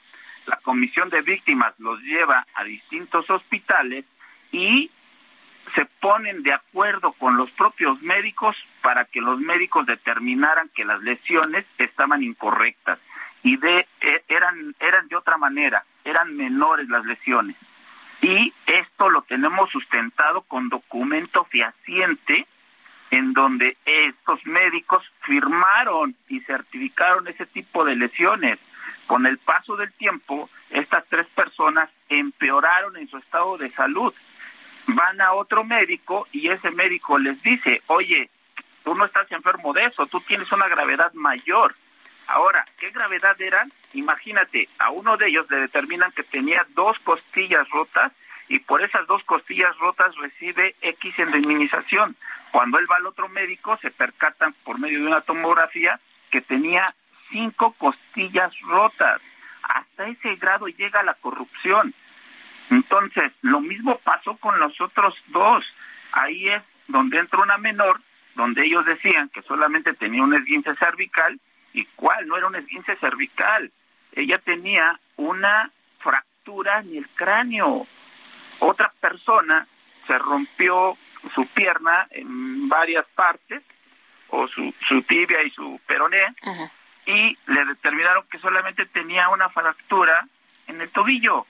La 0.46 0.58
comisión 0.58 1.10
de 1.10 1.22
víctimas 1.22 1.74
los 1.80 2.02
lleva 2.02 2.46
a 2.54 2.64
distintos 2.64 3.30
hospitales 3.30 4.06
y 4.52 4.92
se 5.74 5.86
ponen 5.86 6.44
de 6.44 6.54
acuerdo 6.54 7.14
con 7.14 7.38
los 7.38 7.52
propios 7.52 8.02
médicos 8.02 8.56
para 8.82 9.06
que 9.06 9.22
los 9.22 9.40
médicos 9.40 9.86
determinaran 9.86 10.70
que 10.70 10.86
las 10.86 11.02
lesiones 11.02 11.66
estaban 11.78 12.22
incorrectas 12.22 13.00
y 13.44 13.58
de 13.58 13.88
e, 14.02 14.24
eran 14.28 14.76
eran 14.80 15.08
de 15.08 15.16
otra 15.16 15.38
manera, 15.38 15.84
eran 16.04 16.36
menores 16.36 16.88
las 16.90 17.06
lesiones. 17.06 17.56
Y 18.22 18.54
esto 18.68 19.10
lo 19.10 19.22
tenemos 19.24 19.70
sustentado 19.70 20.42
con 20.44 20.70
documento 20.70 21.44
fehaciente 21.46 22.48
en 23.12 23.34
donde 23.34 23.78
estos 23.86 24.46
médicos 24.46 25.04
firmaron 25.22 26.16
y 26.30 26.40
certificaron 26.40 27.28
ese 27.28 27.46
tipo 27.46 27.86
de 27.86 27.96
lesiones. 27.96 28.60
con 29.06 29.26
el 29.26 29.38
paso 29.38 29.76
del 29.76 29.92
tiempo, 29.92 30.50
estas 30.70 31.04
tres 31.10 31.28
personas 31.28 31.90
empeoraron 32.08 32.96
en 32.96 33.08
su 33.10 33.18
estado 33.18 33.58
de 33.58 33.70
salud. 33.70 34.14
Van 34.88 35.22
a 35.22 35.34
otro 35.34 35.64
médico 35.64 36.28
y 36.32 36.50
ese 36.50 36.72
médico 36.72 37.18
les 37.18 37.42
dice, 37.42 37.82
oye, 37.88 38.30
tú 38.84 38.96
no 38.96 39.06
estás 39.06 39.32
enfermo 39.32 39.74
de 39.74 39.86
eso, 39.86 40.06
tú 40.08 40.20
tienes 40.22 40.52
una 40.52 40.68
gravedad 40.68 41.14
mayor. 41.14 41.76
Ahora, 42.28 42.66
¿qué 42.78 42.90
gravedad 42.90 43.42
eran? 43.42 43.72
Imagínate, 43.94 44.70
a 44.80 44.90
uno 44.90 45.18
de 45.18 45.28
ellos 45.28 45.50
le 45.50 45.58
determinan 45.58 46.12
que 46.12 46.24
tenía 46.24 46.66
dos 46.70 46.98
costillas 47.00 47.70
rotas 47.70 48.12
y 48.48 48.60
por 48.60 48.82
esas 48.82 49.08
dos 49.08 49.24
costillas 49.24 49.78
rotas 49.78 50.16
recibe 50.18 50.76
X 50.82 51.20
indemnización. 51.20 52.16
Cuando 52.52 52.78
él 52.80 52.90
va 52.90 52.98
al 52.98 53.08
otro 53.08 53.30
médico, 53.30 53.78
se 53.82 53.92
percatan 53.92 54.54
por 54.64 54.80
medio 54.80 55.00
de 55.00 55.08
una 55.08 55.22
tomografía 55.22 56.00
que 56.30 56.42
tenía 56.42 56.94
cinco 57.30 57.74
costillas 57.74 58.52
rotas. 58.62 59.22
Hasta 59.64 60.08
ese 60.08 60.36
grado 60.36 60.68
llega 60.68 61.04
la 61.04 61.14
corrupción. 61.16 61.94
Entonces, 62.70 63.32
lo 63.42 63.60
mismo 63.60 63.98
pasó 64.00 64.36
con 64.38 64.60
los 64.60 64.80
otros 64.82 65.16
dos. 65.28 65.66
Ahí 66.12 66.50
es 66.50 66.62
donde 66.88 67.20
entra 67.20 67.40
una 67.40 67.58
menor, 67.58 68.00
donde 68.36 68.66
ellos 68.66 68.86
decían 68.86 69.30
que 69.30 69.42
solamente 69.42 69.94
tenía 69.94 70.24
un 70.24 70.34
esguince 70.34 70.74
cervical, 70.76 71.40
y 71.74 71.86
cuál, 71.96 72.28
no 72.28 72.38
era 72.38 72.48
un 72.48 72.56
esguince 72.56 72.96
cervical. 72.98 73.72
Ella 74.14 74.38
tenía 74.38 75.00
una 75.16 75.72
fractura 76.00 76.80
en 76.80 76.98
el 76.98 77.08
cráneo. 77.10 77.88
Otra 78.60 78.92
persona 79.00 79.66
se 80.06 80.18
rompió 80.20 80.98
su 81.34 81.48
pierna 81.48 82.08
en 82.12 82.70
varias 82.70 83.06
partes, 83.16 83.64
o 84.30 84.48
su, 84.48 84.74
su 84.88 85.02
tibia 85.04 85.44
y 85.44 85.52
su 85.52 85.80
peroné, 85.86 86.34
y 87.06 87.38
le 87.48 87.66
determinaron 87.66 88.26
que 88.32 88.40
solamente 88.40 88.86
tenía 88.88 89.30
una 89.30 89.50
fractura 89.50 90.28
en 90.68 90.82
el 90.82 90.90
tobillo. 90.90 91.46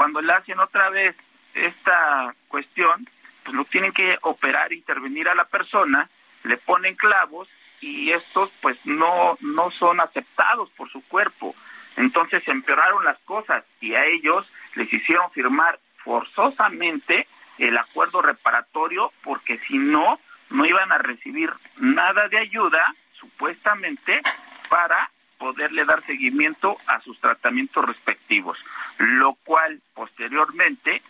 Cuando 0.00 0.22
le 0.22 0.32
hacen 0.32 0.58
otra 0.58 0.88
vez 0.88 1.14
esta 1.52 2.34
cuestión, 2.48 3.06
pues 3.44 3.54
lo 3.54 3.66
tienen 3.66 3.92
que 3.92 4.16
operar, 4.22 4.72
intervenir 4.72 5.28
a 5.28 5.34
la 5.34 5.44
persona, 5.44 6.08
le 6.44 6.56
ponen 6.56 6.94
clavos 6.96 7.50
y 7.82 8.10
estos 8.10 8.50
pues 8.62 8.78
no, 8.86 9.36
no 9.42 9.70
son 9.70 10.00
aceptados 10.00 10.70
por 10.70 10.88
su 10.88 11.06
cuerpo. 11.06 11.54
Entonces 11.98 12.48
empeoraron 12.48 13.04
las 13.04 13.18
cosas 13.26 13.62
y 13.78 13.94
a 13.94 14.06
ellos 14.06 14.50
les 14.74 14.90
hicieron 14.90 15.30
firmar 15.32 15.78
forzosamente 16.02 17.28
el 17.58 17.76
acuerdo 17.76 18.22
reparatorio 18.22 19.12
porque 19.22 19.58
si 19.58 19.76
no, 19.76 20.18
no 20.48 20.64
iban 20.64 20.92
a 20.92 20.98
recibir 20.98 21.50
nada 21.76 22.26
de 22.28 22.38
ayuda, 22.38 22.94
supuestamente, 23.12 24.22
para 24.70 25.10
poderle 25.40 25.86
dar 25.86 26.04
seguimiento 26.04 26.76
a 26.86 27.00
sus 27.00 27.18
tratamientos 27.18 27.82
respectivos, 27.84 28.58
lo 28.98 29.32
cual 29.32 29.80
posteriormente 29.94 31.02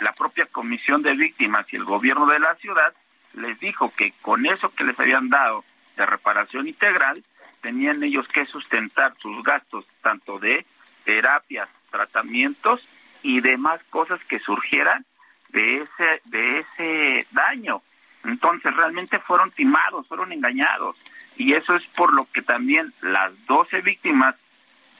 la 0.00 0.12
propia 0.12 0.44
Comisión 0.44 1.02
de 1.02 1.14
Víctimas 1.14 1.66
y 1.72 1.76
el 1.76 1.84
gobierno 1.84 2.26
de 2.26 2.38
la 2.38 2.54
ciudad 2.56 2.92
les 3.32 3.58
dijo 3.58 3.90
que 3.96 4.12
con 4.20 4.44
eso 4.44 4.68
que 4.74 4.84
les 4.84 5.00
habían 5.00 5.30
dado 5.30 5.64
de 5.96 6.04
reparación 6.06 6.68
integral, 6.68 7.24
tenían 7.62 8.02
ellos 8.02 8.28
que 8.28 8.46
sustentar 8.46 9.14
sus 9.18 9.42
gastos 9.42 9.86
tanto 10.02 10.38
de 10.38 10.64
terapias, 11.04 11.68
tratamientos 11.90 12.86
y 13.22 13.40
demás 13.40 13.80
cosas 13.90 14.20
que 14.24 14.38
surgieran 14.38 15.04
de 15.48 15.78
ese 15.82 16.20
de 16.26 16.58
ese 16.58 17.26
daño. 17.32 17.82
Entonces 18.24 18.74
realmente 18.74 19.18
fueron 19.18 19.50
timados, 19.50 20.06
fueron 20.06 20.32
engañados. 20.32 20.96
Y 21.36 21.54
eso 21.54 21.76
es 21.76 21.84
por 21.86 22.12
lo 22.12 22.26
que 22.32 22.42
también 22.42 22.92
las 23.00 23.32
12 23.46 23.80
víctimas 23.80 24.34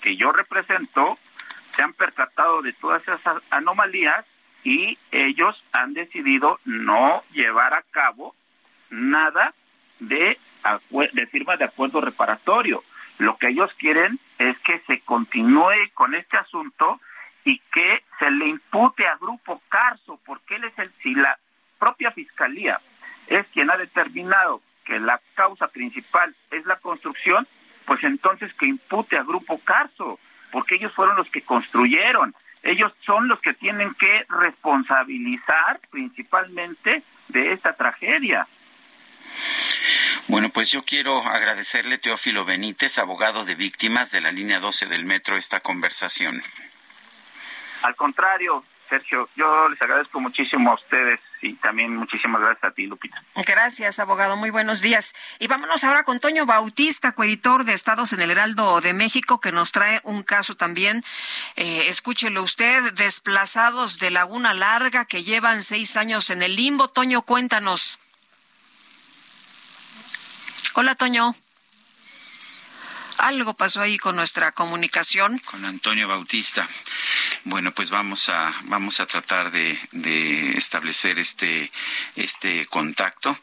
que 0.01 0.16
yo 0.16 0.33
represento 0.33 1.19
se 1.75 1.83
han 1.83 1.93
percatado 1.93 2.62
de 2.62 2.73
todas 2.73 3.03
esas 3.03 3.43
anomalías 3.51 4.25
y 4.64 4.99
ellos 5.12 5.62
han 5.73 5.95
decidido 5.95 6.59
no 6.64 7.23
llevar 7.33 7.75
a 7.75 7.83
cabo 7.91 8.35
nada 8.91 9.55
de, 10.01 10.39
de 11.12 11.27
firma 11.27 11.57
de 11.57 11.64
acuerdo 11.64 12.01
reparatorio. 12.01 12.83
Lo 13.19 13.37
que 13.37 13.49
ellos 13.49 13.71
quieren 13.79 14.19
es 14.39 14.59
que 14.61 14.81
se 14.87 15.01
continúe 15.01 15.91
con 15.95 16.14
este 16.14 16.37
asunto 16.37 17.01
y 17.45 17.59
que 17.73 18.05
se 18.19 18.31
le 18.31 18.47
impute 18.47 19.07
a 19.07 19.16
Grupo 19.16 19.61
Carso, 19.69 20.21
porque 20.25 20.57
él 20.57 20.64
es 20.64 20.79
el, 20.79 20.93
si 21.03 21.14
la 21.14 21.39
propia 21.79 22.11
fiscalía 22.12 22.81
es 23.29 23.47
quien 23.49 23.70
ha 23.70 23.76
determinado 23.76 24.61
que 24.85 24.99
la 24.99 25.20
causa 25.35 25.68
principal 25.68 26.35
es 26.51 26.64
la 26.66 26.76
construcción, 26.76 27.47
pues 27.85 28.03
entonces 28.05 28.53
que 28.55 28.66
impute 28.66 29.18
a 29.18 29.22
Grupo 29.22 29.59
Carso, 29.59 30.18
porque 30.51 30.76
ellos 30.76 30.93
fueron 30.93 31.16
los 31.16 31.29
que 31.31 31.43
construyeron. 31.43 32.35
Ellos 32.62 32.93
son 33.05 33.29
los 33.29 33.41
que 33.41 33.55
tienen 33.55 33.95
que 33.95 34.26
responsabilizar 34.29 35.81
principalmente 35.91 37.03
de 37.29 37.53
esta 37.53 37.74
tragedia. 37.74 38.47
Bueno, 40.26 40.51
pues 40.51 40.70
yo 40.70 40.83
quiero 40.83 41.22
agradecerle, 41.22 41.97
Teófilo 41.97 42.45
Benítez, 42.45 42.99
abogado 42.99 43.45
de 43.45 43.55
víctimas 43.55 44.11
de 44.11 44.20
la 44.20 44.33
línea 44.33 44.61
12 44.61 44.87
del 44.87 45.05
metro, 45.05 45.37
esta 45.37 45.61
conversación. 45.61 46.43
Al 47.83 47.95
contrario, 47.95 48.64
Sergio, 48.89 49.28
yo 49.36 49.68
les 49.68 49.80
agradezco 49.80 50.20
muchísimo 50.20 50.70
a 50.70 50.74
ustedes 50.74 51.20
y 51.43 51.55
también 51.55 51.95
muchísimas 51.97 52.41
gracias 52.41 52.64
a 52.64 52.70
ti, 52.72 52.86
Lupita. 52.86 53.22
Gracias, 53.47 53.99
abogado. 53.99 54.36
Muy 54.36 54.51
buenos 54.51 54.80
días. 54.80 55.14
Y 55.39 55.47
vámonos 55.47 55.84
ahora 55.84 56.05
con 56.05 56.20
Toño 56.20 56.47
Bautista, 56.47 57.12
coeditor 57.12 57.64
de 57.64 57.74
Estados 57.74 58.12
en 58.12 58.20
el 58.20 58.30
Heraldo 58.30 58.80
de 58.80 58.95
México, 58.95 59.41
que 59.41 59.53
nos 59.53 59.72
trae 59.72 60.01
un 60.05 60.22
caso 60.22 60.57
también. 60.57 61.05
Eh, 61.57 61.89
escúchelo 61.89 62.43
usted, 62.43 62.93
desplazados 62.95 63.99
de 63.99 64.11
Laguna 64.11 64.55
Larga 64.55 65.05
que 65.05 65.22
llevan 65.22 65.62
seis 65.62 65.97
años 65.97 66.30
en 66.30 66.43
el 66.43 66.57
limbo. 66.57 66.89
Toño, 66.89 67.22
cuéntanos. 67.22 67.99
Hola, 70.74 70.95
Toño. 70.95 71.34
Algo 73.19 73.55
pasó 73.55 73.81
ahí 73.81 73.99
con 73.99 74.14
nuestra 74.14 74.53
comunicación. 74.53 75.41
Con 75.41 75.64
Antonio 75.64 76.07
Bautista. 76.07 76.69
Bueno, 77.43 77.73
pues 77.73 77.91
vamos 77.91 78.29
a 78.29 78.53
vamos 78.64 79.01
a 79.01 79.07
tratar 79.07 79.51
de, 79.51 79.77
establecer 80.57 81.19
este 81.19 81.71
este 82.14 82.66
contacto. 82.66 83.37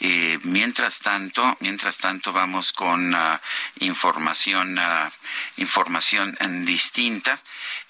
Eh, 0.00 0.38
mientras 0.42 1.00
tanto, 1.00 1.56
mientras 1.60 1.96
tanto 1.96 2.34
vamos 2.34 2.74
con 2.74 3.14
uh, 3.14 3.38
información 3.80 4.78
uh, 4.78 5.10
información 5.56 6.36
distinta. 6.66 7.40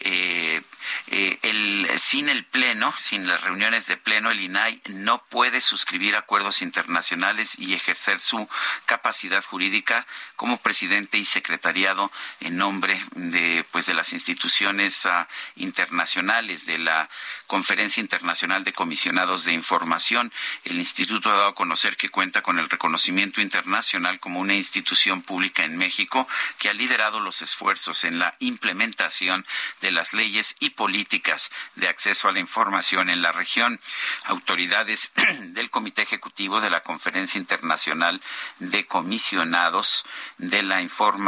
Eh, 0.00 0.60
eh, 1.08 1.94
sin 1.96 2.28
el 2.28 2.44
Pleno, 2.44 2.92
sin 2.98 3.26
las 3.26 3.40
reuniones 3.42 3.86
de 3.86 3.96
Pleno, 3.96 4.30
el 4.30 4.40
INAI 4.40 4.80
no 4.88 5.22
puede 5.30 5.60
suscribir 5.60 6.16
acuerdos 6.16 6.62
internacionales 6.62 7.58
y 7.58 7.74
ejercer 7.74 8.20
su 8.20 8.48
capacidad 8.86 9.44
jurídica 9.44 10.06
como 10.36 10.56
presidente 10.56 11.18
y 11.18 11.24
secretariado 11.32 12.12
en 12.40 12.56
nombre 12.56 13.02
de, 13.14 13.64
pues, 13.72 13.86
de 13.86 13.94
las 13.94 14.12
instituciones 14.12 15.06
uh, 15.06 15.26
internacionales, 15.56 16.66
de 16.66 16.78
la 16.78 17.08
Conferencia 17.46 18.00
Internacional 18.00 18.64
de 18.64 18.72
Comisionados 18.72 19.44
de 19.44 19.52
Información. 19.52 20.32
El 20.64 20.78
instituto 20.78 21.30
ha 21.30 21.36
dado 21.36 21.48
a 21.48 21.54
conocer 21.54 21.96
que 21.96 22.10
cuenta 22.10 22.42
con 22.42 22.58
el 22.58 22.68
reconocimiento 22.68 23.40
internacional 23.40 24.20
como 24.20 24.40
una 24.40 24.54
institución 24.54 25.22
pública 25.22 25.64
en 25.64 25.76
México 25.76 26.28
que 26.58 26.68
ha 26.68 26.74
liderado 26.74 27.20
los 27.20 27.42
esfuerzos 27.42 28.04
en 28.04 28.18
la 28.18 28.34
implementación 28.38 29.46
de 29.80 29.90
las 29.90 30.12
leyes 30.12 30.56
y 30.60 30.70
políticas 30.70 31.50
de 31.76 31.88
acceso 31.88 32.28
a 32.28 32.32
la 32.32 32.40
información 32.40 33.08
en 33.10 33.22
la 33.22 33.32
región. 33.32 33.80
Autoridades 34.24 35.12
del 35.40 35.70
Comité 35.70 36.02
Ejecutivo 36.02 36.60
de 36.60 36.70
la 36.70 36.82
Conferencia 36.82 37.38
Internacional 37.38 38.20
de 38.58 38.84
Comisionados 38.84 40.04
de 40.38 40.62
la 40.62 40.82
Información, 40.82 41.21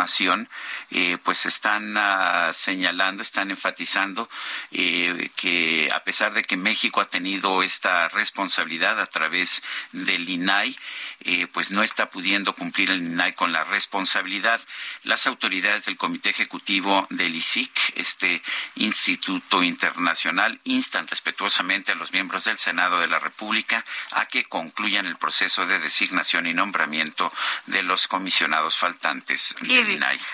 eh, 0.90 1.18
pues 1.22 1.46
están 1.46 1.96
uh, 1.96 2.52
señalando, 2.52 3.22
están 3.22 3.50
enfatizando 3.50 4.28
eh, 4.72 5.30
que 5.36 5.88
a 5.92 6.04
pesar 6.04 6.34
de 6.34 6.44
que 6.44 6.56
México 6.56 7.00
ha 7.00 7.06
tenido 7.06 7.62
esta 7.62 8.08
responsabilidad 8.08 9.00
a 9.00 9.06
través 9.06 9.62
del 9.92 10.28
INAI, 10.28 10.76
eh, 11.20 11.46
pues 11.52 11.70
no 11.70 11.82
está 11.82 12.10
pudiendo 12.10 12.54
cumplir 12.54 12.90
el 12.90 13.02
INAI 13.02 13.34
con 13.34 13.52
la 13.52 13.64
responsabilidad. 13.64 14.60
Las 15.04 15.26
autoridades 15.26 15.86
del 15.86 15.96
Comité 15.96 16.30
Ejecutivo 16.30 17.06
del 17.10 17.34
ISIC, 17.34 17.70
este 17.96 18.42
Instituto 18.76 19.62
Internacional, 19.62 20.60
instan 20.64 21.06
respetuosamente 21.06 21.92
a 21.92 21.94
los 21.94 22.12
miembros 22.12 22.44
del 22.44 22.58
Senado 22.58 23.00
de 23.00 23.08
la 23.08 23.18
República 23.18 23.84
a 24.12 24.26
que 24.26 24.44
concluyan 24.44 25.06
el 25.06 25.16
proceso 25.16 25.66
de 25.66 25.78
designación 25.78 26.46
y 26.46 26.54
nombramiento 26.54 27.32
de 27.66 27.82
los 27.82 28.08
comisionados 28.08 28.76
faltantes 28.76 29.54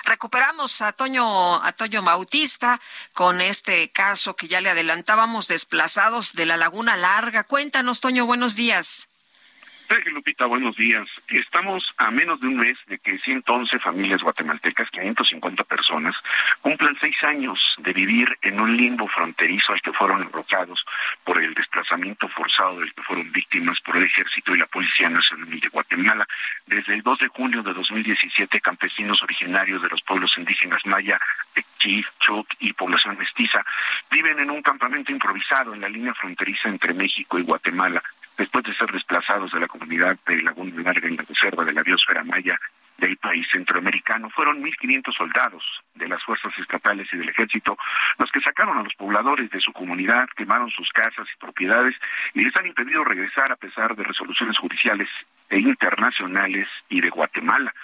Recuperamos 0.05 0.81
a 0.83 0.93
Toño, 0.93 1.63
a 1.63 1.73
Toño 1.73 2.03
Bautista 2.03 2.81
con 3.13 3.41
este 3.41 3.91
caso 3.91 4.37
que 4.37 4.49
ya 4.49 4.61
le 4.61 4.71
adelantábamos, 4.71 5.49
desplazados 5.49 6.33
de 6.33 6.47
la 6.47 6.57
Laguna 6.57 6.97
Larga. 6.97 7.45
Cuéntanos, 7.45 8.01
Toño, 8.01 8.27
buenos 8.27 8.57
días. 8.57 9.10
Sergio 9.91 10.13
Lupita, 10.13 10.47
buenos 10.47 10.77
días. 10.77 11.09
Estamos 11.31 11.83
a 11.99 12.13
menos 12.13 12.41
de 12.41 12.47
un 12.47 12.59
mes 12.59 12.79
de 12.87 13.01
que 13.01 13.19
111 13.19 13.77
familias 13.81 14.23
guatemaltecas, 14.23 14.89
550 14.89 15.65
personas, 15.65 16.15
cumplan 16.61 16.97
seis 17.01 17.17
años 17.25 17.59
de 17.79 17.93
vivir 17.93 18.39
en 18.43 18.61
un 18.61 18.77
limbo 18.77 19.09
fronterizo 19.09 19.73
al 19.73 19.83
que 19.83 19.93
fueron 19.93 20.23
enrocados 20.23 20.85
por 21.25 21.43
el 21.43 21.55
desplazamiento 21.55 22.29
forzado 22.29 22.79
del 22.79 22.95
que 22.95 23.03
fueron 23.03 23.33
víctimas 23.33 23.81
por 23.81 23.97
el 23.97 24.05
Ejército 24.05 24.55
y 24.55 24.59
la 24.59 24.67
Policía 24.67 25.11
Nacional 25.11 25.59
de 25.59 25.69
Guatemala. 25.69 26.25
Desde 26.67 26.95
el 26.95 27.03
2 27.03 27.19
de 27.19 27.27
junio 27.27 27.65
de 27.65 27.75
2017, 27.75 28.61
campesinos 28.61 29.21
originarios 29.25 29.83
de 29.83 29.89
los 29.89 30.03
pueblos 30.03 30.33
indígenas 30.39 30.87
maya, 30.87 31.21
Chif, 31.81 32.07
Choc 32.21 32.47
y 32.61 32.73
población 32.75 33.19
mestiza 33.19 33.65
viven 34.09 34.39
en 34.39 34.53
un 34.53 34.63
campamento 34.63 35.11
improvisado 35.11 35.75
en 35.75 35.81
la 35.81 35.89
línea 35.89 36.15
fronteriza 36.15 36.69
entre 36.69 36.95
México 36.95 37.41
y 37.41 37.43
Guatemala 37.43 38.01
después 38.41 38.65
de 38.65 38.75
ser 38.75 38.91
desplazados 38.91 39.53
de 39.53 39.61
la 39.61 39.69
comunidad 39.69 40.17
de 40.27 40.43
Laguna 40.43 40.73
Larga 40.83 41.07
en 41.07 41.17
la 41.17 41.25
reserva 41.29 41.63
de 41.63 41.75
la 41.75 41.83
biosfera 41.83 42.25
maya 42.25 42.59
del 42.97 43.19
país 43.19 43.47
centroamericano. 43.53 44.31
Fueron 44.31 44.63
1.500 44.63 45.15
soldados 45.15 45.63
de 45.95 46.09
las 46.09 46.23
fuerzas 46.25 46.53
estatales 46.59 47.07
y 47.13 47.19
del 47.19 47.29
ejército 47.29 47.77
los 48.19 48.31
que 48.31 48.41
sacaron 48.41 48.79
a 48.79 48.83
los 48.83 48.95
pobladores 48.95 49.51
de 49.51 49.61
su 49.61 49.75
comunidad, 49.75 50.27
quemaron 50.35 50.71
sus 50.71 50.89
casas 50.89 51.27
y 51.35 51.39
propiedades 51.39 51.95
y 52.33 52.43
les 52.43 52.57
han 52.57 52.67
impedido 52.67 53.05
regresar 53.05 53.53
a 53.53 53.57
pesar 53.57 53.95
de 53.95 54.05
resoluciones 54.05 54.57
judiciales 54.57 55.09
e 55.51 55.59
internacionales 55.59 56.67
y 56.89 57.03
de 57.03 57.11
Guatemala. 57.11 57.75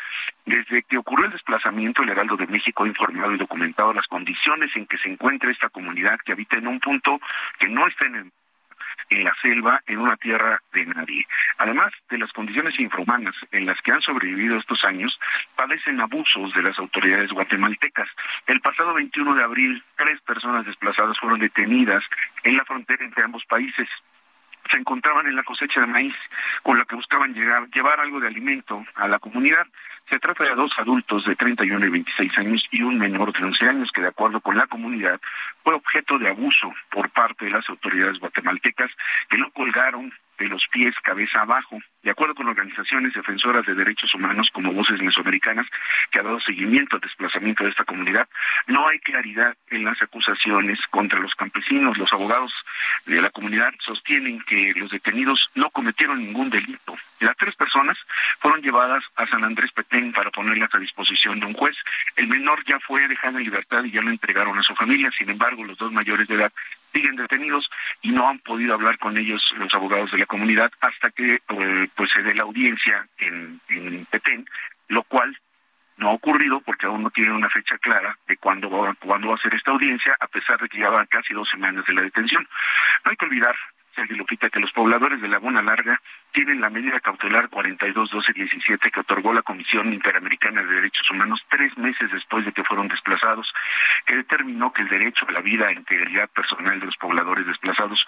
Desde 0.46 0.84
que 0.84 0.96
ocurrió 0.96 1.26
el 1.26 1.32
desplazamiento, 1.32 2.02
el 2.02 2.08
Heraldo 2.08 2.38
de 2.38 2.46
México 2.46 2.84
ha 2.84 2.88
informado 2.88 3.34
y 3.34 3.38
documentado 3.38 3.92
las 3.92 4.06
condiciones 4.06 4.74
en 4.74 4.86
que 4.86 4.96
se 4.96 5.10
encuentra 5.10 5.50
esta 5.50 5.68
comunidad 5.68 6.18
que 6.24 6.32
habita 6.32 6.56
en 6.56 6.66
un 6.66 6.80
punto 6.80 7.20
que 7.58 7.68
no 7.68 7.86
está 7.86 8.06
en 8.06 8.14
el 8.16 8.32
en 9.10 9.24
la 9.24 9.34
selva, 9.40 9.82
en 9.86 9.98
una 9.98 10.16
tierra 10.16 10.60
de 10.72 10.86
nadie. 10.86 11.26
Además 11.58 11.92
de 12.10 12.18
las 12.18 12.32
condiciones 12.32 12.78
infrahumanas 12.78 13.34
en 13.52 13.66
las 13.66 13.80
que 13.82 13.92
han 13.92 14.02
sobrevivido 14.02 14.58
estos 14.58 14.84
años, 14.84 15.18
padecen 15.54 16.00
abusos 16.00 16.52
de 16.54 16.62
las 16.62 16.78
autoridades 16.78 17.30
guatemaltecas. 17.30 18.08
El 18.46 18.60
pasado 18.60 18.94
21 18.94 19.34
de 19.34 19.42
abril, 19.42 19.82
tres 19.96 20.20
personas 20.22 20.66
desplazadas 20.66 21.18
fueron 21.18 21.40
detenidas 21.40 22.02
en 22.44 22.56
la 22.56 22.64
frontera 22.64 23.04
entre 23.04 23.24
ambos 23.24 23.44
países 23.46 23.88
se 24.70 24.76
encontraban 24.78 25.26
en 25.26 25.36
la 25.36 25.42
cosecha 25.42 25.80
de 25.80 25.86
maíz 25.86 26.14
con 26.62 26.78
la 26.78 26.84
que 26.84 26.96
buscaban 26.96 27.34
llegar, 27.34 27.68
llevar 27.70 28.00
algo 28.00 28.20
de 28.20 28.28
alimento 28.28 28.84
a 28.94 29.08
la 29.08 29.18
comunidad. 29.18 29.66
Se 30.08 30.20
trata 30.20 30.44
de 30.44 30.54
dos 30.54 30.72
adultos 30.78 31.24
de 31.24 31.34
31 31.34 31.84
y 31.84 31.90
26 31.90 32.38
años 32.38 32.64
y 32.70 32.82
un 32.82 32.96
menor 32.96 33.32
de 33.32 33.44
11 33.44 33.68
años 33.68 33.90
que, 33.92 34.02
de 34.02 34.08
acuerdo 34.08 34.40
con 34.40 34.56
la 34.56 34.68
comunidad, 34.68 35.20
fue 35.64 35.74
objeto 35.74 36.16
de 36.18 36.28
abuso 36.28 36.72
por 36.92 37.10
parte 37.10 37.46
de 37.46 37.50
las 37.50 37.68
autoridades 37.68 38.20
guatemaltecas 38.20 38.90
que 39.28 39.36
lo 39.36 39.50
colgaron 39.50 40.12
de 40.38 40.48
los 40.48 40.62
pies 40.70 40.94
cabeza 41.02 41.40
abajo. 41.40 41.78
De 42.02 42.10
acuerdo 42.10 42.34
con 42.34 42.46
organizaciones 42.46 43.14
defensoras 43.14 43.66
de 43.66 43.74
derechos 43.74 44.14
humanos 44.14 44.48
como 44.52 44.72
Voces 44.72 45.00
Mesoamericanas, 45.00 45.66
que 46.10 46.20
ha 46.20 46.22
dado 46.22 46.38
seguimiento 46.40 46.96
al 46.96 47.02
desplazamiento 47.02 47.64
de 47.64 47.70
esta 47.70 47.84
comunidad, 47.84 48.28
no 48.68 48.86
hay 48.86 48.98
claridad 49.00 49.56
en 49.70 49.84
las 49.84 50.00
acusaciones 50.00 50.78
contra 50.90 51.18
los 51.18 51.34
campesinos. 51.34 51.98
Los 51.98 52.12
abogados 52.12 52.52
de 53.06 53.20
la 53.20 53.30
comunidad 53.30 53.72
sostienen 53.84 54.40
que 54.42 54.72
los 54.76 54.90
detenidos 54.90 55.50
no 55.54 55.70
cometieron 55.70 56.18
ningún 56.18 56.50
delito. 56.50 56.96
Las 57.18 57.36
tres 57.36 57.56
personas 57.56 57.96
fueron 58.38 58.62
llevadas 58.62 59.02
a 59.16 59.26
San 59.26 59.42
Andrés 59.42 59.72
Petén 59.72 59.95
para 60.12 60.30
ponerlas 60.30 60.74
a 60.74 60.78
disposición 60.78 61.40
de 61.40 61.46
un 61.46 61.54
juez. 61.54 61.76
El 62.16 62.28
menor 62.28 62.64
ya 62.66 62.78
fue 62.80 63.06
dejado 63.08 63.38
en 63.38 63.44
libertad 63.44 63.84
y 63.84 63.90
ya 63.90 64.02
lo 64.02 64.10
entregaron 64.10 64.58
a 64.58 64.62
su 64.62 64.74
familia. 64.74 65.10
Sin 65.16 65.30
embargo, 65.30 65.64
los 65.64 65.78
dos 65.78 65.92
mayores 65.92 66.28
de 66.28 66.34
edad 66.34 66.52
siguen 66.92 67.16
detenidos 67.16 67.68
y 68.02 68.10
no 68.10 68.28
han 68.28 68.38
podido 68.38 68.74
hablar 68.74 68.98
con 68.98 69.16
ellos 69.16 69.42
los 69.58 69.72
abogados 69.74 70.10
de 70.12 70.18
la 70.18 70.26
comunidad 70.26 70.70
hasta 70.80 71.10
que 71.10 71.34
eh, 71.34 71.88
pues 71.94 72.10
se 72.10 72.22
dé 72.22 72.34
la 72.34 72.44
audiencia 72.44 73.06
en, 73.18 73.60
en 73.68 74.06
Petén, 74.06 74.46
lo 74.88 75.02
cual 75.02 75.36
no 75.96 76.10
ha 76.10 76.12
ocurrido 76.12 76.60
porque 76.60 76.86
aún 76.86 77.02
no 77.02 77.10
tienen 77.10 77.34
una 77.34 77.48
fecha 77.48 77.78
clara 77.78 78.16
de 78.28 78.36
cuándo 78.36 78.70
va, 78.70 78.94
cuándo 78.94 79.28
va 79.28 79.34
a 79.34 79.38
ser 79.38 79.54
esta 79.54 79.70
audiencia, 79.70 80.16
a 80.20 80.26
pesar 80.26 80.60
de 80.60 80.68
que 80.68 80.78
ya 80.78 80.90
van 80.90 81.06
casi 81.06 81.32
dos 81.32 81.48
semanas 81.48 81.84
de 81.86 81.94
la 81.94 82.02
detención. 82.02 82.46
No 83.04 83.10
hay 83.10 83.16
que 83.16 83.24
olvidar, 83.24 83.56
Sergio 83.96 84.16
Lupita, 84.16 84.50
que 84.50 84.60
los 84.60 84.70
pobladores 84.72 85.20
de 85.22 85.28
Laguna 85.28 85.62
Larga 85.62 86.00
tienen 86.32 86.60
la 86.60 86.68
medida 86.68 87.00
cautelar 87.00 87.48
42-12-17 87.48 88.92
que 88.92 89.00
otorgó 89.00 89.32
la 89.32 89.40
Comisión 89.40 89.92
Interamericana 89.92 90.62
de 90.62 90.74
Derechos 90.74 91.10
Humanos 91.10 91.40
tres 91.48 91.76
meses 91.78 92.10
después 92.12 92.44
de 92.44 92.52
que 92.52 92.62
fueron 92.62 92.88
desplazados, 92.88 93.50
que 94.04 94.16
determinó 94.16 94.70
que 94.72 94.82
el 94.82 94.88
derecho 94.88 95.24
a 95.26 95.32
la 95.32 95.40
vida 95.40 95.70
e 95.70 95.74
integridad 95.74 96.28
personal 96.28 96.78
de 96.78 96.86
los 96.86 96.96
pobladores 96.98 97.46
desplazados 97.46 98.04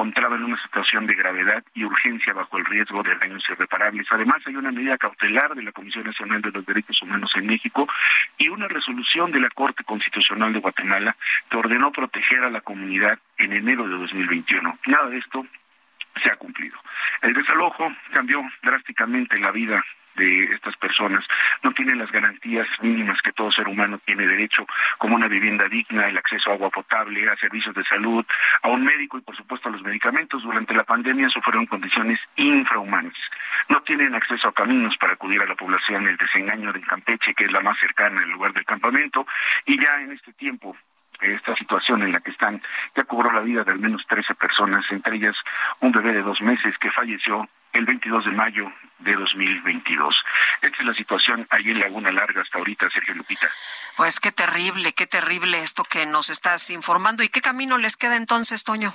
encontraba 0.00 0.36
en 0.36 0.44
una 0.44 0.62
situación 0.62 1.06
de 1.06 1.14
gravedad 1.14 1.62
y 1.74 1.84
urgencia 1.84 2.32
bajo 2.32 2.56
el 2.56 2.64
riesgo 2.64 3.02
de 3.02 3.14
daños 3.16 3.44
irreparables. 3.50 4.06
Además, 4.08 4.38
hay 4.46 4.56
una 4.56 4.72
medida 4.72 4.96
cautelar 4.96 5.54
de 5.54 5.62
la 5.62 5.72
Comisión 5.72 6.04
Nacional 6.04 6.40
de 6.40 6.50
los 6.50 6.64
Derechos 6.64 7.02
Humanos 7.02 7.30
en 7.34 7.46
México 7.46 7.86
y 8.38 8.48
una 8.48 8.66
resolución 8.66 9.30
de 9.30 9.40
la 9.40 9.50
Corte 9.50 9.84
Constitucional 9.84 10.54
de 10.54 10.60
Guatemala 10.60 11.14
que 11.50 11.56
ordenó 11.58 11.92
proteger 11.92 12.44
a 12.44 12.50
la 12.50 12.62
comunidad 12.62 13.18
en 13.36 13.52
enero 13.52 13.86
de 13.86 13.98
2021. 13.98 14.78
Nada 14.86 15.10
de 15.10 15.18
esto 15.18 15.46
se 16.22 16.30
ha 16.30 16.36
cumplido. 16.36 16.78
El 17.20 17.34
desalojo 17.34 17.92
cambió 18.10 18.42
drásticamente 18.62 19.38
la 19.38 19.50
vida 19.50 19.84
de 20.20 20.54
estas 20.54 20.76
personas 20.76 21.24
no 21.62 21.72
tienen 21.72 21.98
las 21.98 22.12
garantías 22.12 22.66
mínimas 22.82 23.20
que 23.22 23.32
todo 23.32 23.50
ser 23.50 23.66
humano 23.68 23.98
tiene 24.04 24.26
derecho, 24.26 24.66
como 24.98 25.16
una 25.16 25.28
vivienda 25.28 25.68
digna, 25.68 26.08
el 26.08 26.18
acceso 26.18 26.50
a 26.50 26.54
agua 26.54 26.70
potable, 26.70 27.28
a 27.28 27.36
servicios 27.36 27.74
de 27.74 27.84
salud, 27.84 28.24
a 28.62 28.68
un 28.68 28.84
médico 28.84 29.18
y 29.18 29.22
por 29.22 29.36
supuesto 29.36 29.68
a 29.68 29.72
los 29.72 29.82
medicamentos. 29.82 30.42
Durante 30.42 30.74
la 30.74 30.84
pandemia 30.84 31.28
sufrieron 31.30 31.66
condiciones 31.66 32.20
infrahumanas. 32.36 33.14
No 33.68 33.82
tienen 33.82 34.14
acceso 34.14 34.48
a 34.48 34.52
caminos 34.52 34.96
para 34.98 35.14
acudir 35.14 35.40
a 35.40 35.46
la 35.46 35.54
población, 35.54 36.06
el 36.06 36.16
desengaño 36.16 36.72
de 36.72 36.80
Campeche, 36.80 37.34
que 37.34 37.44
es 37.44 37.52
la 37.52 37.60
más 37.60 37.78
cercana 37.78 38.22
al 38.22 38.30
lugar 38.30 38.52
del 38.52 38.64
campamento, 38.64 39.26
y 39.64 39.80
ya 39.82 40.00
en 40.02 40.12
este 40.12 40.32
tiempo 40.34 40.76
esta 41.20 41.54
situación 41.54 42.02
en 42.02 42.12
la 42.12 42.20
que 42.20 42.30
están 42.30 42.62
ya 42.96 43.04
cobró 43.04 43.30
la 43.30 43.40
vida 43.40 43.62
de 43.62 43.72
al 43.72 43.78
menos 43.78 44.06
13 44.08 44.34
personas, 44.34 44.84
entre 44.90 45.16
ellas 45.16 45.36
un 45.80 45.92
bebé 45.92 46.14
de 46.14 46.22
dos 46.22 46.40
meses 46.40 46.76
que 46.78 46.90
falleció 46.90 47.46
el 47.72 47.84
22 47.84 48.24
de 48.24 48.32
mayo 48.32 48.72
de 48.98 49.14
2022. 49.14 50.16
Esta 50.62 50.78
es 50.78 50.84
la 50.84 50.94
situación 50.94 51.46
ahí 51.50 51.70
en 51.70 51.80
Laguna 51.80 52.12
Larga 52.12 52.42
hasta 52.42 52.58
ahorita, 52.58 52.90
Sergio 52.90 53.14
Lupita. 53.14 53.50
Pues 53.96 54.20
qué 54.20 54.32
terrible, 54.32 54.92
qué 54.92 55.06
terrible 55.06 55.62
esto 55.62 55.84
que 55.84 56.06
nos 56.06 56.30
estás 56.30 56.70
informando. 56.70 57.22
¿Y 57.22 57.28
qué 57.28 57.40
camino 57.40 57.78
les 57.78 57.96
queda 57.96 58.16
entonces, 58.16 58.64
Toño? 58.64 58.94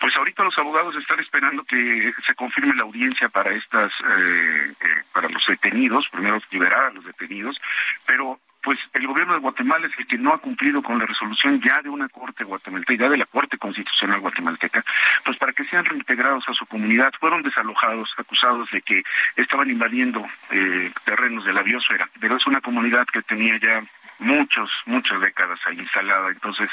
Pues 0.00 0.14
ahorita 0.16 0.44
los 0.44 0.58
abogados 0.58 0.94
están 0.96 1.20
esperando 1.20 1.64
que 1.64 2.12
se 2.26 2.34
confirme 2.34 2.74
la 2.74 2.82
audiencia 2.82 3.28
para 3.28 3.52
estas, 3.52 3.92
eh, 3.92 4.74
eh, 4.80 4.86
para 5.12 5.28
los 5.28 5.44
detenidos, 5.46 6.08
primero 6.10 6.38
liberar 6.50 6.86
a 6.86 6.90
los 6.90 7.04
detenidos, 7.04 7.58
pero 8.06 8.38
pues 8.64 8.78
el 8.94 9.06
gobierno 9.06 9.34
de 9.34 9.40
Guatemala 9.40 9.86
es 9.86 9.92
el 9.98 10.06
que 10.06 10.16
no 10.16 10.32
ha 10.32 10.38
cumplido 10.38 10.82
con 10.82 10.98
la 10.98 11.06
resolución 11.06 11.60
ya 11.60 11.82
de 11.82 11.90
una 11.90 12.08
corte 12.08 12.44
guatemalteca, 12.44 13.04
ya 13.04 13.10
de 13.10 13.18
la 13.18 13.26
Corte 13.26 13.58
Constitucional 13.58 14.20
guatemalteca, 14.20 14.82
pues 15.24 15.36
para 15.36 15.52
que 15.52 15.64
sean 15.66 15.84
reintegrados 15.84 16.44
a 16.48 16.54
su 16.54 16.64
comunidad. 16.66 17.12
Fueron 17.20 17.42
desalojados, 17.42 18.10
acusados 18.16 18.70
de 18.70 18.80
que 18.80 19.02
estaban 19.36 19.70
invadiendo 19.70 20.26
eh, 20.50 20.90
terrenos 21.04 21.44
de 21.44 21.52
la 21.52 21.62
biosfera, 21.62 22.08
pero 22.18 22.36
es 22.36 22.46
una 22.46 22.60
comunidad 22.60 23.06
que 23.06 23.22
tenía 23.22 23.58
ya 23.58 23.82
muchos, 24.18 24.70
muchas 24.86 25.20
décadas 25.20 25.58
ahí 25.66 25.78
instalada. 25.78 26.30
Entonces, 26.30 26.70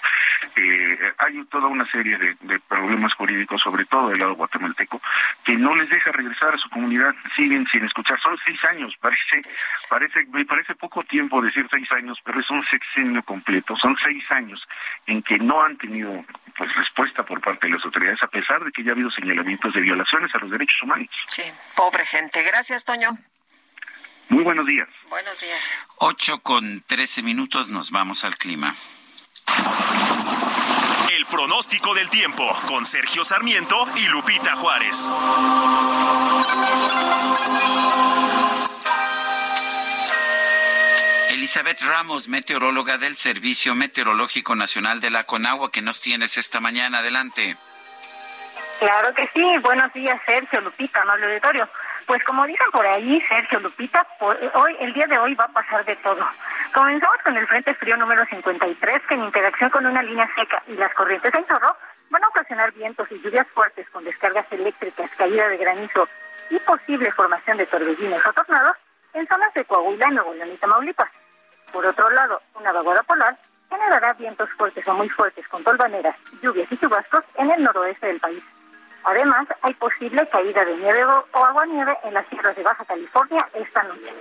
eh, 0.56 1.14
hay 1.18 1.44
toda 1.46 1.68
una 1.68 1.90
serie 1.92 2.18
de, 2.18 2.60
problemas 2.68 3.14
jurídicos, 3.14 3.62
sobre 3.62 3.86
todo 3.86 4.10
del 4.10 4.20
lado 4.20 4.36
guatemalteco, 4.36 5.02
que 5.44 5.54
no 5.54 5.76
les 5.76 5.90
deja 5.90 6.12
regresar 6.12 6.54
a 6.54 6.58
su 6.58 6.70
comunidad, 6.70 7.14
siguen 7.36 7.68
sin 7.72 7.84
escuchar. 7.86 8.20
Son 8.22 8.38
seis 8.46 8.60
años, 8.66 8.94
parece, 9.00 9.42
parece, 9.90 10.26
me 10.32 10.46
parece 10.46 10.76
poco 10.76 11.04
tiempo 11.04 11.42
decir 11.42 11.68
seis 11.70 11.92
años, 11.92 12.18
pero 12.24 12.40
es 12.40 12.50
un 12.50 12.64
sexenio 12.66 13.22
completo. 13.24 13.76
Son 13.76 13.96
seis 14.04 14.24
años 14.32 14.62
en 15.06 15.22
que 15.22 15.38
no 15.38 15.64
han 15.64 15.78
tenido 15.78 16.24
pues 16.58 16.74
respuesta 16.76 17.24
por 17.24 17.42
parte 17.42 17.68
de 17.68 17.74
las 17.74 17.86
autoridades, 17.86 18.22
a 18.24 18.28
pesar 18.28 18.64
de 18.64 18.72
que 18.72 18.84
ya 18.84 18.92
ha 18.92 18.94
habido 18.94 19.12
señalamientos 19.12 19.74
de 19.74 19.82
violaciones 19.82 20.34
a 20.36 20.40
los 20.40 20.52
derechos 20.52 20.82
humanos. 20.84 21.08
Sí, 21.28 21.44
pobre 21.76 22.06
gente. 22.06 22.44
Gracias, 22.44 22.86
Toño. 22.86 23.12
Muy 24.32 24.46
buenos 24.46 24.66
días. 24.66 24.88
Buenos 25.10 25.42
días. 25.42 25.78
8 25.98 26.40
con 26.40 26.82
13 26.88 27.22
minutos 27.22 27.70
nos 27.70 27.92
vamos 27.92 28.24
al 28.24 28.38
clima. 28.38 28.74
El 31.12 31.26
pronóstico 31.26 31.94
del 31.94 32.10
tiempo 32.10 32.50
con 32.66 32.86
Sergio 32.86 33.26
Sarmiento 33.26 33.86
y 33.98 34.08
Lupita 34.08 34.56
Juárez. 34.56 35.10
Elizabeth 41.32 41.82
Ramos, 41.82 42.30
meteoróloga 42.30 42.98
del 42.98 43.18
Servicio 43.18 43.76
Meteorológico 43.76 44.56
Nacional 44.56 45.02
de 45.02 45.10
la 45.10 45.26
Conagua, 45.26 45.72
que 45.72 45.82
nos 45.82 46.00
tienes 46.00 46.38
esta 46.38 46.62
mañana. 46.62 47.00
Adelante. 47.00 47.58
Claro 48.80 49.14
que 49.14 49.28
sí. 49.34 49.44
Buenos 49.62 49.92
días, 49.92 50.22
Sergio, 50.26 50.62
Lupita, 50.62 51.02
amable 51.02 51.26
auditorio. 51.26 51.68
Pues 52.12 52.26
como 52.26 52.46
dicen 52.46 52.68
por 52.74 52.86
ahí, 52.86 53.22
Sergio 53.22 53.62
Lupita, 53.62 54.06
hoy, 54.20 54.76
el 54.82 54.94
día 54.94 55.08
de 55.08 55.18
hoy 55.18 55.34
va 55.34 55.46
a 55.46 55.54
pasar 55.54 55.86
de 55.86 55.96
todo. 55.96 56.20
Comenzamos 56.74 57.16
con 57.24 57.38
el 57.38 57.48
Frente 57.48 57.74
Frío 57.76 57.96
número 57.96 58.26
53, 58.26 59.02
que 59.08 59.14
en 59.14 59.24
interacción 59.24 59.70
con 59.70 59.86
una 59.86 60.04
línea 60.04 60.30
seca 60.36 60.62
y 60.68 60.74
las 60.74 60.94
corrientes 60.94 61.34
en 61.34 61.46
chorro, 61.46 61.74
van 62.10 62.22
a 62.22 62.28
ocasionar 62.28 62.74
vientos 62.74 63.10
y 63.12 63.22
lluvias 63.22 63.48
fuertes 63.54 63.90
con 63.92 64.04
descargas 64.04 64.46
eléctricas, 64.52 65.10
caída 65.16 65.48
de 65.48 65.56
granizo 65.56 66.06
y 66.50 66.60
posible 66.60 67.14
formación 67.14 67.56
de 67.56 67.68
torbellinos 67.68 68.28
o 68.28 68.34
tornados 68.34 68.76
en 69.14 69.26
zonas 69.26 69.54
de 69.54 69.64
Coahuila, 69.64 70.10
Nuevo 70.10 70.34
León 70.34 70.52
y 70.52 70.58
Tamaulipas. 70.58 71.12
Por 71.72 71.86
otro 71.86 72.10
lado, 72.10 72.42
una 72.56 72.74
vaguada 72.74 73.04
polar 73.04 73.38
generará 73.70 74.12
vientos 74.16 74.50
fuertes 74.58 74.86
o 74.86 74.94
muy 74.96 75.08
fuertes 75.08 75.48
con 75.48 75.64
tolvaneras, 75.64 76.18
lluvias 76.42 76.70
y 76.74 76.78
chubascos 76.78 77.24
en 77.36 77.52
el 77.52 77.64
noroeste 77.64 78.08
del 78.08 78.20
país. 78.20 78.44
Además, 79.04 79.48
hay 79.62 79.74
posible 79.76 80.28
caída 80.30 80.64
de 80.64 80.78
nieve 80.78 81.04
o 81.06 81.46
agua 81.46 81.66
nieve 81.66 81.98
en 82.04 82.14
las 82.14 82.28
sierras 82.28 82.56
de 82.56 82.64
Baja 82.64 82.86
California 82.86 83.48
esta 83.54 83.84
noche. 83.84 84.14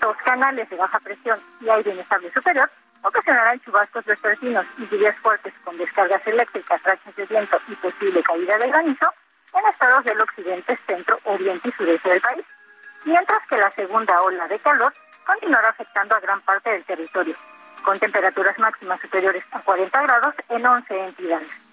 Dos 0.00 0.16
canales 0.18 0.68
de 0.70 0.76
baja 0.76 1.00
presión 1.00 1.40
y 1.60 1.68
aire 1.68 1.92
inestable 1.92 2.32
superior 2.32 2.70
ocasionarán 3.02 3.60
chubascos 3.60 4.04
vespertinos 4.04 4.66
y 4.76 4.86
lluvias 4.88 5.16
fuertes 5.18 5.54
con 5.64 5.76
descargas 5.76 6.24
eléctricas, 6.26 6.82
rachas 6.82 7.16
de 7.16 7.26
viento 7.26 7.58
y 7.68 7.74
posible 7.76 8.22
caída 8.22 8.58
de 8.58 8.68
granizo 8.68 9.12
en 9.54 9.66
estados 9.66 10.04
del 10.04 10.20
occidente, 10.20 10.78
centro, 10.86 11.18
oriente 11.24 11.68
y 11.68 11.72
sureste 11.72 12.10
del 12.10 12.20
país, 12.20 12.44
mientras 13.04 13.40
que 13.48 13.56
la 13.56 13.70
segunda 13.70 14.20
ola 14.22 14.46
de 14.46 14.58
calor 14.58 14.92
continuará 15.26 15.70
afectando 15.70 16.14
a 16.14 16.20
gran 16.20 16.40
parte 16.42 16.70
del 16.70 16.84
territorio, 16.84 17.34
con 17.82 17.98
temperaturas 17.98 18.58
máximas 18.58 19.00
superiores 19.00 19.44
a 19.52 19.60
40 19.60 20.02
grados 20.02 20.34
en 20.48 20.66
11 20.66 21.04
entidades. 21.04 21.67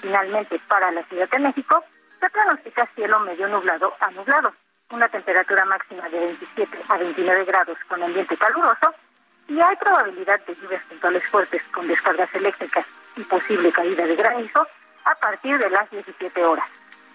Finalmente, 0.00 0.60
para 0.68 0.90
la 0.92 1.02
Ciudad 1.04 1.28
de 1.28 1.38
México, 1.38 1.84
se 2.20 2.30
pronostica 2.30 2.88
cielo 2.94 3.20
medio 3.20 3.48
nublado 3.48 3.94
a 4.00 4.10
nublado, 4.10 4.54
una 4.90 5.08
temperatura 5.08 5.64
máxima 5.64 6.08
de 6.08 6.18
27 6.18 6.78
a 6.88 6.96
29 6.96 7.44
grados 7.44 7.78
con 7.88 8.02
ambiente 8.02 8.36
caluroso 8.36 8.94
y 9.48 9.60
hay 9.60 9.76
probabilidad 9.76 10.40
de 10.46 10.54
lluvias 10.56 10.82
puntuales 10.84 11.22
fuertes 11.30 11.62
con 11.72 11.86
descargas 11.88 12.32
eléctricas 12.34 12.86
y 13.16 13.22
posible 13.24 13.72
caída 13.72 14.06
de 14.06 14.16
granizo 14.16 14.66
a 15.04 15.14
partir 15.16 15.58
de 15.58 15.70
las 15.70 15.90
17 15.90 16.44
horas. 16.44 16.66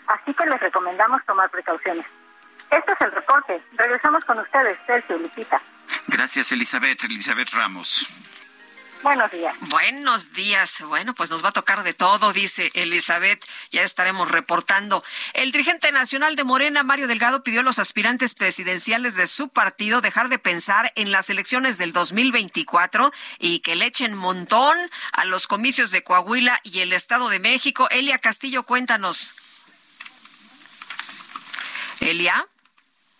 Así 0.07 0.33
que 0.33 0.45
les 0.45 0.59
recomendamos 0.59 1.23
tomar 1.25 1.49
precauciones. 1.49 2.05
Este 2.69 2.91
es 2.91 3.01
el 3.01 3.11
reporte. 3.11 3.61
Regresamos 3.77 4.25
con 4.25 4.39
ustedes, 4.39 4.77
Sergio 4.85 5.17
Lupita. 5.17 5.61
Gracias, 6.07 6.51
Elizabeth. 6.51 7.03
Elizabeth 7.03 7.49
Ramos. 7.51 8.09
Buenos 9.03 9.31
días. 9.31 9.53
Buenos 9.69 10.31
días. 10.31 10.81
Bueno, 10.87 11.13
pues 11.13 11.29
nos 11.29 11.43
va 11.43 11.49
a 11.49 11.51
tocar 11.51 11.83
de 11.83 11.93
todo, 11.93 12.31
dice 12.31 12.71
Elizabeth. 12.73 13.43
Ya 13.69 13.81
estaremos 13.81 14.31
reportando. 14.31 15.03
El 15.33 15.51
dirigente 15.51 15.91
nacional 15.91 16.37
de 16.37 16.45
Morena, 16.45 16.83
Mario 16.83 17.07
Delgado, 17.07 17.43
pidió 17.43 17.59
a 17.59 17.63
los 17.63 17.79
aspirantes 17.79 18.33
presidenciales 18.33 19.15
de 19.15 19.27
su 19.27 19.49
partido 19.49 19.99
dejar 19.99 20.29
de 20.29 20.39
pensar 20.39 20.93
en 20.95 21.11
las 21.11 21.29
elecciones 21.29 21.77
del 21.77 21.91
2024 21.91 23.11
y 23.39 23.59
que 23.59 23.75
le 23.75 23.87
echen 23.87 24.15
montón 24.15 24.77
a 25.11 25.25
los 25.25 25.47
comicios 25.47 25.91
de 25.91 26.03
Coahuila 26.03 26.61
y 26.63 26.79
el 26.79 26.93
Estado 26.93 27.27
de 27.27 27.39
México. 27.39 27.89
Elia 27.89 28.19
Castillo, 28.19 28.63
cuéntanos. 28.63 29.35
Elia. 31.99 32.47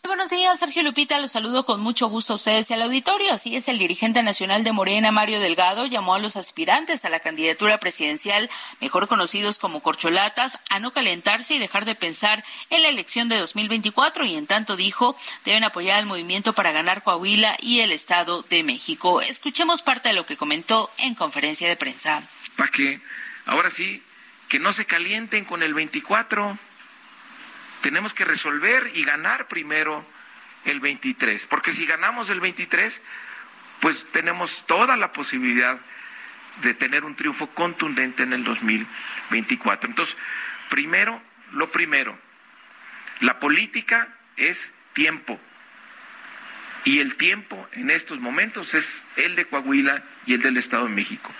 Buenos 0.06 0.32
días, 0.32 0.60
Sergio 0.60 0.84
Lupita. 0.84 1.18
Los 1.22 1.32
saludo 1.32 1.66
con 1.66 1.80
mucho 1.80 2.08
gusto 2.08 2.34
a 2.34 2.36
ustedes 2.36 2.70
y 2.70 2.74
al 2.74 2.82
auditorio. 2.82 3.34
Así 3.34 3.56
es, 3.56 3.70
el 3.70 3.80
dirigente 3.80 4.22
nacional 4.22 4.66
de 4.66 4.74
Morena, 4.74 5.14
Mario 5.14 5.40
Delgado, 5.40 5.86
llamó 5.86 6.14
a 6.14 6.20
los 6.20 6.36
aspirantes 6.36 7.06
a 7.06 7.10
la 7.10 7.22
candidatura 7.22 7.78
presidencial, 7.78 8.50
mejor 8.82 9.08
conocidos 9.08 9.60
como 9.60 9.82
corcholatas, 9.82 10.60
a 10.70 10.82
no 10.82 10.92
calentarse 10.92 11.54
y 11.54 11.60
dejar 11.60 11.86
de 11.86 11.96
pensar 11.96 12.44
en 12.70 12.82
la 12.82 12.90
elección 12.90 13.30
de 13.30 13.38
2024. 13.38 14.26
Y 14.26 14.36
en 14.36 14.46
tanto 14.46 14.76
dijo, 14.76 15.16
deben 15.46 15.64
apoyar 15.64 16.00
al 16.00 16.06
movimiento 16.06 16.52
para 16.52 16.74
ganar 16.74 17.02
Coahuila 17.02 17.56
y 17.62 17.80
el 17.80 17.94
Estado 17.94 18.44
de 18.50 18.62
México. 18.64 19.22
Escuchemos 19.22 19.84
parte 19.84 20.10
de 20.10 20.16
lo 20.16 20.26
que 20.26 20.36
comentó 20.36 20.92
en 20.98 21.16
conferencia 21.16 21.70
de 21.70 21.78
prensa. 21.78 22.22
Para 22.58 22.70
que, 22.72 23.00
ahora 23.46 23.70
sí, 23.70 24.04
que 24.50 24.60
no 24.60 24.74
se 24.74 24.86
calienten 24.86 25.46
con 25.46 25.64
el 25.64 25.74
24 25.74 26.58
tenemos 27.84 28.14
que 28.14 28.24
resolver 28.24 28.90
y 28.96 29.04
ganar 29.04 29.50
primero 29.50 30.06
el 30.64 30.80
23, 30.80 31.46
porque 31.48 31.74
si 31.74 31.86
ganamos 31.86 32.30
el 32.30 32.40
23, 32.40 33.04
pues 33.82 34.08
tenemos 34.12 34.66
toda 34.66 34.96
la 34.96 35.12
posibilidad 35.12 35.78
de 36.62 36.74
tener 36.74 37.04
un 37.04 37.16
triunfo 37.16 37.48
contundente 37.48 38.24
en 38.24 38.32
el 38.32 38.46
2024. 38.46 39.90
Entonces, 39.90 40.16
primero, 40.70 41.22
lo 41.52 41.72
primero, 41.72 42.18
la 43.20 43.42
política 43.42 44.08
es 44.38 44.72
tiempo. 44.94 45.38
Y 46.86 47.00
el 47.00 47.18
tiempo 47.18 47.68
en 47.74 47.92
estos 47.92 48.20
momentos 48.22 48.76
es 48.76 49.08
el 49.18 49.36
de 49.36 49.46
Coahuila 49.46 50.02
y 50.26 50.36
el 50.36 50.42
del 50.42 50.56
Estado 50.56 50.86
de 50.86 50.94
México. 50.94 51.34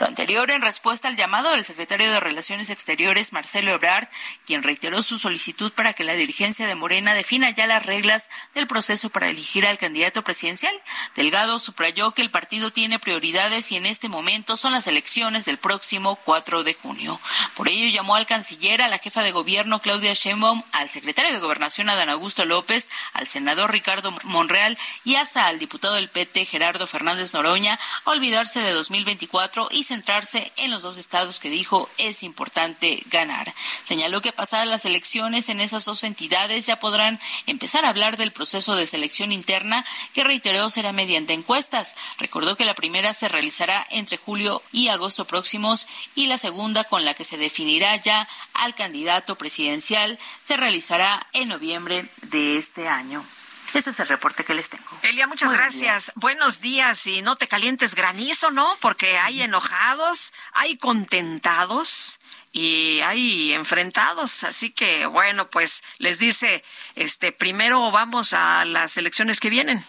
Lo 0.00 0.06
anterior 0.06 0.50
en 0.50 0.62
respuesta 0.62 1.08
al 1.08 1.16
llamado 1.16 1.50
del 1.50 1.62
secretario 1.62 2.10
de 2.10 2.20
Relaciones 2.20 2.70
Exteriores, 2.70 3.34
Marcelo 3.34 3.72
Ebrard, 3.72 4.08
quien 4.46 4.62
reiteró 4.62 5.02
su 5.02 5.18
solicitud 5.18 5.70
para 5.72 5.92
que 5.92 6.04
la 6.04 6.14
dirigencia 6.14 6.66
de 6.66 6.74
Morena 6.74 7.12
defina 7.12 7.50
ya 7.50 7.66
las 7.66 7.84
reglas 7.84 8.30
del 8.54 8.66
proceso 8.66 9.10
para 9.10 9.28
elegir 9.28 9.66
al 9.66 9.76
candidato 9.76 10.24
presidencial. 10.24 10.74
Delgado 11.16 11.58
subrayó 11.58 12.12
que 12.12 12.22
el 12.22 12.30
partido 12.30 12.70
tiene 12.70 12.98
prioridades 12.98 13.70
y 13.72 13.76
en 13.76 13.84
este 13.84 14.08
momento 14.08 14.56
son 14.56 14.72
las 14.72 14.86
elecciones 14.86 15.44
del 15.44 15.58
próximo 15.58 16.16
4 16.24 16.62
de 16.62 16.72
junio. 16.72 17.20
Por 17.54 17.68
ello 17.68 17.86
llamó 17.88 18.14
al 18.14 18.24
canciller, 18.24 18.80
a 18.80 18.88
la 18.88 18.98
jefa 18.98 19.22
de 19.22 19.32
gobierno 19.32 19.82
Claudia 19.82 20.14
Sheinbaum, 20.14 20.62
al 20.72 20.88
secretario 20.88 21.30
de 21.30 21.40
Gobernación 21.40 21.90
Adán 21.90 22.08
Augusto 22.08 22.46
López, 22.46 22.88
al 23.12 23.26
senador 23.26 23.70
Ricardo 23.70 24.16
Monreal 24.24 24.78
y 25.04 25.16
hasta 25.16 25.46
al 25.46 25.58
diputado 25.58 25.96
del 25.96 26.08
PT 26.08 26.46
Gerardo 26.46 26.86
Fernández 26.86 27.34
Noroña 27.34 27.78
a 28.06 28.10
olvidarse 28.10 28.60
de 28.60 28.72
2024 28.72 29.68
y 29.70 29.89
centrarse 29.90 30.52
en 30.58 30.70
los 30.70 30.82
dos 30.82 30.96
estados 30.98 31.40
que 31.40 31.50
dijo 31.50 31.88
es 31.98 32.22
importante 32.22 33.02
ganar. 33.06 33.52
Señaló 33.82 34.20
que 34.20 34.32
pasadas 34.32 34.68
las 34.68 34.84
elecciones 34.84 35.48
en 35.48 35.60
esas 35.60 35.84
dos 35.84 36.04
entidades 36.04 36.66
ya 36.66 36.78
podrán 36.78 37.18
empezar 37.46 37.84
a 37.84 37.88
hablar 37.88 38.16
del 38.16 38.30
proceso 38.32 38.76
de 38.76 38.86
selección 38.86 39.32
interna 39.32 39.84
que 40.14 40.22
reiteró 40.22 40.70
será 40.70 40.92
mediante 40.92 41.32
encuestas. 41.32 41.96
Recordó 42.18 42.56
que 42.56 42.64
la 42.64 42.74
primera 42.74 43.12
se 43.12 43.28
realizará 43.28 43.84
entre 43.90 44.16
julio 44.16 44.62
y 44.70 44.88
agosto 44.88 45.26
próximos 45.26 45.88
y 46.14 46.28
la 46.28 46.38
segunda 46.38 46.84
con 46.84 47.04
la 47.04 47.14
que 47.14 47.24
se 47.24 47.36
definirá 47.36 47.96
ya 47.96 48.28
al 48.54 48.76
candidato 48.76 49.36
presidencial 49.36 50.20
se 50.42 50.56
realizará 50.56 51.26
en 51.32 51.48
noviembre 51.48 52.08
de 52.22 52.58
este 52.58 52.86
año. 52.86 53.24
Ese 53.74 53.90
es 53.90 54.00
el 54.00 54.08
reporte 54.08 54.44
que 54.44 54.54
les 54.54 54.68
tengo. 54.68 54.84
Elia, 55.02 55.26
muchas 55.26 55.52
gracias. 55.52 56.12
Buenos 56.16 56.60
días 56.60 57.06
y 57.06 57.22
no 57.22 57.36
te 57.36 57.48
calientes 57.48 57.94
granizo, 57.94 58.50
¿no? 58.50 58.76
Porque 58.80 59.18
hay 59.18 59.42
enojados, 59.42 60.32
hay 60.52 60.76
contentados 60.76 62.18
y 62.52 63.00
hay 63.04 63.52
enfrentados, 63.52 64.42
así 64.42 64.70
que 64.70 65.06
bueno, 65.06 65.48
pues 65.50 65.84
les 65.98 66.18
dice, 66.18 66.64
este, 66.96 67.30
primero 67.30 67.90
vamos 67.92 68.32
a 68.32 68.64
las 68.64 68.96
elecciones 68.96 69.38
que 69.38 69.50
vienen. 69.50 69.84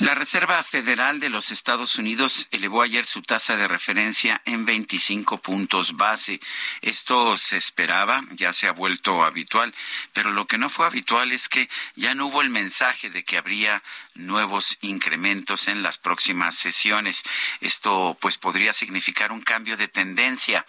La 0.00 0.14
Reserva 0.14 0.62
Federal 0.62 1.20
de 1.20 1.28
los 1.28 1.50
Estados 1.50 1.96
Unidos 1.98 2.48
elevó 2.52 2.80
ayer 2.80 3.04
su 3.04 3.20
tasa 3.20 3.58
de 3.58 3.68
referencia 3.68 4.40
en 4.46 4.64
25 4.64 5.36
puntos 5.42 5.98
base. 5.98 6.40
Esto 6.80 7.36
se 7.36 7.58
esperaba, 7.58 8.22
ya 8.30 8.54
se 8.54 8.66
ha 8.66 8.72
vuelto 8.72 9.22
habitual, 9.22 9.74
pero 10.14 10.30
lo 10.30 10.46
que 10.46 10.56
no 10.56 10.70
fue 10.70 10.86
habitual 10.86 11.32
es 11.32 11.50
que 11.50 11.68
ya 11.96 12.14
no 12.14 12.28
hubo 12.28 12.40
el 12.40 12.48
mensaje 12.48 13.10
de 13.10 13.24
que 13.24 13.36
habría 13.36 13.82
nuevos 14.14 14.78
incrementos 14.80 15.68
en 15.68 15.82
las 15.82 15.98
próximas 15.98 16.54
sesiones. 16.54 17.22
Esto 17.60 18.16
pues 18.20 18.38
podría 18.38 18.72
significar 18.72 19.32
un 19.32 19.40
cambio 19.40 19.76
de 19.76 19.88
tendencia. 19.88 20.66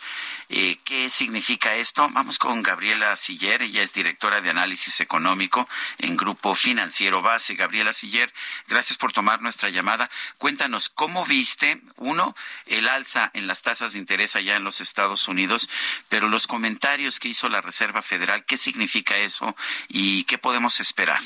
Eh, 0.50 0.78
¿Qué 0.84 1.10
significa 1.10 1.76
esto? 1.76 2.08
Vamos 2.12 2.40
con 2.40 2.64
Gabriela 2.64 3.16
Siller, 3.16 3.62
ella 3.62 3.84
es 3.84 3.94
directora 3.94 4.42
de 4.42 4.50
análisis 4.50 5.00
económico 5.02 5.68
en 5.98 6.18
Grupo 6.18 6.56
Financiero 6.56 7.22
Base. 7.22 7.56
Gabriela 7.56 7.94
Siller, 7.94 8.34
gracias 8.68 8.98
por 8.98 9.14
tomar 9.14 9.42
nuestra 9.42 9.70
llamada. 9.70 10.10
Cuéntanos, 10.38 10.90
¿cómo 10.90 11.26
viste, 11.26 11.82
uno, 11.98 12.36
el 12.66 12.88
alza 12.88 13.32
en 13.34 13.48
las 13.48 13.62
tasas 13.62 13.94
de 13.94 14.00
interés 14.00 14.36
allá 14.36 14.56
en 14.56 14.64
los 14.64 14.82
Estados 14.82 15.28
Unidos, 15.28 15.70
pero 16.10 16.28
los 16.28 16.48
comentarios 16.48 17.20
que 17.20 17.30
hizo 17.30 17.50
la 17.50 17.62
Reserva 17.62 18.02
Federal, 18.02 18.46
¿qué 18.46 18.58
significa 18.58 19.18
eso 19.18 19.56
y 19.88 20.24
qué 20.26 20.38
podemos 20.38 20.80
esperar? 20.80 21.22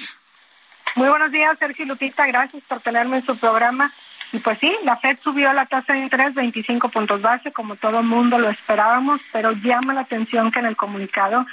Muy 0.98 1.10
buenos 1.10 1.30
días, 1.30 1.60
Sergio 1.60 1.86
Lupita. 1.86 2.26
Gracias 2.26 2.64
por 2.64 2.80
tenerme 2.80 3.18
en 3.18 3.26
su 3.26 3.38
programa. 3.38 3.92
Y 4.32 4.40
pues 4.40 4.60
sí, 4.60 4.74
la 4.86 4.96
Fed 4.96 5.18
subió 5.22 5.52
la 5.52 5.66
tasa 5.66 5.92
de 5.92 6.00
interés 6.00 6.34
25 6.34 6.88
puntos 6.88 7.22
base, 7.22 7.52
como 7.52 7.76
todo 7.76 8.02
mundo 8.02 8.40
lo 8.40 8.50
esperábamos, 8.50 9.20
pero 9.34 9.52
llama 9.52 9.94
la 9.94 10.02
atención 10.02 10.52
que 10.52 10.60
en 10.60 10.68
el 10.68 10.78
comunicado 10.78 11.46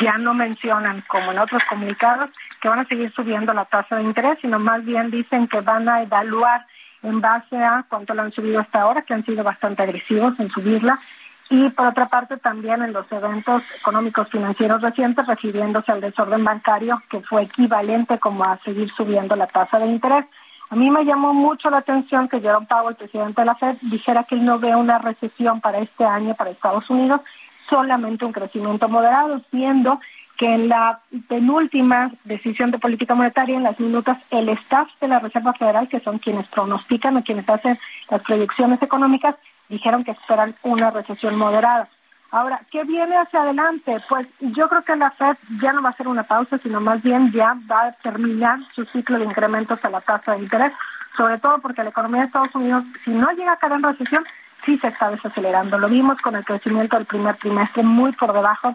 ya 0.00 0.16
no 0.16 0.32
mencionan, 0.32 1.04
como 1.08 1.30
en 1.30 1.38
otros 1.38 1.62
comunicados, 1.64 2.30
que 2.62 2.70
van 2.70 2.78
a 2.78 2.86
seguir 2.86 3.12
subiendo 3.12 3.52
la 3.52 3.66
tasa 3.66 3.96
de 3.96 4.02
interés, 4.02 4.38
sino 4.40 4.58
más 4.58 4.82
bien 4.82 5.10
dicen 5.10 5.46
que 5.46 5.60
van 5.60 5.90
a 5.90 6.00
evaluar 6.00 6.66
en 7.02 7.20
base 7.20 7.56
a 7.62 7.84
cuánto 7.88 8.14
la 8.14 8.22
han 8.22 8.32
subido 8.32 8.60
hasta 8.60 8.80
ahora, 8.80 9.02
que 9.02 9.12
han 9.12 9.26
sido 9.26 9.44
bastante 9.44 9.82
agresivos 9.82 10.40
en 10.40 10.48
subirla, 10.48 10.98
y 11.48 11.68
por 11.70 11.86
otra 11.86 12.06
parte 12.06 12.36
también 12.36 12.82
en 12.82 12.92
los 12.92 13.10
eventos 13.12 13.62
económicos 13.78 14.28
financieros 14.28 14.82
recientes 14.82 15.26
refiriéndose 15.26 15.92
al 15.92 16.00
desorden 16.00 16.44
bancario 16.44 17.02
que 17.08 17.20
fue 17.20 17.42
equivalente 17.42 18.18
como 18.18 18.44
a 18.44 18.58
seguir 18.58 18.90
subiendo 18.90 19.36
la 19.36 19.46
tasa 19.46 19.78
de 19.78 19.86
interés. 19.86 20.24
A 20.70 20.74
mí 20.74 20.90
me 20.90 21.04
llamó 21.04 21.32
mucho 21.32 21.70
la 21.70 21.78
atención 21.78 22.28
que 22.28 22.40
Jerome 22.40 22.66
Powell, 22.66 22.96
presidente 22.96 23.42
de 23.42 23.46
la 23.46 23.54
Fed, 23.54 23.76
dijera 23.82 24.24
que 24.24 24.34
él 24.34 24.44
no 24.44 24.58
ve 24.58 24.74
una 24.74 24.98
recesión 24.98 25.60
para 25.60 25.78
este 25.78 26.04
año 26.04 26.34
para 26.34 26.50
Estados 26.50 26.90
Unidos 26.90 27.20
solamente 27.68 28.24
un 28.24 28.32
crecimiento 28.32 28.88
moderado, 28.88 29.40
siendo 29.50 30.00
que 30.36 30.54
en 30.54 30.68
la 30.68 31.00
penúltima 31.28 32.10
decisión 32.24 32.70
de 32.70 32.78
política 32.78 33.14
monetaria, 33.14 33.56
en 33.56 33.62
las 33.62 33.80
minutas, 33.80 34.18
el 34.30 34.48
staff 34.50 34.88
de 35.00 35.08
la 35.08 35.18
Reserva 35.18 35.54
Federal, 35.54 35.88
que 35.88 36.00
son 36.00 36.18
quienes 36.18 36.46
pronostican 36.48 37.16
o 37.16 37.24
quienes 37.24 37.48
hacen 37.48 37.78
las 38.10 38.22
proyecciones 38.22 38.82
económicas, 38.82 39.36
dijeron 39.68 40.02
que 40.04 40.12
esperan 40.12 40.54
una 40.62 40.90
recesión 40.90 41.36
moderada. 41.36 41.88
Ahora, 42.30 42.60
¿qué 42.70 42.84
viene 42.84 43.16
hacia 43.16 43.42
adelante? 43.42 43.98
Pues 44.08 44.26
yo 44.40 44.68
creo 44.68 44.82
que 44.82 44.96
la 44.96 45.10
Fed 45.10 45.36
ya 45.60 45.72
no 45.72 45.80
va 45.80 45.88
a 45.88 45.92
hacer 45.92 46.08
una 46.08 46.24
pausa, 46.24 46.58
sino 46.58 46.80
más 46.80 47.02
bien 47.02 47.32
ya 47.32 47.56
va 47.70 47.86
a 47.86 47.92
terminar 47.92 48.58
su 48.74 48.84
ciclo 48.84 49.18
de 49.18 49.24
incrementos 49.24 49.84
a 49.84 49.90
la 49.90 50.00
tasa 50.00 50.34
de 50.34 50.40
interés, 50.40 50.72
sobre 51.16 51.38
todo 51.38 51.58
porque 51.58 51.84
la 51.84 51.90
economía 51.90 52.22
de 52.22 52.26
Estados 52.26 52.54
Unidos, 52.54 52.84
si 53.04 53.10
no 53.10 53.30
llega 53.30 53.52
a 53.52 53.56
caer 53.56 53.74
en 53.74 53.82
recesión, 53.84 54.24
sí 54.64 54.76
se 54.78 54.88
está 54.88 55.10
desacelerando. 55.10 55.78
Lo 55.78 55.88
vimos 55.88 56.20
con 56.20 56.34
el 56.34 56.44
crecimiento 56.44 56.96
del 56.96 57.06
primer 57.06 57.36
trimestre 57.36 57.82
muy 57.84 58.12
por 58.12 58.32
debajo 58.32 58.74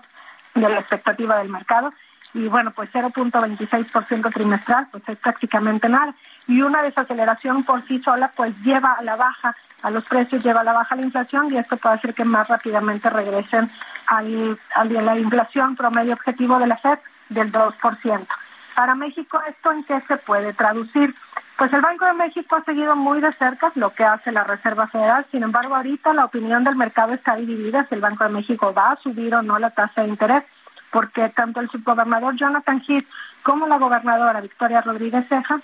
de 0.56 0.70
la 0.70 0.80
expectativa 0.80 1.38
del 1.38 1.50
mercado. 1.50 1.94
Y 2.34 2.48
bueno, 2.48 2.72
pues 2.72 2.90
0.26% 2.94 4.34
trimestral, 4.34 4.88
pues 4.90 5.04
es 5.08 5.18
prácticamente 5.18 5.90
nada. 5.90 6.16
Y 6.48 6.62
una 6.62 6.82
desaceleración 6.82 7.64
por 7.64 7.86
sí 7.88 8.00
sola, 8.00 8.32
pues 8.36 8.56
lleva 8.64 8.94
a 8.94 9.04
la 9.04 9.16
baja 9.16 9.56
a 9.84 9.90
los 9.90 10.04
precios, 10.06 10.44
lleva 10.44 10.62
a 10.62 10.64
la 10.64 10.74
baja 10.74 10.96
la 10.96 11.02
inflación 11.02 11.52
y 11.52 11.58
esto 11.58 11.78
puede 11.78 11.96
hacer 11.96 12.14
que 12.14 12.24
más 12.24 12.48
rápidamente 12.48 13.10
regresen 13.10 13.70
al, 14.08 14.60
al 14.76 14.94
la 14.94 15.18
inflación 15.18 15.76
promedio 15.76 16.14
objetivo 16.14 16.60
de 16.60 16.68
la 16.68 16.78
FED 16.78 17.00
del 17.30 17.52
2%. 17.52 18.28
Para 18.76 18.96
México, 18.96 19.42
¿esto 19.48 19.72
en 19.72 19.84
qué 19.84 20.00
se 20.02 20.18
puede 20.18 20.54
traducir? 20.54 21.14
Pues 21.58 21.74
el 21.74 21.82
Banco 21.82 22.06
de 22.06 22.14
México 22.14 22.56
ha 22.56 22.64
seguido 22.64 22.96
muy 22.96 23.22
de 23.22 23.32
cerca 23.34 23.72
lo 23.76 23.94
que 23.94 24.04
hace 24.04 24.32
la 24.32 24.44
Reserva 24.44 24.88
Federal. 24.88 25.26
Sin 25.30 25.44
embargo, 25.44 25.76
ahorita 25.76 26.14
la 26.14 26.26
opinión 26.26 26.64
del 26.64 26.76
mercado 26.76 27.14
está 27.14 27.36
dividida 27.36 27.86
si 27.86 27.96
el 27.96 28.02
Banco 28.02 28.24
de 28.24 28.32
México 28.32 28.74
va 28.74 28.92
a 28.92 28.96
subir 28.98 29.36
o 29.36 29.42
no 29.42 29.60
la 29.60 29.70
tasa 29.70 30.02
de 30.02 30.08
interés, 30.08 30.44
porque 30.90 31.30
tanto 31.30 31.60
el 31.60 31.70
subgobernador 31.70 32.36
Jonathan 32.36 32.82
Heath 32.88 33.06
como 33.44 33.68
la 33.68 33.78
gobernadora 33.78 34.42
Victoria 34.42 34.82
Rodríguez 34.82 35.28
Ceja 35.28 35.60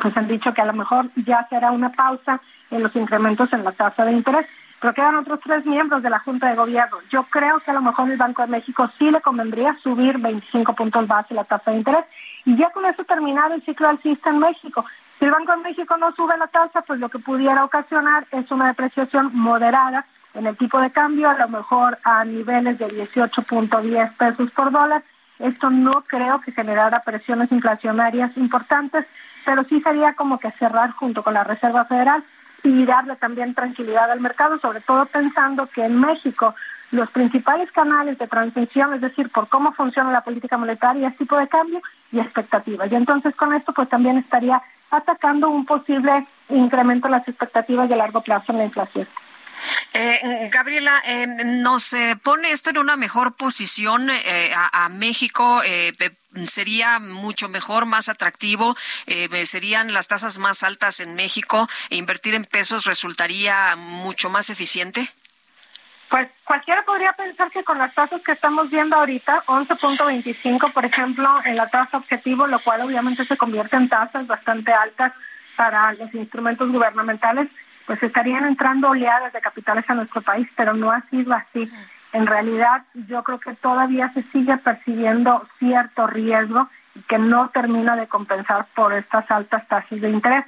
pues 0.00 0.16
han 0.16 0.28
dicho 0.28 0.52
que 0.52 0.62
a 0.62 0.66
lo 0.66 0.72
mejor 0.72 1.06
ya 1.16 1.46
será 1.48 1.70
una 1.70 1.90
pausa 1.90 2.40
en 2.70 2.82
los 2.82 2.94
incrementos 2.96 3.52
en 3.52 3.64
la 3.64 3.72
tasa 3.72 4.04
de 4.04 4.12
interés. 4.12 4.46
Pero 4.80 4.94
quedan 4.94 5.16
otros 5.16 5.40
tres 5.44 5.66
miembros 5.66 6.02
de 6.02 6.08
la 6.08 6.20
Junta 6.20 6.48
de 6.48 6.56
Gobierno. 6.56 6.96
Yo 7.10 7.24
creo 7.24 7.60
que 7.60 7.70
a 7.70 7.74
lo 7.74 7.82
mejor 7.82 8.10
el 8.10 8.16
Banco 8.16 8.40
de 8.42 8.48
México 8.48 8.90
sí 8.98 9.10
le 9.10 9.20
convendría 9.20 9.76
subir 9.82 10.16
25 10.18 10.72
puntos 10.74 11.06
base 11.06 11.34
la 11.34 11.44
tasa 11.44 11.70
de 11.70 11.76
interés 11.76 12.04
y 12.46 12.56
ya 12.56 12.70
con 12.70 12.86
eso 12.86 13.04
terminar 13.04 13.52
el 13.52 13.62
ciclo 13.62 13.88
alcista 13.88 14.30
en 14.30 14.38
México. 14.38 14.84
Si 15.18 15.26
el 15.26 15.30
Banco 15.32 15.52
de 15.52 15.58
México 15.58 15.98
no 15.98 16.12
sube 16.12 16.36
la 16.38 16.46
tasa, 16.46 16.80
pues 16.80 16.98
lo 16.98 17.10
que 17.10 17.18
pudiera 17.18 17.62
ocasionar 17.62 18.26
es 18.30 18.50
una 18.50 18.68
depreciación 18.68 19.30
moderada 19.34 20.04
en 20.32 20.46
el 20.46 20.56
tipo 20.56 20.80
de 20.80 20.90
cambio, 20.90 21.28
a 21.28 21.36
lo 21.36 21.48
mejor 21.48 21.98
a 22.04 22.24
niveles 22.24 22.78
de 22.78 22.88
18.10 22.88 24.16
pesos 24.16 24.50
por 24.52 24.70
dólar. 24.70 25.02
Esto 25.38 25.70
no 25.70 26.02
creo 26.06 26.40
que 26.40 26.52
generara 26.52 27.00
presiones 27.00 27.52
inflacionarias 27.52 28.36
importantes, 28.36 29.06
pero 29.44 29.64
sí 29.64 29.80
sería 29.80 30.14
como 30.14 30.38
que 30.38 30.50
cerrar 30.50 30.90
junto 30.92 31.22
con 31.22 31.34
la 31.34 31.44
Reserva 31.44 31.84
Federal 31.84 32.22
y 32.62 32.84
darle 32.84 33.16
también 33.16 33.54
tranquilidad 33.54 34.10
al 34.10 34.20
mercado, 34.20 34.58
sobre 34.58 34.80
todo 34.80 35.06
pensando 35.06 35.66
que 35.66 35.84
en 35.84 35.98
México 35.98 36.54
los 36.90 37.10
principales 37.10 37.70
canales 37.72 38.18
de 38.18 38.26
transmisión, 38.26 38.92
es 38.94 39.00
decir, 39.00 39.30
por 39.30 39.48
cómo 39.48 39.72
funciona 39.72 40.10
la 40.10 40.22
política 40.22 40.58
monetaria, 40.58 41.08
es 41.08 41.16
tipo 41.16 41.36
de 41.36 41.48
cambio 41.48 41.80
y 42.10 42.18
expectativas. 42.18 42.90
Y 42.90 42.96
entonces 42.96 43.34
con 43.36 43.54
esto 43.54 43.72
pues 43.72 43.88
también 43.88 44.18
estaría 44.18 44.60
atacando 44.90 45.48
un 45.48 45.64
posible 45.64 46.26
incremento 46.48 47.06
en 47.06 47.12
las 47.12 47.28
expectativas 47.28 47.88
de 47.88 47.96
largo 47.96 48.20
plazo 48.20 48.52
en 48.52 48.58
la 48.58 48.64
inflación. 48.64 49.06
Eh, 49.92 50.48
Gabriela, 50.52 51.02
eh, 51.04 51.26
¿nos 51.26 51.92
eh, 51.92 52.16
pone 52.22 52.52
esto 52.52 52.70
en 52.70 52.78
una 52.78 52.96
mejor 52.96 53.34
posición 53.34 54.08
eh, 54.10 54.52
a, 54.54 54.84
a, 54.84 54.88
México? 54.88 55.62
¿Sería 56.46 57.00
mucho 57.00 57.48
mejor, 57.48 57.86
más 57.86 58.08
atractivo? 58.08 58.76
¿Serían 59.44 59.92
las 59.92 60.06
tasas 60.06 60.38
más 60.38 60.62
altas 60.62 61.00
en 61.00 61.14
México? 61.16 61.68
¿E 61.88 61.96
invertir 61.96 62.34
en 62.34 62.44
pesos 62.44 62.84
resultaría 62.84 63.74
mucho 63.76 64.30
más 64.30 64.48
eficiente? 64.48 65.12
Pues 66.08 66.28
cualquiera 66.44 66.82
podría 66.82 67.12
pensar 67.12 67.50
que 67.50 67.64
con 67.64 67.78
las 67.78 67.94
tasas 67.94 68.22
que 68.22 68.32
estamos 68.32 68.70
viendo 68.70 68.96
ahorita, 68.96 69.44
11.25 69.46 70.72
por 70.72 70.84
ejemplo, 70.84 71.40
en 71.44 71.56
la 71.56 71.66
tasa 71.66 71.98
objetivo, 71.98 72.46
lo 72.46 72.60
cual 72.60 72.80
obviamente 72.82 73.24
se 73.24 73.36
convierte 73.36 73.76
en 73.76 73.88
tasas 73.88 74.26
bastante 74.26 74.72
altas 74.72 75.12
para 75.56 75.92
los 75.92 76.12
instrumentos 76.14 76.70
gubernamentales, 76.70 77.48
pues 77.86 78.02
estarían 78.02 78.44
entrando 78.44 78.90
oleadas 78.90 79.32
de 79.32 79.40
capitales 79.40 79.88
a 79.88 79.94
nuestro 79.94 80.20
país, 80.20 80.48
pero 80.56 80.74
no 80.74 80.90
ha 80.90 81.02
sido 81.10 81.32
así. 81.34 81.70
En 82.12 82.26
realidad 82.26 82.84
yo 82.94 83.22
creo 83.22 83.38
que 83.38 83.54
todavía 83.54 84.08
se 84.10 84.22
sigue 84.22 84.56
percibiendo 84.58 85.46
cierto 85.58 86.06
riesgo 86.06 86.68
que 87.08 87.18
no 87.18 87.48
termina 87.50 87.96
de 87.96 88.08
compensar 88.08 88.66
por 88.74 88.92
estas 88.92 89.30
altas 89.30 89.66
tasas 89.68 90.00
de 90.00 90.10
interés. 90.10 90.44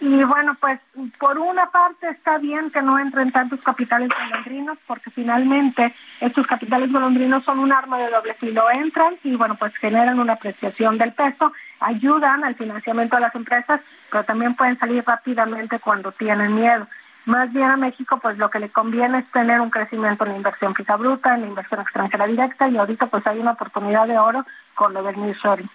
Y 0.00 0.22
bueno, 0.24 0.56
pues 0.58 0.80
por 1.18 1.38
una 1.38 1.70
parte 1.70 2.08
está 2.08 2.38
bien 2.38 2.70
que 2.70 2.80
no 2.80 2.98
entren 2.98 3.32
tantos 3.32 3.60
capitales 3.60 4.08
golondrinos, 4.08 4.78
porque 4.86 5.10
finalmente 5.10 5.94
estos 6.20 6.46
capitales 6.46 6.90
golondrinos 6.90 7.44
son 7.44 7.58
un 7.58 7.70
arma 7.70 7.98
de 7.98 8.08
doble 8.08 8.32
filo. 8.34 8.70
Entran 8.70 9.16
y 9.22 9.36
bueno, 9.36 9.56
pues 9.56 9.76
generan 9.76 10.18
una 10.18 10.34
apreciación 10.34 10.96
del 10.96 11.12
peso, 11.12 11.52
ayudan 11.80 12.44
al 12.44 12.54
financiamiento 12.54 13.16
de 13.16 13.22
las 13.22 13.34
empresas, 13.34 13.80
pero 14.10 14.24
también 14.24 14.54
pueden 14.54 14.78
salir 14.78 15.02
rápidamente 15.06 15.78
cuando 15.78 16.12
tienen 16.12 16.54
miedo. 16.54 16.86
Más 17.26 17.52
bien 17.52 17.70
a 17.70 17.76
México, 17.76 18.18
pues 18.18 18.38
lo 18.38 18.48
que 18.50 18.60
le 18.60 18.70
conviene 18.70 19.18
es 19.18 19.30
tener 19.30 19.60
un 19.60 19.70
crecimiento 19.70 20.24
en 20.24 20.30
la 20.30 20.36
inversión 20.38 20.74
fija 20.74 20.96
bruta, 20.96 21.34
en 21.34 21.42
la 21.42 21.46
inversión 21.48 21.80
extranjera 21.80 22.26
directa, 22.26 22.68
y 22.68 22.78
ahorita 22.78 23.06
pues 23.06 23.26
hay 23.26 23.38
una 23.38 23.52
oportunidad 23.52 24.06
de 24.06 24.18
oro 24.18 24.46
con 24.74 24.94
lo 24.94 25.02
del 25.02 25.20
nearshoring. 25.20 25.68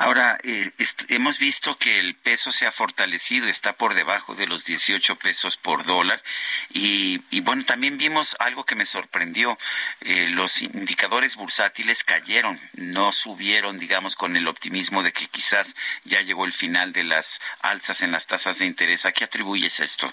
Ahora, 0.00 0.38
eh, 0.44 0.70
hemos 1.08 1.38
visto 1.38 1.76
que 1.76 2.00
el 2.00 2.14
peso 2.14 2.52
se 2.52 2.66
ha 2.66 2.72
fortalecido, 2.72 3.46
está 3.48 3.74
por 3.74 3.92
debajo 3.92 4.34
de 4.34 4.46
los 4.46 4.64
18 4.64 5.16
pesos 5.16 5.58
por 5.58 5.84
dólar. 5.84 6.22
Y, 6.70 7.20
y 7.30 7.40
bueno, 7.40 7.66
también 7.66 7.98
vimos 7.98 8.34
algo 8.38 8.64
que 8.64 8.74
me 8.74 8.86
sorprendió. 8.86 9.58
Eh, 10.00 10.28
los 10.30 10.62
indicadores 10.62 11.36
bursátiles 11.36 12.02
cayeron, 12.02 12.58
no 12.72 13.12
subieron, 13.12 13.78
digamos, 13.78 14.16
con 14.16 14.38
el 14.38 14.48
optimismo 14.48 15.02
de 15.02 15.12
que 15.12 15.26
quizás 15.26 15.76
ya 16.04 16.22
llegó 16.22 16.46
el 16.46 16.54
final 16.54 16.94
de 16.94 17.04
las 17.04 17.38
alzas 17.60 18.00
en 18.00 18.10
las 18.10 18.26
tasas 18.26 18.58
de 18.60 18.64
interés. 18.64 19.04
¿A 19.04 19.12
qué 19.12 19.24
atribuyes 19.24 19.80
esto? 19.80 20.10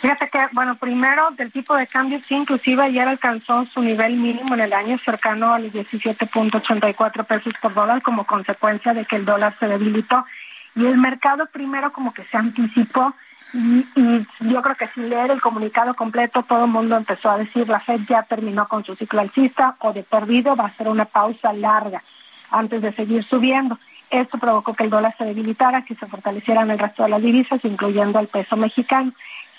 Fíjate 0.00 0.28
que, 0.28 0.38
bueno, 0.52 0.76
primero 0.76 1.30
del 1.32 1.50
tipo 1.50 1.74
de 1.74 1.86
cambio, 1.86 2.20
sí, 2.20 2.34
inclusive 2.34 2.82
ayer 2.82 3.08
alcanzó 3.08 3.64
su 3.64 3.80
nivel 3.82 4.16
mínimo 4.16 4.54
en 4.54 4.60
el 4.60 4.72
año 4.72 4.98
cercano 4.98 5.54
a 5.54 5.58
los 5.58 5.72
17.84 5.72 7.24
pesos 7.24 7.52
por 7.60 7.72
dólar 7.72 8.02
como 8.02 8.24
consecuencia 8.24 8.92
de 8.92 9.04
que 9.04 9.16
el 9.16 9.24
dólar 9.24 9.54
se 9.58 9.68
debilitó. 9.68 10.24
Y 10.74 10.84
el 10.84 10.98
mercado 10.98 11.46
primero 11.46 11.92
como 11.92 12.12
que 12.12 12.22
se 12.22 12.36
anticipó 12.36 13.14
y, 13.52 13.86
yo 14.40 14.60
creo 14.60 14.74
que 14.74 14.88
sin 14.88 15.08
leer 15.08 15.30
el 15.30 15.40
comunicado 15.40 15.94
completo 15.94 16.42
todo 16.42 16.64
el 16.64 16.70
mundo 16.70 16.96
empezó 16.96 17.30
a 17.30 17.38
decir 17.38 17.68
la 17.68 17.80
Fed 17.80 18.00
ya 18.08 18.22
terminó 18.22 18.68
con 18.68 18.84
su 18.84 18.94
ciclo 18.94 19.20
alcista 19.20 19.76
o 19.78 19.92
de 19.92 20.02
perdido 20.02 20.56
va 20.56 20.66
a 20.66 20.72
ser 20.72 20.88
una 20.88 21.04
pausa 21.06 21.52
larga 21.52 22.02
antes 22.50 22.82
de 22.82 22.92
seguir 22.92 23.24
subiendo. 23.24 23.78
Esto 24.10 24.38
provocó 24.38 24.74
que 24.74 24.84
el 24.84 24.90
dólar 24.90 25.14
se 25.16 25.24
debilitara, 25.24 25.82
que 25.82 25.94
se 25.94 26.06
fortalecieran 26.06 26.70
el 26.70 26.78
resto 26.78 27.02
de 27.02 27.08
las 27.08 27.22
divisas, 27.22 27.64
incluyendo 27.64 28.20
el 28.20 28.28
peso 28.28 28.56
mexicano. 28.56 29.12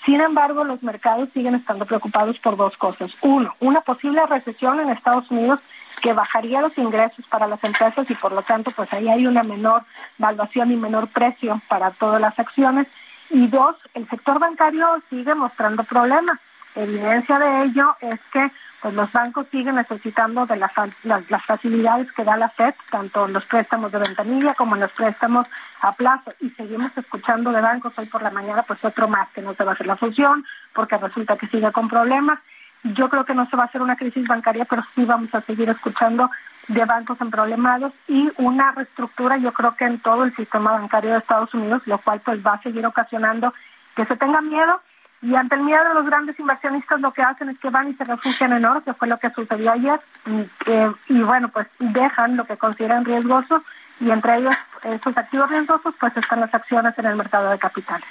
Sin 0.08 0.22
embargo, 0.22 0.64
los 0.64 0.82
mercados 0.82 1.28
siguen 1.34 1.54
estando 1.54 1.84
preocupados 1.84 2.38
por 2.38 2.56
dos 2.56 2.78
cosas. 2.78 3.10
Uno, 3.20 3.54
una 3.60 3.82
posible 3.82 4.24
recesión 4.24 4.80
en 4.80 4.88
Estados 4.88 5.30
Unidos 5.30 5.60
que 6.00 6.14
bajaría 6.14 6.62
los 6.62 6.78
ingresos 6.78 7.26
para 7.26 7.46
las 7.46 7.62
empresas 7.62 8.10
y 8.10 8.14
por 8.14 8.32
lo 8.32 8.40
tanto 8.40 8.70
pues 8.70 8.90
ahí 8.94 9.06
hay 9.10 9.26
una 9.26 9.42
menor 9.42 9.82
valuación 10.16 10.72
y 10.72 10.76
menor 10.76 11.08
precio 11.08 11.60
para 11.68 11.90
todas 11.90 12.22
las 12.22 12.38
acciones. 12.38 12.86
Y 13.28 13.48
dos, 13.48 13.76
el 13.92 14.08
sector 14.08 14.38
bancario 14.38 14.86
sigue 15.10 15.34
mostrando 15.34 15.84
problemas. 15.84 16.38
Evidencia 16.74 17.38
de 17.38 17.64
ello 17.64 17.94
es 18.00 18.18
que 18.32 18.50
pues 18.80 18.94
los 18.94 19.10
bancos 19.12 19.46
siguen 19.50 19.74
necesitando 19.74 20.46
de 20.46 20.56
las, 20.56 20.70
las, 21.04 21.44
facilidades 21.44 22.10
que 22.12 22.22
da 22.22 22.36
la 22.36 22.48
FED, 22.48 22.74
tanto 22.90 23.26
en 23.26 23.32
los 23.32 23.44
préstamos 23.46 23.90
de 23.90 23.98
ventanilla 23.98 24.54
como 24.54 24.76
en 24.76 24.82
los 24.82 24.92
préstamos 24.92 25.46
a 25.80 25.92
plazo. 25.92 26.32
Y 26.40 26.48
seguimos 26.50 26.96
escuchando 26.96 27.50
de 27.50 27.60
bancos 27.60 27.92
hoy 27.96 28.06
por 28.06 28.22
la 28.22 28.30
mañana, 28.30 28.62
pues 28.62 28.84
otro 28.84 29.08
más 29.08 29.28
que 29.30 29.42
no 29.42 29.54
se 29.54 29.64
va 29.64 29.72
a 29.72 29.74
hacer 29.74 29.86
la 29.86 29.96
fusión, 29.96 30.44
porque 30.72 30.96
resulta 30.96 31.36
que 31.36 31.48
sigue 31.48 31.72
con 31.72 31.88
problemas. 31.88 32.38
Yo 32.84 33.08
creo 33.08 33.24
que 33.24 33.34
no 33.34 33.48
se 33.48 33.56
va 33.56 33.64
a 33.64 33.66
hacer 33.66 33.82
una 33.82 33.96
crisis 33.96 34.28
bancaria, 34.28 34.64
pero 34.64 34.84
sí 34.94 35.04
vamos 35.04 35.34
a 35.34 35.40
seguir 35.40 35.68
escuchando 35.68 36.30
de 36.68 36.84
bancos 36.84 37.20
en 37.20 37.30
problemados 37.30 37.92
y 38.06 38.30
una 38.36 38.72
reestructura, 38.72 39.38
yo 39.38 39.52
creo 39.52 39.74
que 39.74 39.86
en 39.86 39.98
todo 39.98 40.24
el 40.24 40.36
sistema 40.36 40.72
bancario 40.72 41.12
de 41.12 41.18
Estados 41.18 41.52
Unidos, 41.54 41.82
lo 41.86 41.98
cual 41.98 42.20
pues 42.20 42.46
va 42.46 42.54
a 42.54 42.62
seguir 42.62 42.86
ocasionando 42.86 43.54
que 43.96 44.04
se 44.04 44.16
tenga 44.16 44.40
miedo 44.42 44.80
y 45.22 45.34
ante 45.34 45.56
el 45.56 45.62
miedo 45.62 45.82
de 45.88 45.94
los 45.94 46.06
grandes 46.06 46.38
inversionistas 46.38 47.00
lo 47.00 47.12
que 47.12 47.22
hacen 47.22 47.48
es 47.48 47.58
que 47.58 47.70
van 47.70 47.90
y 47.90 47.94
se 47.94 48.04
refugian 48.04 48.52
en 48.52 48.64
oro, 48.64 48.82
que 48.82 48.94
fue 48.94 49.08
lo 49.08 49.18
que 49.18 49.30
sucedió 49.30 49.72
ayer, 49.72 49.98
y, 50.26 50.70
eh, 50.70 50.92
y 51.08 51.20
bueno, 51.20 51.48
pues 51.48 51.66
dejan 51.78 52.36
lo 52.36 52.44
que 52.44 52.56
consideran 52.56 53.04
riesgoso 53.04 53.64
y 54.00 54.10
entre 54.10 54.36
ellos 54.36 54.54
esos 54.84 55.16
activos 55.16 55.50
riesgosos 55.50 55.94
pues 55.98 56.16
están 56.16 56.40
las 56.40 56.54
acciones 56.54 56.94
en 56.98 57.06
el 57.06 57.16
mercado 57.16 57.50
de 57.50 57.58
capitales. 57.58 58.06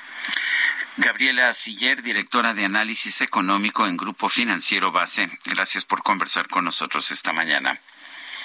Gabriela 0.97 1.53
Siller, 1.53 2.01
directora 2.01 2.53
de 2.53 2.65
análisis 2.65 3.21
económico 3.21 3.85
en 3.85 3.97
Grupo 3.97 4.29
Financiero 4.29 4.91
Base. 4.91 5.29
Gracias 5.45 5.85
por 5.85 6.01
conversar 6.01 6.47
con 6.47 6.65
nosotros 6.65 7.11
esta 7.11 7.33
mañana. 7.33 7.77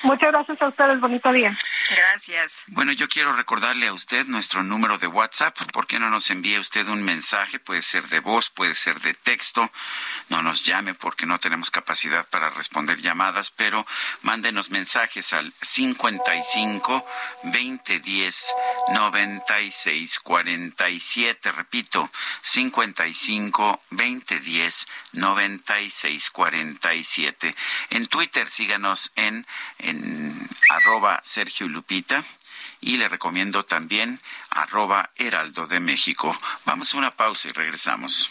Muchas 0.02 0.32
gracias 0.32 0.60
a 0.60 0.68
ustedes, 0.68 1.00
bonito 1.00 1.32
día. 1.32 1.56
Gracias. 1.96 2.62
Bueno, 2.66 2.92
yo 2.92 3.08
quiero 3.08 3.32
recordarle 3.34 3.86
a 3.86 3.92
usted 3.92 4.26
nuestro 4.26 4.62
número 4.62 4.98
de 4.98 5.06
WhatsApp. 5.06 5.56
¿Por 5.72 5.86
qué 5.86 5.98
no 5.98 6.10
nos 6.10 6.30
envíe 6.30 6.58
usted 6.58 6.88
un 6.88 7.02
mensaje? 7.02 7.58
Puede 7.58 7.82
ser 7.82 8.08
de 8.08 8.20
voz, 8.20 8.50
puede 8.50 8.74
ser 8.74 9.00
de 9.00 9.14
texto. 9.14 9.70
No 10.28 10.42
nos 10.42 10.64
llame 10.64 10.94
porque 10.94 11.26
no 11.26 11.38
tenemos 11.38 11.70
capacidad 11.70 12.26
para 12.28 12.50
responder 12.50 12.98
llamadas, 13.00 13.50
pero 13.50 13.86
mándenos 14.22 14.70
mensajes 14.70 15.32
al 15.32 15.52
55 15.60 17.06
2010 17.44 18.46
96 18.88 20.20
47. 20.20 21.52
Repito, 21.52 22.10
55 22.42 23.82
2010 23.90 24.86
96 25.12 26.30
47. 26.30 27.54
En 27.90 28.06
Twitter 28.06 28.48
síganos 28.48 29.12
en 29.16 29.46
en 29.78 30.48
arroba 30.70 31.20
Sergio 31.22 31.68
Lupita 31.68 32.24
y 32.80 32.96
le 32.96 33.08
recomiendo 33.08 33.64
también 33.64 34.20
arroba 34.50 35.10
Heraldo 35.16 35.66
de 35.66 35.80
México. 35.80 36.36
Vamos 36.64 36.92
a 36.92 36.98
una 36.98 37.10
pausa 37.12 37.48
y 37.48 37.52
regresamos. 37.52 38.30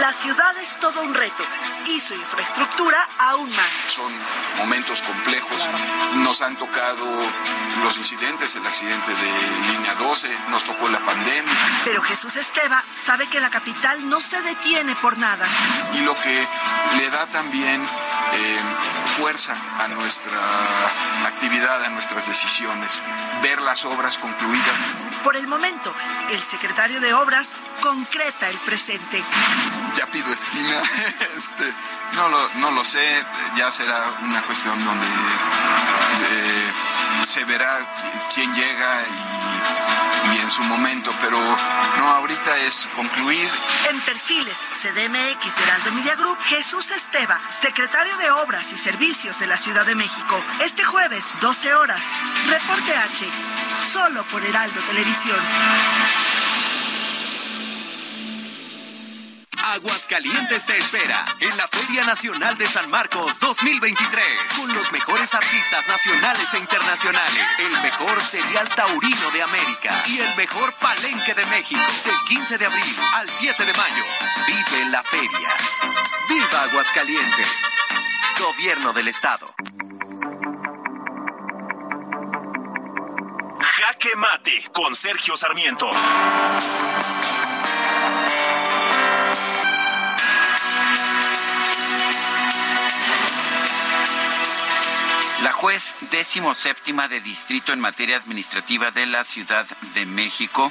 La 0.00 0.12
ciudad 0.12 0.56
es 0.58 0.78
todo 0.78 1.02
un 1.02 1.14
reto 1.14 1.44
y 1.86 2.00
su 2.00 2.14
infraestructura 2.14 2.96
aún 3.18 3.50
más. 3.50 3.72
Son 3.88 4.12
momentos 4.56 5.02
complejos. 5.02 5.68
Nos 6.14 6.40
han 6.40 6.56
tocado 6.56 7.06
los 7.82 7.98
incidentes, 7.98 8.54
el 8.56 8.66
accidente 8.66 9.12
de 9.14 9.72
línea 9.72 9.94
12, 9.96 10.28
nos 10.48 10.64
tocó 10.64 10.88
la 10.88 11.04
pandemia. 11.04 11.52
Pero 11.84 12.00
Jesús 12.00 12.36
Esteva 12.36 12.82
sabe 12.92 13.28
que 13.28 13.40
la 13.40 13.50
capital 13.50 14.08
no 14.08 14.20
se 14.20 14.40
detiene 14.40 14.96
por 14.96 15.18
nada. 15.18 15.46
Y 15.92 16.00
lo 16.00 16.18
que 16.20 16.48
le 16.96 17.10
da 17.10 17.26
también 17.26 17.82
eh, 17.82 18.62
fuerza 19.18 19.54
a 19.78 19.88
nuestra 19.88 20.38
actividad, 21.26 21.84
a 21.84 21.90
nuestras 21.90 22.26
decisiones, 22.26 23.02
ver 23.42 23.60
las 23.60 23.84
obras 23.84 24.16
concluidas. 24.16 25.11
Por 25.22 25.36
el 25.36 25.46
momento, 25.46 25.94
el 26.30 26.40
secretario 26.40 27.00
de 27.00 27.14
Obras 27.14 27.54
concreta 27.80 28.48
el 28.48 28.58
presente. 28.58 29.22
Ya 29.94 30.06
pido 30.06 30.32
esquina, 30.32 30.80
este, 31.36 31.72
no 32.14 32.28
lo, 32.28 32.48
no 32.54 32.70
lo 32.72 32.84
sé, 32.84 33.24
ya 33.56 33.70
será 33.70 34.18
una 34.22 34.42
cuestión 34.42 34.84
donde 34.84 35.06
eh, 35.06 36.72
se 37.24 37.44
verá 37.44 37.86
quién 38.34 38.52
llega 38.52 39.02
y, 39.02 40.11
su 40.52 40.62
momento, 40.64 41.10
pero 41.18 41.38
no, 41.38 42.08
ahorita 42.08 42.58
es 42.58 42.86
concluir. 42.94 43.48
En 43.88 43.98
perfiles 44.02 44.68
CDMX 44.70 45.56
de 45.56 45.62
Heraldo 45.62 45.92
Media 45.92 46.14
Group, 46.14 46.38
Jesús 46.42 46.90
Esteva, 46.90 47.40
secretario 47.48 48.14
de 48.18 48.30
Obras 48.32 48.70
y 48.70 48.76
Servicios 48.76 49.38
de 49.38 49.46
la 49.46 49.56
Ciudad 49.56 49.86
de 49.86 49.94
México. 49.94 50.44
Este 50.60 50.84
jueves, 50.84 51.24
12 51.40 51.74
horas, 51.74 52.02
Reporte 52.50 52.94
H, 52.94 53.26
solo 53.78 54.24
por 54.24 54.44
Heraldo 54.44 54.82
Televisión. 54.82 55.40
Aguascalientes 59.64 60.66
te 60.66 60.76
espera 60.76 61.24
en 61.38 61.56
la 61.56 61.68
Feria 61.68 62.04
Nacional 62.04 62.58
de 62.58 62.66
San 62.66 62.90
Marcos 62.90 63.38
2023 63.38 64.24
con 64.56 64.74
los 64.74 64.90
mejores 64.90 65.34
artistas 65.34 65.86
nacionales 65.86 66.52
e 66.54 66.58
internacionales, 66.58 67.46
el 67.58 67.70
mejor 67.82 68.20
serial 68.20 68.68
taurino 68.68 69.30
de 69.32 69.42
América 69.42 70.02
y 70.06 70.18
el 70.18 70.36
mejor 70.36 70.72
palenque 70.74 71.34
de 71.34 71.44
México 71.46 71.80
del 72.04 72.14
15 72.28 72.58
de 72.58 72.66
abril 72.66 72.96
al 73.14 73.30
7 73.30 73.64
de 73.64 73.72
mayo. 73.72 74.04
Vive 74.46 74.84
la 74.90 75.02
feria. 75.04 75.48
Viva 76.28 76.62
Aguascalientes. 76.62 77.48
Gobierno 78.40 78.92
del 78.92 79.08
Estado. 79.08 79.54
Jaque 83.60 84.16
Mate 84.16 84.70
con 84.72 84.94
Sergio 84.94 85.36
Sarmiento. 85.36 85.88
La 95.42 95.52
juez 95.52 95.96
décimo 96.12 96.54
séptima 96.54 97.08
de 97.08 97.20
distrito 97.20 97.72
en 97.72 97.80
materia 97.80 98.16
administrativa 98.16 98.92
de 98.92 99.06
la 99.06 99.24
Ciudad 99.24 99.66
de 99.92 100.06
México, 100.06 100.70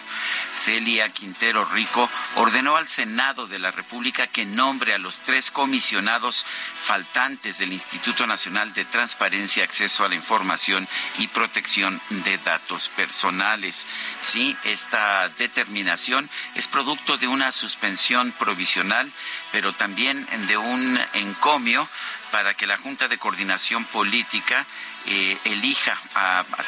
Celia 0.53 1.10
Quintero 1.10 1.65
Rico, 1.65 2.10
ordenó 2.35 2.77
al 2.77 2.88
Senado 2.88 3.48
de 3.48 3.60
la 3.60 3.72
República 3.72 4.27
que 4.27 4.45
nombre 4.45 4.93
a 4.93 4.98
los 4.98 5.19
tres 5.19 5.52
comisionados 5.52 6.45
faltantes 6.85 7.57
del 7.57 7.73
Instituto 7.73 8.26
Nacional 8.26 8.73
de 8.73 8.85
Transparencia, 8.85 9.65
Acceso 9.65 10.06
a 10.06 10.10
la 10.10 10.15
Información 10.15 10.88
y 11.19 11.27
Protección 11.27 11.99
de 12.10 12.38
Datos 12.38 12.88
Personales. 12.88 13.85
Sí, 14.22 14.56
esta 14.64 15.27
determinación 15.38 16.30
es 16.56 16.69
producto 16.69 17.18
de 17.18 17.27
una 17.27 17.52
suspensión 17.52 18.31
provisional, 18.31 19.11
pero 19.52 19.73
también 19.73 20.26
de 20.48 20.56
un 20.56 20.98
encomio 21.14 21.89
para 22.31 22.53
que 22.53 22.65
la 22.65 22.77
Junta 22.77 23.07
de 23.07 23.17
Coordinación 23.17 23.85
Política 23.85 24.65
eh, 25.07 25.37
elija 25.45 25.97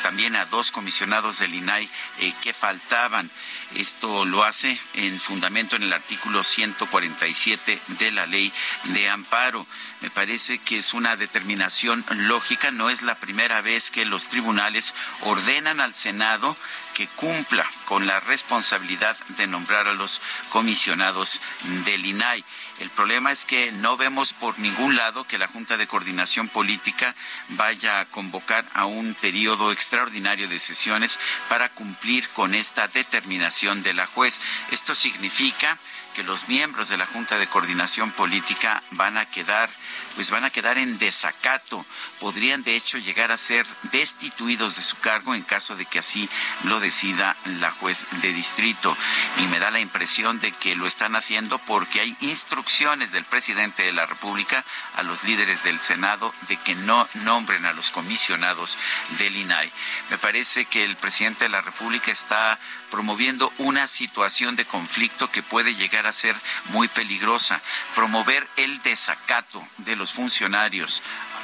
también 0.02 0.36
a 0.36 0.46
dos 0.46 0.72
comisionados 0.72 1.40
del 1.40 1.54
INAI 1.54 1.90
eh, 2.20 2.34
que 2.42 2.54
faltaban. 2.54 3.30
Esto 3.76 4.26
lo 4.26 4.44
hace 4.44 4.80
en 4.94 5.20
fundamento 5.20 5.76
en 5.76 5.84
el 5.84 5.94
artículo 5.94 6.44
147 6.44 7.80
de 8.00 8.12
la 8.12 8.26
ley 8.26 8.52
de 8.86 9.10
amparo. 9.10 9.66
Me 10.02 10.10
parece 10.10 10.58
que 10.60 10.78
es 10.78 10.94
una 10.94 11.16
determinación 11.16 12.04
lógica. 12.10 12.72
No 12.72 12.90
es 12.90 13.02
la 13.02 13.16
primera 13.16 13.62
vez 13.62 13.92
que 13.92 14.06
los 14.06 14.30
tribunales 14.30 14.94
ordenan 15.22 15.80
al 15.80 15.94
Senado 15.94 16.58
que 16.94 17.08
cumpla 17.08 17.66
con 17.86 18.06
la 18.06 18.20
responsabilidad 18.20 19.18
de 19.38 19.48
nombrar 19.48 19.88
a 19.88 19.94
los 19.94 20.22
comisionados 20.50 21.42
del 21.86 22.06
INAI. 22.06 22.44
El 22.80 22.90
problema 22.90 23.32
es 23.32 23.46
que 23.46 23.72
no 23.72 23.98
vemos 23.98 24.34
por 24.34 24.60
ningún 24.60 24.96
lado 24.96 25.26
que 25.26 25.38
la 25.38 25.48
Junta 25.48 25.78
de 25.78 25.88
Coordinación 25.88 26.50
Política 26.50 27.16
vaya 27.50 28.00
a 28.00 28.06
convocar 28.24 28.64
a 28.74 28.86
un 28.86 29.16
periodo 29.16 29.72
extraordinario 29.72 30.48
de 30.48 30.58
sesiones 30.58 31.20
para 31.50 31.68
cumplir 31.68 32.28
con 32.30 32.56
esta 32.56 32.88
determinación 32.88 33.84
de 33.84 33.94
la 33.94 34.08
juez. 34.08 34.40
Esto 34.72 34.96
significa 34.96 35.78
que 36.14 36.24
los 36.24 36.48
miembros 36.48 36.90
de 36.90 36.98
la 36.98 37.06
Junta 37.06 37.38
de 37.38 37.48
Coordinación 37.48 38.12
Política 38.12 38.82
van 38.92 39.18
a 39.18 39.26
quedar, 39.26 39.70
pues 40.16 40.30
van 40.30 40.46
a 40.46 40.50
quedar 40.50 40.78
en 40.78 40.98
desacato. 41.00 41.86
Podrían 42.20 42.64
de 42.64 42.76
hecho 42.76 42.98
llegar 42.98 43.32
a 43.32 43.38
ser 43.38 43.66
destituidos 43.92 44.76
de 44.76 44.84
su 44.84 44.98
cargo 45.00 45.36
en 45.36 45.42
caso 45.42 45.76
de 45.76 45.86
que 45.86 46.00
así 46.00 46.30
lo 46.64 46.80
decida 46.80 47.36
la 47.60 47.72
juez 47.72 48.08
de 48.22 48.32
distrito. 48.32 48.96
Y 49.40 49.48
me 49.48 49.60
da 49.60 49.72
la 49.72 49.80
impresión 49.80 50.40
de 50.40 50.52
que 50.52 50.76
lo 50.76 50.86
están 50.86 51.16
haciendo 51.16 51.58
porque 51.60 52.00
hay 52.00 52.16
instrucciones 52.22 53.12
del 53.12 53.26
presidente 53.26 53.84
de 53.84 53.92
la 53.92 54.06
República 54.06 54.64
a 54.96 55.04
los 55.04 55.24
líderes 55.24 55.64
del 55.64 55.80
Senado 55.80 56.34
de 56.48 56.58
que 56.58 56.76
no 56.76 57.08
nombren 57.16 57.66
a 57.66 57.74
los 57.74 57.90
comisionados 57.90 58.78
del 59.18 59.36
INAI. 59.36 59.72
Me 60.10 60.18
parece 60.18 60.66
que 60.66 60.84
el 60.84 60.96
presidente 60.96 61.46
de 61.46 61.50
la 61.50 61.62
República 61.62 62.12
está 62.12 62.60
promoviendo 62.92 63.52
una 63.58 63.88
situación 63.88 64.56
de 64.56 64.66
conflicto 64.66 65.32
que 65.32 65.42
puede 65.42 65.74
llegar 65.74 66.03
a 66.08 66.12
ser 66.12 66.36
muy 66.70 66.88
peligrosa. 66.88 67.62
Promover 67.96 68.48
el 68.58 68.82
desacato 68.84 69.66
de 69.78 69.96
los 69.96 70.14
funcionarios 70.14 71.02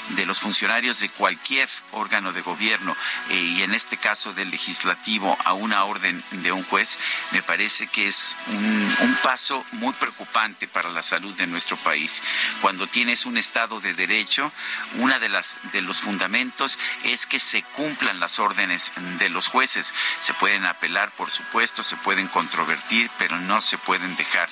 de 0.10 0.26
los 0.26 0.40
funcionarios 0.40 0.99
de 0.99 1.10
cualquier 1.10 1.69
órgano 1.91 2.34
de 2.34 2.41
gobierno 2.41 2.95
eh, 3.30 3.36
y 3.36 3.64
en 3.64 3.73
este 3.73 3.98
caso 3.98 4.34
del 4.34 4.49
legislativo 4.49 5.38
a 5.45 5.53
una 5.53 5.84
orden 5.86 6.23
de 6.31 6.52
un 6.52 6.64
juez, 6.64 6.99
me 7.31 7.41
parece 7.41 7.88
que 7.88 8.07
es 8.07 8.36
un, 8.48 8.95
un, 9.02 9.15
paso 9.23 9.65
muy 9.73 9.94
preocupante 9.94 10.68
para 10.68 10.90
la 10.90 11.03
salud 11.03 11.36
de 11.36 11.48
nuestro 11.48 11.77
país. 11.77 12.22
Cuando 12.61 12.88
tienes 12.88 13.26
un 13.26 13.38
Estado 13.38 13.80
de 13.81 13.94
Derecho, 13.94 14.52
una 14.98 15.19
de 15.19 15.30
las 15.30 15.60
de 15.72 15.81
los 15.81 15.99
fundamentos 15.99 16.77
es 17.03 17.26
que 17.26 17.40
se 17.40 17.64
cumplan 17.64 18.19
las 18.19 18.40
órdenes 18.40 18.91
de 19.19 19.30
los 19.30 19.48
jueces. 19.48 19.94
Se 20.22 20.34
pueden 20.34 20.65
apelar, 20.65 21.11
por 21.11 21.31
supuesto, 21.31 21.84
se 21.84 21.98
pueden 21.98 22.27
controvertir, 22.27 23.10
pero 23.18 23.40
no 23.40 23.61
se 23.61 23.77
pueden 23.77 24.15
dejar 24.15 24.49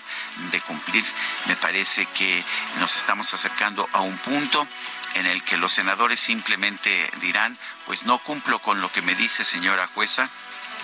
de 0.51 0.61
cumplir. 0.61 1.03
Me 1.47 1.55
parece 1.55 2.05
que 2.07 2.43
nos 2.79 2.95
estamos 2.97 3.33
acercando 3.33 3.89
a 3.93 4.01
un 4.01 4.17
punto 4.17 4.67
en 5.15 5.25
el 5.25 5.43
que 5.43 5.57
los 5.57 5.71
senadores 5.71 6.19
simplemente 6.19 7.09
dirán, 7.21 7.57
pues 7.85 8.03
no 8.03 8.19
cumplo 8.19 8.59
con 8.59 8.81
lo 8.81 8.91
que 8.91 9.01
me 9.01 9.15
dice 9.15 9.43
señora 9.43 9.87
jueza, 9.87 10.29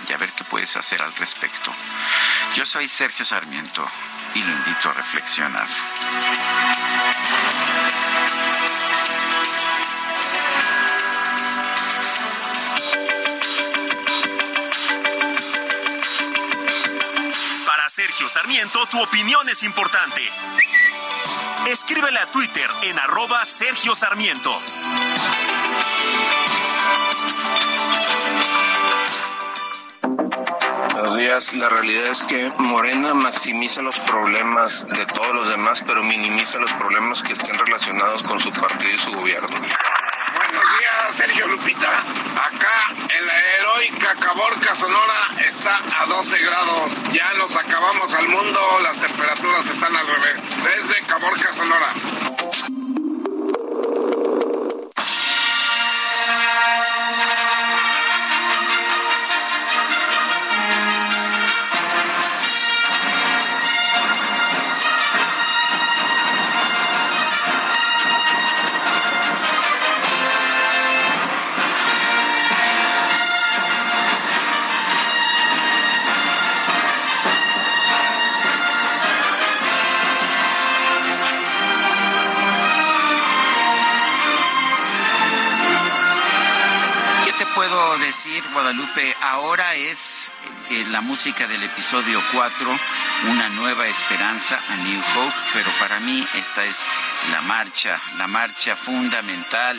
y 0.07 0.13
a 0.13 0.17
ver 0.17 0.31
qué 0.31 0.43
puedes 0.43 0.75
hacer 0.75 1.01
al 1.01 1.15
respecto. 1.15 1.71
Yo 2.55 2.65
soy 2.65 2.87
Sergio 2.87 3.25
Sarmiento 3.25 3.87
y 4.35 4.41
lo 4.41 4.51
invito 4.51 4.89
a 4.89 4.93
reflexionar. 4.93 5.67
Sergio 17.93 18.27
Sarmiento, 18.27 18.87
tu 18.87 18.99
opinión 18.99 19.47
es 19.49 19.61
importante 19.61 20.27
Escríbele 21.67 22.19
a 22.19 22.29
Twitter 22.29 22.69
en 22.83 22.99
arroba 22.99 23.45
Sergio 23.45 23.95
Sarmiento. 23.95 24.51
Buenos 30.91 31.17
días. 31.17 31.53
La 31.53 31.69
realidad 31.69 32.07
es 32.07 32.23
que 32.25 32.51
Morena 32.57 33.13
maximiza 33.13 33.81
los 33.81 33.97
problemas 34.01 34.85
de 34.87 35.05
todos 35.05 35.33
los 35.33 35.49
demás, 35.49 35.81
pero 35.87 36.03
minimiza 36.03 36.59
los 36.59 36.73
problemas 36.73 37.23
que 37.23 37.31
estén 37.31 37.57
relacionados 37.57 38.23
con 38.23 38.41
su 38.41 38.51
partido 38.51 38.93
y 38.93 38.99
su 38.99 39.11
gobierno. 39.13 39.47
Buenos 39.49 40.63
días, 40.79 41.15
Sergio 41.15 41.47
Lupita. 41.47 41.89
Acá 41.89 42.93
en 43.09 43.25
la 43.25 43.39
heroica 43.39 43.83
Caborca 44.11 44.75
Sonora 44.75 45.31
está 45.47 45.81
a 45.99 46.05
12 46.05 46.37
grados. 46.39 46.91
Ya 47.13 47.33
nos 47.37 47.55
acabamos 47.55 48.13
al 48.13 48.27
mundo, 48.27 48.59
las 48.83 48.99
temperaturas 48.99 49.69
están 49.69 49.95
al 49.95 50.05
revés. 50.05 50.49
Desde 50.63 51.01
Caborca 51.07 51.53
Sonora. 51.53 51.93
Música 91.03 91.47
del 91.47 91.61
episodio 91.63 92.19
4, 92.31 92.67
Una 93.29 93.49
nueva 93.49 93.87
esperanza, 93.87 94.59
a 94.69 94.75
New 94.75 95.01
Hope, 95.15 95.35
pero 95.53 95.69
para 95.79 95.99
mí 96.01 96.27
esta 96.35 96.65
es 96.65 96.85
la 97.31 97.41
marcha, 97.41 97.99
la 98.17 98.27
marcha 98.27 98.75
fundamental 98.75 99.77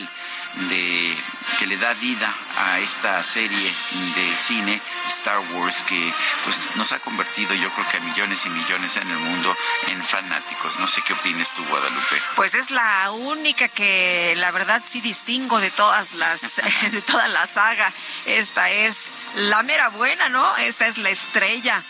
de 0.70 1.16
que 1.58 1.66
le 1.66 1.76
da 1.76 1.92
vida 1.94 2.32
a 2.58 2.78
esta 2.78 3.22
serie 3.22 3.72
de 4.14 4.36
cine 4.36 4.80
Star 5.08 5.38
Wars 5.52 5.84
que 5.84 6.12
pues 6.44 6.74
nos 6.76 6.92
ha 6.92 6.98
convertido 7.00 7.54
yo 7.54 7.70
creo 7.70 7.88
que 7.88 7.96
a 7.98 8.00
millones 8.00 8.46
y 8.46 8.50
millones 8.50 8.96
en 8.96 9.08
el 9.08 9.18
mundo 9.18 9.54
en 9.88 10.02
fanáticos. 10.02 10.78
No 10.78 10.88
sé 10.88 11.02
qué 11.06 11.12
opinas 11.12 11.52
tú, 11.52 11.64
Guadalupe. 11.64 12.22
Pues 12.36 12.54
es 12.54 12.70
la 12.70 13.10
única 13.10 13.68
que 13.68 14.34
la 14.36 14.50
verdad 14.50 14.82
sí 14.84 15.00
distingo 15.00 15.60
de 15.60 15.70
todas 15.70 16.14
las 16.14 16.60
de 16.90 17.02
toda 17.02 17.28
la 17.28 17.46
saga. 17.46 17.92
Esta 18.26 18.70
es 18.70 19.10
la 19.34 19.62
mera 19.62 19.88
buena, 19.88 20.28
¿no? 20.28 20.56
Esta 20.56 20.86
es 20.86 20.98
la 20.98 21.10
estrella. 21.10 21.82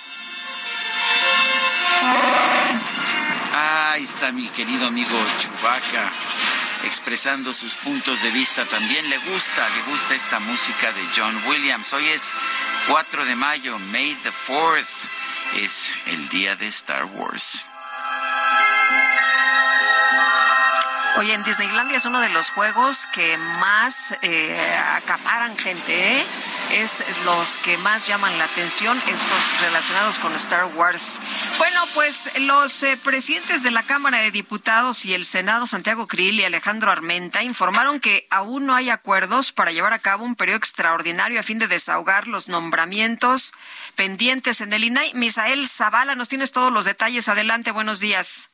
Ahí 3.56 4.04
está 4.04 4.32
mi 4.32 4.48
querido 4.48 4.88
amigo 4.88 5.16
Chubaca 5.38 6.10
expresando 6.84 7.52
sus 7.52 7.76
puntos 7.76 8.22
de 8.22 8.30
vista. 8.30 8.66
También 8.66 9.08
le 9.08 9.18
gusta, 9.18 9.68
le 9.70 9.92
gusta 9.92 10.14
esta 10.14 10.38
música 10.40 10.92
de 10.92 11.00
John 11.16 11.42
Williams. 11.46 11.92
Hoy 11.92 12.06
es 12.08 12.32
4 12.88 13.24
de 13.24 13.36
mayo, 13.36 13.78
May 13.78 14.14
the 14.22 14.30
4th, 14.30 14.86
es 15.56 15.94
el 16.06 16.28
día 16.28 16.56
de 16.56 16.68
Star 16.68 17.04
Wars. 17.04 17.66
Oye, 21.16 21.32
en 21.32 21.44
Disneylandia 21.44 21.96
es 21.96 22.04
uno 22.06 22.20
de 22.20 22.28
los 22.30 22.50
juegos 22.50 23.06
que 23.14 23.38
más 23.38 24.14
eh, 24.22 24.76
acaparan 24.96 25.56
gente, 25.56 26.18
¿eh? 26.18 26.26
Es 26.72 27.04
los 27.24 27.58
que 27.58 27.78
más 27.78 28.06
llaman 28.06 28.36
la 28.38 28.44
atención, 28.44 28.98
estos 29.08 29.60
relacionados 29.60 30.18
con 30.18 30.34
Star 30.34 30.66
Wars. 30.74 31.20
Bueno, 31.58 31.80
pues 31.94 32.30
los 32.40 32.82
eh, 32.82 32.98
presidentes 33.02 33.62
de 33.62 33.70
la 33.70 33.82
Cámara 33.84 34.18
de 34.18 34.30
Diputados 34.30 35.04
y 35.04 35.14
el 35.14 35.24
Senado, 35.24 35.66
Santiago 35.66 36.06
Krill 36.06 36.40
y 36.40 36.44
Alejandro 36.44 36.90
Armenta, 36.90 37.42
informaron 37.42 38.00
que 38.00 38.26
aún 38.30 38.66
no 38.66 38.74
hay 38.74 38.90
acuerdos 38.90 39.52
para 39.52 39.70
llevar 39.70 39.92
a 39.92 40.00
cabo 40.00 40.24
un 40.24 40.34
periodo 40.34 40.58
extraordinario 40.58 41.38
a 41.38 41.44
fin 41.44 41.58
de 41.58 41.68
desahogar 41.68 42.26
los 42.26 42.48
nombramientos 42.48 43.52
pendientes 43.96 44.60
en 44.60 44.72
el 44.72 44.84
INAI. 44.84 45.14
Misael 45.14 45.68
Zavala, 45.68 46.14
nos 46.14 46.28
tienes 46.28 46.52
todos 46.52 46.72
los 46.72 46.84
detalles. 46.84 47.28
Adelante, 47.28 47.70
buenos 47.70 48.00
días. 48.00 48.50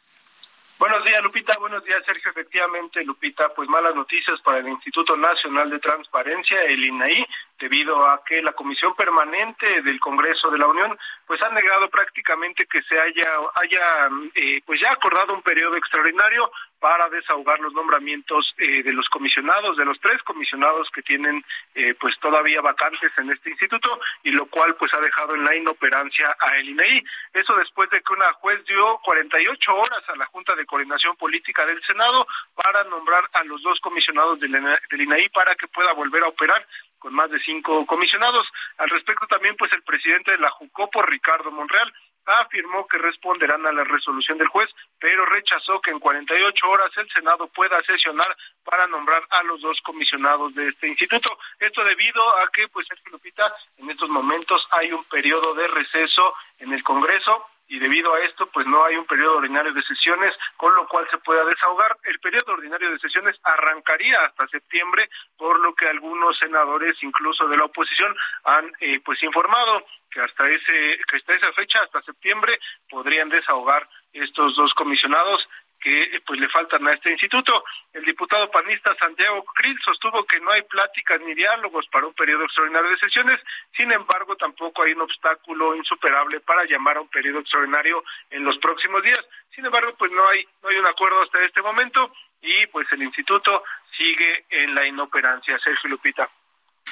Buenos 0.80 1.04
días, 1.04 1.22
Lupita. 1.22 1.58
Buenos 1.58 1.84
días, 1.84 2.02
Sergio. 2.06 2.30
Efectivamente, 2.30 3.04
Lupita, 3.04 3.50
pues 3.50 3.68
malas 3.68 3.94
noticias 3.94 4.40
para 4.40 4.60
el 4.60 4.68
Instituto 4.68 5.14
Nacional 5.14 5.68
de 5.68 5.78
Transparencia, 5.78 6.62
el 6.62 6.82
INAI, 6.82 7.26
debido 7.60 8.08
a 8.08 8.24
que 8.24 8.42
la 8.42 8.52
Comisión 8.52 8.94
Permanente 8.94 9.82
del 9.82 10.00
Congreso 10.00 10.50
de 10.50 10.58
la 10.58 10.66
Unión 10.66 10.98
pues 11.26 11.40
ha 11.42 11.50
negado 11.50 11.88
prácticamente 11.90 12.66
que 12.66 12.82
se 12.82 12.98
haya 12.98 13.30
haya 13.62 14.08
eh, 14.34 14.62
pues 14.64 14.80
ya 14.80 14.90
acordado 14.92 15.34
un 15.34 15.42
periodo 15.42 15.76
extraordinario 15.76 16.50
para 16.80 17.08
desahogar 17.10 17.60
los 17.60 17.74
nombramientos 17.74 18.54
eh, 18.56 18.82
de 18.82 18.92
los 18.92 19.06
comisionados, 19.10 19.76
de 19.76 19.84
los 19.84 20.00
tres 20.00 20.22
comisionados 20.22 20.88
que 20.94 21.02
tienen 21.02 21.44
eh, 21.74 21.94
pues 22.00 22.18
todavía 22.20 22.62
vacantes 22.62 23.12
en 23.18 23.30
este 23.30 23.50
instituto 23.50 24.00
y 24.22 24.30
lo 24.30 24.46
cual 24.46 24.74
pues 24.76 24.92
ha 24.94 25.00
dejado 25.00 25.34
en 25.34 25.44
la 25.44 25.54
inoperancia 25.54 26.34
a 26.40 26.56
el 26.56 26.70
INEI. 26.70 27.04
Eso 27.34 27.54
después 27.56 27.90
de 27.90 28.00
que 28.00 28.12
una 28.14 28.32
juez 28.34 28.64
dio 28.64 28.98
48 29.04 29.74
horas 29.74 30.08
a 30.08 30.16
la 30.16 30.26
Junta 30.26 30.56
de 30.56 30.64
Coordinación 30.64 31.16
Política 31.16 31.66
del 31.66 31.82
Senado 31.84 32.26
para 32.54 32.82
nombrar 32.84 33.28
a 33.34 33.44
los 33.44 33.62
dos 33.62 33.78
comisionados 33.80 34.40
del, 34.40 34.52
del 34.52 35.00
INEI 35.00 35.28
para 35.28 35.54
que 35.56 35.68
pueda 35.68 35.92
volver 35.92 36.24
a 36.24 36.28
operar 36.28 36.66
con 37.00 37.12
más 37.12 37.28
de 37.30 37.40
cinco 37.40 37.84
comisionados. 37.86 38.46
Al 38.78 38.88
respecto 38.90 39.26
también, 39.26 39.56
pues 39.56 39.72
el 39.72 39.82
presidente 39.82 40.30
de 40.30 40.38
la 40.38 40.50
Jucopo, 40.50 41.02
Ricardo 41.02 41.50
Monreal, 41.50 41.92
afirmó 42.26 42.86
que 42.86 42.98
responderán 42.98 43.66
a 43.66 43.72
la 43.72 43.82
resolución 43.82 44.38
del 44.38 44.46
juez, 44.46 44.70
pero 45.00 45.26
rechazó 45.26 45.80
que 45.80 45.90
en 45.90 45.98
48 45.98 46.68
horas 46.68 46.92
el 46.96 47.08
Senado 47.10 47.48
pueda 47.48 47.82
sesionar 47.82 48.36
para 48.62 48.86
nombrar 48.86 49.22
a 49.30 49.42
los 49.42 49.60
dos 49.60 49.80
comisionados 49.82 50.54
de 50.54 50.68
este 50.68 50.86
instituto. 50.86 51.36
Esto 51.58 51.82
debido 51.82 52.22
a 52.38 52.48
que, 52.52 52.68
pues, 52.68 52.86
Lupita, 53.10 53.52
en 53.78 53.90
estos 53.90 54.08
momentos 54.08 54.64
hay 54.70 54.92
un 54.92 55.02
periodo 55.04 55.54
de 55.54 55.66
receso 55.66 56.34
en 56.58 56.72
el 56.72 56.84
Congreso 56.84 57.46
y 57.70 57.78
debido 57.78 58.12
a 58.12 58.20
esto 58.20 58.50
pues 58.50 58.66
no 58.66 58.84
hay 58.84 58.96
un 58.96 59.06
periodo 59.06 59.38
ordinario 59.38 59.72
de 59.72 59.82
sesiones 59.82 60.34
con 60.56 60.74
lo 60.74 60.86
cual 60.88 61.06
se 61.10 61.18
pueda 61.18 61.44
desahogar. 61.44 61.96
El 62.04 62.18
periodo 62.18 62.52
ordinario 62.52 62.90
de 62.90 62.98
sesiones 62.98 63.38
arrancaría 63.44 64.18
hasta 64.24 64.48
septiembre 64.48 65.08
por 65.36 65.58
lo 65.60 65.74
que 65.74 65.86
algunos 65.86 66.36
senadores 66.38 66.96
incluso 67.02 67.46
de 67.46 67.56
la 67.56 67.64
oposición 67.64 68.14
han 68.44 68.72
eh, 68.80 69.00
pues 69.04 69.22
informado 69.22 69.86
que 70.10 70.20
hasta 70.20 70.48
ese 70.48 70.98
que 71.08 71.16
hasta 71.16 71.34
esa 71.34 71.52
fecha 71.52 71.78
hasta 71.82 72.02
septiembre 72.02 72.58
podrían 72.88 73.28
desahogar 73.28 73.88
estos 74.12 74.56
dos 74.56 74.74
comisionados 74.74 75.48
que 75.80 76.20
pues 76.26 76.38
le 76.38 76.48
faltan 76.48 76.86
a 76.86 76.94
este 76.94 77.10
instituto. 77.10 77.64
El 77.92 78.04
diputado 78.04 78.50
panista 78.50 78.94
Santiago 78.96 79.44
Krill 79.54 79.78
sostuvo 79.84 80.24
que 80.24 80.38
no 80.40 80.50
hay 80.52 80.62
pláticas 80.62 81.20
ni 81.22 81.34
diálogos 81.34 81.86
para 81.90 82.06
un 82.06 82.14
periodo 82.14 82.44
extraordinario 82.44 82.90
de 82.90 82.98
sesiones, 82.98 83.40
sin 83.76 83.90
embargo 83.90 84.36
tampoco 84.36 84.82
hay 84.82 84.92
un 84.92 85.02
obstáculo 85.02 85.74
insuperable 85.74 86.40
para 86.40 86.64
llamar 86.64 86.98
a 86.98 87.00
un 87.00 87.08
periodo 87.08 87.40
extraordinario 87.40 88.04
en 88.30 88.44
los 88.44 88.58
próximos 88.58 89.02
días. 89.02 89.20
Sin 89.54 89.64
embargo, 89.64 89.94
pues 89.98 90.12
no 90.12 90.28
hay 90.28 90.46
no 90.62 90.68
hay 90.68 90.76
un 90.76 90.86
acuerdo 90.86 91.22
hasta 91.22 91.44
este 91.44 91.62
momento 91.62 92.12
y 92.42 92.66
pues 92.68 92.86
el 92.92 93.02
instituto 93.02 93.64
sigue 93.96 94.44
en 94.50 94.74
la 94.74 94.86
inoperancia. 94.86 95.58
Sergio 95.58 95.90
Lupita. 95.90 96.28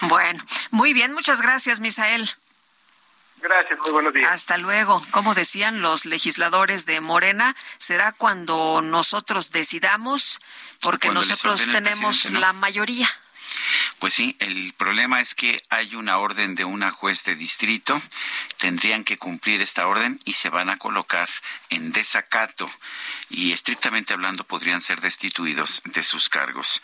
Bueno, 0.03 0.43
muy 0.71 0.93
bien, 0.93 1.13
muchas 1.13 1.41
gracias, 1.41 1.81
Misael. 1.81 2.29
Gracias, 3.41 3.79
muy 3.81 3.93
buenos 3.93 4.13
días. 4.13 4.31
Hasta 4.33 4.59
luego. 4.59 5.03
Como 5.11 5.35
decían 5.35 5.81
los 5.81 6.05
legisladores 6.05 6.87
de 6.87 7.01
Morena, 7.01 7.55
será 7.79 8.13
cuando 8.13 8.81
nosotros 8.83 9.51
decidamos, 9.53 10.41
porque 10.81 11.11
nosotros 11.11 11.65
tenemos 11.71 12.31
la 12.31 12.53
mayoría. 12.53 13.09
Pues 13.99 14.15
sí, 14.15 14.37
el 14.39 14.73
problema 14.75 15.21
es 15.21 15.35
que 15.35 15.63
hay 15.69 15.95
una 15.95 16.19
orden 16.19 16.55
de 16.55 16.65
una 16.65 16.91
juez 16.91 17.25
de 17.25 17.35
distrito, 17.35 18.01
tendrían 18.59 19.05
que 19.05 19.17
cumplir 19.17 19.61
esta 19.61 19.87
orden 19.87 20.21
y 20.25 20.35
se 20.35 20.51
van 20.51 20.71
a 20.71 20.79
colocar 20.79 21.29
en 21.71 21.93
desacato 21.93 22.71
y 23.31 23.53
estrictamente 23.53 24.15
hablando 24.15 24.45
podrían 24.45 24.81
ser 24.81 25.01
destituidos 25.01 25.83
de 25.85 26.03
sus 26.03 26.29
cargos. 26.29 26.83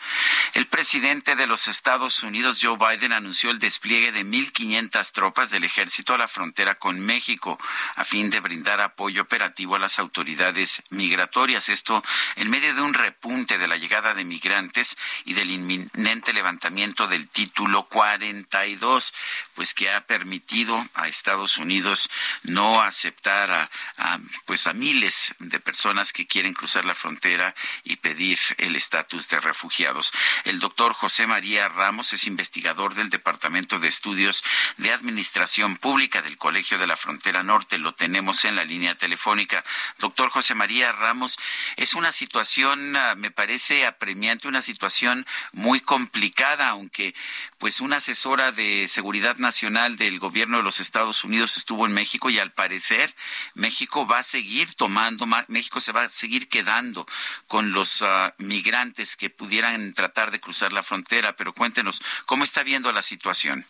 El 0.53 0.67
presidente 0.67 1.35
de 1.35 1.47
los 1.47 1.67
Estados 1.67 2.23
Unidos, 2.23 2.59
Joe 2.61 2.77
Biden, 2.77 3.13
anunció 3.13 3.49
el 3.49 3.59
despliegue 3.59 4.11
de 4.11 4.25
1.500 4.25 5.11
tropas 5.11 5.49
del 5.51 5.63
ejército 5.63 6.13
a 6.13 6.17
la 6.17 6.27
frontera 6.27 6.75
con 6.75 6.99
México 6.99 7.57
a 7.95 8.03
fin 8.03 8.29
de 8.29 8.39
brindar 8.39 8.81
apoyo 8.81 9.21
operativo 9.21 9.75
a 9.75 9.79
las 9.79 9.99
autoridades 9.99 10.83
migratorias. 10.89 11.69
Esto 11.69 12.03
en 12.35 12.49
medio 12.49 12.73
de 12.75 12.81
un 12.81 12.93
repunte 12.93 13.57
de 13.57 13.67
la 13.67 13.77
llegada 13.77 14.13
de 14.13 14.23
migrantes 14.23 14.97
y 15.25 15.33
del 15.33 15.51
inminente 15.51 16.33
levantamiento 16.33 16.84
del 16.85 17.27
título 17.27 17.87
42, 17.87 19.13
pues 19.55 19.73
que 19.73 19.91
ha 19.91 20.05
permitido 20.05 20.87
a 20.93 21.07
Estados 21.07 21.57
Unidos 21.57 22.11
no 22.43 22.83
aceptar 22.83 23.51
a, 23.97 24.19
pues 24.45 24.67
a 24.67 24.73
miles 24.73 25.33
de 25.39 25.59
personas 25.59 26.13
que 26.13 26.27
quieren 26.27 26.53
cruzar 26.53 26.85
la 26.85 26.93
frontera 26.93 27.55
y 27.83 27.95
pedir 27.95 28.37
el 28.59 28.75
estatus 28.75 29.27
de 29.29 29.39
refugiados. 29.39 30.13
El 30.43 30.59
doctor 30.59 30.93
José 30.93 31.25
María 31.25 31.67
Ramos 31.69 32.13
es 32.13 32.27
investigador 32.27 32.93
del 32.93 33.09
Departamento 33.09 33.79
de 33.79 33.87
Estudios 33.87 34.43
de 34.77 34.91
Administración 34.91 35.77
Pública 35.77 36.21
del 36.21 36.37
Colegio 36.37 36.77
de 36.77 36.85
la 36.85 36.95
Frontera 36.95 37.41
Norte. 37.41 37.79
Lo 37.79 37.95
tenemos 37.95 38.45
en 38.45 38.55
la 38.55 38.63
línea 38.63 38.95
telefónica. 38.95 39.63
Doctor 39.97 40.29
José 40.29 40.53
María 40.53 40.91
Ramos, 40.91 41.39
es 41.77 41.95
una 41.95 42.11
situación, 42.11 42.95
ah, 42.95 43.15
me 43.15 43.31
parece 43.31 43.87
apremiante, 43.87 44.47
una 44.47 44.61
situación 44.61 45.25
muy 45.51 45.79
complicada, 45.79 46.64
aunque 46.69 47.15
pues 47.57 47.81
una 47.81 47.97
asesora 47.97 48.51
de 48.51 48.87
seguridad 48.87 49.37
nacional 49.37 49.97
del 49.97 50.19
gobierno 50.19 50.57
de 50.57 50.63
los 50.63 50.79
Estados 50.79 51.23
Unidos 51.23 51.57
estuvo 51.57 51.85
en 51.85 51.93
México 51.93 52.29
y 52.29 52.39
al 52.39 52.51
parecer 52.51 53.15
México 53.53 54.07
va 54.07 54.19
a 54.19 54.23
seguir 54.23 54.75
tomando, 54.75 55.25
México 55.47 55.79
se 55.79 55.91
va 55.91 56.03
a 56.03 56.09
seguir 56.09 56.49
quedando 56.49 57.05
con 57.47 57.73
los 57.73 58.01
ah, 58.01 58.35
migrantes 58.37 59.15
que 59.15 59.29
pudieran 59.29 59.93
tratar 59.93 60.31
de 60.31 60.39
cruzar 60.39 60.73
la 60.73 60.83
frontera. 60.83 61.35
Pero 61.35 61.53
cuéntenos, 61.53 62.01
¿cómo 62.25 62.43
está 62.43 62.63
viendo 62.63 62.91
la 62.91 63.01
situación? 63.01 63.65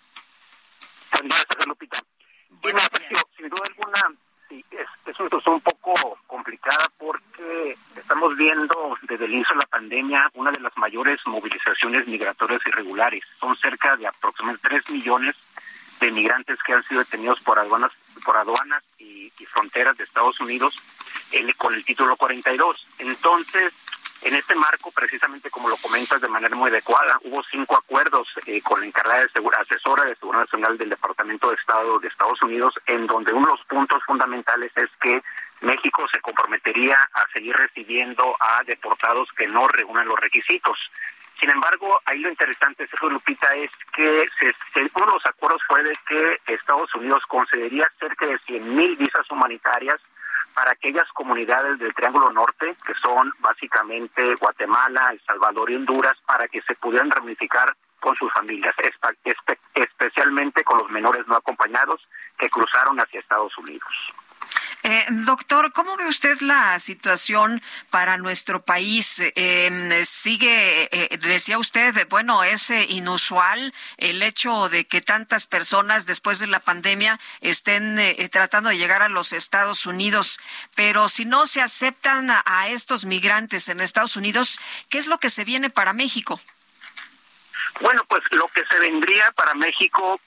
Lupita. 1.65 2.03
sin 3.37 3.49
duda 3.49 3.61
alguna, 3.65 4.15
sí, 4.49 4.63
es, 4.71 4.87
es 5.05 5.19
una 5.19 5.27
situación 5.27 5.55
un 5.55 5.61
poco 5.61 5.93
complicada 6.27 6.87
porque 6.97 7.77
estamos 7.95 8.35
viendo 8.37 8.97
desde 9.03 9.25
el 9.25 9.33
inicio 9.33 9.55
de 9.55 9.61
la 9.61 9.67
pandemia 9.67 10.29
una 10.33 10.51
de 10.51 10.61
las 10.61 10.75
mayores 10.77 11.19
movilizaciones 11.25 12.07
migratorias 12.07 12.61
irregulares. 12.67 13.23
Son 13.39 13.55
cerca 13.55 13.95
de 13.95 14.07
aproximadamente 14.07 14.67
3 14.69 14.91
millones 14.91 15.35
de 15.99 16.11
migrantes 16.11 16.59
que 16.63 16.73
han 16.73 16.83
sido 16.83 16.99
detenidos 16.99 17.39
por 17.41 17.57
aduanas, 17.57 17.91
por 18.25 18.37
aduanas 18.37 18.83
y 18.97 19.29
fronteras 19.45 19.95
de 19.97 20.03
Estados 20.03 20.39
Unidos 20.41 20.75
con 21.57 21.73
el 21.73 21.83
título 21.83 22.15
42. 22.15 22.87
Entonces, 22.99 23.73
en 24.21 24.33
este 24.33 24.55
marco, 24.55 24.91
precisamente 24.91 25.49
como 25.49 25.69
lo 25.69 25.77
comentas 25.77 26.21
de 26.21 26.27
manera 26.27 26.55
muy 26.55 26.69
adecuada, 26.69 27.19
hubo 27.23 27.43
cinco 27.43 27.77
acuerdos 27.77 28.27
eh, 28.47 28.61
con 28.61 28.79
la 28.79 28.87
encargada 28.87 29.19
de 29.19 29.41
asesora 29.59 30.03
de 30.05 30.15
seguridad 30.15 30.41
nacional 30.43 30.77
del 30.77 30.89
Departamento 30.89 31.49
de 31.49 31.55
Estado 31.55 31.99
de 31.99 32.07
Estados 32.07 32.41
Unidos, 32.41 32.73
en 32.87 33.05
donde 33.07 33.33
uno 33.33 33.47
de 33.47 33.53
los 33.53 33.65
puntos 33.65 34.03
fundamentales 34.05 34.71
es 34.75 34.89
que 35.01 35.21
México 35.61 36.05
se 36.11 36.19
comprometería 36.21 36.97
a 37.13 37.27
seguir 37.33 37.55
recibiendo 37.55 38.35
a 38.39 38.63
deportados 38.63 39.29
que 39.37 39.47
no 39.47 39.67
reúnan 39.67 40.07
los 40.07 40.19
requisitos. 40.19 40.77
Sin 41.39 41.49
embargo, 41.49 42.01
ahí 42.05 42.19
lo 42.19 42.29
interesante, 42.29 42.87
Sergio 42.87 43.09
Lupita, 43.09 43.47
es 43.55 43.69
que 43.93 44.25
uno 44.95 45.05
de 45.05 45.11
los 45.11 45.25
acuerdos 45.25 45.61
fue 45.67 45.83
de 45.83 45.97
que 46.07 46.39
Estados 46.47 46.93
Unidos 46.95 47.23
concedería 47.27 47.91
cerca 47.99 48.25
de 48.25 48.37
100 48.39 48.75
mil 48.75 48.95
visas 48.95 49.29
humanitarias 49.29 49.99
para 50.55 50.71
aquellas 50.71 51.07
comunidades 51.11 51.77
del 51.79 51.93
Triángulo 51.93 52.31
Norte, 52.31 52.75
que 52.87 52.93
son 52.95 53.31
básicamente 53.39 54.35
Guatemala, 54.35 55.09
El 55.11 55.21
Salvador 55.21 55.69
y 55.69 55.75
Honduras, 55.75 56.17
para 56.25 56.47
que 56.47 56.61
se 56.61 56.75
pudieran 56.75 57.11
reunificar 57.11 57.75
con 57.99 58.15
sus 58.15 58.31
familias, 58.31 58.73
especialmente 59.73 60.63
con 60.63 60.77
los 60.79 60.89
menores 60.89 61.27
no 61.27 61.35
acompañados 61.35 62.07
que 62.37 62.49
cruzaron 62.49 62.99
hacia 62.99 63.19
Estados 63.19 63.57
Unidos. 63.57 64.13
Eh, 64.87 65.03
doctor, 65.09 65.73
¿cómo 65.73 65.97
ve 65.97 66.05
usted 66.05 66.41
la 66.41 66.77
situación 66.77 67.59
para 67.89 68.17
nuestro 68.17 68.61
país? 68.61 69.19
Eh, 69.19 70.03
sigue, 70.05 70.87
eh, 70.91 71.17
decía 71.17 71.57
usted, 71.57 72.07
bueno, 72.07 72.43
es 72.43 72.69
inusual 72.69 73.73
el 73.97 74.21
hecho 74.21 74.69
de 74.69 74.85
que 74.85 75.01
tantas 75.01 75.47
personas 75.47 76.05
después 76.05 76.37
de 76.37 76.45
la 76.45 76.59
pandemia 76.59 77.19
estén 77.41 77.99
tratando 78.29 78.69
de 78.69 78.77
llegar 78.77 79.01
a 79.01 79.09
los 79.09 79.33
Estados 79.33 79.87
Unidos, 79.87 80.39
pero 80.75 81.09
si 81.09 81.25
no 81.25 81.47
se 81.47 81.63
aceptan 81.63 82.29
a 82.29 82.67
estos 82.67 83.05
migrantes 83.05 83.69
en 83.69 83.79
Estados 83.79 84.15
Unidos, 84.17 84.59
¿qué 84.89 84.99
es 84.99 85.07
lo 85.07 85.17
que 85.17 85.31
se 85.31 85.45
viene 85.45 85.71
para 85.71 85.93
México? 85.93 86.39
Bueno, 87.81 88.05
pues 88.07 88.21
lo 88.29 88.47
que 88.49 88.63
se 88.67 88.79
vendría 88.79 89.31
para 89.31 89.55
México 89.55 90.19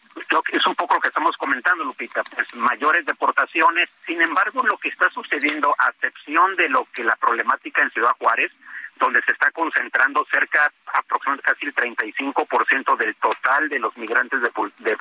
es 0.52 0.66
un 0.66 0.74
poco 0.74 0.94
lo 0.94 1.00
que 1.00 1.08
estamos 1.08 1.36
comentando, 1.36 1.84
Lupita, 1.84 2.22
pues 2.34 2.54
mayores 2.54 3.04
deportaciones. 3.04 3.88
Sin 4.06 4.20
embargo, 4.20 4.62
lo 4.62 4.78
que 4.78 4.88
está 4.88 5.10
sucediendo, 5.10 5.74
a 5.78 5.90
excepción 5.90 6.54
de 6.54 6.68
lo 6.68 6.86
que 6.92 7.04
la 7.04 7.16
problemática 7.16 7.82
en 7.82 7.90
Ciudad 7.90 8.12
Juárez, 8.18 8.52
donde 8.98 9.22
se 9.22 9.32
está 9.32 9.50
concentrando 9.52 10.26
cerca, 10.30 10.72
aproximadamente 10.92 11.50
casi 11.50 11.66
el 11.66 11.74
35% 11.74 12.96
del 12.96 13.14
total 13.16 13.68
de 13.68 13.78
los 13.78 13.96
migrantes 13.96 14.40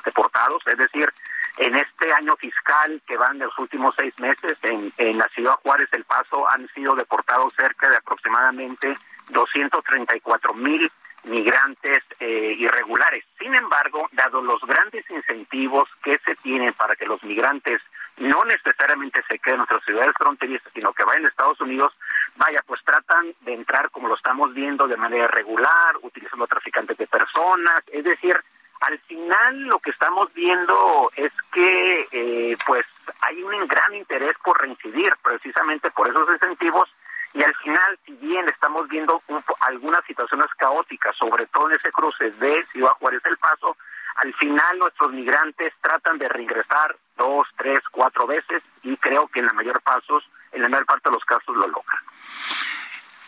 deportados, 0.04 0.62
es 0.66 0.78
decir, 0.78 1.12
en 1.58 1.74
este 1.74 2.12
año 2.12 2.36
fiscal 2.36 3.02
que 3.06 3.16
van 3.16 3.38
de 3.38 3.46
los 3.46 3.58
últimos 3.58 3.94
seis 3.96 4.16
meses, 4.20 4.56
en, 4.62 4.92
en 4.98 5.18
la 5.18 5.28
Ciudad 5.28 5.54
Juárez, 5.62 5.88
El 5.92 6.04
Paso, 6.04 6.48
han 6.48 6.68
sido 6.68 6.94
deportados 6.94 7.52
cerca 7.54 7.88
de 7.88 7.96
aproximadamente 7.96 8.96
234 9.30 10.54
mil 10.54 10.90
migrantes 11.24 12.02
eh, 12.20 12.54
irregulares. 12.58 13.24
Sin 13.38 13.54
embargo, 13.54 14.08
dado 14.12 14.42
los 14.42 14.60
grandes 14.62 15.08
incentivos 15.10 15.88
que 16.02 16.18
se 16.24 16.34
tienen 16.36 16.72
para 16.74 16.96
que 16.96 17.06
los 17.06 17.22
migrantes 17.22 17.80
no 18.18 18.44
necesariamente 18.44 19.22
se 19.28 19.38
queden 19.38 19.54
en 19.54 19.58
nuestras 19.58 19.84
ciudades 19.84 20.12
fronterizas, 20.18 20.72
sino 20.72 20.92
que 20.92 21.04
vayan 21.04 21.24
a 21.24 21.28
Estados 21.28 21.60
Unidos, 21.60 21.92
vaya, 22.36 22.62
pues 22.66 22.82
tratan 22.84 23.32
de 23.42 23.54
entrar 23.54 23.90
como 23.90 24.08
lo 24.08 24.16
estamos 24.16 24.52
viendo 24.54 24.88
de 24.88 24.96
manera 24.96 25.28
regular, 25.28 25.96
utilizando 26.02 26.46
traficantes 26.46 26.96
de 26.96 27.06
personas, 27.06 27.82
es 27.92 28.04
decir, 28.04 28.36
al 28.80 28.98
final 29.00 29.62
lo 29.64 29.78
que 29.80 29.90
estamos 29.90 30.32
viendo 30.34 31.10
es 31.16 31.32
que 31.52 32.08
eh, 32.12 32.56
pues 32.66 32.86
hay 33.22 33.42
un 33.42 33.66
gran 33.66 33.94
interés 33.94 34.34
por 34.44 34.60
reincidir 34.60 35.12
precisamente 35.22 35.90
por 35.90 36.08
esos 36.08 36.28
incentivos 36.30 36.88
y 37.34 37.42
al 37.42 37.54
final 37.56 37.98
si 38.04 38.12
bien 38.12 38.48
estamos 38.48 38.88
viendo 38.88 39.22
algunas 39.60 40.04
situaciones 40.04 40.46
caóticas 40.56 41.16
sobre 41.16 41.46
todo 41.46 41.68
en 41.70 41.76
ese 41.76 41.90
cruce 41.90 42.30
de 42.32 42.66
Ciudad 42.72 42.92
Juárez 42.98 43.22
El 43.24 43.36
Paso 43.38 43.76
al 44.18 44.34
final 44.34 44.78
nuestros 44.78 45.12
migrantes 45.12 45.72
tratan 45.80 46.18
de 46.18 46.28
reingresar 46.28 46.96
dos, 47.16 47.46
tres, 47.56 47.80
cuatro 47.90 48.26
veces 48.26 48.62
y 48.82 48.96
creo 48.96 49.28
que 49.28 49.40
en 49.40 49.46
la 49.46 49.52
mayor 49.52 49.80
pasos, 49.80 50.24
en 50.52 50.62
la 50.62 50.68
mayor 50.68 50.86
parte 50.86 51.08
de 51.08 51.14
los 51.14 51.24
casos 51.24 51.54
lo 51.54 51.68
logran. 51.68 52.02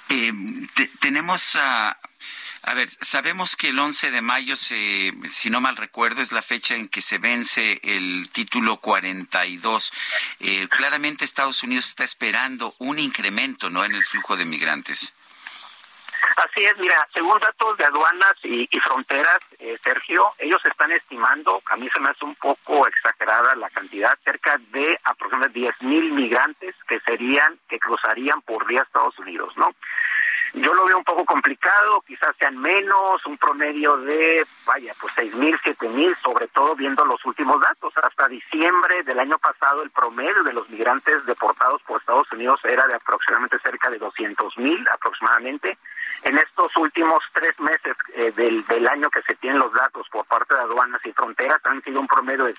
Eh, 0.08 0.32
tenemos 1.00 1.56
a, 1.60 1.96
a 2.62 2.74
ver, 2.74 2.88
sabemos 2.90 3.56
que 3.56 3.68
el 3.68 3.78
11 3.78 4.10
de 4.10 4.20
mayo, 4.20 4.54
se, 4.56 5.12
si 5.28 5.50
no 5.50 5.60
mal 5.60 5.76
recuerdo, 5.76 6.20
es 6.20 6.32
la 6.32 6.42
fecha 6.42 6.74
en 6.74 6.88
que 6.88 7.00
se 7.00 7.18
vence 7.18 7.80
el 7.82 8.30
título 8.30 8.76
42. 8.76 9.92
Eh, 10.40 10.68
claramente 10.68 11.24
Estados 11.24 11.62
Unidos 11.62 11.86
está 11.86 12.04
esperando 12.04 12.74
un 12.78 12.98
incremento, 12.98 13.70
¿no?, 13.70 13.84
en 13.84 13.94
el 13.94 14.04
flujo 14.04 14.36
de 14.36 14.44
migrantes. 14.44 15.14
Así 16.36 16.64
es, 16.64 16.76
mira, 16.78 17.08
según 17.14 17.38
datos 17.40 17.76
de 17.78 17.84
aduanas 17.84 18.34
y, 18.42 18.68
fronteras, 18.80 19.40
eh, 19.58 19.78
Sergio, 19.82 20.32
ellos 20.38 20.60
están 20.64 20.92
estimando, 20.92 21.62
a 21.66 21.76
mí 21.76 21.88
se 21.92 22.00
me 22.00 22.10
hace 22.10 22.24
un 22.24 22.34
poco 22.34 22.86
exagerada 22.86 23.54
la 23.56 23.70
cantidad, 23.70 24.18
cerca 24.22 24.58
de 24.70 24.98
aproximadamente 25.04 25.60
10 25.60 25.82
mil 25.82 26.12
migrantes 26.12 26.74
que 26.86 27.00
serían, 27.00 27.58
que 27.68 27.78
cruzarían 27.78 28.42
por 28.42 28.66
día 28.66 28.82
Estados 28.82 29.18
Unidos, 29.18 29.56
¿no? 29.56 29.74
Yo 30.54 30.74
lo 30.74 30.84
veo 30.84 30.98
un 30.98 31.04
poco 31.04 31.24
complicado, 31.24 32.00
quizás 32.06 32.34
sean 32.38 32.58
menos, 32.58 33.24
un 33.26 33.38
promedio 33.38 33.96
de, 33.98 34.44
vaya, 34.66 34.92
pues 35.00 35.12
seis 35.14 35.32
mil, 35.34 35.56
siete 35.62 35.88
mil, 35.88 36.14
sobre 36.16 36.48
todo 36.48 36.74
viendo 36.74 37.04
los 37.04 37.24
últimos 37.24 37.60
datos. 37.60 37.92
Hasta 38.02 38.26
diciembre 38.26 39.02
del 39.04 39.20
año 39.20 39.38
pasado 39.38 39.82
el 39.82 39.90
promedio 39.90 40.42
de 40.42 40.52
los 40.52 40.68
migrantes 40.68 41.24
deportados 41.24 41.80
por 41.82 42.00
Estados 42.00 42.30
Unidos 42.32 42.60
era 42.64 42.86
de 42.86 42.94
aproximadamente 42.94 43.58
cerca 43.60 43.90
de 43.90 43.98
200 43.98 44.58
mil 44.58 44.84
aproximadamente. 44.88 45.78
En 46.24 46.36
estos 46.36 46.76
últimos 46.76 47.22
tres 47.32 47.58
meses 47.60 47.96
eh, 48.14 48.32
del, 48.32 48.64
del 48.66 48.88
año 48.88 49.08
que 49.08 49.22
se 49.22 49.36
tienen 49.36 49.60
los 49.60 49.72
datos 49.72 50.08
por 50.10 50.26
parte 50.26 50.54
de 50.54 50.60
aduanas 50.60 51.00
y 51.04 51.12
fronteras 51.12 51.60
han 51.64 51.82
sido 51.82 52.00
un 52.00 52.08
promedio 52.08 52.44
de 52.44 52.54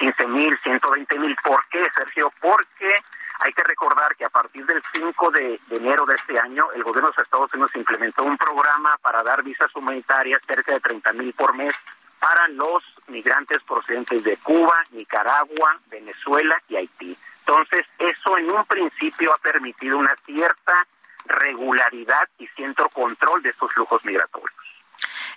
115 0.00 0.26
mil, 0.28 0.58
120 0.58 1.18
mil. 1.18 1.36
¿Por 1.44 1.66
qué, 1.68 1.86
Sergio? 1.94 2.30
Porque 2.40 2.96
hay 3.40 3.52
que 3.52 3.62
recordar 3.62 4.16
que 4.16 4.24
a 4.24 4.30
partir 4.30 4.64
del 4.64 4.82
5 4.92 5.30
de, 5.30 5.60
enero 5.70 6.06
de 6.06 6.14
este 6.14 6.38
año, 6.38 6.72
el 6.74 6.82
gobierno 6.82 7.10
de 7.10 7.16
los 7.16 7.26
Estados 7.26 7.52
Unidos 7.52 7.70
implementó 7.74 8.24
un 8.24 8.38
programa 8.38 8.96
para 9.02 9.22
dar 9.22 9.42
visas 9.42 9.74
humanitarias 9.74 10.42
cerca 10.46 10.72
de 10.72 10.80
30 10.80 11.12
mil 11.12 11.32
por 11.34 11.54
mes 11.54 11.74
para 12.18 12.48
los 12.48 12.82
migrantes 13.08 13.62
procedentes 13.62 14.24
de 14.24 14.36
Cuba, 14.38 14.74
Nicaragua, 14.90 15.78
Venezuela 15.86 16.60
y 16.68 16.76
Haití. 16.76 17.16
Entonces, 17.40 17.86
eso 17.98 18.38
en 18.38 18.50
un 18.50 18.64
principio 18.64 19.34
ha 19.34 19.38
permitido 19.38 19.98
una 19.98 20.14
cierta 20.24 20.86
regularidad 21.26 22.28
y 22.38 22.46
cierto 22.48 22.88
control 22.88 23.42
de 23.42 23.50
estos 23.50 23.72
flujos 23.72 24.04
migratorios. 24.04 24.69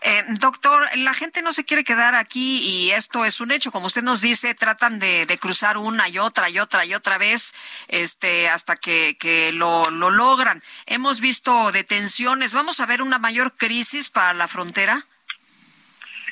Eh, 0.06 0.26
doctor, 0.28 0.86
la 0.98 1.14
gente 1.14 1.42
no 1.42 1.54
se 1.54 1.64
quiere 1.64 1.86
quedar 1.86 2.14
aquí 2.14 2.60
y 2.60 2.92
esto 2.92 3.24
es 3.24 3.40
un 3.40 3.52
hecho. 3.52 3.72
Como 3.72 3.86
usted 3.86 4.04
nos 4.04 4.20
dice, 4.20 4.54
tratan 4.54 5.00
de, 5.00 5.26
cruzar 5.40 5.78
una 5.78 6.10
y 6.10 6.20
otra 6.20 6.50
y 6.50 6.60
otra 6.60 6.86
y 6.86 6.94
otra 6.94 7.18
vez 7.18 7.56
este, 7.88 8.50
hasta 8.50 8.76
que, 8.76 9.16
que 9.18 9.54
lo, 9.54 9.90
lo 9.92 10.10
logran. 10.10 10.62
Hemos 10.88 11.22
visto 11.22 11.72
detenciones. 11.72 12.54
¿Vamos 12.54 12.82
a 12.82 12.86
ver 12.86 13.02
una 13.02 13.18
mayor 13.18 13.54
crisis 13.54 14.10
para 14.10 14.34
la 14.34 14.50
frontera? 14.50 15.06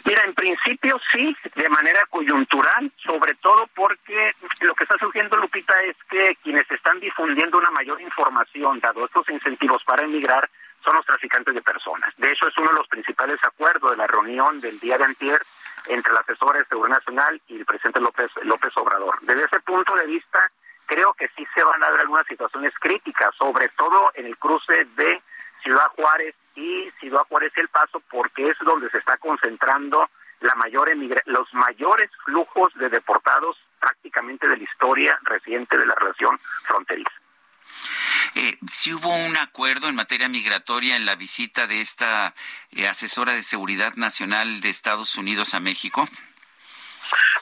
Mira, 0.03 0.23
en 0.26 0.34
principio 0.34 0.99
sí, 1.14 1.35
de 1.56 1.69
manera 1.69 2.02
coyuntural, 2.10 2.91
sobre 3.06 3.35
todo 3.35 3.68
porque 3.73 4.34
lo 4.61 4.73
que 4.73 4.84
está 4.84 4.98
surgiendo, 4.98 5.38
Lupita, 5.38 5.73
es 5.84 5.95
que 6.10 6.35
quienes 6.43 6.69
están 6.72 6.99
difundiendo 6.99 7.57
una 7.57 7.69
mayor 7.69 8.02
información, 8.02 8.80
dado 8.80 9.06
estos 9.06 9.30
incentivos 9.30 9.84
para 9.85 10.03
emigrar, 10.03 10.49
son 10.83 10.95
los 10.95 11.05
traficantes 11.05 11.53
de 11.53 11.61
personas. 11.61 12.13
De 12.17 12.31
hecho, 12.31 12.47
es 12.47 12.57
uno 12.57 12.69
de 12.69 12.75
los 12.75 12.87
principales 12.87 13.37
acuerdos 13.43 13.91
de 13.91 13.97
la 13.97 14.07
reunión 14.07 14.59
del 14.61 14.79
día 14.79 14.97
de 14.97 15.05
antier 15.05 15.41
entre 15.87 16.11
el 16.11 16.17
asesor 16.17 16.57
de 16.57 16.65
Seguridad 16.65 16.97
Nacional 16.97 17.41
y 17.47 17.57
el 17.57 17.65
presidente 17.65 17.99
López, 17.99 18.31
López 18.43 18.71
Obrador. 18.77 19.17
Desde 19.21 19.45
ese 19.45 19.59
punto 19.61 19.95
de 19.95 20.05
vista, 20.05 20.51
creo 20.85 21.13
que 21.13 21.29
sí 21.35 21.45
se 21.53 21.63
van 21.63 21.83
a 21.83 21.91
dar 21.91 22.01
algunas 22.01 22.27
situaciones 22.27 22.73
críticas, 22.79 23.33
sobre 23.35 23.69
todo 23.69 24.11
en 24.15 24.25
el 24.25 24.37
cruce 24.37 24.85
de 24.95 25.21
Ciudad 25.63 25.87
Juárez 25.95 26.35
y 26.55 26.91
Ciudad 26.99 27.21
Juárez 27.29 27.51
El 27.55 27.67
Paso, 27.69 28.01
porque 28.09 28.49
es 28.49 28.57
donde 28.59 28.89
se 28.89 28.97
está 28.97 29.17
concentrando 29.17 30.09
la 30.41 30.55
mayor 30.55 30.89
los 31.25 31.53
mayores 31.53 32.09
flujos 32.25 32.73
de 32.75 32.89
deportados 32.89 33.57
prácticamente 33.79 34.47
de 34.47 34.57
la 34.57 34.63
historia 34.63 35.19
reciente 35.23 35.77
de 35.77 35.85
la 35.85 35.95
relación 35.95 36.39
fronteriza. 36.65 37.20
Eh, 38.35 38.57
si 38.67 38.93
hubo 38.93 39.09
un 39.09 39.35
acuerdo 39.35 39.89
en 39.89 39.95
materia 39.95 40.29
migratoria 40.29 40.95
en 40.95 41.05
la 41.05 41.15
visita 41.15 41.67
de 41.67 41.81
esta 41.81 42.33
eh, 42.71 42.87
asesora 42.87 43.33
de 43.33 43.41
seguridad 43.41 43.93
nacional 43.95 44.61
de 44.61 44.69
Estados 44.69 45.15
Unidos 45.17 45.53
a 45.53 45.59
México. 45.59 46.07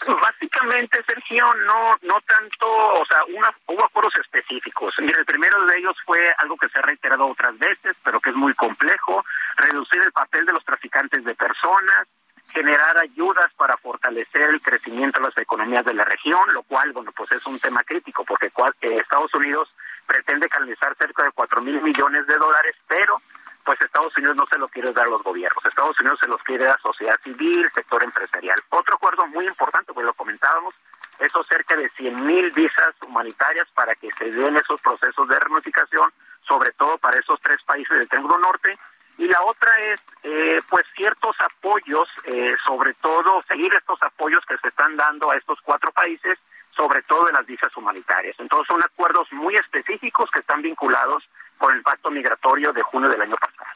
Básicamente, 0.07 1.03
Sergio, 1.05 1.45
no 1.67 1.97
no 2.01 2.19
tanto, 2.21 2.67
o 2.67 3.05
sea, 3.05 3.19
hubo 3.67 3.85
acuerdos 3.85 4.15
específicos. 4.15 4.95
Mira, 4.99 5.19
el 5.19 5.25
primero 5.25 5.63
de 5.65 5.77
ellos 5.77 5.95
fue 6.05 6.33
algo 6.39 6.57
que 6.57 6.69
se 6.69 6.79
ha 6.79 6.81
reiterado 6.81 7.27
otras 7.27 7.57
veces, 7.59 7.95
pero 8.03 8.19
que 8.19 8.31
es 8.31 8.35
muy 8.35 8.55
complejo, 8.55 9.23
reducir 9.57 10.01
el 10.01 10.11
papel 10.11 10.45
de 10.47 10.53
los 10.53 10.65
traficantes 10.65 11.23
de 11.23 11.35
personas, 11.35 12.07
generar 12.51 12.97
ayudas 12.97 13.53
para 13.55 13.77
fortalecer 13.77 14.49
el 14.49 14.61
crecimiento 14.61 15.19
de 15.19 15.27
las 15.27 15.37
economías 15.37 15.85
de 15.85 15.93
la 15.93 16.05
región, 16.05 16.41
lo 16.53 16.63
cual, 16.63 16.91
bueno, 16.93 17.11
pues 17.11 17.31
es 17.31 17.45
un 17.45 17.59
tema 17.59 17.83
crítico, 17.83 18.23
porque 18.25 18.47
eh, 18.47 18.97
Estados 18.97 19.33
Unidos 19.35 19.69
pretende 20.09 20.49
canalizar 20.49 20.95
cerca 20.97 21.23
de 21.23 21.31
cuatro 21.31 21.61
mil 21.61 21.79
millones 21.83 22.25
de 22.25 22.35
dólares, 22.35 22.75
pero 22.87 23.21
pues 23.63 23.79
Estados 23.81 24.17
Unidos 24.17 24.35
no 24.35 24.47
se 24.47 24.57
lo 24.57 24.67
quiere 24.67 24.91
dar 24.91 25.05
a 25.05 25.11
los 25.11 25.21
gobiernos, 25.21 25.63
Estados 25.63 25.99
Unidos 25.99 26.17
se 26.19 26.27
los 26.27 26.41
quiere 26.41 26.65
a 26.65 26.69
la 26.69 26.79
sociedad 26.81 27.19
civil, 27.23 27.69
sector 27.71 28.01
empresarial. 28.03 28.59
Otro 28.69 28.95
acuerdo 28.95 29.27
muy 29.27 29.45
importante, 29.45 29.93
pues 29.93 30.07
lo 30.07 30.13
comentábamos, 30.15 30.73
eso 31.19 31.43
cerca 31.43 31.75
de 31.75 31.87
100 31.89 32.25
mil 32.25 32.49
visas 32.51 32.95
humanitarias 33.05 33.67
para 33.75 33.93
que 33.93 34.09
se 34.17 34.31
den 34.31 34.57
esos 34.57 34.81
procesos 34.81 35.27
de 35.27 35.39
reunificación, 35.39 36.09
sobre 36.47 36.71
todo 36.71 36.97
para 36.97 37.19
esos 37.19 37.39
tres 37.41 37.61
países 37.63 37.95
del 37.95 38.07
Triángulo 38.07 38.39
Norte. 38.39 38.75
Y 39.19 39.27
la 39.27 39.41
otra 39.43 39.77
es, 39.81 40.01
eh, 40.23 40.59
pues, 40.69 40.85
ciertos 40.95 41.35
apoyos, 41.41 42.07
eh, 42.23 42.55
sobre 42.65 42.93
todo 42.95 43.43
seguir 43.47 43.71
estos 43.73 44.01
apoyos 44.01 44.43
que 44.47 44.57
se 44.57 44.69
están 44.69 44.95
dando 44.95 45.29
a 45.29 45.35
estos 45.35 45.59
cuatro 45.61 45.91
países 45.91 46.39
sobre 46.79 47.01
todo 47.01 47.27
en 47.27 47.35
las 47.35 47.45
visas 47.45 47.75
humanitarias. 47.75 48.37
Entonces 48.39 48.67
son 48.67 48.81
acuerdos 48.81 49.27
muy 49.33 49.53
específicos 49.57 50.31
que 50.31 50.39
están 50.39 50.61
vinculados 50.61 51.21
con 51.57 51.75
el 51.75 51.81
pacto 51.81 52.09
migratorio 52.09 52.71
de 52.71 52.81
junio 52.81 53.09
del 53.09 53.21
año 53.21 53.35
pasado. 53.35 53.69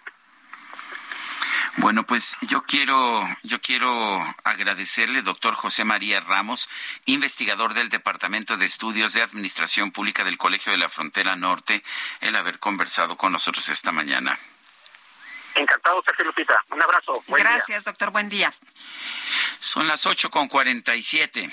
Bueno, 1.77 2.05
pues 2.05 2.37
yo 2.41 2.61
quiero, 2.61 3.21
yo 3.41 3.59
quiero 3.59 4.21
agradecerle, 4.45 5.21
doctor 5.21 5.53
José 5.53 5.83
María 5.83 6.21
Ramos, 6.21 6.69
investigador 7.05 7.73
del 7.73 7.89
Departamento 7.89 8.55
de 8.55 8.65
Estudios 8.65 9.11
de 9.11 9.21
Administración 9.21 9.91
Pública 9.91 10.23
del 10.23 10.37
Colegio 10.37 10.71
de 10.71 10.77
la 10.77 10.87
Frontera 10.87 11.35
Norte, 11.35 11.83
el 12.21 12.37
haber 12.37 12.59
conversado 12.59 13.17
con 13.17 13.33
nosotros 13.33 13.67
esta 13.67 13.91
mañana. 13.91 14.39
Encantado, 15.55 16.01
Sergio 16.05 16.25
Lupita. 16.25 16.63
Un 16.71 16.81
abrazo. 16.81 17.21
Gracias, 17.27 17.83
doctor. 17.83 18.11
Buen 18.11 18.29
día. 18.29 18.53
Son 19.59 19.87
las 19.87 20.05
ocho 20.05 20.29
con 20.29 20.47
cuarenta 20.47 20.95
y 20.95 21.01
siete. 21.03 21.51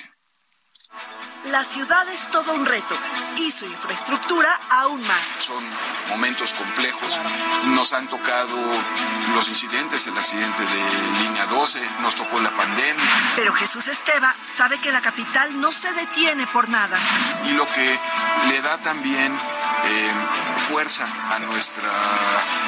La 1.45 1.65
ciudad 1.65 2.07
es 2.11 2.29
todo 2.31 2.55
un 2.55 2.67
reto 2.67 2.95
y 3.39 3.51
su 3.51 3.65
infraestructura 3.65 4.49
aún 4.69 5.01
más. 5.07 5.27
Son 5.39 5.65
momentos 6.09 6.53
complejos. 6.53 7.19
Nos 7.65 7.95
han 7.95 8.09
tocado 8.09 8.57
los 9.35 9.49
incidentes, 9.49 10.07
el 10.07 10.19
accidente 10.19 10.63
de 10.63 11.23
línea 11.23 11.47
12, 11.47 11.81
nos 12.03 12.15
tocó 12.15 12.41
la 12.41 12.55
pandemia. 12.55 13.03
Pero 13.37 13.55
Jesús 13.55 13.87
Esteba 13.87 14.35
sabe 14.45 14.81
que 14.81 14.93
la 14.93 15.01
capital 15.01 15.59
no 15.61 15.73
se 15.73 15.93
detiene 15.95 16.47
por 16.47 16.69
nada. 16.69 16.99
Y 17.45 17.53
lo 17.53 17.67
que 17.73 17.99
le 18.49 18.61
da 18.61 18.79
también 18.83 19.35
eh, 19.35 20.13
fuerza 20.59 21.09
a 21.31 21.39
nuestra 21.39 21.91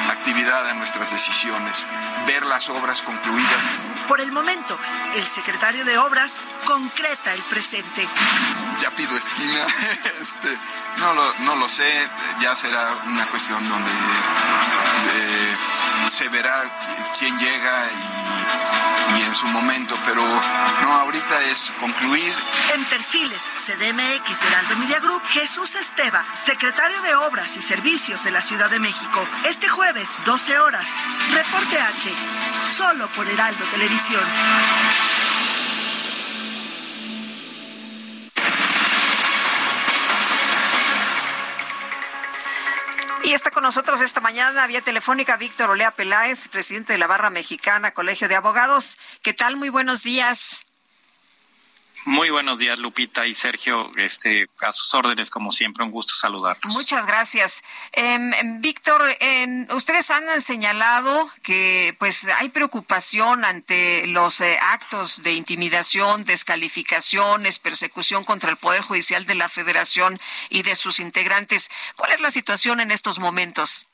actividad, 0.09 0.67
a 0.67 0.73
nuestras 0.73 1.11
decisiones, 1.11 1.85
ver 2.25 2.43
las 2.45 2.69
obras 2.69 3.03
concluidas. 3.03 3.63
Por 4.07 4.21
el 4.21 4.31
momento, 4.31 4.77
el 5.13 5.23
secretario 5.23 5.85
de 5.85 5.97
Obras 5.97 6.39
concreta 6.65 7.33
el 7.33 7.41
presente. 7.43 8.07
Ya 8.79 8.91
pido 8.91 9.15
esquina, 9.15 9.65
este, 10.21 10.57
no, 10.97 11.55
lo, 11.55 11.69
sé, 11.69 12.09
ya 12.39 12.55
será 12.55 13.01
una 13.05 13.27
cuestión 13.27 13.67
donde 13.67 13.91
eh, 13.91 15.32
se 16.07 16.27
verá 16.29 17.11
quién 17.17 17.37
llega 17.37 17.87
y, 19.17 19.21
en 19.21 19.35
su 19.35 19.47
momento, 19.47 19.97
pero 20.05 20.23
no, 20.23 20.93
ahorita 20.93 21.41
es 21.43 21.71
concluir. 21.79 22.33
En 22.73 22.83
perfiles 22.85 23.51
CDMX 23.57 24.39
de 24.39 24.47
Heraldo 24.47 24.77
Media 24.77 24.99
Group, 24.99 25.21
Jesús 25.27 25.75
Esteva, 25.75 26.25
secretario 26.33 27.01
de 27.01 27.15
Obras 27.15 27.55
y 27.55 27.61
Servicios 27.61 28.23
de 28.23 28.31
la 28.31 28.41
Ciudad 28.41 28.69
de 28.69 28.79
México, 28.79 29.27
este 29.45 29.67
jueves, 29.67 30.09
12 30.25 30.59
horas. 30.59 30.85
Reporte 31.33 31.79
H, 31.79 32.11
solo 32.63 33.07
por 33.09 33.27
Heraldo 33.27 33.65
Televisión. 33.65 34.23
Y 43.23 43.31
está 43.31 43.51
con 43.51 43.63
nosotros 43.63 44.01
esta 44.01 44.19
mañana 44.19 44.67
vía 44.67 44.81
telefónica 44.81 45.37
Víctor 45.37 45.69
Olea 45.69 45.91
Peláez, 45.91 46.49
presidente 46.49 46.91
de 46.91 46.99
la 46.99 47.07
Barra 47.07 47.29
Mexicana, 47.29 47.91
Colegio 47.91 48.27
de 48.27 48.35
Abogados. 48.35 48.97
¿Qué 49.21 49.33
tal? 49.33 49.55
Muy 49.55 49.69
buenos 49.69 50.03
días. 50.03 50.62
Muy 52.05 52.29
buenos 52.29 52.59
días, 52.59 52.79
Lupita 52.79 53.25
y 53.25 53.33
Sergio. 53.33 53.91
Este, 53.95 54.47
a 54.61 54.71
sus 54.73 54.93
órdenes, 54.93 55.29
como 55.29 55.51
siempre, 55.51 55.85
un 55.85 55.91
gusto 55.91 56.13
saludarlos. 56.15 56.73
Muchas 56.73 57.05
gracias. 57.05 57.63
Em, 57.93 58.61
Víctor, 58.61 59.01
ustedes 59.69 60.11
han 60.11 60.41
señalado 60.41 61.29
que 61.43 61.95
pues 61.99 62.27
hay 62.27 62.49
preocupación 62.49 63.45
ante 63.45 64.05
los 64.07 64.41
eh, 64.41 64.59
actos 64.61 65.23
de 65.23 65.33
intimidación, 65.33 66.25
descalificaciones, 66.25 67.59
persecución 67.59 68.25
contra 68.25 68.49
el 68.49 68.57
Poder 68.57 68.81
Judicial 68.81 69.25
de 69.25 69.35
la 69.35 69.47
Federación 69.47 70.19
y 70.49 70.63
de 70.63 70.75
sus 70.75 70.99
integrantes. 70.99 71.69
¿Cuál 71.95 72.11
es 72.11 72.21
la 72.21 72.31
situación 72.31 72.81
en 72.81 72.91
estos 72.91 73.19
momentos? 73.19 73.87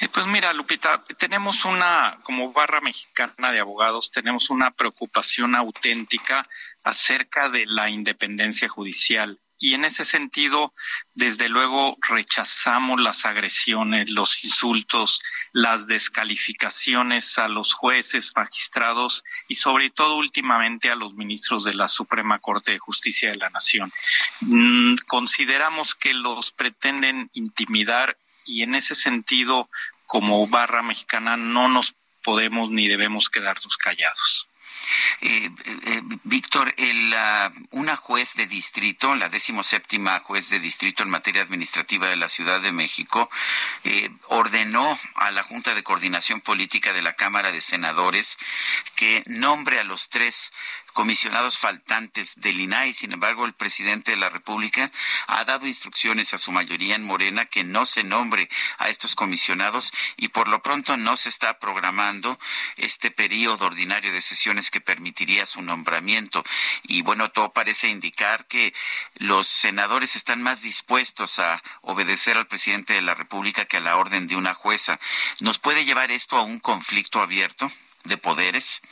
Eh, 0.00 0.08
pues 0.08 0.26
mira, 0.26 0.52
Lupita, 0.52 1.04
tenemos 1.18 1.64
una, 1.64 2.18
como 2.22 2.52
barra 2.52 2.80
mexicana 2.80 3.52
de 3.52 3.60
abogados, 3.60 4.10
tenemos 4.10 4.50
una 4.50 4.70
preocupación 4.70 5.54
auténtica 5.54 6.48
acerca 6.82 7.48
de 7.48 7.66
la 7.66 7.88
independencia 7.90 8.68
judicial. 8.68 9.38
Y 9.62 9.74
en 9.74 9.84
ese 9.84 10.04
sentido, 10.04 10.74
desde 11.14 11.48
luego, 11.48 11.96
rechazamos 12.00 13.00
las 13.00 13.24
agresiones, 13.24 14.10
los 14.10 14.42
insultos, 14.42 15.22
las 15.52 15.86
descalificaciones 15.86 17.38
a 17.38 17.46
los 17.46 17.72
jueces, 17.72 18.32
magistrados 18.34 19.22
y 19.46 19.54
sobre 19.54 19.90
todo 19.90 20.16
últimamente 20.16 20.90
a 20.90 20.96
los 20.96 21.14
ministros 21.14 21.62
de 21.62 21.74
la 21.74 21.86
Suprema 21.86 22.40
Corte 22.40 22.72
de 22.72 22.80
Justicia 22.80 23.30
de 23.30 23.36
la 23.36 23.50
Nación. 23.50 23.92
Mm, 24.40 24.96
consideramos 25.06 25.94
que 25.94 26.12
los 26.12 26.50
pretenden 26.50 27.30
intimidar 27.32 28.18
y 28.44 28.62
en 28.62 28.74
ese 28.74 28.94
sentido, 28.94 29.68
como 30.06 30.46
barra 30.46 30.82
mexicana, 30.82 31.36
no 31.36 31.68
nos 31.68 31.94
podemos 32.22 32.70
ni 32.70 32.88
debemos 32.88 33.28
quedarnos 33.28 33.76
callados. 33.76 34.48
Eh, 35.20 35.48
eh, 35.86 36.02
Víctor, 36.24 36.74
el, 36.76 37.14
una 37.70 37.96
juez 37.96 38.34
de 38.34 38.46
distrito, 38.46 39.14
la 39.14 39.28
decimoséptima 39.28 40.18
juez 40.20 40.50
de 40.50 40.58
distrito 40.58 41.02
en 41.02 41.10
materia 41.10 41.42
administrativa 41.42 42.08
de 42.08 42.16
la 42.16 42.28
Ciudad 42.28 42.60
de 42.60 42.72
México, 42.72 43.30
eh, 43.84 44.10
ordenó 44.28 44.98
a 45.14 45.30
la 45.30 45.42
Junta 45.42 45.74
de 45.74 45.82
Coordinación 45.82 46.40
Política 46.40 46.92
de 46.92 47.02
la 47.02 47.14
Cámara 47.14 47.52
de 47.52 47.60
Senadores 47.60 48.38
que 48.96 49.22
nombre 49.26 49.78
a 49.78 49.84
los 49.84 50.08
tres 50.08 50.52
comisionados 50.92 51.58
faltantes 51.58 52.40
del 52.40 52.60
INAI. 52.60 52.92
Sin 52.92 53.12
embargo, 53.12 53.44
el 53.44 53.54
presidente 53.54 54.12
de 54.12 54.16
la 54.16 54.30
República 54.30 54.90
ha 55.26 55.44
dado 55.44 55.66
instrucciones 55.66 56.34
a 56.34 56.38
su 56.38 56.52
mayoría 56.52 56.94
en 56.94 57.04
Morena 57.04 57.46
que 57.46 57.64
no 57.64 57.86
se 57.86 58.04
nombre 58.04 58.48
a 58.78 58.88
estos 58.88 59.14
comisionados 59.14 59.92
y 60.16 60.28
por 60.28 60.48
lo 60.48 60.62
pronto 60.62 60.96
no 60.96 61.16
se 61.16 61.28
está 61.28 61.58
programando 61.58 62.38
este 62.76 63.10
periodo 63.10 63.66
ordinario 63.66 64.12
de 64.12 64.20
sesiones 64.20 64.70
que 64.70 64.80
permitiría 64.80 65.46
su 65.46 65.62
nombramiento. 65.62 66.44
Y 66.82 67.02
bueno, 67.02 67.30
todo 67.30 67.52
parece 67.52 67.88
indicar 67.88 68.46
que 68.46 68.74
los 69.14 69.46
senadores 69.46 70.16
están 70.16 70.42
más 70.42 70.62
dispuestos 70.62 71.38
a 71.38 71.62
obedecer 71.82 72.36
al 72.36 72.46
presidente 72.46 72.94
de 72.94 73.02
la 73.02 73.14
República 73.14 73.64
que 73.64 73.78
a 73.78 73.80
la 73.80 73.96
orden 73.96 74.26
de 74.26 74.36
una 74.36 74.54
jueza. 74.54 74.98
¿Nos 75.40 75.58
puede 75.58 75.84
llevar 75.84 76.10
esto 76.10 76.36
a 76.36 76.42
un 76.42 76.60
conflicto 76.60 77.20
abierto? 77.20 77.70
de 78.04 78.16
poderes? 78.16 78.82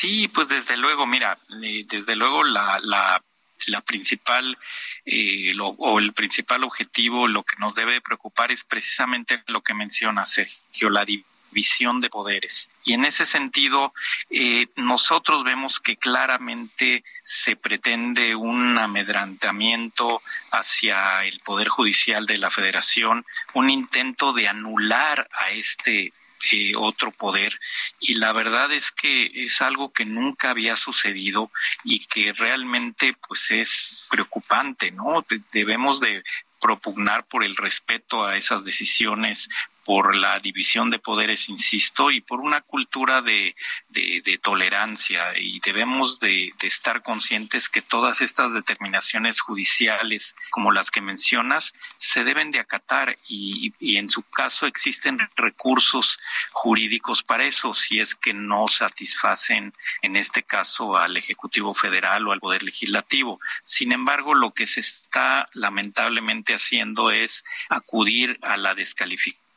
Sí, 0.00 0.28
pues 0.28 0.48
desde 0.48 0.78
luego, 0.78 1.04
mira, 1.04 1.36
eh, 1.62 1.84
desde 1.86 2.16
luego 2.16 2.42
la, 2.42 2.80
la, 2.82 3.22
la 3.66 3.82
principal 3.82 4.56
eh, 5.04 5.52
o 5.58 5.98
el 5.98 6.14
principal 6.14 6.64
objetivo, 6.64 7.28
lo 7.28 7.42
que 7.42 7.56
nos 7.58 7.74
debe 7.74 8.00
preocupar 8.00 8.50
es 8.50 8.64
precisamente 8.64 9.42
lo 9.48 9.60
que 9.60 9.74
menciona 9.74 10.24
Sergio, 10.24 10.88
la 10.88 11.04
división 11.04 12.00
de 12.00 12.08
poderes. 12.08 12.70
Y 12.82 12.94
en 12.94 13.04
ese 13.04 13.26
sentido, 13.26 13.92
eh, 14.30 14.68
nosotros 14.76 15.44
vemos 15.44 15.80
que 15.80 15.96
claramente 15.96 17.04
se 17.22 17.56
pretende 17.56 18.34
un 18.34 18.78
amedrantamiento 18.78 20.22
hacia 20.50 21.26
el 21.26 21.40
Poder 21.40 21.68
Judicial 21.68 22.24
de 22.24 22.38
la 22.38 22.48
Federación, 22.48 23.26
un 23.52 23.68
intento 23.68 24.32
de 24.32 24.48
anular 24.48 25.28
a 25.38 25.50
este 25.50 26.14
eh, 26.52 26.72
otro 26.76 27.10
poder 27.10 27.58
y 28.00 28.14
la 28.14 28.32
verdad 28.32 28.72
es 28.72 28.90
que 28.90 29.30
es 29.44 29.60
algo 29.60 29.92
que 29.92 30.04
nunca 30.04 30.50
había 30.50 30.74
sucedido 30.76 31.50
y 31.84 32.06
que 32.06 32.32
realmente 32.32 33.14
pues 33.28 33.50
es 33.50 34.06
preocupante, 34.10 34.90
¿no? 34.90 35.24
debemos 35.52 36.00
de 36.00 36.22
propugnar 36.60 37.26
por 37.26 37.44
el 37.44 37.56
respeto 37.56 38.24
a 38.24 38.36
esas 38.36 38.64
decisiones 38.64 39.48
por 39.84 40.14
la 40.14 40.38
división 40.38 40.90
de 40.90 40.98
poderes, 40.98 41.48
insisto, 41.48 42.10
y 42.10 42.20
por 42.20 42.40
una 42.40 42.60
cultura 42.60 43.22
de, 43.22 43.54
de, 43.88 44.38
tolerancia. 44.42 45.36
Y 45.38 45.60
debemos 45.60 46.20
de, 46.20 46.52
estar 46.62 47.02
conscientes 47.02 47.68
que 47.68 47.82
todas 47.82 48.20
estas 48.20 48.52
determinaciones 48.52 49.40
judiciales, 49.40 50.36
como 50.50 50.72
las 50.72 50.90
que 50.90 51.00
mencionas, 51.00 51.72
se 51.96 52.24
deben 52.24 52.50
de 52.50 52.60
acatar 52.60 53.16
y, 53.28 53.72
y 53.78 53.96
en 53.96 54.10
su 54.10 54.22
caso 54.22 54.66
existen 54.66 55.18
recursos 55.36 56.18
jurídicos 56.52 57.22
para 57.22 57.44
eso, 57.44 57.74
si 57.74 58.00
es 58.00 58.14
que 58.14 58.32
no 58.32 58.68
satisfacen, 58.68 59.72
en 60.02 60.16
este 60.16 60.42
caso, 60.42 60.96
al 60.96 61.16
Ejecutivo 61.16 61.74
Federal 61.74 62.26
o 62.28 62.32
al 62.32 62.40
Poder 62.40 62.62
Legislativo. 62.62 63.40
Sin 63.62 63.92
embargo, 63.92 64.34
lo 64.34 64.52
que 64.52 64.66
se 64.66 64.80
está 64.80 65.46
lamentablemente 65.54 66.54
haciendo 66.54 67.10
es 67.10 67.44
acudir 67.68 68.38
a 68.42 68.56
la 68.56 68.74
descalificación 68.74 69.49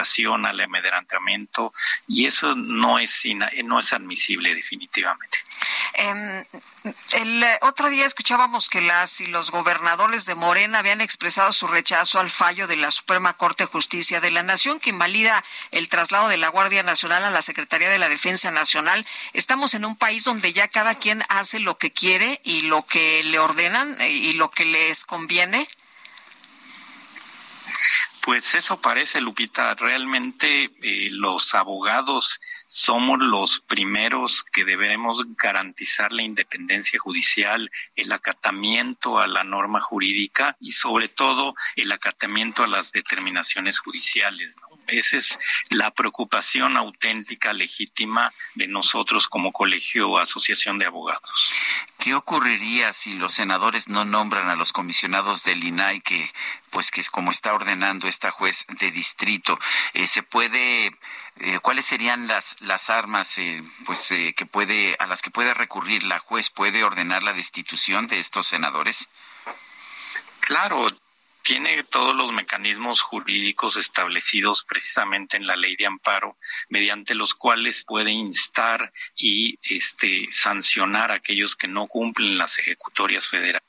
al 0.00 0.60
amedrentamiento 0.60 1.72
y 2.06 2.26
eso 2.26 2.54
no 2.54 2.98
es 2.98 3.22
no 3.64 3.78
es 3.78 3.92
admisible 3.92 4.54
definitivamente. 4.54 5.38
Em, 5.94 6.44
el 7.12 7.44
otro 7.62 7.88
día 7.88 8.04
escuchábamos 8.04 8.68
que 8.68 8.80
las 8.80 9.20
y 9.20 9.26
los 9.26 9.50
gobernadores 9.50 10.26
de 10.26 10.34
Morena 10.34 10.80
habían 10.80 11.00
expresado 11.00 11.52
su 11.52 11.66
rechazo 11.66 12.20
al 12.20 12.30
fallo 12.30 12.66
de 12.66 12.76
la 12.76 12.90
Suprema 12.90 13.34
Corte 13.34 13.64
de 13.64 13.70
Justicia 13.70 14.20
de 14.20 14.30
la 14.30 14.42
Nación 14.42 14.80
que 14.80 14.90
invalida 14.90 15.44
el 15.70 15.88
traslado 15.88 16.28
de 16.28 16.36
la 16.36 16.48
Guardia 16.48 16.82
Nacional 16.82 17.24
a 17.24 17.30
la 17.30 17.42
Secretaría 17.42 17.88
de 17.88 17.98
la 17.98 18.08
Defensa 18.08 18.50
Nacional. 18.50 19.06
Estamos 19.32 19.74
en 19.74 19.84
un 19.84 19.96
país 19.96 20.24
donde 20.24 20.52
ya 20.52 20.68
cada 20.68 20.96
quien 20.96 21.22
hace 21.28 21.60
lo 21.60 21.78
que 21.78 21.92
quiere 21.92 22.40
y 22.44 22.62
lo 22.62 22.84
que 22.86 23.22
le 23.24 23.38
ordenan 23.38 23.96
y 24.00 24.34
lo 24.34 24.50
que 24.50 24.64
les 24.64 25.04
conviene. 25.04 25.66
Pues 28.26 28.56
eso 28.56 28.80
parece, 28.80 29.20
Lupita. 29.20 29.72
Realmente 29.76 30.64
eh, 30.82 31.10
los 31.12 31.54
abogados 31.54 32.40
somos 32.66 33.20
los 33.20 33.60
primeros 33.60 34.42
que 34.42 34.64
deberemos 34.64 35.22
garantizar 35.36 36.10
la 36.10 36.24
independencia 36.24 36.98
judicial, 36.98 37.70
el 37.94 38.10
acatamiento 38.10 39.20
a 39.20 39.28
la 39.28 39.44
norma 39.44 39.80
jurídica 39.80 40.56
y 40.58 40.72
sobre 40.72 41.06
todo 41.06 41.54
el 41.76 41.92
acatamiento 41.92 42.64
a 42.64 42.66
las 42.66 42.90
determinaciones 42.90 43.78
judiciales. 43.78 44.56
Esa 44.86 45.16
es 45.16 45.38
la 45.70 45.90
preocupación 45.90 46.76
auténtica, 46.76 47.52
legítima 47.52 48.32
de 48.54 48.68
nosotros 48.68 49.28
como 49.28 49.52
colegio 49.52 50.10
o 50.10 50.18
asociación 50.18 50.78
de 50.78 50.86
abogados. 50.86 51.50
¿Qué 51.98 52.14
ocurriría 52.14 52.92
si 52.92 53.14
los 53.14 53.34
senadores 53.34 53.88
no 53.88 54.04
nombran 54.04 54.48
a 54.48 54.54
los 54.54 54.72
comisionados 54.72 55.42
del 55.42 55.64
INAI 55.64 56.00
que, 56.02 56.30
pues, 56.70 56.90
que 56.90 57.00
es 57.00 57.10
como 57.10 57.30
está 57.30 57.52
ordenando 57.52 58.06
esta 58.06 58.30
juez 58.30 58.64
de 58.68 58.90
distrito? 58.90 59.58
Eh, 59.92 60.06
¿Se 60.06 60.22
puede 60.22 60.96
eh, 61.38 61.58
cuáles 61.60 61.84
serían 61.86 62.26
las 62.28 62.56
las 62.60 62.88
armas 62.88 63.36
eh, 63.38 63.62
pues 63.84 64.08
que 64.08 64.46
puede 64.46 64.96
a 64.98 65.06
las 65.06 65.20
que 65.20 65.30
puede 65.30 65.52
recurrir 65.52 66.02
la 66.04 66.18
juez 66.18 66.48
puede 66.48 66.82
ordenar 66.82 67.22
la 67.22 67.34
destitución 67.34 68.06
de 68.06 68.18
estos 68.18 68.46
senadores 68.46 69.10
claro 70.40 70.88
tiene 71.46 71.84
todos 71.84 72.12
los 72.12 72.32
mecanismos 72.32 73.02
jurídicos 73.02 73.76
establecidos 73.76 74.64
precisamente 74.64 75.36
en 75.36 75.46
la 75.46 75.54
ley 75.54 75.76
de 75.76 75.86
amparo, 75.86 76.36
mediante 76.70 77.14
los 77.14 77.36
cuales 77.36 77.84
puede 77.84 78.10
instar 78.10 78.92
y 79.14 79.54
este, 79.62 80.26
sancionar 80.32 81.12
a 81.12 81.16
aquellos 81.16 81.54
que 81.54 81.68
no 81.68 81.86
cumplen 81.86 82.36
las 82.36 82.58
ejecutorias 82.58 83.28
federales. 83.28 83.62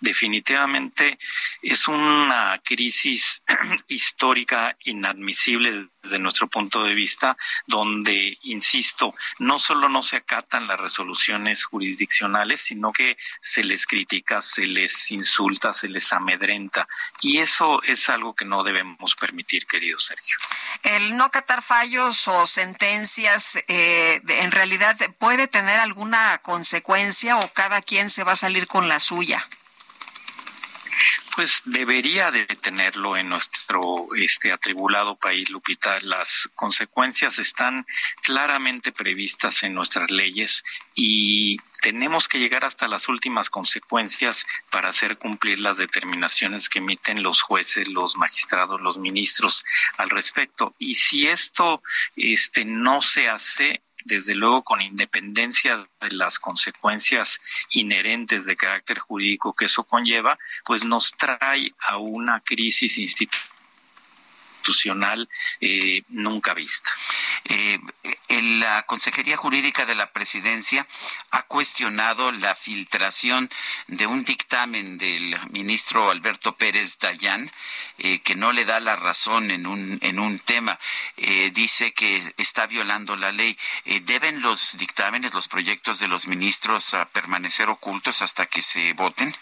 Definitivamente 0.00 1.16
es 1.62 1.86
una 1.86 2.60
crisis 2.64 3.40
histórica 3.86 4.76
inadmisible 4.80 5.86
desde 6.02 6.18
nuestro 6.18 6.48
punto 6.48 6.82
de 6.82 6.94
vista, 6.94 7.36
donde, 7.66 8.38
insisto, 8.42 9.14
no 9.38 9.58
solo 9.58 9.88
no 9.88 10.02
se 10.02 10.16
acatan 10.16 10.66
las 10.66 10.80
resoluciones 10.80 11.64
jurisdiccionales, 11.64 12.60
sino 12.60 12.92
que 12.92 13.16
se 13.40 13.62
les 13.64 13.86
critica, 13.86 14.40
se 14.40 14.66
les 14.66 15.10
insulta, 15.10 15.72
se 15.72 15.88
les 15.88 16.12
amedrenta. 16.12 16.88
Y 17.20 17.38
eso 17.38 17.82
es 17.82 18.08
algo 18.08 18.34
que 18.34 18.44
no 18.44 18.62
debemos 18.62 19.14
permitir, 19.14 19.66
querido 19.66 19.98
Sergio. 19.98 20.36
El 20.82 21.16
no 21.16 21.24
acatar 21.24 21.62
fallos 21.62 22.26
o 22.28 22.46
sentencias, 22.46 23.58
eh, 23.68 24.20
en 24.26 24.50
realidad, 24.52 24.96
¿puede 25.18 25.48
tener 25.48 25.80
alguna 25.80 26.38
consecuencia 26.38 27.38
o 27.38 27.52
cada 27.52 27.82
quien 27.82 28.08
se 28.08 28.24
va 28.24 28.32
a 28.32 28.36
salir 28.36 28.66
con 28.66 28.88
la 28.88 29.00
suya? 29.00 29.46
Pues 31.40 31.62
debería 31.64 32.30
de 32.30 32.44
tenerlo 32.44 33.16
en 33.16 33.30
nuestro 33.30 34.08
este 34.14 34.52
atribulado 34.52 35.16
país, 35.16 35.48
Lupita. 35.48 35.98
Las 36.02 36.50
consecuencias 36.54 37.38
están 37.38 37.86
claramente 38.22 38.92
previstas 38.92 39.62
en 39.62 39.72
nuestras 39.72 40.10
leyes 40.10 40.62
y 40.94 41.56
tenemos 41.80 42.28
que 42.28 42.40
llegar 42.40 42.66
hasta 42.66 42.88
las 42.88 43.08
últimas 43.08 43.48
consecuencias 43.48 44.44
para 44.70 44.90
hacer 44.90 45.16
cumplir 45.16 45.60
las 45.60 45.78
determinaciones 45.78 46.68
que 46.68 46.80
emiten 46.80 47.22
los 47.22 47.40
jueces, 47.40 47.88
los 47.88 48.18
magistrados, 48.18 48.78
los 48.82 48.98
ministros 48.98 49.64
al 49.96 50.10
respecto. 50.10 50.74
Y 50.78 50.96
si 50.96 51.26
esto 51.26 51.82
este 52.16 52.66
no 52.66 53.00
se 53.00 53.30
hace, 53.30 53.80
desde 54.04 54.34
luego 54.34 54.62
con 54.62 54.80
independencia 54.80 55.88
de 56.00 56.10
las 56.12 56.38
consecuencias 56.38 57.40
inherentes 57.70 58.46
de 58.46 58.56
carácter 58.56 58.98
jurídico 58.98 59.54
que 59.54 59.66
eso 59.66 59.84
conlleva, 59.84 60.38
pues 60.64 60.84
nos 60.84 61.12
trae 61.12 61.72
a 61.78 61.98
una 61.98 62.40
crisis 62.40 62.98
institucional 62.98 63.59
institucional 64.60 65.28
eh, 65.60 66.02
nunca 66.08 66.54
vista. 66.54 66.90
Eh, 67.44 67.80
la 68.60 68.82
Consejería 68.82 69.36
Jurídica 69.36 69.86
de 69.86 69.94
la 69.94 70.12
Presidencia 70.12 70.86
ha 71.30 71.42
cuestionado 71.42 72.30
la 72.32 72.54
filtración 72.54 73.50
de 73.86 74.06
un 74.06 74.24
dictamen 74.24 74.98
del 74.98 75.36
ministro 75.50 76.10
Alberto 76.10 76.54
Pérez 76.56 76.98
Dayán 76.98 77.50
eh, 77.98 78.20
que 78.20 78.34
no 78.34 78.52
le 78.52 78.64
da 78.64 78.80
la 78.80 78.96
razón 78.96 79.50
en 79.50 79.66
un, 79.66 79.98
en 80.02 80.18
un 80.18 80.38
tema. 80.38 80.78
dice 81.52 81.92
que 81.92 82.22
está 82.36 82.66
violando 82.66 83.16
la 83.16 83.32
ley. 83.32 83.56
¿Deben 84.02 84.42
los 84.42 84.76
dictámenes, 84.76 85.34
los 85.34 85.48
proyectos 85.48 85.98
de 85.98 86.08
los 86.08 86.26
ministros 86.26 86.96
permanecer 87.12 87.68
ocultos 87.68 88.22
hasta 88.22 88.46
que 88.46 88.62
se 88.62 88.92
voten? 88.94 89.34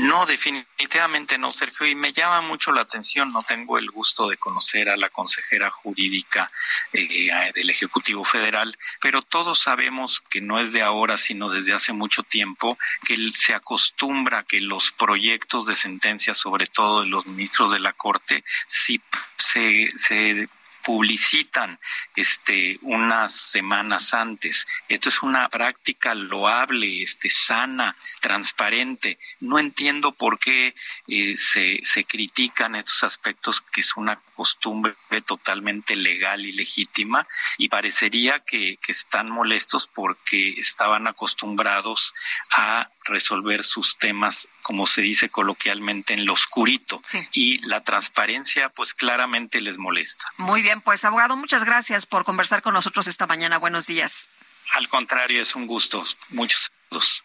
No, 0.00 0.24
definitivamente 0.24 1.36
no, 1.36 1.52
Sergio, 1.52 1.86
y 1.86 1.94
me 1.94 2.14
llama 2.14 2.40
mucho 2.40 2.72
la 2.72 2.80
atención, 2.80 3.32
no 3.32 3.42
tengo 3.42 3.76
el 3.76 3.90
gusto 3.90 4.28
de 4.28 4.38
conocer 4.38 4.88
a 4.88 4.96
la 4.96 5.10
consejera 5.10 5.70
jurídica 5.70 6.50
eh, 6.94 7.30
del 7.54 7.68
Ejecutivo 7.68 8.24
Federal, 8.24 8.76
pero 9.00 9.20
todos 9.20 9.58
sabemos 9.58 10.22
que 10.30 10.40
no 10.40 10.58
es 10.58 10.72
de 10.72 10.80
ahora, 10.80 11.18
sino 11.18 11.50
desde 11.50 11.74
hace 11.74 11.92
mucho 11.92 12.22
tiempo, 12.22 12.78
que 13.04 13.16
se 13.34 13.54
acostumbra 13.54 14.44
que 14.44 14.60
los 14.60 14.90
proyectos 14.90 15.66
de 15.66 15.76
sentencia, 15.76 16.32
sobre 16.32 16.66
todo 16.66 17.02
de 17.02 17.08
los 17.08 17.26
ministros 17.26 17.70
de 17.70 17.80
la 17.80 17.92
Corte, 17.92 18.42
si 18.66 19.02
se, 19.36 19.90
se 19.96 20.48
publicitan 20.82 21.78
este 22.16 22.78
unas 22.82 23.32
semanas 23.32 24.14
antes. 24.14 24.66
Esto 24.88 25.08
es 25.08 25.22
una 25.22 25.48
práctica 25.48 26.14
loable, 26.14 27.02
este 27.02 27.28
sana, 27.28 27.96
transparente. 28.20 29.18
No 29.40 29.58
entiendo 29.58 30.12
por 30.12 30.38
qué 30.38 30.74
eh, 31.08 31.36
se, 31.36 31.80
se 31.82 32.04
critican 32.04 32.74
estos 32.74 33.04
aspectos 33.04 33.60
que 33.60 33.80
es 33.80 33.96
una 33.96 34.20
costumbre 34.34 34.94
totalmente 35.26 35.96
legal 35.96 36.46
y 36.46 36.52
legítima 36.52 37.26
y 37.58 37.68
parecería 37.68 38.40
que, 38.40 38.78
que 38.80 38.92
están 38.92 39.30
molestos 39.30 39.86
porque 39.86 40.50
estaban 40.52 41.06
acostumbrados 41.06 42.14
a 42.50 42.90
resolver 43.10 43.62
sus 43.62 43.98
temas, 43.98 44.48
como 44.62 44.86
se 44.86 45.02
dice 45.02 45.28
coloquialmente, 45.28 46.14
en 46.14 46.24
lo 46.24 46.32
oscurito. 46.32 47.02
Y 47.32 47.58
la 47.66 47.82
transparencia, 47.82 48.70
pues 48.70 48.94
claramente 48.94 49.60
les 49.60 49.76
molesta. 49.76 50.24
Muy 50.38 50.62
bien, 50.62 50.80
pues 50.80 51.04
abogado, 51.04 51.36
muchas 51.36 51.64
gracias 51.64 52.06
por 52.06 52.24
conversar 52.24 52.62
con 52.62 52.72
nosotros 52.72 53.06
esta 53.06 53.26
mañana. 53.26 53.58
Buenos 53.58 53.86
días. 53.86 54.30
Al 54.72 54.88
contrario, 54.88 55.42
es 55.42 55.54
un 55.54 55.66
gusto. 55.66 56.02
Muchos 56.30 56.70
saludos. 56.88 57.24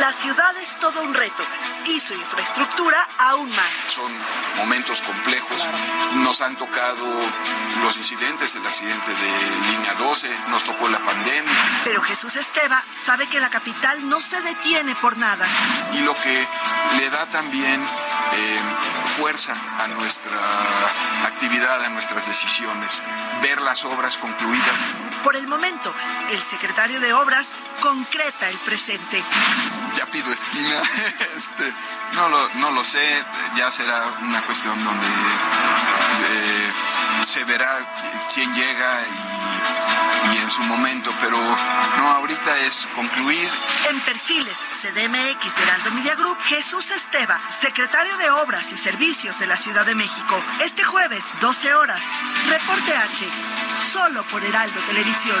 La 0.00 0.12
ciudad 0.12 0.56
es 0.58 0.78
todo 0.78 1.02
un 1.02 1.14
reto 1.14 1.42
y 1.86 1.98
su 2.00 2.14
infraestructura 2.14 2.98
aún 3.18 3.48
más. 3.48 3.70
Son 3.88 4.12
momentos 4.56 5.00
complejos. 5.00 5.66
Nos 6.16 6.40
han 6.42 6.56
tocado 6.56 7.06
los 7.82 7.96
incidentes, 7.96 8.54
el 8.54 8.66
accidente 8.66 9.10
de 9.10 9.70
línea 9.70 9.94
12, 9.94 10.28
nos 10.48 10.64
tocó 10.64 10.88
la 10.88 10.98
pandemia. 10.98 11.52
Pero 11.84 12.02
Jesús 12.02 12.36
Esteba 12.36 12.82
sabe 12.92 13.26
que 13.28 13.40
la 13.40 13.48
capital 13.48 14.08
no 14.08 14.20
se 14.20 14.40
detiene 14.42 14.94
por 14.96 15.16
nada. 15.16 15.46
Y 15.92 16.00
lo 16.00 16.14
que 16.20 16.46
le 16.98 17.10
da 17.10 17.30
también 17.30 17.82
eh, 17.82 18.60
fuerza 19.16 19.56
a 19.78 19.88
nuestra 19.88 20.36
actividad, 21.24 21.84
a 21.84 21.88
nuestras 21.88 22.26
decisiones, 22.26 23.02
ver 23.40 23.62
las 23.62 23.84
obras 23.84 24.18
concluidas. 24.18 24.76
Por 25.26 25.34
el 25.34 25.48
momento, 25.48 25.92
el 26.30 26.40
secretario 26.40 27.00
de 27.00 27.12
Obras 27.12 27.52
concreta 27.80 28.48
el 28.48 28.56
presente. 28.58 29.24
Ya 29.92 30.06
pido 30.06 30.32
esquina, 30.32 30.80
este, 31.36 31.72
no, 32.14 32.70
lo, 32.70 32.84
sé, 32.84 33.24
ya 33.56 33.68
será 33.72 34.18
una 34.22 34.40
cuestión 34.46 34.84
donde 34.84 35.04
eh, 35.04 36.72
se 37.22 37.42
verá 37.42 38.28
quién 38.32 38.52
llega 38.52 39.02
y, 39.02 40.15
en 40.46 40.52
su 40.52 40.62
momento, 40.62 41.12
pero 41.20 41.36
no, 41.36 42.08
ahorita 42.08 42.60
es 42.60 42.86
concluir. 42.94 43.48
En 43.90 44.00
perfiles 44.02 44.66
CDMX 44.70 45.56
de 45.56 45.62
Heraldo 45.62 45.90
Media 45.90 46.14
Group, 46.14 46.38
Jesús 46.44 46.90
Esteba, 46.90 47.40
secretario 47.50 48.16
de 48.16 48.30
Obras 48.30 48.70
y 48.70 48.76
Servicios 48.76 49.38
de 49.40 49.48
la 49.48 49.56
Ciudad 49.56 49.84
de 49.84 49.96
México, 49.96 50.40
este 50.64 50.84
jueves, 50.84 51.24
12 51.40 51.74
horas, 51.74 52.00
Reporte 52.48 52.92
H, 52.96 53.28
solo 53.92 54.22
por 54.24 54.44
Heraldo 54.44 54.80
Televisión. 54.82 55.40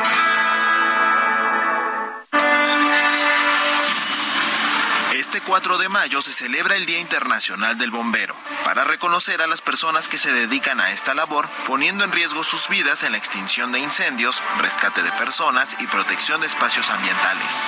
Este 5.33 5.47
4 5.47 5.77
de 5.77 5.87
mayo 5.87 6.21
se 6.21 6.33
celebra 6.33 6.75
el 6.75 6.85
Día 6.85 6.99
Internacional 6.99 7.77
del 7.77 7.89
Bombero, 7.89 8.35
para 8.65 8.83
reconocer 8.83 9.41
a 9.41 9.47
las 9.47 9.61
personas 9.61 10.09
que 10.09 10.17
se 10.17 10.33
dedican 10.33 10.81
a 10.81 10.91
esta 10.91 11.13
labor, 11.13 11.47
poniendo 11.65 12.03
en 12.03 12.11
riesgo 12.11 12.43
sus 12.43 12.67
vidas 12.67 13.03
en 13.03 13.13
la 13.13 13.17
extinción 13.17 13.71
de 13.71 13.79
incendios, 13.79 14.43
rescate 14.57 15.01
de 15.01 15.11
personas 15.13 15.77
y 15.79 15.87
protección 15.87 16.41
de 16.41 16.47
espacios 16.47 16.89
ambientales. 16.89 17.63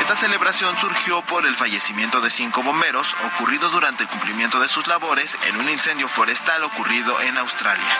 Esta 0.00 0.16
celebración 0.16 0.76
surgió 0.76 1.22
por 1.22 1.46
el 1.46 1.54
fallecimiento 1.54 2.20
de 2.20 2.28
cinco 2.28 2.62
bomberos 2.64 3.16
ocurrido 3.24 3.70
durante 3.70 4.02
el 4.02 4.08
cumplimiento 4.08 4.58
de 4.58 4.68
sus 4.68 4.88
labores 4.88 5.38
en 5.46 5.56
un 5.56 5.68
incendio 5.68 6.08
forestal 6.08 6.64
ocurrido 6.64 7.20
en 7.20 7.38
Australia. 7.38 7.98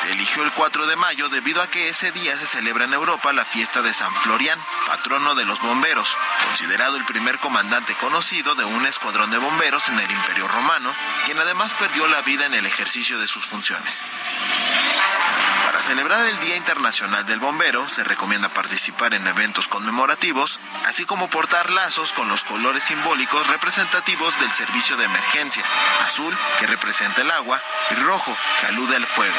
Se 0.00 0.12
eligió 0.12 0.44
el 0.44 0.52
4 0.52 0.86
de 0.86 0.96
mayo 0.96 1.28
debido 1.28 1.60
a 1.60 1.66
que 1.66 1.90
ese 1.90 2.10
día 2.10 2.38
se 2.38 2.46
celebra 2.46 2.86
en 2.86 2.94
Europa 2.94 3.34
la 3.34 3.44
fiesta 3.44 3.82
de 3.82 3.92
San 3.92 4.14
Florian, 4.14 4.58
patrono 4.86 5.34
de 5.34 5.44
los 5.44 5.60
bomberos, 5.60 6.16
considerado 6.48 6.96
el 6.96 7.04
primer 7.04 7.38
comandante 7.38 7.81
conocido 8.00 8.54
de 8.54 8.64
un 8.64 8.86
escuadrón 8.86 9.30
de 9.30 9.38
bomberos 9.38 9.88
en 9.88 9.98
el 9.98 10.10
Imperio 10.10 10.48
Romano, 10.48 10.92
quien 11.24 11.38
además 11.38 11.72
perdió 11.74 12.06
la 12.06 12.20
vida 12.22 12.46
en 12.46 12.54
el 12.54 12.66
ejercicio 12.66 13.18
de 13.18 13.26
sus 13.26 13.44
funciones. 13.44 14.04
Para 15.64 15.82
celebrar 15.82 16.26
el 16.26 16.38
Día 16.40 16.56
Internacional 16.56 17.26
del 17.26 17.40
Bombero, 17.40 17.88
se 17.88 18.04
recomienda 18.04 18.48
participar 18.48 19.14
en 19.14 19.26
eventos 19.26 19.68
conmemorativos, 19.68 20.60
así 20.86 21.04
como 21.04 21.30
portar 21.30 21.70
lazos 21.70 22.12
con 22.12 22.28
los 22.28 22.44
colores 22.44 22.84
simbólicos 22.84 23.46
representativos 23.46 24.38
del 24.40 24.52
servicio 24.52 24.96
de 24.96 25.04
emergencia, 25.04 25.64
azul, 26.04 26.36
que 26.58 26.66
representa 26.66 27.22
el 27.22 27.30
agua, 27.30 27.60
y 27.90 27.94
rojo, 27.94 28.36
que 28.60 28.66
alude 28.66 28.96
al 28.96 29.06
fuego. 29.06 29.36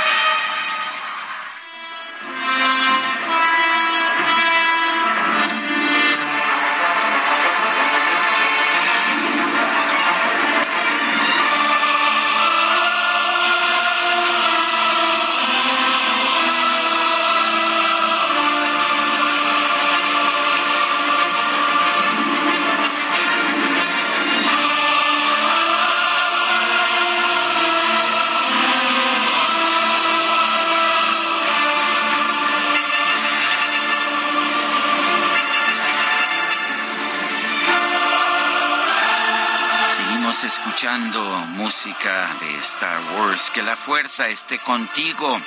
De 42.03 42.57
Star 42.57 42.99
Wars. 43.15 43.49
Que 43.49 43.63
la 43.63 43.77
fuerza 43.77 44.27
esté 44.27 44.59
contigo. 44.59 45.39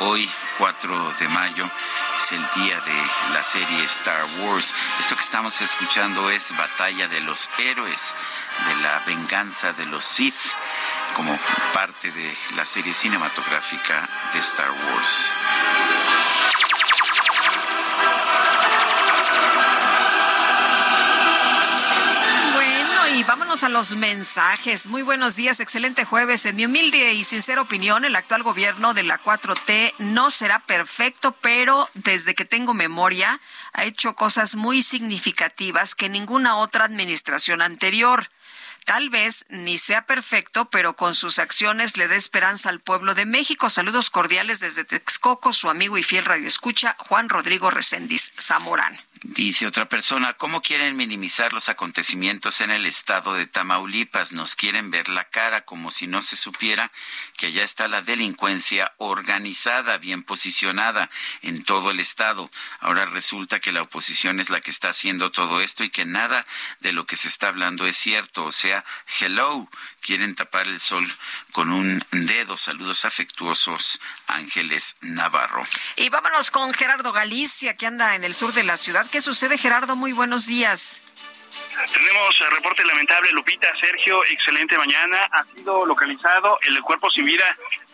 Hoy, 0.00 0.30
4 0.58 1.12
de 1.18 1.28
mayo, 1.28 1.64
es 2.18 2.32
el 2.32 2.46
día 2.54 2.78
de 2.80 3.32
la 3.32 3.42
serie 3.42 3.82
Star 3.84 4.22
Wars. 4.40 4.74
Esto 5.00 5.14
que 5.14 5.22
estamos 5.22 5.58
escuchando 5.62 6.28
es 6.28 6.54
Batalla 6.54 7.08
de 7.08 7.20
los 7.20 7.48
Héroes, 7.56 8.14
de 8.68 8.82
la 8.82 8.98
venganza 9.06 9.72
de 9.72 9.86
los 9.86 10.04
Sith, 10.04 10.52
como 11.16 11.38
parte 11.72 12.12
de 12.12 12.36
la 12.56 12.66
serie 12.66 12.92
cinematográfica 12.92 14.06
de 14.34 14.38
Star 14.40 14.70
Wars. 14.70 15.30
Y 23.52 23.54
vámonos 23.54 23.64
a 23.64 23.68
los 23.68 23.96
mensajes. 23.96 24.86
Muy 24.86 25.02
buenos 25.02 25.36
días, 25.36 25.60
excelente 25.60 26.06
jueves. 26.06 26.46
En 26.46 26.56
mi 26.56 26.64
humilde 26.64 27.12
y 27.12 27.22
sincera 27.22 27.60
opinión, 27.60 28.06
el 28.06 28.16
actual 28.16 28.42
gobierno 28.42 28.94
de 28.94 29.02
la 29.02 29.18
4T 29.18 29.92
no 29.98 30.30
será 30.30 30.60
perfecto, 30.60 31.32
pero 31.42 31.90
desde 31.92 32.34
que 32.34 32.46
tengo 32.46 32.72
memoria 32.72 33.40
ha 33.74 33.84
hecho 33.84 34.14
cosas 34.14 34.54
muy 34.54 34.80
significativas 34.80 35.94
que 35.94 36.08
ninguna 36.08 36.56
otra 36.56 36.86
administración 36.86 37.60
anterior. 37.60 38.30
Tal 38.86 39.10
vez 39.10 39.44
ni 39.50 39.76
sea 39.76 40.06
perfecto, 40.06 40.70
pero 40.70 40.96
con 40.96 41.14
sus 41.14 41.38
acciones 41.38 41.98
le 41.98 42.08
dé 42.08 42.16
esperanza 42.16 42.70
al 42.70 42.80
pueblo 42.80 43.14
de 43.14 43.26
México. 43.26 43.68
Saludos 43.68 44.08
cordiales 44.08 44.60
desde 44.60 44.84
Texcoco, 44.84 45.52
su 45.52 45.68
amigo 45.68 45.98
y 45.98 46.02
fiel 46.02 46.24
radioescucha, 46.24 46.96
Juan 46.98 47.28
Rodrigo 47.28 47.70
Recendis 47.70 48.32
Zamorán. 48.40 48.98
Dice 49.24 49.68
otra 49.68 49.88
persona, 49.88 50.32
¿cómo 50.32 50.62
quieren 50.62 50.96
minimizar 50.96 51.52
los 51.52 51.68
acontecimientos 51.68 52.60
en 52.60 52.72
el 52.72 52.86
estado 52.86 53.34
de 53.34 53.46
Tamaulipas? 53.46 54.32
Nos 54.32 54.56
quieren 54.56 54.90
ver 54.90 55.08
la 55.08 55.28
cara 55.28 55.64
como 55.64 55.92
si 55.92 56.08
no 56.08 56.22
se 56.22 56.34
supiera 56.34 56.90
que 57.36 57.46
allá 57.46 57.62
está 57.62 57.86
la 57.86 58.02
delincuencia 58.02 58.92
organizada, 58.96 59.98
bien 59.98 60.24
posicionada 60.24 61.08
en 61.42 61.62
todo 61.62 61.92
el 61.92 62.00
estado. 62.00 62.50
Ahora 62.80 63.06
resulta 63.06 63.60
que 63.60 63.70
la 63.70 63.82
oposición 63.82 64.40
es 64.40 64.50
la 64.50 64.60
que 64.60 64.72
está 64.72 64.88
haciendo 64.88 65.30
todo 65.30 65.60
esto 65.60 65.84
y 65.84 65.90
que 65.90 66.04
nada 66.04 66.44
de 66.80 66.92
lo 66.92 67.06
que 67.06 67.14
se 67.14 67.28
está 67.28 67.46
hablando 67.46 67.86
es 67.86 67.96
cierto. 67.96 68.46
O 68.46 68.52
sea, 68.52 68.84
hello, 69.20 69.68
quieren 70.00 70.34
tapar 70.34 70.66
el 70.66 70.80
sol 70.80 71.06
con 71.52 71.70
un 71.70 72.04
dedo. 72.10 72.56
Saludos 72.56 73.04
afectuosos, 73.04 74.00
Ángeles 74.26 74.96
Navarro. 75.00 75.64
Y 75.94 76.08
vámonos 76.08 76.50
con 76.50 76.74
Gerardo 76.74 77.12
Galicia, 77.12 77.74
que 77.74 77.86
anda 77.86 78.16
en 78.16 78.24
el 78.24 78.34
sur 78.34 78.52
de 78.52 78.64
la 78.64 78.76
ciudad. 78.76 79.06
¿Qué 79.12 79.20
sucede, 79.20 79.58
Gerardo? 79.58 79.94
Muy 79.94 80.12
buenos 80.12 80.46
días. 80.46 80.98
Tenemos 81.92 82.38
reporte 82.50 82.82
lamentable, 82.82 83.30
Lupita, 83.32 83.68
Sergio, 83.78 84.24
excelente 84.24 84.78
mañana. 84.78 85.28
Ha 85.32 85.44
sido 85.44 85.84
localizado 85.84 86.58
el 86.62 86.80
cuerpo 86.80 87.10
sin 87.10 87.26
vida 87.26 87.44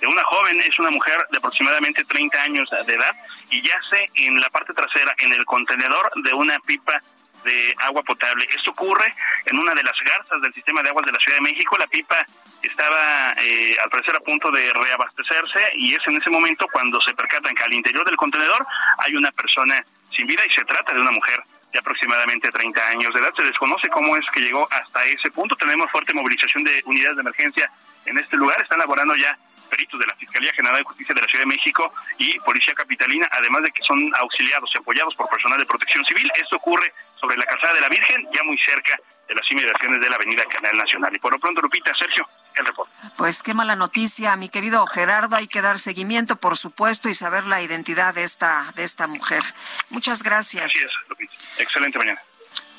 de 0.00 0.06
una 0.06 0.22
joven, 0.22 0.60
es 0.60 0.78
una 0.78 0.90
mujer 0.90 1.18
de 1.32 1.38
aproximadamente 1.38 2.04
30 2.04 2.40
años 2.40 2.70
de 2.86 2.94
edad 2.94 3.10
y 3.50 3.60
yace 3.62 4.08
en 4.14 4.40
la 4.40 4.48
parte 4.50 4.72
trasera, 4.72 5.12
en 5.18 5.32
el 5.32 5.44
contenedor 5.44 6.08
de 6.22 6.32
una 6.34 6.60
pipa 6.60 7.02
de 7.44 7.74
agua 7.78 8.02
potable. 8.02 8.48
Esto 8.54 8.70
ocurre 8.70 9.14
en 9.46 9.58
una 9.58 9.74
de 9.74 9.82
las 9.82 9.96
garzas 10.04 10.40
del 10.40 10.52
sistema 10.52 10.82
de 10.82 10.90
aguas 10.90 11.06
de 11.06 11.12
la 11.12 11.18
Ciudad 11.18 11.38
de 11.38 11.42
México. 11.42 11.76
La 11.78 11.86
pipa 11.86 12.16
estaba 12.62 13.32
eh, 13.38 13.76
al 13.82 13.90
parecer 13.90 14.16
a 14.16 14.20
punto 14.20 14.50
de 14.50 14.72
reabastecerse 14.72 15.60
y 15.74 15.94
es 15.94 16.02
en 16.06 16.16
ese 16.16 16.30
momento 16.30 16.66
cuando 16.72 17.00
se 17.00 17.14
percatan 17.14 17.54
que 17.54 17.62
al 17.62 17.72
interior 17.72 18.04
del 18.04 18.16
contenedor 18.16 18.66
hay 18.98 19.14
una 19.14 19.30
persona 19.32 19.84
sin 20.10 20.26
vida 20.26 20.42
y 20.46 20.50
se 20.50 20.64
trata 20.64 20.94
de 20.94 21.00
una 21.00 21.12
mujer 21.12 21.42
de 21.72 21.78
aproximadamente 21.78 22.50
30 22.50 22.88
años 22.88 23.12
de 23.12 23.20
edad. 23.20 23.32
Se 23.36 23.42
desconoce 23.42 23.88
cómo 23.88 24.16
es 24.16 24.24
que 24.32 24.40
llegó 24.40 24.66
hasta 24.70 25.04
ese 25.04 25.30
punto. 25.30 25.54
Tenemos 25.56 25.90
fuerte 25.90 26.14
movilización 26.14 26.64
de 26.64 26.82
unidades 26.86 27.16
de 27.16 27.20
emergencia 27.22 27.70
en 28.06 28.18
este 28.18 28.36
lugar. 28.36 28.60
Están 28.60 28.78
laborando 28.78 29.14
ya 29.16 29.38
peritos 29.68 30.00
de 30.00 30.06
la 30.06 30.14
Fiscalía 30.16 30.52
General 30.54 30.78
de 30.78 30.84
Justicia 30.84 31.14
de 31.14 31.20
la 31.20 31.26
Ciudad 31.26 31.42
de 31.42 31.48
México 31.48 31.92
y 32.16 32.38
Policía 32.40 32.74
Capitalina, 32.74 33.28
además 33.32 33.62
de 33.62 33.70
que 33.70 33.82
son 33.82 33.98
auxiliados 34.18 34.70
y 34.74 34.78
apoyados 34.78 35.14
por 35.14 35.28
personal 35.28 35.58
de 35.58 35.66
protección 35.66 36.04
civil. 36.06 36.30
Esto 36.36 36.56
ocurre 36.56 36.92
sobre 37.20 37.36
la 37.36 37.44
calzada 37.44 37.74
de 37.74 37.80
la 37.80 37.88
Virgen, 37.88 38.26
ya 38.32 38.42
muy 38.44 38.58
cerca 38.66 38.98
de 39.28 39.34
las 39.34 39.50
inmediaciones 39.50 40.00
de 40.00 40.08
la 40.08 40.16
Avenida 40.16 40.44
Canal 40.44 40.76
Nacional. 40.76 41.14
Y 41.14 41.18
por 41.18 41.32
lo 41.32 41.38
pronto, 41.38 41.60
Lupita, 41.60 41.92
Sergio, 41.98 42.26
el 42.54 42.66
reporte. 42.66 42.92
Pues 43.16 43.42
qué 43.42 43.54
mala 43.54 43.76
noticia, 43.76 44.36
mi 44.36 44.48
querido 44.48 44.86
Gerardo. 44.86 45.36
Hay 45.36 45.48
que 45.48 45.60
dar 45.60 45.78
seguimiento, 45.78 46.36
por 46.36 46.56
supuesto, 46.56 47.08
y 47.08 47.14
saber 47.14 47.44
la 47.44 47.62
identidad 47.62 48.14
de 48.14 48.22
esta, 48.22 48.72
de 48.74 48.84
esta 48.84 49.06
mujer. 49.06 49.42
Muchas 49.90 50.22
gracias. 50.22 50.64
Así 50.64 50.78
es, 50.78 50.90
Lupita. 51.08 51.34
Excelente 51.58 51.98
mañana. 51.98 52.20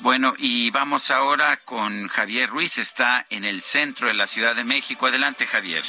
Bueno, 0.00 0.34
y 0.38 0.70
vamos 0.70 1.10
ahora 1.10 1.58
con 1.58 2.08
Javier 2.08 2.48
Ruiz, 2.48 2.78
está 2.78 3.26
en 3.28 3.44
el 3.44 3.60
centro 3.60 4.08
de 4.08 4.14
la 4.14 4.26
Ciudad 4.26 4.56
de 4.56 4.64
México. 4.64 5.06
Adelante, 5.06 5.46
Javier. 5.46 5.82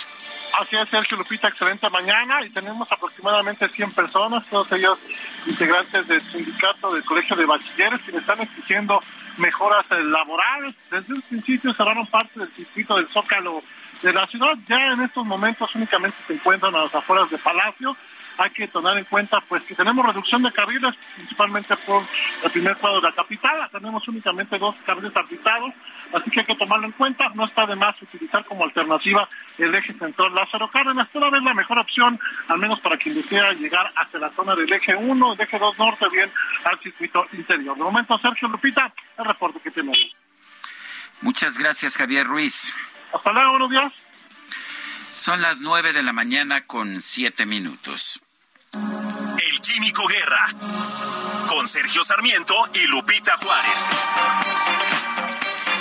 Así 0.60 0.76
es, 0.76 0.90
Sergio 0.90 1.18
Lupita, 1.18 1.48
excelente 1.48 1.90
mañana 1.90 2.44
y 2.46 2.50
tenemos 2.50 2.92
aproximadamente 2.92 3.70
100 3.70 3.92
personas, 3.92 4.48
todos 4.48 4.72
ellos 4.74 5.00
integrantes 5.46 6.08
del 6.08 6.22
sindicato 6.22 6.94
del 6.94 7.04
Colegio 7.06 7.36
de 7.36 7.46
Bachilleres, 7.46 8.02
que 8.02 8.18
están 8.18 8.42
exigiendo 8.42 9.02
mejoras 9.38 9.86
eh, 9.92 10.04
laborales. 10.04 10.76
Desde 10.90 11.14
un 11.14 11.22
principio 11.22 11.74
cerraron 11.74 12.06
parte 12.08 12.40
del 12.40 12.54
circuito 12.54 12.98
del 12.98 13.08
Zócalo 13.08 13.62
de 14.02 14.14
la 14.14 14.28
ciudad. 14.28 14.54
Ya 14.68 14.94
en 14.94 15.02
estos 15.02 15.26
momentos 15.26 15.74
únicamente 15.74 16.18
se 16.28 16.34
encuentran 16.34 16.76
a 16.76 16.84
las 16.84 16.96
afueras 16.96 17.30
de 17.30 17.38
Palacio 17.38 17.96
hay 18.42 18.50
que 18.52 18.68
tomar 18.68 18.98
en 18.98 19.06
cuenta 19.06 19.40
pues 19.42 19.64
que 19.64 19.76
tenemos 19.76 20.06
reducción 20.06 20.42
de 20.44 20.52
carriles, 20.52 20.96
principalmente 21.16 21.76
por 21.78 22.04
el 22.44 22.52
primer 22.52 22.76
cuadro 22.78 23.02
de 23.02 23.10
la 23.10 23.14
capital, 23.14 23.70
tenemos 23.72 24.08
únicamente 24.08 24.58
dos 24.58 24.76
carriles 24.86 25.16
arbitados, 25.16 25.74
así 26.14 26.30
que 26.32 26.40
hay 26.40 26.46
que 26.46 26.56
tomarlo 26.56 26.88
en 26.88 26.92
cuenta, 26.94 27.30
no 27.36 27.46
está 27.46 27.66
de 27.66 27.76
más 27.76 28.02
utilizar 28.02 28.44
como 28.46 28.64
alternativa 28.64 29.28
el 29.58 29.74
eje 29.76 29.94
central 29.94 30.34
Lázaro 30.34 30.70
Cárdenas, 30.70 31.10
toda 31.12 31.30
vez 31.30 31.44
la 31.44 31.54
mejor 31.54 31.80
opción, 31.80 32.20
al 32.48 32.58
menos 32.58 32.80
para 32.80 32.98
quien 32.98 33.16
desea 33.16 33.54
llegar 33.54 33.92
hacia 33.96 34.20
la 34.20 34.32
zona 34.32 34.56
del 34.56 34.72
eje 34.72 34.96
1, 34.96 35.34
el 35.34 35.42
eje 35.42 35.60
2 35.60 35.78
norte, 35.78 36.10
bien 36.10 36.32
al 36.64 36.80
circuito 36.80 37.26
interior. 37.34 37.78
De 37.78 37.84
momento, 37.84 38.18
Sergio 38.18 38.48
Lupita, 38.48 38.92
el 39.18 39.26
reporte 39.26 39.60
que 39.60 39.72
tenemos. 39.72 39.98
Muchas 41.22 41.58
gracias, 41.58 41.98
Javier 41.98 42.26
Ruiz. 42.26 42.74
Hasta 43.14 43.32
luego, 43.32 43.52
buenos 43.52 43.70
días. 43.70 43.94
Son 45.14 45.42
las 45.42 45.62
nueve 45.62 45.94
de 45.94 46.02
la 46.02 46.14
mañana 46.14 46.66
con 46.66 47.02
siete 47.02 47.46
minutos. 47.46 48.22
El 48.74 49.62
Químico 49.62 50.08
Guerra. 50.08 50.48
Con 51.50 51.68
Sergio 51.68 52.06
Sarmiento 52.06 52.56
y 52.74 52.88
Lupita 52.88 53.36
Juárez. 53.36 53.90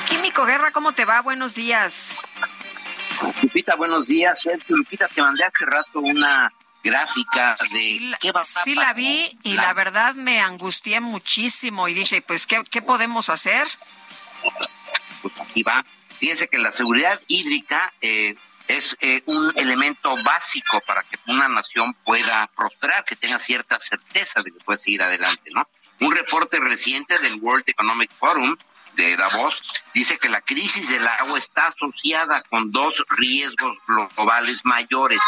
Químico 0.09 0.45
Guerra, 0.45 0.73
¿cómo 0.73 0.93
te 0.93 1.05
va? 1.05 1.21
Buenos 1.21 1.55
días. 1.55 2.17
Lupita, 3.43 3.77
buenos 3.77 4.07
días. 4.07 4.43
Sergio, 4.43 4.77
Lupita, 4.77 5.07
te 5.07 5.23
mandé 5.23 5.45
hace 5.45 5.65
rato 5.67 6.01
una 6.01 6.53
gráfica 6.83 7.55
de 7.73 8.13
qué 8.21 8.33
va 8.33 8.41
a 8.41 8.45
Sí 8.45 8.75
la 8.75 8.93
vi 8.93 9.39
y 9.45 9.55
la 9.55 9.73
verdad 9.73 10.15
me 10.15 10.41
angustié 10.41 11.01
muchísimo 11.01 11.87
y 11.87 11.95
dije, 11.95 12.23
pues, 12.23 12.47
¿qué, 12.47 12.65
qué 12.69 12.83
podemos 12.83 13.31
hacer? 13.31 13.69
Pues 15.23 15.41
aquí 15.41 15.63
va. 15.63 15.85
Fíjense 16.19 16.49
que 16.49 16.59
la 16.59 16.73
seguridad 16.73 17.21
hídrica 17.29 17.93
eh, 18.01 18.35
es 18.77 18.97
eh, 19.01 19.23
un 19.27 19.53
elemento 19.57 20.17
básico 20.23 20.81
para 20.87 21.03
que 21.03 21.19
una 21.27 21.49
nación 21.49 21.95
pueda 22.05 22.49
prosperar, 22.57 23.05
que 23.05 23.17
tenga 23.17 23.39
cierta 23.39 23.81
certeza 23.81 24.43
de 24.43 24.53
que 24.53 24.65
puede 24.65 24.79
seguir 24.79 25.03
adelante, 25.03 25.51
¿no? 25.53 25.69
Un 26.01 26.13
reporte 26.13 26.59
reciente 26.61 27.19
del 27.19 27.41
World 27.41 27.65
Economic 27.67 28.11
Forum 28.13 28.57
de 28.95 29.17
Davos 29.17 29.63
dice 29.95 30.19
que 30.19 30.29
la 30.29 30.41
crisis 30.41 30.89
del 30.89 31.07
agua 31.07 31.39
está 31.39 31.69
asociada 31.69 32.43
con 32.49 32.71
dos 32.71 33.05
riesgos 33.11 33.77
globales 33.87 34.65
mayores, 34.65 35.21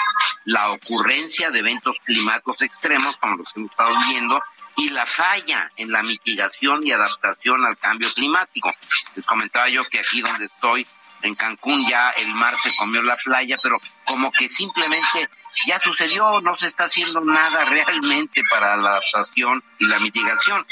la 0.45 0.71
ocurrencia 0.71 1.51
de 1.51 1.61
eventos 1.61 1.97
climáticos 2.05 2.63
extremos, 2.63 3.17
como 3.17 3.37
los 3.37 3.53
que 3.53 3.61
hemos 3.61 3.71
estado 3.73 3.95
viendo, 4.09 4.43
y 4.77 4.91
la 4.91 5.07
falla 5.07 5.71
en 5.77 5.93
la 5.93 6.03
mitigación 6.03 6.87
y 6.87 6.93
adaptación 6.93 7.65
al 7.67 7.77
cambio 7.77 8.11
climático. 8.13 8.71
Les 9.15 9.25
comentaba 9.25 9.69
yo 9.69 9.83
que 9.85 10.01
aquí 10.01 10.23
donde 10.23 10.47
estoy, 10.47 10.87
en 11.23 11.35
Cancún, 11.35 11.89
ya 11.89 12.11
el 12.11 12.35
mar 12.35 12.57
se 12.59 12.75
comió 12.77 13.03
la 13.03 13.17
playa, 13.17 13.59
pero 13.63 13.81
como 14.05 14.31
que 14.33 14.49
simplemente 14.49 15.29
ya 15.67 15.79
sucedió, 15.79 16.41
no 16.41 16.57
se 16.57 16.67
está 16.67 16.85
haciendo 16.85 17.21
nada 17.21 17.65
realmente 17.65 18.43
para 18.51 18.77
la 18.77 18.91
adaptación 18.91 19.63
y 19.79 19.87
la 19.87 19.99
mitigación. 20.01 20.67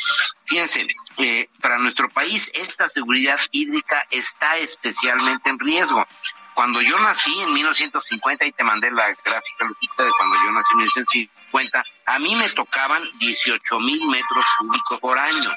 Fíjense, 0.44 0.86
eh, 1.18 1.48
para 1.60 1.78
nuestro 1.78 2.08
país 2.08 2.50
esta 2.54 2.88
seguridad 2.88 3.38
hídrica 3.52 4.06
está 4.10 4.56
especialmente 4.58 5.50
en 5.50 5.58
riesgo. 5.58 6.06
Cuando 6.54 6.82
yo 6.82 6.98
nací 6.98 7.32
en 7.40 7.54
1950, 7.54 8.44
y 8.46 8.52
te 8.52 8.64
mandé 8.64 8.90
la 8.90 9.08
gráfica, 9.08 9.64
Lupita, 9.64 10.02
de 10.02 10.10
cuando 10.16 10.36
yo 10.44 10.50
nací 10.52 10.72
en 10.72 10.78
1950, 10.78 11.84
a 12.06 12.18
mí 12.18 12.34
me 12.34 12.48
tocaban 12.48 13.02
18 13.18 13.80
mil 13.80 14.06
metros 14.08 14.44
cúbicos 14.58 15.00
por 15.00 15.18
año. 15.18 15.54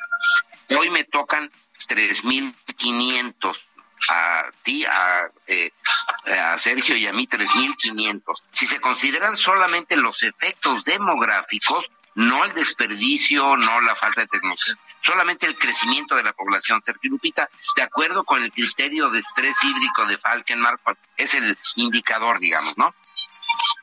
Hoy 0.77 0.89
me 0.91 1.03
tocan 1.03 1.51
3.500 1.87 3.72
a 4.13 4.51
ti, 4.61 4.85
a, 4.85 5.29
eh, 5.47 5.71
a 6.25 6.57
Sergio 6.57 6.95
y 6.95 7.07
a 7.07 7.13
mí 7.13 7.27
3.500. 7.27 8.21
Si 8.51 8.65
se 8.65 8.79
consideran 8.79 9.35
solamente 9.35 9.97
los 9.97 10.23
efectos 10.23 10.83
demográficos, 10.83 11.85
no 12.15 12.45
el 12.45 12.53
desperdicio, 12.53 13.57
no 13.57 13.81
la 13.81 13.95
falta 13.95 14.21
de 14.21 14.27
tecnología, 14.27 14.75
solamente 15.01 15.47
el 15.47 15.55
crecimiento 15.55 16.15
de 16.15 16.23
la 16.23 16.33
población. 16.33 16.81
Sergio 16.85 17.09
Lupita, 17.09 17.49
de 17.75 17.81
acuerdo 17.81 18.23
con 18.23 18.43
el 18.43 18.51
criterio 18.51 19.09
de 19.09 19.19
estrés 19.19 19.57
hídrico 19.63 20.05
de 20.05 20.17
Falkenmark, 20.17 20.81
es 21.17 21.33
el 21.33 21.57
indicador, 21.75 22.39
digamos, 22.39 22.77
¿no? 22.77 22.93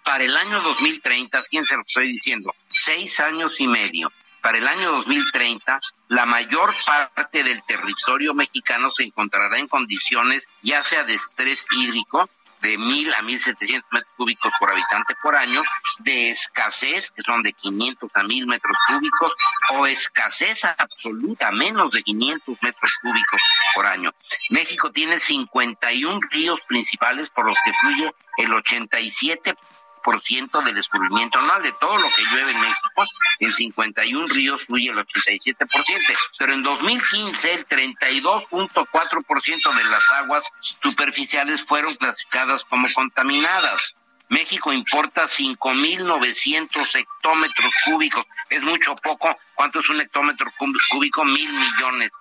Para 0.05 0.25
el 0.25 0.37
año 0.37 0.61
2030, 0.63 1.43
fíjense 1.45 1.77
lo 1.77 1.83
que 1.83 1.89
estoy 1.89 2.13
diciendo, 2.13 2.55
seis 2.73 3.21
años 3.21 3.61
y 3.61 3.67
medio, 3.67 4.13
para 4.43 4.59
el 4.59 4.67
año 4.67 4.91
2030, 4.93 5.81
la 6.09 6.27
mayor 6.27 6.75
parte 6.85 7.43
del 7.43 7.63
territorio 7.65 8.35
mexicano 8.35 8.91
se 8.91 9.05
encontrará 9.05 9.59
en 9.59 9.69
condiciones 9.69 10.49
ya 10.63 10.83
sea 10.83 11.05
de 11.05 11.15
estrés 11.15 11.67
hídrico, 11.73 12.29
de 12.61 12.77
mil 12.77 13.13
a 13.15 13.23
mil 13.23 13.39
setecientos 13.39 13.91
metros 13.91 14.13
cúbicos 14.17 14.53
por 14.59 14.71
habitante 14.71 15.15
por 15.23 15.35
año, 15.35 15.63
de 16.01 16.31
escasez, 16.31 17.11
que 17.11 17.23
son 17.23 17.43
de 17.43 17.53
500 17.53 18.11
a 18.15 18.23
mil 18.23 18.47
metros 18.47 18.77
cúbicos, 18.87 19.33
o 19.71 19.87
escasez 19.87 20.65
absoluta, 20.65 21.51
menos 21.53 21.91
de 21.91 22.03
500 22.03 22.59
metros 22.61 22.99
cúbicos 23.01 23.41
por 23.75 23.87
año. 23.87 24.13
México 24.51 24.93
tiene 24.93 25.19
51 25.19 26.21
ríos 26.31 26.61
principales 26.69 27.31
por 27.31 27.47
los 27.47 27.59
que 27.65 27.73
fluye 27.73 28.13
el 28.37 28.53
87 28.53 29.55
por 29.55 29.80
ciento 30.23 30.61
del 30.63 30.75
descubrimiento 30.75 31.39
anual 31.39 31.63
de 31.63 31.73
todo 31.73 31.99
lo 31.99 32.09
que 32.11 32.25
llueve 32.25 32.53
en 32.53 32.61
México. 32.61 33.05
En 33.39 33.53
51 33.53 34.29
ríos 34.29 34.67
fluye 34.67 34.91
el 34.91 34.99
87%, 34.99 35.67
pero 36.39 36.53
en 36.53 36.63
2015 36.63 37.55
el 37.55 37.67
32.4% 37.67 39.75
de 39.75 39.85
las 39.85 40.11
aguas 40.13 40.45
superficiales 40.61 41.65
fueron 41.65 41.95
clasificadas 41.95 42.65
como 42.65 42.87
contaminadas. 42.95 43.97
México 44.29 44.73
importa 44.73 45.25
5.900 45.25 46.95
hectómetros 46.95 47.75
cúbicos. 47.85 48.25
Es 48.49 48.63
mucho 48.63 48.95
poco. 48.95 49.37
¿Cuánto 49.55 49.81
es 49.81 49.91
un 49.91 50.01
hectómetro 50.01 50.53
cúbico? 50.57 51.25
Mil 51.25 51.53
millones. 51.53 52.13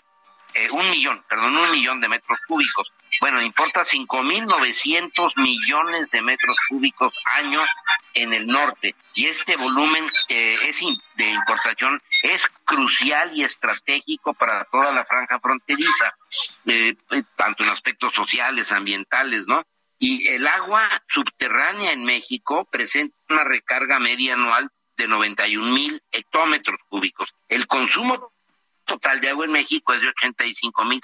Eh, 0.56 0.70
un 0.72 0.90
millón, 0.90 1.24
perdón, 1.30 1.56
un 1.56 1.72
millón 1.72 2.02
de 2.02 2.10
metros 2.10 2.40
cúbicos. 2.48 2.92
Bueno, 3.22 3.42
importa 3.42 3.84
5.900 3.84 5.34
millones 5.38 6.12
de 6.12 6.22
metros 6.22 6.58
cúbicos 6.70 7.14
año 7.36 7.60
en 8.14 8.34
el 8.34 8.48
norte 8.48 8.96
y 9.14 9.28
este 9.28 9.56
volumen 9.56 10.10
eh, 10.30 10.58
es 10.68 10.80
de 11.16 11.30
importación 11.30 12.02
es 12.24 12.44
crucial 12.66 13.32
y 13.36 13.44
estratégico 13.44 14.34
para 14.34 14.64
toda 14.66 14.92
la 14.92 15.06
franja 15.06 15.40
fronteriza, 15.40 16.16
eh, 16.66 16.96
eh, 17.12 17.24
tanto 17.36 17.64
en 17.64 17.70
aspectos 17.70 18.14
sociales, 18.14 18.72
ambientales, 18.72 19.48
¿no? 19.48 19.64
Y 20.00 20.28
el 20.30 20.48
agua 20.48 20.88
subterránea 21.08 21.92
en 21.92 22.06
México 22.06 22.66
presenta 22.66 23.16
una 23.30 23.44
recarga 23.44 24.00
media 24.00 24.36
anual 24.36 24.72
de 24.96 25.08
91 25.08 25.74
mil 25.74 26.02
hectómetros 26.12 26.80
cúbicos. 26.88 27.34
El 27.50 27.68
consumo 27.68 28.32
total 28.86 29.20
de 29.20 29.30
agua 29.30 29.46
en 29.46 29.52
México 29.52 29.94
es 29.94 30.02
de 30.02 30.10
85 30.10 30.86
mil 30.86 31.02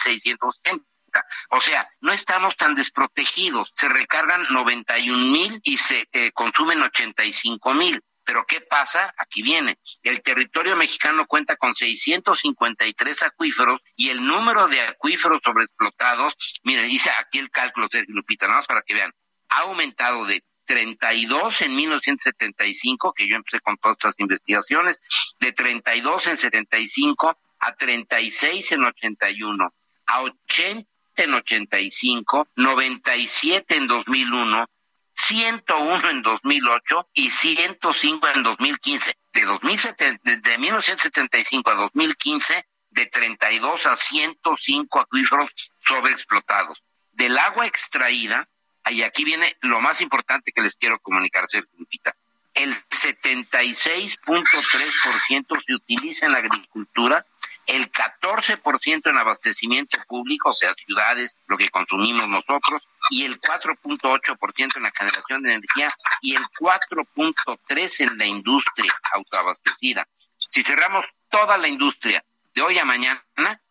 670 1.15 1.25
o 1.49 1.61
sea, 1.61 1.89
no 2.01 2.11
estamos 2.11 2.55
tan 2.57 2.75
desprotegidos. 2.75 3.71
Se 3.75 3.87
recargan 3.89 4.45
91 4.49 5.17
mil 5.17 5.59
y 5.63 5.77
se 5.77 6.07
eh, 6.11 6.31
consumen 6.31 6.81
85 6.81 7.73
mil. 7.73 8.01
Pero 8.23 8.45
¿qué 8.47 8.59
pasa? 8.61 9.13
Aquí 9.17 9.43
viene. 9.43 9.77
El 10.01 10.23
territorio 10.23 10.75
mexicano 10.75 11.27
cuenta 11.27 11.57
con 11.57 11.75
653 11.75 13.23
acuíferos 13.23 13.81
y 13.95 14.09
el 14.09 14.25
número 14.25 14.67
de 14.67 14.81
acuíferos 14.81 15.41
sobreexplotados, 15.43 16.35
miren, 16.63 16.87
dice 16.87 17.11
aquí 17.19 17.37
el 17.37 17.51
cálculo, 17.51 17.87
de 17.91 18.03
Lupita, 18.07 18.47
nada 18.47 18.59
más 18.59 18.67
para 18.67 18.81
que 18.81 18.95
vean, 18.95 19.13
ha 19.49 19.59
aumentado 19.59 20.25
de 20.25 20.43
32 20.65 21.61
en 21.61 21.75
1975, 21.75 23.13
que 23.13 23.27
yo 23.27 23.35
empecé 23.35 23.59
con 23.59 23.77
todas 23.77 23.97
estas 23.97 24.19
investigaciones, 24.19 25.03
de 25.39 25.51
32 25.51 26.25
en 26.25 26.37
75 26.37 27.37
a 27.59 27.75
36 27.75 28.71
en 28.71 28.85
81, 28.85 29.73
a 30.07 30.21
80 30.21 30.94
en 31.23 31.33
85, 31.33 32.47
97 32.55 33.75
en 33.75 33.87
2001, 33.87 34.69
101 35.13 36.09
en 36.09 36.21
2008 36.21 37.09
y 37.13 37.29
105 37.29 38.27
en 38.35 38.43
2015. 38.43 39.13
De, 39.33 39.41
2007, 39.41 40.19
de 40.23 40.57
1975 40.57 41.69
a 41.69 41.75
2015, 41.75 42.65
de 42.91 43.05
32 43.07 43.85
a 43.85 43.95
105 43.95 44.99
acuíferos 44.99 45.49
sobreexplotados. 45.85 46.81
Del 47.11 47.37
agua 47.37 47.65
extraída, 47.65 48.47
y 48.89 49.03
aquí 49.03 49.23
viene 49.23 49.55
lo 49.61 49.79
más 49.81 50.01
importante 50.01 50.51
que 50.51 50.61
les 50.61 50.75
quiero 50.75 50.99
comunicar, 50.99 51.45
Lupita. 51.77 52.15
El 52.53 52.73
76.3% 52.89 55.61
se 55.61 55.73
utiliza 55.73 56.25
en 56.25 56.31
la 56.31 56.39
agricultura 56.39 57.25
el 57.67 57.91
14% 57.91 59.09
en 59.09 59.17
abastecimiento 59.17 59.97
público, 60.07 60.49
o 60.49 60.53
sea, 60.53 60.73
ciudades, 60.73 61.37
lo 61.47 61.57
que 61.57 61.69
consumimos 61.69 62.27
nosotros, 62.27 62.87
y 63.09 63.23
el 63.23 63.39
4.8% 63.39 64.77
en 64.77 64.83
la 64.83 64.91
generación 64.91 65.41
de 65.41 65.53
energía 65.53 65.87
y 66.21 66.35
el 66.35 66.43
4.3% 66.43 68.11
en 68.11 68.17
la 68.17 68.25
industria 68.25 68.93
autoabastecida. 69.13 70.07
Si 70.49 70.63
cerramos 70.63 71.05
toda 71.29 71.57
la 71.57 71.67
industria 71.67 72.23
de 72.53 72.61
hoy 72.61 72.77
a 72.79 72.85
mañana, 72.85 73.61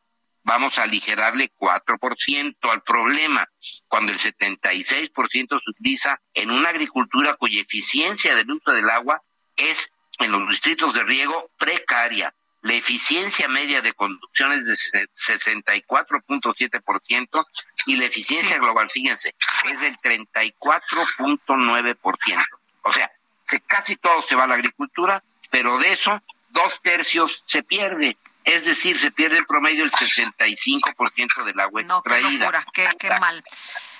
vamos 0.42 0.78
a 0.78 0.82
aligerarle 0.82 1.50
4% 1.58 2.70
al 2.70 2.82
problema, 2.82 3.48
cuando 3.88 4.12
el 4.12 4.18
76% 4.18 5.48
se 5.48 5.70
utiliza 5.70 6.20
en 6.34 6.50
una 6.50 6.68
agricultura 6.68 7.34
cuya 7.34 7.62
eficiencia 7.62 8.36
del 8.36 8.50
uso 8.50 8.72
del 8.72 8.90
agua 8.90 9.22
es 9.56 9.90
en 10.18 10.30
los 10.30 10.48
distritos 10.48 10.94
de 10.94 11.02
riego 11.02 11.50
precaria, 11.58 12.34
la 12.64 12.74
eficiencia 12.74 13.46
media 13.46 13.80
de 13.82 13.92
conducción 13.92 14.50
es 14.52 14.64
de 14.64 14.72
64.7% 15.08 17.46
y 17.84 17.96
la 17.96 18.06
eficiencia 18.06 18.56
global, 18.56 18.88
fíjense, 18.88 19.34
es 19.38 19.80
del 19.80 19.98
34.9%. 19.98 22.46
O 22.82 22.92
sea, 22.92 23.12
se, 23.42 23.60
casi 23.60 23.96
todo 23.96 24.22
se 24.26 24.34
va 24.34 24.44
a 24.44 24.46
la 24.46 24.54
agricultura, 24.54 25.22
pero 25.50 25.76
de 25.76 25.92
eso 25.92 26.22
dos 26.48 26.80
tercios 26.80 27.42
se 27.44 27.62
pierde. 27.62 28.16
Es 28.44 28.64
decir, 28.64 28.98
se 28.98 29.10
pierde 29.10 29.36
en 29.36 29.44
promedio 29.44 29.84
el 29.84 29.90
65% 29.90 31.44
del 31.44 31.60
agua 31.60 31.82
no, 31.82 31.98
extraída. 31.98 32.64
Qué, 32.72 32.88
qué, 32.98 33.10
mal. 33.20 33.44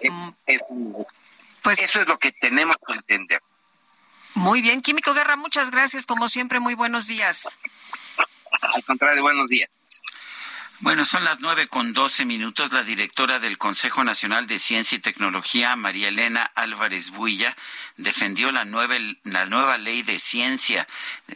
Mm. 0.02 0.30
pues, 1.62 1.80
eso 1.80 2.00
es 2.00 2.08
lo 2.08 2.18
que 2.18 2.32
tenemos 2.32 2.78
que 2.86 2.94
entender. 2.94 3.42
Muy 4.32 4.62
bien, 4.62 4.80
Químico 4.80 5.12
Guerra, 5.12 5.36
muchas 5.36 5.70
gracias. 5.70 6.06
Como 6.06 6.30
siempre, 6.30 6.60
muy 6.60 6.74
buenos 6.74 7.08
días. 7.08 7.58
Al 8.72 8.84
contrario, 8.84 9.22
buenos 9.22 9.48
días. 9.48 9.80
Bueno, 10.80 11.06
son 11.06 11.24
las 11.24 11.40
nueve 11.40 11.66
con 11.68 11.94
doce 11.94 12.24
minutos. 12.24 12.72
La 12.72 12.82
directora 12.82 13.38
del 13.38 13.58
Consejo 13.58 14.04
Nacional 14.04 14.46
de 14.46 14.58
Ciencia 14.58 14.96
y 14.96 15.00
Tecnología, 15.00 15.76
María 15.76 16.08
Elena 16.08 16.50
Álvarez 16.56 17.10
Builla, 17.10 17.56
defendió 17.96 18.50
la 18.50 18.66
nueva, 18.66 18.96
la 19.22 19.46
nueva 19.46 19.78
ley 19.78 20.02
de 20.02 20.18
ciencia, 20.18 20.86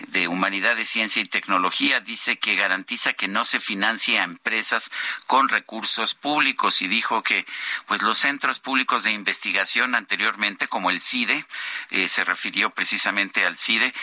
de 0.09 0.29
humanidades, 0.29 0.89
ciencia 0.89 1.23
y 1.23 1.25
tecnología. 1.25 2.01
Dice 2.01 2.39
que 2.39 2.57
garantiza 2.57 3.15
que 3.15 3.29
no 3.29 3.45
se 3.45 3.59
financie 3.59 4.19
a 4.19 4.25
empresas 4.25 4.91
con 5.27 5.49
recursos 5.49 6.15
públicos 6.15 6.83
y 6.83 6.89
dijo 6.89 7.23
que 7.23 7.47
pues 7.87 8.03
los 8.03 8.19
centros 8.19 8.61
públicos 8.61 9.05
de 9.05 9.13
investigación 9.13 9.95
anteriormente, 9.95 10.67
como 10.67 10.91
el 10.91 11.01
CIDE, 11.01 11.47
eh, 11.91 12.09
se 12.09 12.25
refirió 12.25 12.71
precisamente 12.71 13.47
al 13.47 13.57
CIDE, 13.57 13.95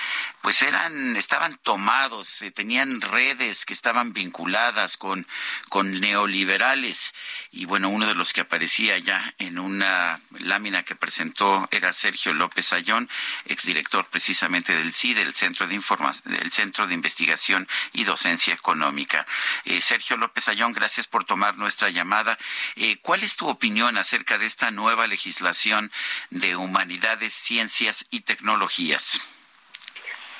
pues 0.45 0.61
eran, 0.61 1.17
estaban 1.17 1.57
tomados, 1.57 2.43
eh, 2.43 2.51
tenían 2.51 3.01
redes 3.01 3.65
que 3.65 3.73
estaban 3.73 4.13
vinculadas 4.13 4.95
con 4.95 5.25
con 5.69 5.99
neoliberales. 5.99 7.15
Y 7.51 7.65
bueno, 7.65 7.89
uno 7.89 8.05
de 8.05 8.13
los 8.13 8.31
que 8.31 8.41
aparecía 8.41 8.99
ya 8.99 9.33
en 9.39 9.57
una 9.57 10.21
lámina 10.37 10.83
que 10.83 10.93
presentó 10.93 11.67
era 11.71 11.91
Sergio 11.93 12.31
López 12.31 12.73
Ayón, 12.73 13.09
exdirector 13.45 14.05
precisamente 14.05 14.77
del 14.77 14.93
CID, 14.93 15.17
del 15.17 15.33
Centro 15.33 15.65
de, 15.65 15.81
del 16.25 16.51
Centro 16.51 16.85
de 16.85 16.93
Investigación 16.93 17.67
y 17.91 18.03
Docencia 18.03 18.53
Económica. 18.53 19.25
Eh, 19.63 19.81
Sergio 19.81 20.15
López 20.15 20.47
Ayón, 20.47 20.73
gracias 20.73 21.07
por 21.07 21.25
tomar 21.25 21.57
nuestra 21.57 21.89
llamada. 21.89 22.37
Eh, 22.75 22.99
¿Cuál 23.01 23.23
es 23.23 23.35
tu 23.35 23.47
opinión 23.47 23.97
acerca 23.97 24.37
de 24.37 24.45
esta 24.45 24.69
nueva 24.69 25.07
legislación 25.07 25.91
de 26.29 26.55
humanidades, 26.55 27.33
ciencias 27.33 28.05
y 28.11 28.19
tecnologías? 28.19 29.19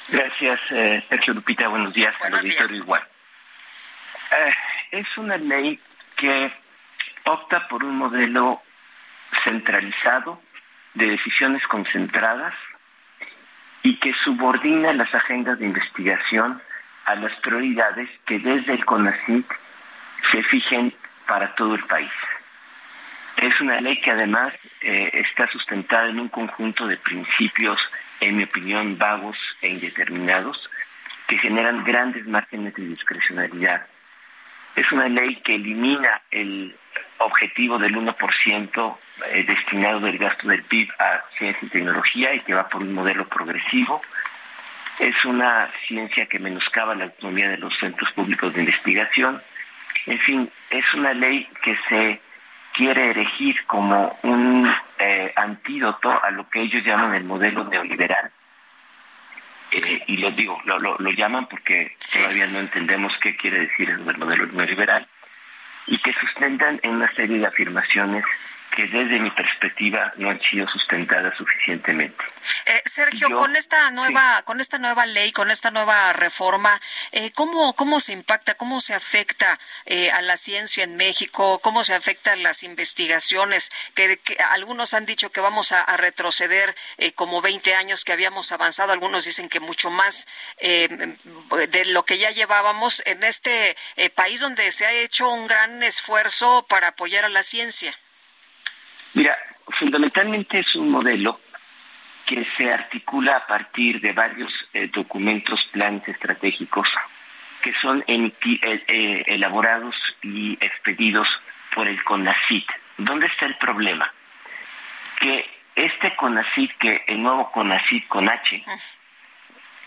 Gracias, 0.09 0.59
eh, 0.69 1.03
Sergio 1.09 1.33
Lupita. 1.33 1.67
Buenos 1.67 1.93
días. 1.93 2.13
Buenos 2.19 2.43
días. 2.43 2.71
igual. 2.73 3.01
es 4.91 5.17
una 5.17 5.37
ley 5.37 5.79
que 6.15 6.51
opta 7.25 7.67
por 7.67 7.83
un 7.83 7.97
modelo 7.97 8.61
centralizado 9.43 10.41
de 10.93 11.07
decisiones 11.07 11.65
concentradas 11.67 12.53
y 13.83 13.97
que 13.97 14.13
subordina 14.23 14.93
las 14.93 15.13
agendas 15.13 15.59
de 15.59 15.65
investigación 15.65 16.61
a 17.05 17.15
las 17.15 17.33
prioridades 17.39 18.09
que 18.25 18.39
desde 18.39 18.73
el 18.73 18.85
CONACYT 18.85 19.45
se 20.31 20.43
fijen 20.43 20.93
para 21.27 21.53
todo 21.55 21.75
el 21.75 21.83
país. 21.83 22.11
Es 23.45 23.61
una 23.61 23.79
ley 23.79 23.99
que 24.01 24.11
además 24.11 24.53
eh, 24.81 25.09
está 25.13 25.47
sustentada 25.47 26.09
en 26.09 26.19
un 26.19 26.29
conjunto 26.29 26.87
de 26.87 26.97
principios, 26.97 27.79
en 28.19 28.37
mi 28.37 28.43
opinión, 28.43 28.97
vagos 28.97 29.37
e 29.61 29.69
indeterminados, 29.69 30.69
que 31.27 31.37
generan 31.37 31.83
grandes 31.83 32.25
márgenes 32.25 32.73
de 32.73 32.87
discrecionalidad 32.87 33.85
es 34.75 34.91
una 34.91 35.07
ley 35.07 35.37
que 35.37 35.55
elimina 35.55 36.21
el 36.31 36.75
objetivo 37.19 37.77
del 37.77 37.95
1% 37.95 38.97
eh, 39.31 39.43
destinado 39.47 40.01
del 40.01 40.17
gasto 40.17 40.47
del 40.47 40.63
PIB 40.63 40.91
a 40.99 41.21
ciencia 41.37 41.65
y 41.65 41.69
tecnología 41.69 42.33
y 42.33 42.41
que 42.41 42.53
va 42.53 42.67
por 42.67 42.81
un 42.81 42.93
modelo 42.93 43.25
progresivo. 43.27 44.01
Es 44.99 45.25
una 45.25 45.71
ciencia 45.87 46.25
que 46.25 46.39
menoscaba 46.39 46.95
la 46.95 47.05
autonomía 47.05 47.49
de 47.49 47.57
los 47.57 47.77
centros 47.79 48.11
públicos 48.13 48.53
de 48.53 48.61
investigación. 48.61 49.41
En 50.05 50.19
fin, 50.19 50.49
es 50.69 50.93
una 50.93 51.13
ley 51.13 51.47
que 51.63 51.77
se 51.89 52.21
quiere 52.75 53.11
erigir 53.11 53.65
como 53.65 54.17
un 54.23 54.71
eh, 54.99 55.31
antídoto 55.35 56.23
a 56.23 56.29
lo 56.31 56.49
que 56.49 56.61
ellos 56.61 56.83
llaman 56.83 57.15
el 57.15 57.23
modelo 57.23 57.63
neoliberal. 57.63 58.31
Eh, 59.71 60.03
y 60.07 60.17
lo 60.17 60.31
digo, 60.31 60.61
lo, 60.65 60.79
lo, 60.79 61.11
llaman 61.11 61.47
porque 61.47 61.97
todavía 62.13 62.47
no 62.47 62.59
entendemos 62.59 63.17
qué 63.17 63.35
quiere 63.35 63.61
decir 63.61 63.89
el 63.89 64.17
modelo 64.17 64.45
neoliberal, 64.47 65.05
y 65.87 65.97
que 65.97 66.13
sustentan 66.13 66.79
en 66.83 66.91
una 66.91 67.11
serie 67.11 67.39
de 67.39 67.47
afirmaciones 67.47 68.23
que 68.75 68.87
desde 68.87 69.19
mi 69.19 69.31
perspectiva 69.31 70.11
no 70.17 70.29
han 70.29 70.39
sido 70.41 70.67
sustentadas 70.67 71.35
suficientemente. 71.37 72.23
Eh, 72.65 72.81
Sergio, 72.85 73.29
con 73.29 73.55
esta 73.55 73.89
nueva, 73.91 74.43
con 74.43 74.59
esta 74.59 74.77
nueva 74.77 75.05
ley, 75.05 75.31
con 75.31 75.49
esta 75.49 75.71
nueva 75.71 76.13
reforma, 76.13 76.79
eh, 77.11 77.31
¿cómo, 77.31 77.73
¿cómo 77.73 77.99
se 77.99 78.11
impacta, 78.11 78.55
cómo 78.55 78.79
se 78.79 78.93
afecta 78.93 79.57
eh, 79.85 80.11
a 80.11 80.21
la 80.21 80.37
ciencia 80.37 80.83
en 80.83 80.97
México, 80.97 81.59
cómo 81.59 81.83
se 81.83 81.93
afectan 81.93 82.43
las 82.43 82.63
investigaciones? 82.63 83.71
Que, 83.95 84.19
algunos 84.51 84.93
han 84.93 85.05
dicho 85.05 85.31
que 85.31 85.41
vamos 85.41 85.71
a, 85.71 85.85
retroceder 85.95 86.75
como 87.15 87.41
20 87.41 87.73
años 87.73 88.03
que 88.03 88.11
habíamos 88.11 88.51
avanzado, 88.51 88.91
algunos 88.91 89.23
dicen 89.23 89.47
que 89.47 89.61
mucho 89.61 89.89
más 89.89 90.27
de 90.59 91.85
lo 91.85 92.03
que 92.03 92.17
ya 92.17 92.31
llevábamos 92.31 93.01
en 93.05 93.23
este 93.23 93.77
país 94.15 94.41
donde 94.41 94.71
se 94.71 94.85
ha 94.85 94.91
hecho 94.91 95.29
un 95.29 95.47
gran 95.47 95.81
esfuerzo 95.83 96.65
para 96.67 96.89
apoyar 96.89 97.23
a 97.23 97.29
la 97.29 97.43
ciencia. 97.43 97.97
Mira, 99.15 99.37
fundamentalmente 99.79 100.59
es 100.59 100.75
un 100.75 100.91
modelo 100.91 101.39
que 102.25 102.45
se 102.57 102.71
articula 102.71 103.37
a 103.37 103.47
partir 103.47 104.01
de 104.01 104.11
varios 104.11 104.51
eh, 104.73 104.89
documentos, 104.93 105.63
planes 105.71 106.05
estratégicos 106.05 106.89
que 107.61 107.73
son 107.81 108.03
eh, 108.07 108.31
eh, 108.41 109.23
elaborados 109.27 109.95
y 110.21 110.53
expedidos 110.59 111.27
por 111.73 111.87
el 111.87 112.03
CONACIT. 112.03 112.67
¿Dónde 112.97 113.27
está 113.27 113.45
el 113.45 113.55
problema? 113.55 114.11
Que 115.17 115.49
este 115.75 116.13
CONACIT, 116.17 116.71
que 116.77 117.03
el 117.07 117.23
nuevo 117.23 117.49
CONACIT 117.51 118.07
con 118.09 118.27
H, 118.27 118.63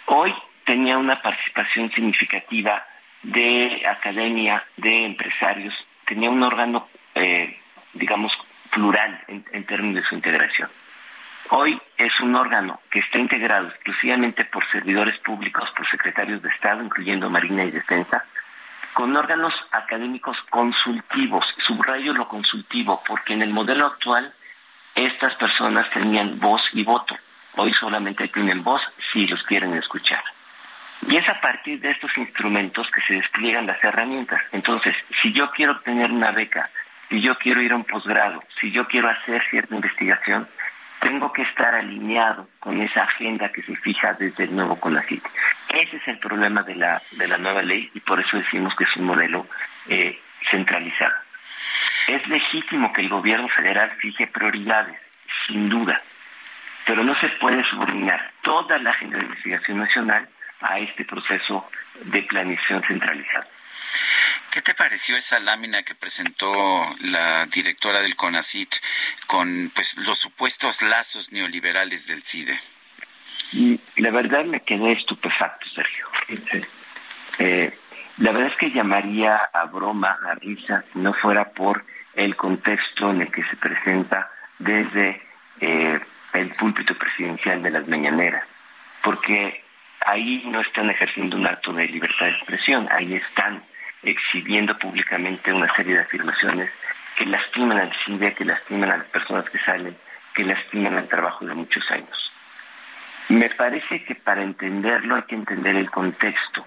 hoy 0.07 0.35
tenía 0.65 0.97
una 0.97 1.21
participación 1.21 1.91
significativa 1.91 2.83
de 3.23 3.83
academia, 3.87 4.65
de 4.77 5.05
empresarios, 5.05 5.75
tenía 6.07 6.31
un 6.31 6.43
órgano, 6.43 6.89
digamos, 7.93 8.33
plural 8.71 9.23
en, 9.29 9.65
términos 9.65 10.03
de 10.03 10.09
su 10.09 10.15
integración. 10.15 10.71
Hoy 11.51 11.81
es 11.97 12.13
un 12.21 12.35
órgano 12.35 12.81
que 12.91 12.99
está 13.01 13.19
integrado 13.19 13.69
exclusivamente 13.69 14.45
por 14.45 14.69
servidores 14.71 15.19
públicos, 15.21 15.71
por 15.77 15.89
secretarios 15.89 16.43
de 16.43 16.51
Estado, 16.51 16.83
incluyendo 16.83 17.31
Marina 17.31 17.65
y 17.65 17.71
Defensa, 17.71 18.25
con 18.93 19.17
órganos 19.17 19.55
académicos 19.73 20.37
consultivos. 20.51 21.47
Subrayo 21.67 22.13
lo 22.13 22.29
consultivo, 22.29 23.03
porque 23.07 23.33
en 23.33 23.43
el 23.43 23.53
modelo 23.53 23.87
actual 23.87 24.33
estas 24.95 25.35
personas 25.37 25.89
tenían 25.91 26.39
voz 26.39 26.63
y 26.73 26.85
voto. 26.85 27.17
Hoy 27.57 27.73
solamente 27.75 28.29
tienen 28.29 28.63
voz 28.63 28.83
si 29.13 29.27
los 29.27 29.43
quieren 29.45 29.75
escuchar. 29.75 30.23
Y 31.07 31.17
es 31.17 31.29
a 31.29 31.41
partir 31.41 31.81
de 31.81 31.91
estos 31.91 32.17
instrumentos 32.19 32.91
que 32.91 33.01
se 33.03 33.15
despliegan 33.15 33.67
las 33.67 33.83
herramientas. 33.83 34.43
Entonces, 34.53 34.95
si 35.23 35.33
yo 35.33 35.51
quiero 35.53 35.73
obtener 35.73 36.11
una 36.11 36.33
beca 36.33 36.69
si 37.09 37.21
yo 37.21 37.37
quiero 37.37 37.63
ir 37.63 37.73
a 37.73 37.77
un 37.77 37.85
posgrado, 37.85 38.43
si 38.61 38.71
yo 38.71 38.87
quiero 38.87 39.09
hacer 39.09 39.43
cierta 39.51 39.75
investigación, 39.75 40.47
tengo 41.01 41.33
que 41.33 41.43
estar 41.43 41.75
alineado 41.75 42.49
con 42.59 42.81
esa 42.81 43.05
agenda 43.05 43.51
que 43.51 43.63
se 43.63 43.77
fija 43.77 44.15
desde 44.15 44.45
el 44.45 44.57
nuevo 44.57 44.79
CONACYT. 44.79 45.25
Ese 45.71 45.97
es 45.97 46.09
el 46.09 46.19
problema 46.19 46.63
de 46.63 46.75
la, 46.75 47.03
de 47.13 47.29
la 47.29 47.39
nueva 47.39 47.63
ley 47.63 47.91
y 47.95 48.01
por 48.01 48.21
eso 48.21 48.37
decimos 48.37 48.75
que 48.75 48.85
es 48.85 48.97
un 48.97 49.05
modelo 49.05 49.47
eh, 49.89 50.19
centralizado. 50.51 51.15
Es 52.09 52.27
legítimo 52.27 52.93
que 52.93 53.03
el 53.03 53.09
gobierno 53.09 53.49
federal 53.49 53.91
fije 53.99 54.27
prioridades, 54.27 54.97
sin 55.47 55.69
duda, 55.69 56.01
pero 56.87 57.05
no 57.05 57.15
se 57.21 57.29
puede 57.41 57.63
subordinar 57.65 58.31
toda 58.43 58.79
la 58.79 58.91
agenda 58.91 59.19
de 59.19 59.25
investigación 59.25 59.79
nacional 59.79 60.29
a 60.61 60.79
este 60.79 61.05
proceso 61.05 61.71
de 62.05 62.23
planeación 62.23 62.83
centralizada. 62.83 63.47
¿Qué 64.51 64.63
te 64.63 64.75
pareció 64.75 65.17
esa 65.17 65.41
lámina 65.41 65.83
que 65.83 65.95
presentó 65.95 66.49
la 67.03 67.47
directora 67.47 68.01
del 68.01 68.17
CONACIT 68.17 68.75
con 69.27 69.71
pues 69.75 69.99
los 69.99 70.19
supuestos 70.19 70.83
lazos 70.83 71.33
neoliberales 71.33 72.07
del 72.07 72.23
CIDE? 72.23 72.59
La 73.97 74.11
verdad 74.11 74.45
me 74.45 74.61
quedé 74.61 74.93
estupefacto, 74.93 75.67
Sergio. 75.71 76.07
Eh, 77.39 77.73
la 78.19 78.33
verdad 78.33 78.49
es 78.53 78.59
que 78.59 78.71
llamaría 78.71 79.37
a 79.37 79.65
broma, 79.67 80.19
a 80.27 80.35
risa, 80.35 80.85
si 80.93 80.99
no 80.99 81.13
fuera 81.15 81.51
por 81.51 81.85
el 82.15 82.35
contexto 82.35 83.11
en 83.11 83.23
el 83.23 83.31
que 83.31 83.45
se 83.45 83.57
presenta 83.57 84.31
desde 84.59 85.23
eh, 85.61 86.01
el 86.33 86.49
púlpito 86.51 86.95
presidencial 86.95 87.63
de 87.63 87.71
las 87.71 87.87
mañaneras, 87.87 88.45
porque 89.03 89.63
ahí 90.05 90.43
no 90.47 90.61
están 90.61 90.91
ejerciendo 90.91 91.37
un 91.37 91.47
acto 91.47 91.73
de 91.73 91.87
libertad 91.87 92.27
de 92.27 92.33
expresión, 92.33 92.89
ahí 92.91 93.15
están 93.15 93.63
exhibiendo 94.03 94.79
públicamente 94.79 95.53
una 95.53 95.73
serie 95.75 95.95
de 95.95 96.03
afirmaciones 96.03 96.71
que 97.17 97.27
lastiman 97.27 97.79
al 97.79 97.93
CIDE, 98.05 98.35
que 98.35 98.45
lastiman 98.45 98.91
a 98.91 98.97
las 98.99 99.07
personas 99.07 99.49
que 99.51 99.59
salen, 99.59 99.97
que 100.35 100.45
lastiman 100.45 100.97
al 100.97 101.09
trabajo 101.09 101.45
de 101.45 101.55
muchos 101.55 101.91
años. 101.91 102.33
Me 103.29 103.51
parece 103.51 104.05
que 104.05 104.15
para 104.15 104.43
entenderlo 104.43 105.17
hay 105.17 105.23
que 105.23 105.35
entender 105.35 105.77
el 105.77 105.91
contexto. 105.91 106.65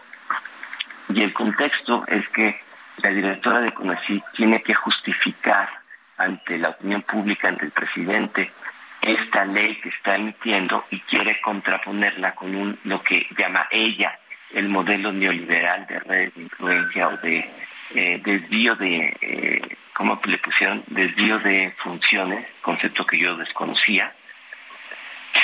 Y 1.10 1.24
el 1.24 1.34
contexto 1.34 2.06
es 2.08 2.28
que 2.30 2.60
la 3.02 3.10
directora 3.10 3.62
de 3.62 3.74
CONACYT 3.74 4.24
tiene 4.36 4.62
que 4.62 4.74
justificar 4.74 5.70
ante 6.18 6.58
la 6.58 6.70
opinión 6.70 7.02
pública, 7.02 7.48
ante 7.48 7.66
el 7.66 7.72
presidente, 7.72 8.52
esta 9.02 9.46
ley 9.46 9.80
que 9.82 9.90
está 9.90 10.16
emitiendo 10.16 10.86
y 10.92 11.00
quiere 11.00 11.42
contraponerla 11.42 12.36
con 12.36 12.54
un, 12.54 12.80
lo 12.84 13.02
que 13.02 13.26
llama 13.36 13.68
ella 13.72 14.20
el 14.54 14.70
modelo 14.70 15.12
neoliberal 15.12 15.88
de 15.88 16.00
redes 16.00 16.36
de 16.36 16.42
influencia 16.44 17.08
o 17.08 17.18
de 17.18 17.50
eh, 17.94 18.22
desvío 18.24 18.76
de, 18.76 19.18
eh, 19.22 19.78
¿cómo 19.94 20.20
le 20.26 20.38
pusieron? 20.38 20.84
Desvío 20.88 21.40
de 21.40 21.74
funciones, 21.78 22.48
concepto 22.62 23.06
que 23.06 23.18
yo 23.18 23.36
desconocía, 23.36 24.14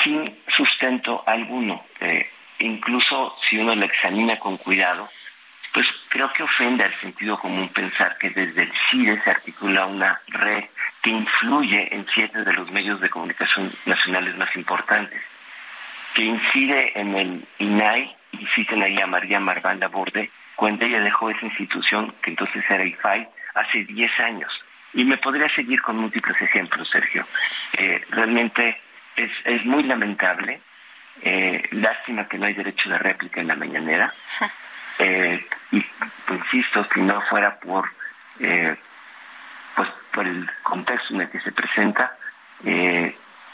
sin 0.02 0.34
sustento 0.56 1.22
alguno. 1.26 1.84
Eh, 2.00 2.28
incluso 2.60 3.36
si 3.48 3.58
uno 3.58 3.74
lo 3.74 3.84
examina 3.84 4.38
con 4.38 4.56
cuidado, 4.56 5.10
pues 5.72 5.86
creo 6.08 6.32
que 6.32 6.42
ofende 6.42 6.84
al 6.84 7.00
sentido 7.00 7.38
común 7.38 7.68
pensar 7.68 8.16
que 8.18 8.30
desde 8.30 8.62
el 8.62 8.72
CIDE 8.90 9.20
se 9.20 9.30
articula 9.30 9.86
una 9.86 10.20
red 10.28 10.64
que 11.02 11.10
influye 11.10 11.94
en 11.94 12.06
siete 12.14 12.44
de 12.44 12.52
los 12.54 12.70
medios 12.70 13.00
de 13.00 13.10
comunicación 13.10 13.70
nacionales 13.84 14.36
más 14.36 14.54
importantes, 14.56 15.22
que 16.14 16.22
incide 16.22 16.98
en 16.98 17.14
el 17.14 17.44
INAI, 17.58 18.16
y 18.32 18.46
citen 18.54 18.82
ahí 18.82 19.00
a 19.00 19.06
María 19.06 19.40
Marván 19.40 19.80
Borde, 19.90 20.30
cuando 20.56 20.84
ella 20.84 21.00
dejó 21.00 21.30
esa 21.30 21.46
institución, 21.46 22.12
que 22.22 22.30
entonces 22.30 22.64
era 22.68 22.84
IFAI, 22.84 23.28
hace 23.54 23.84
10 23.84 24.20
años. 24.20 24.52
Y 24.94 25.04
me 25.04 25.16
podría 25.16 25.48
seguir 25.54 25.80
con 25.82 25.98
múltiples 25.98 26.40
ejemplos, 26.40 26.88
Sergio. 26.90 27.26
Eh, 27.74 28.04
realmente 28.10 28.80
es, 29.16 29.30
es 29.44 29.64
muy 29.64 29.82
lamentable. 29.84 30.60
Eh, 31.22 31.62
lástima 31.72 32.28
que 32.28 32.38
no 32.38 32.46
hay 32.46 32.54
derecho 32.54 32.88
de 32.88 32.98
réplica 32.98 33.40
en 33.40 33.48
la 33.48 33.56
mañanera. 33.56 34.12
Eh, 35.00 35.46
y 35.70 35.84
insisto, 36.28 36.84
si 36.92 37.00
no 37.02 37.20
fuera 37.30 37.54
por, 37.60 37.88
pues, 38.36 39.88
por 40.12 40.26
el 40.26 40.50
contexto 40.64 41.14
en 41.14 41.20
el 41.20 41.30
que 41.30 41.38
se 41.38 41.52
presenta, 41.52 42.16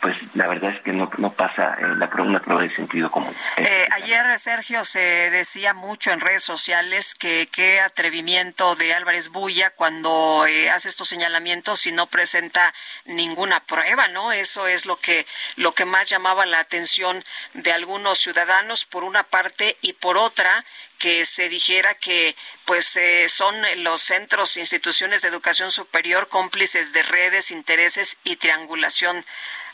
pues 0.04 0.18
la 0.34 0.46
verdad 0.46 0.74
es 0.76 0.82
que 0.82 0.92
no, 0.92 1.10
no 1.16 1.32
pasa 1.32 1.78
eh, 1.80 1.96
la, 1.96 2.10
una 2.18 2.38
prueba 2.38 2.60
de 2.60 2.76
sentido 2.76 3.10
común. 3.10 3.34
Eh, 3.56 3.86
ayer, 3.90 4.38
Sergio, 4.38 4.84
se 4.84 5.00
decía 5.00 5.72
mucho 5.72 6.12
en 6.12 6.20
redes 6.20 6.42
sociales 6.42 7.14
que 7.14 7.48
qué 7.50 7.80
atrevimiento 7.80 8.76
de 8.76 8.92
Álvarez 8.92 9.30
Bulla 9.30 9.70
cuando 9.70 10.44
eh, 10.46 10.68
hace 10.68 10.90
estos 10.90 11.08
señalamientos 11.08 11.86
y 11.86 11.92
no 11.92 12.06
presenta 12.06 12.74
ninguna 13.06 13.60
prueba, 13.60 14.08
¿no? 14.08 14.30
Eso 14.30 14.66
es 14.66 14.84
lo 14.84 14.98
que, 14.98 15.24
lo 15.56 15.72
que 15.72 15.86
más 15.86 16.10
llamaba 16.10 16.44
la 16.44 16.58
atención 16.58 17.24
de 17.54 17.72
algunos 17.72 18.18
ciudadanos, 18.18 18.84
por 18.84 19.04
una 19.04 19.22
parte, 19.22 19.78
y 19.80 19.94
por 19.94 20.18
otra, 20.18 20.66
que 20.98 21.24
se 21.24 21.48
dijera 21.48 21.94
que 21.94 22.36
pues 22.66 22.96
eh, 22.96 23.28
son 23.28 23.54
los 23.82 24.02
centros 24.02 24.56
instituciones 24.58 25.22
de 25.22 25.28
educación 25.28 25.70
superior 25.70 26.28
cómplices 26.28 26.92
de 26.92 27.02
redes, 27.02 27.50
intereses 27.50 28.18
y 28.24 28.36
triangulación 28.36 29.24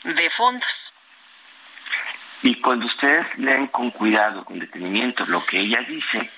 de 0.03 0.29
fondos. 0.29 0.93
Y 2.43 2.55
cuando 2.55 2.87
ustedes 2.87 3.27
leen 3.37 3.67
con 3.67 3.91
cuidado, 3.91 4.43
con 4.43 4.59
detenimiento, 4.59 5.25
lo 5.27 5.45
que 5.45 5.59
ella 5.59 5.81
dice, 5.81 6.29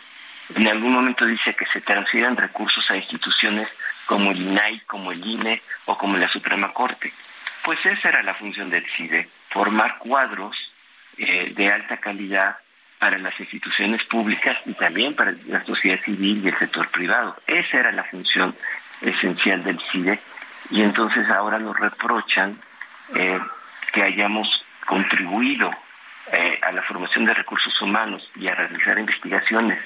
en 0.56 0.68
algún 0.68 0.92
momento 0.92 1.26
dice 1.26 1.54
que 1.54 1.66
se 1.68 1.80
transfieren 1.82 2.36
recursos 2.36 2.84
a 2.90 2.98
instituciones 2.98 3.70
como 4.06 4.32
el 4.32 4.42
INAI, 4.42 4.82
como 4.82 5.12
el 5.12 5.26
INE 5.26 5.62
o 5.86 5.98
como 5.98 6.18
la 6.18 6.28
Suprema 6.30 6.74
Corte. 6.74 7.14
Pues 7.64 7.80
esa 7.86 8.10
era 8.10 8.24
la 8.24 8.34
función 8.34 8.70
del 8.70 8.86
CIDE, 8.98 9.30
formar 9.50 9.98
cuadros 9.98 10.58
eh, 11.18 11.54
de 11.56 11.72
alta 11.72 11.98
calidad 11.98 12.58
para 13.00 13.18
las 13.18 13.40
instituciones 13.40 14.04
públicas 14.04 14.58
y 14.66 14.74
también 14.74 15.16
para 15.16 15.34
la 15.48 15.64
sociedad 15.64 16.00
civil 16.04 16.42
y 16.44 16.50
el 16.50 16.58
sector 16.58 16.90
privado. 16.90 17.38
Esa 17.48 17.80
era 17.80 17.92
la 17.94 18.04
función 18.04 18.54
esencial 19.02 19.64
del 19.64 19.80
CIDE 19.92 20.20
y 20.72 20.82
entonces 20.82 21.30
ahora 21.30 21.60
nos 21.60 21.80
reprochan 21.80 22.60
eh, 23.16 23.40
que 23.92 24.04
hayamos 24.04 24.48
contribuido 24.86 25.70
eh, 26.32 26.60
a 26.62 26.72
la 26.72 26.82
formación 26.82 27.26
de 27.26 27.34
recursos 27.34 27.80
humanos 27.82 28.30
y 28.36 28.48
a 28.48 28.56
realizar 28.56 28.98
investigaciones 28.98 29.78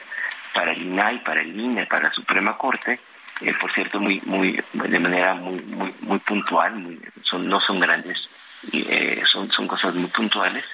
para 0.54 0.72
el 0.72 0.82
INAI, 0.82 1.24
para 1.24 1.42
el 1.42 1.60
INE, 1.60 1.86
para 1.86 2.04
la 2.04 2.10
Suprema 2.10 2.58
Corte, 2.58 3.00
eh, 3.42 3.54
por 3.60 3.74
cierto, 3.74 4.00
muy, 4.00 4.22
muy, 4.26 4.60
de 4.74 5.00
manera 5.00 5.34
muy, 5.34 5.62
muy, 5.62 5.94
muy 6.02 6.20
puntual, 6.20 7.00
no 7.34 7.62
son 7.62 7.80
grandes, 7.80 8.30
son, 9.32 9.52
son 9.52 9.68
cosas 9.68 9.94
muy 9.94 10.10
puntuales. 10.10 10.66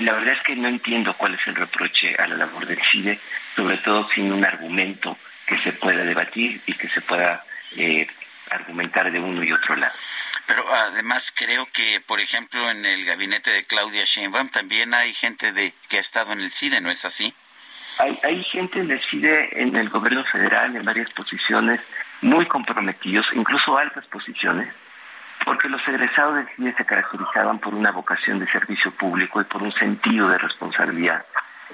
La 0.00 0.12
verdad 0.12 0.34
es 0.34 0.42
que 0.42 0.56
no 0.56 0.68
entiendo 0.68 1.14
cuál 1.14 1.34
es 1.34 1.46
el 1.46 1.54
reproche 1.54 2.14
a 2.16 2.26
la 2.26 2.36
labor 2.36 2.66
del 2.66 2.80
CIDE, 2.90 3.18
sobre 3.56 3.78
todo 3.78 4.08
sin 4.14 4.32
un 4.32 4.44
argumento 4.44 5.16
que 5.46 5.58
se 5.58 5.72
pueda 5.72 6.04
debatir 6.04 6.60
y 6.66 6.74
que 6.74 6.88
se 6.88 7.00
pueda 7.00 7.42
argumentar 8.54 9.10
de 9.10 9.18
uno 9.18 9.42
y 9.42 9.52
otro 9.52 9.76
lado. 9.76 9.94
Pero 10.46 10.72
además 10.74 11.32
creo 11.34 11.68
que, 11.72 12.00
por 12.00 12.20
ejemplo, 12.20 12.70
en 12.70 12.84
el 12.84 13.04
gabinete 13.04 13.50
de 13.50 13.64
Claudia 13.64 14.04
Sheinbaum 14.04 14.48
también 14.48 14.92
hay 14.94 15.12
gente 15.12 15.52
de 15.52 15.72
que 15.88 15.98
ha 15.98 16.00
estado 16.00 16.32
en 16.32 16.40
el 16.40 16.50
CIDE, 16.50 16.80
¿no 16.80 16.90
es 16.90 17.04
así? 17.04 17.34
Hay, 17.98 18.18
hay 18.24 18.42
gente 18.44 18.80
en 18.80 18.90
el 18.90 19.00
CIDE, 19.00 19.62
en 19.62 19.76
el 19.76 19.88
gobierno 19.88 20.24
federal, 20.24 20.74
en 20.74 20.82
varias 20.82 21.10
posiciones, 21.10 21.80
muy 22.22 22.46
comprometidos, 22.46 23.26
incluso 23.34 23.76
altas 23.78 24.06
posiciones, 24.06 24.72
porque 25.44 25.68
los 25.68 25.86
egresados 25.86 26.36
del 26.36 26.48
CIDE 26.56 26.74
se 26.74 26.84
caracterizaban 26.84 27.58
por 27.58 27.74
una 27.74 27.90
vocación 27.90 28.38
de 28.38 28.46
servicio 28.46 28.90
público 28.92 29.40
y 29.40 29.44
por 29.44 29.62
un 29.62 29.72
sentido 29.72 30.28
de 30.28 30.38
responsabilidad. 30.38 31.24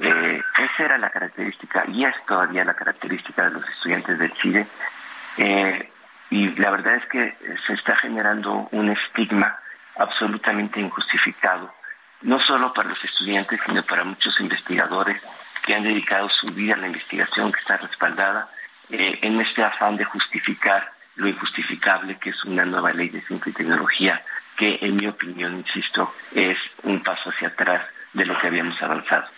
Eh, 0.01 0.41
esa 0.59 0.85
era 0.85 0.99
la 0.99 1.11
característica 1.11 1.85
y 1.89 2.05
es 2.05 2.15
todavía 2.27 2.65
la 2.65 2.75
característica 2.75 3.45
de 3.45 3.51
los 3.53 3.69
estudiantes 3.69 4.19
del 4.19 4.33
CIDE. 4.33 4.67
Eh, 5.39 5.91
y 6.31 6.49
la 6.57 6.71
verdad 6.71 6.97
es 6.97 7.07
que 7.07 7.37
se 7.67 7.73
está 7.73 7.97
generando 7.97 8.69
un 8.73 8.91
estigma 8.91 9.59
absolutamente 9.97 10.81
injustificado, 10.81 11.73
no 12.23 12.41
solo 12.41 12.73
para 12.73 12.91
los 12.91 13.05
estudiantes, 13.05 13.61
sino 13.65 13.83
para 13.83 14.05
muchos 14.05 14.39
investigadores 14.41 15.21
que 15.65 15.75
han 15.75 15.83
dedicado 15.83 16.29
su 16.29 16.47
vida 16.55 16.75
a 16.75 16.79
la 16.79 16.87
investigación 16.87 17.53
que 17.53 17.61
está 17.61 17.77
respaldada 17.77 18.49
eh, 18.91 19.19
en 19.23 19.41
este 19.41 19.63
afán 19.63 19.97
de 19.97 20.05
justificar 20.05 20.93
lo 21.17 21.29
injustificable 21.29 22.17
que 22.17 22.31
es 22.31 22.45
una 22.45 22.65
nueva 22.65 22.93
ley 22.93 23.09
de 23.09 23.21
ciencia 23.21 23.51
y 23.51 23.53
tecnología 23.53 24.23
que 24.57 24.79
en 24.83 24.97
mi 24.97 25.07
opinión, 25.07 25.57
insisto, 25.57 26.15
es 26.35 26.59
un 26.83 27.03
paso 27.03 27.31
hacia 27.31 27.49
atrás 27.49 27.87
de 28.13 28.27
lo 28.27 28.39
que 28.41 28.49
habíamos 28.49 28.81
avanzado. 28.83 29.29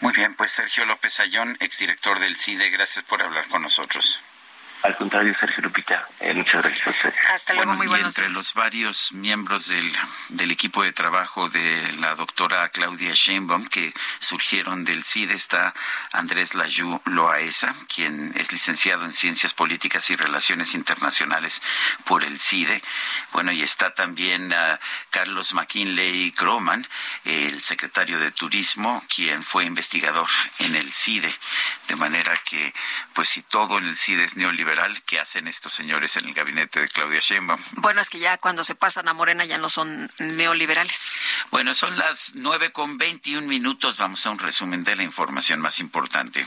Muy 0.00 0.12
bien, 0.12 0.34
pues 0.34 0.50
Sergio 0.50 0.84
López 0.84 1.20
Ayón, 1.20 1.56
exdirector 1.60 2.18
del 2.18 2.36
CIDE, 2.36 2.70
gracias 2.70 3.04
por 3.04 3.22
hablar 3.22 3.44
con 3.48 3.62
nosotros. 3.62 4.20
Al 4.82 4.96
contrario, 4.96 5.32
Sergio 5.38 5.62
Lupita, 5.62 6.08
eh, 6.18 6.34
muchas 6.34 6.60
gracias. 6.60 6.96
Hasta 7.30 7.54
luego, 7.54 7.74
muy 7.74 7.86
y 7.86 7.88
buenos 7.88 8.08
entre 8.18 8.24
días. 8.24 8.36
los 8.36 8.54
varios 8.54 9.12
miembros 9.12 9.68
del, 9.68 9.96
del 10.30 10.50
equipo 10.50 10.82
de 10.82 10.92
trabajo 10.92 11.48
de 11.48 11.92
la 12.00 12.16
doctora 12.16 12.68
Claudia 12.70 13.12
Sheinbaum 13.14 13.68
que 13.68 13.94
surgieron 14.18 14.84
del 14.84 15.04
CIDE 15.04 15.34
está 15.34 15.72
Andrés 16.12 16.54
Layú 16.54 17.00
Loaesa, 17.04 17.76
quien 17.94 18.32
es 18.36 18.50
licenciado 18.50 19.04
en 19.04 19.12
Ciencias 19.12 19.54
Políticas 19.54 20.10
y 20.10 20.16
Relaciones 20.16 20.74
Internacionales 20.74 21.62
por 22.04 22.24
el 22.24 22.40
CIDE. 22.40 22.82
Bueno, 23.32 23.52
y 23.52 23.62
está 23.62 23.94
también 23.94 24.52
ah, 24.52 24.80
Carlos 25.10 25.54
McKinley 25.54 26.34
Groman, 26.36 26.84
el 27.24 27.60
secretario 27.62 28.18
de 28.18 28.32
Turismo, 28.32 29.04
quien 29.14 29.44
fue 29.44 29.64
investigador 29.64 30.28
en 30.58 30.74
el 30.74 30.92
CIDE. 30.92 31.32
De 31.86 31.94
manera 31.94 32.34
que, 32.44 32.74
pues 33.12 33.28
si 33.28 33.42
todo 33.42 33.78
en 33.78 33.86
el 33.86 33.96
CIDE 33.96 34.24
es 34.24 34.36
neoliberal, 34.36 34.71
¿qué 35.06 35.20
hacen 35.20 35.48
estos 35.48 35.72
señores 35.72 36.16
en 36.16 36.26
el 36.26 36.34
gabinete 36.34 36.80
de 36.80 36.88
Claudia 36.88 37.20
Sheinbaum? 37.20 37.60
Bueno, 37.72 38.00
es 38.00 38.08
que 38.08 38.18
ya 38.18 38.38
cuando 38.38 38.64
se 38.64 38.74
pasan 38.74 39.08
a 39.08 39.12
Morena 39.12 39.44
ya 39.44 39.58
no 39.58 39.68
son 39.68 40.10
neoliberales. 40.18 41.20
Bueno, 41.50 41.74
son 41.74 41.98
las 41.98 42.34
nueve 42.34 42.72
con 42.72 42.98
veintiún 42.98 43.46
minutos. 43.46 43.96
Vamos 43.98 44.24
a 44.26 44.30
un 44.30 44.38
resumen 44.38 44.84
de 44.84 44.96
la 44.96 45.02
información 45.02 45.60
más 45.60 45.78
importante. 45.78 46.46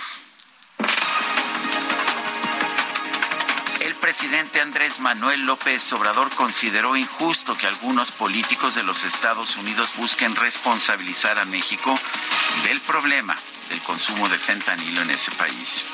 El 3.82 3.96
presidente 3.96 4.62
Andrés 4.62 5.00
Manuel 5.00 5.46
López 5.46 5.94
Obrador 5.94 6.30
consideró 6.32 6.96
injusto 6.96 7.56
que 7.56 7.68
algunos 7.68 8.12
políticos 8.12 8.74
de 8.74 8.84
los 8.84 9.04
Estados 9.04 9.56
Unidos 9.58 9.94
busquen 9.96 10.36
responsabilizar 10.36 11.38
a 11.38 11.46
México 11.46 11.98
del 12.64 12.82
problema 12.82 13.38
del 13.70 13.82
consumo 13.82 14.28
de 14.30 14.40
fentanilo 14.40 15.02
en 15.02 15.12
ese 15.12 15.32
país. 15.32 15.86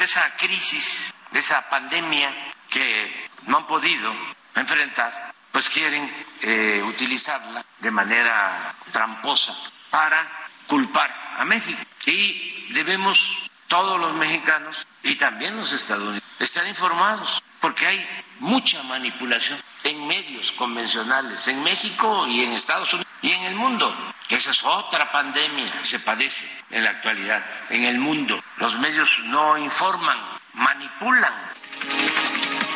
Esa 0.00 0.36
crisis, 0.36 1.12
esa 1.32 1.68
pandemia 1.68 2.32
que 2.70 3.28
no 3.46 3.58
han 3.58 3.66
podido 3.66 4.14
enfrentar, 4.54 5.34
pues 5.50 5.68
quieren 5.68 6.08
eh, 6.42 6.82
utilizarla 6.86 7.64
de 7.80 7.90
manera 7.90 8.74
tramposa 8.92 9.56
para 9.90 10.46
culpar 10.66 11.34
a 11.38 11.44
México. 11.44 11.80
Y 12.06 12.72
debemos 12.72 13.48
todos 13.66 13.98
los 13.98 14.14
mexicanos 14.14 14.86
y 15.02 15.16
también 15.16 15.56
los 15.56 15.72
estadounidenses 15.72 16.28
estar 16.40 16.66
informados, 16.66 17.42
porque 17.60 17.86
hay 17.86 18.24
mucha 18.38 18.82
manipulación 18.84 19.60
en 19.84 20.06
medios 20.06 20.52
convencionales, 20.52 21.46
en 21.48 21.62
México 21.62 22.26
y 22.28 22.42
en 22.42 22.52
Estados 22.52 22.92
Unidos 22.94 23.12
y 23.22 23.30
en 23.30 23.44
el 23.44 23.54
mundo. 23.54 23.94
Esa 24.28 24.50
es 24.50 24.62
otra 24.64 25.10
pandemia 25.10 25.72
que 25.80 25.86
se 25.86 26.00
padece 26.00 26.46
en 26.70 26.84
la 26.84 26.90
actualidad 26.90 27.44
en 27.70 27.84
el 27.84 27.98
mundo. 27.98 28.42
Los 28.58 28.78
medios 28.78 29.18
no 29.24 29.56
informan, 29.56 30.18
manipulan. 30.52 31.32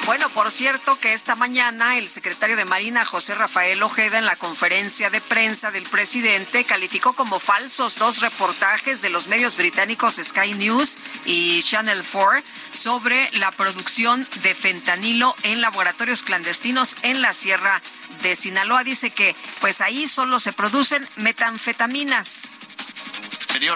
Bueno, 0.05 0.29
por 0.31 0.51
cierto 0.51 0.99
que 0.99 1.13
esta 1.13 1.37
mañana 1.37 1.97
el 1.97 2.09
secretario 2.09 2.57
de 2.57 2.65
Marina, 2.65 3.05
José 3.05 3.37
Rafael 3.37 3.81
Ojeda, 3.85 4.19
en 4.19 4.25
la 4.25 4.35
conferencia 4.35 5.11
de 5.11 5.21
prensa 5.21 5.71
del 5.71 5.85
presidente, 5.85 6.65
calificó 6.65 7.13
como 7.13 7.39
falsos 7.39 7.97
dos 7.99 8.21
reportajes 8.21 9.01
de 9.01 9.11
los 9.11 9.29
medios 9.29 9.57
británicos 9.57 10.21
Sky 10.21 10.55
News 10.55 10.99
y 11.25 11.63
Channel 11.63 12.03
4 12.03 12.43
sobre 12.73 13.31
la 13.31 13.53
producción 13.53 14.27
de 14.43 14.57
fentanilo 14.57 15.37
en 15.45 15.61
laboratorios 15.61 16.23
clandestinos 16.23 16.97
en 17.03 17.23
la 17.23 17.33
Sierra 17.33 17.81
de 18.23 18.35
Sinaloa. 18.35 18.83
Dice 18.83 19.11
que 19.11 19.37
pues 19.61 19.81
ahí 19.81 20.09
solo 20.09 20.41
se 20.41 20.53
producen 20.53 21.09
metanfetaminas. 21.15 22.49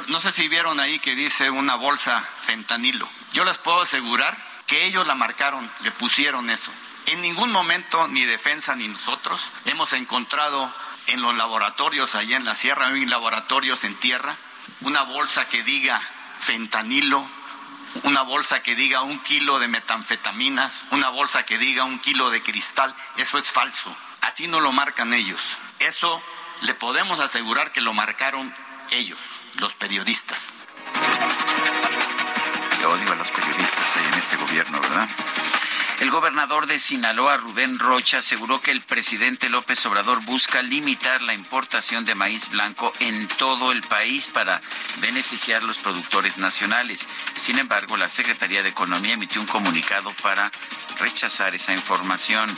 No 0.09 0.21
sé 0.21 0.33
si 0.33 0.49
vieron 0.49 0.81
ahí 0.81 0.99
que 0.99 1.15
dice 1.15 1.51
una 1.51 1.77
bolsa 1.77 2.29
fentanilo. 2.43 3.09
Yo 3.33 3.45
les 3.45 3.59
puedo 3.59 3.83
asegurar 3.83 4.37
que 4.67 4.85
ellos 4.85 5.07
la 5.07 5.15
marcaron, 5.15 5.71
le 5.81 5.91
pusieron 5.93 6.51
eso. 6.51 6.71
En 7.07 7.21
ningún 7.21 7.53
momento, 7.53 8.09
ni 8.09 8.25
defensa 8.25 8.75
ni 8.75 8.89
nosotros, 8.89 9.41
hemos 9.65 9.93
encontrado 9.93 10.73
en 11.07 11.23
los 11.23 11.37
laboratorios 11.37 12.15
allá 12.15 12.37
en 12.37 12.45
la 12.45 12.55
sierra, 12.55 12.89
en 12.89 13.09
laboratorios 13.09 13.85
en 13.85 13.95
tierra, 13.95 14.37
una 14.81 15.03
bolsa 15.03 15.45
que 15.49 15.63
diga 15.63 16.01
fentanilo, 16.41 17.25
una 18.03 18.23
bolsa 18.23 18.63
que 18.63 18.75
diga 18.75 19.03
un 19.03 19.19
kilo 19.21 19.59
de 19.59 19.69
metanfetaminas, 19.69 20.85
una 20.91 21.09
bolsa 21.11 21.45
que 21.45 21.59
diga 21.59 21.85
un 21.85 22.01
kilo 22.01 22.31
de 22.31 22.43
cristal. 22.43 22.93
Eso 23.17 23.39
es 23.39 23.51
falso. 23.51 23.97
Así 24.23 24.49
no 24.49 24.61
lo 24.61 24.73
marcan 24.73 25.15
ellos. 25.15 25.41
Eso 25.79 26.21
le 26.63 26.75
podemos 26.75 27.21
asegurar 27.21 27.71
que 27.71 27.81
lo 27.81 27.95
marcaron 27.95 28.53
ellos, 28.91 29.19
los 29.55 29.75
periodistas 29.75 30.53
odio 32.87 33.13
a 33.13 33.17
los 33.17 33.31
periodistas 33.31 33.97
ahí 33.97 34.07
en 34.13 34.19
este 34.19 34.37
gobierno, 34.37 34.81
¿verdad? 34.81 35.09
El 35.99 36.11
gobernador 36.11 36.67
de 36.67 36.79
Sinaloa, 36.79 37.39
Rubén 37.39 37.79
Rocha, 37.79 38.19
aseguró 38.19 38.61
que 38.61 38.71
el 38.71 38.83
presidente 38.83 39.49
López 39.49 39.87
Obrador 39.87 40.23
busca 40.27 40.61
limitar 40.61 41.23
la 41.23 41.33
importación 41.33 42.05
de 42.05 42.15
maíz 42.15 42.51
blanco 42.51 42.93
en 43.01 43.27
todo 43.29 43.73
el 43.73 43.81
país 43.81 44.27
para 44.27 44.61
beneficiar 44.99 45.63
a 45.63 45.65
los 45.65 45.79
productores 45.79 46.37
nacionales. 46.37 47.09
Sin 47.35 47.59
embargo, 47.59 47.97
la 47.97 48.09
Secretaría 48.09 48.63
de 48.63 48.69
Economía 48.69 49.15
emitió 49.15 49.41
un 49.41 49.47
comunicado 49.47 50.13
para 50.23 50.51
rechazar 50.99 51.55
esa 51.55 51.73
información. 51.73 52.55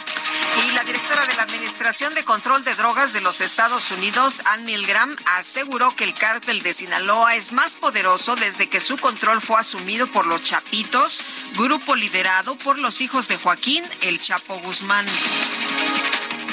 Y 0.67 0.73
la 0.73 0.83
directora 0.83 1.25
de 1.25 1.37
la 1.37 1.43
Administración 1.45 2.15
de 2.15 2.25
Control 2.25 2.65
de 2.65 2.75
Drogas 2.75 3.13
de 3.13 3.21
los 3.21 3.41
Estados 3.41 3.93
Unidos, 3.93 4.43
Ann 4.47 4.65
Milgram, 4.65 5.17
aseguró 5.37 5.95
que 5.95 6.05
el 6.05 6.15
cártel 6.15 6.63
de 6.63 6.73
Sinaloa 6.73 7.37
es 7.37 7.53
más 7.53 7.75
poderoso 7.75 8.35
desde 8.35 8.69
que 8.69 8.81
su 8.81 8.97
control 8.97 9.41
fue 9.41 9.61
asumido 9.61 10.09
por 10.09 10.27
los 10.27 10.43
Chapitos, 10.43 11.23
grupo 11.55 11.95
liderado 11.95 12.57
por 12.57 12.79
los 12.79 13.01
hijos 13.01 13.28
de 13.29 13.37
Joaquín 13.37 13.85
El 14.03 14.21
Chapo 14.21 14.59
Guzmán. 14.61 15.07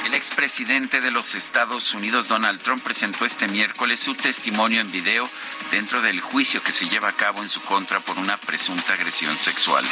El 0.05 0.13
expresidente 0.13 1.01
de 1.01 1.09
los 1.09 1.33
Estados 1.33 1.93
Unidos, 1.93 2.27
Donald 2.27 2.61
Trump, 2.61 2.83
presentó 2.83 3.25
este 3.25 3.47
miércoles 3.47 3.99
su 3.99 4.13
testimonio 4.13 4.81
en 4.81 4.91
video 4.91 5.29
dentro 5.71 6.01
del 6.01 6.19
juicio 6.21 6.61
que 6.61 6.71
se 6.71 6.87
lleva 6.87 7.09
a 7.09 7.15
cabo 7.15 7.41
en 7.41 7.49
su 7.49 7.61
contra 7.61 7.99
por 8.01 8.17
una 8.19 8.37
presunta 8.37 8.93
agresión 8.93 9.35
sexual. 9.37 9.85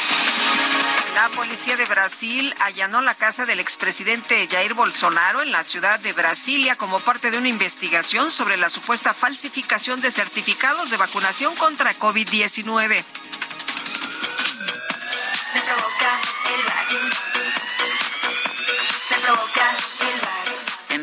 La 1.16 1.30
policía 1.30 1.78
de 1.78 1.86
Brasil 1.86 2.54
allanó 2.60 3.02
la 3.02 3.16
casa 3.16 3.46
del 3.46 3.60
expresidente 3.60 4.48
Jair 4.48 4.74
Bolsonaro 4.74 5.42
en 5.42 5.52
la 5.52 5.64
ciudad 5.64 6.00
de 6.00 6.14
Brasilia 6.14 6.76
como 6.76 7.00
parte 7.00 7.32
de 7.32 7.38
una 7.38 7.50
investigación 7.50 8.30
sobre 8.30 8.58
la 8.58 8.70
supuesta 8.70 9.14
falsificación 9.14 10.02
de 10.02 10.12
certificados 10.12 10.90
de 10.90 10.98
vacunación 10.98 11.56
contra 11.56 11.98
COVID-19. 11.98 13.04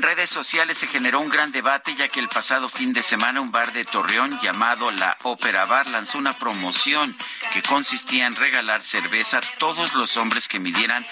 En 0.01 0.05
redes 0.05 0.31
sociales 0.31 0.79
se 0.79 0.87
generó 0.87 1.21
un 1.21 1.29
gran 1.29 1.53
debate 1.53 1.95
ya 1.95 2.09
que 2.09 2.21
el 2.21 2.29
pasado 2.31 2.71
fin 2.71 2.95
de 2.95 3.03
semana 3.03 3.43
un 3.43 3.53
bar 3.53 3.75
de 3.75 3.85
Torreón 3.85 4.41
llamado 4.41 4.91
La 4.91 5.19
Ópera 5.25 5.67
Bar 5.67 5.87
lanzó 5.89 6.17
una 6.17 6.33
promoción 6.33 7.15
que 7.53 7.61
consistía 7.61 8.27
en 8.27 8.35
regalar 8.35 8.81
cerveza 8.81 9.39
a 9.39 9.59
todos 9.59 9.93
los 9.93 10.17
hombres 10.17 10.49
que 10.49 10.59
midieran 10.59 11.07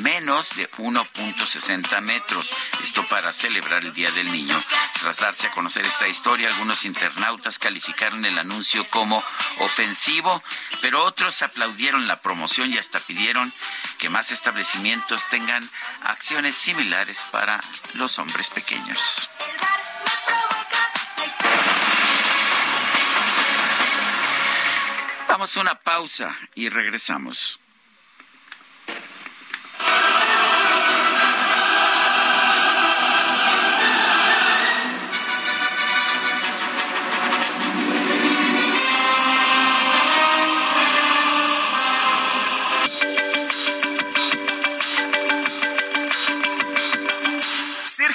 menos 0.00 0.56
de 0.56 0.68
1.60 0.72 2.00
metros. 2.00 2.52
Esto 2.82 3.04
para 3.08 3.30
celebrar 3.30 3.84
el 3.84 3.92
Día 3.92 4.10
del 4.10 4.32
Niño. 4.32 4.60
Tras 4.98 5.18
darse 5.18 5.46
a 5.46 5.52
conocer 5.52 5.84
esta 5.84 6.08
historia, 6.08 6.48
algunos 6.48 6.84
internautas 6.84 7.60
calificaron 7.60 8.24
el 8.24 8.36
anuncio 8.38 8.84
como 8.88 9.22
ofensivo, 9.60 10.42
pero 10.80 11.04
otros 11.04 11.42
aplaudieron 11.42 12.08
la 12.08 12.18
promoción 12.18 12.72
y 12.72 12.78
hasta 12.78 12.98
pidieron 12.98 13.52
que 13.98 14.08
más 14.08 14.32
establecimientos 14.32 15.28
tengan 15.28 15.68
acciones 16.02 16.56
similares 16.56 17.24
para 17.30 17.62
los 17.94 18.18
hombres 18.18 18.31
pequeños. 18.50 19.30
Vamos 25.28 25.56
a 25.56 25.60
una 25.60 25.80
pausa 25.80 26.36
y 26.54 26.68
regresamos. 26.68 27.61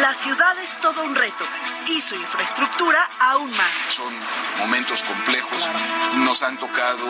La 0.00 0.12
ciudad 0.12 0.58
es 0.58 0.78
todo 0.80 1.04
un 1.04 1.14
reto 1.14 1.44
y 1.86 2.00
su 2.00 2.14
infraestructura 2.14 2.98
aún 3.18 3.50
más. 3.56 3.72
Son 3.88 4.12
momentos 4.58 5.02
complejos. 5.02 5.68
Nos 6.16 6.42
han 6.42 6.58
tocado 6.58 7.06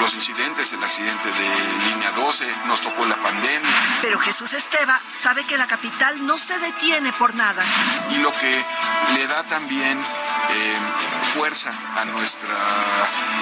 los 0.00 0.14
incidentes, 0.14 0.72
el 0.72 0.82
accidente 0.82 1.28
de 1.28 1.88
línea 1.88 2.10
12, 2.12 2.44
nos 2.66 2.80
tocó 2.80 3.06
la 3.06 3.16
pandemia. 3.16 3.70
Pero 4.02 4.18
Jesús 4.18 4.52
Esteba 4.52 5.00
sabe 5.10 5.44
que 5.44 5.56
la 5.56 5.66
capital 5.66 6.26
no 6.26 6.36
se 6.38 6.58
detiene 6.58 7.12
por 7.14 7.34
nada. 7.34 7.64
Y 8.10 8.18
lo 8.18 8.32
que 8.36 8.64
le 9.14 9.26
da 9.26 9.44
también 9.44 9.98
eh, 9.98 10.78
fuerza 11.24 11.72
a 11.96 12.04
nuestra 12.04 12.54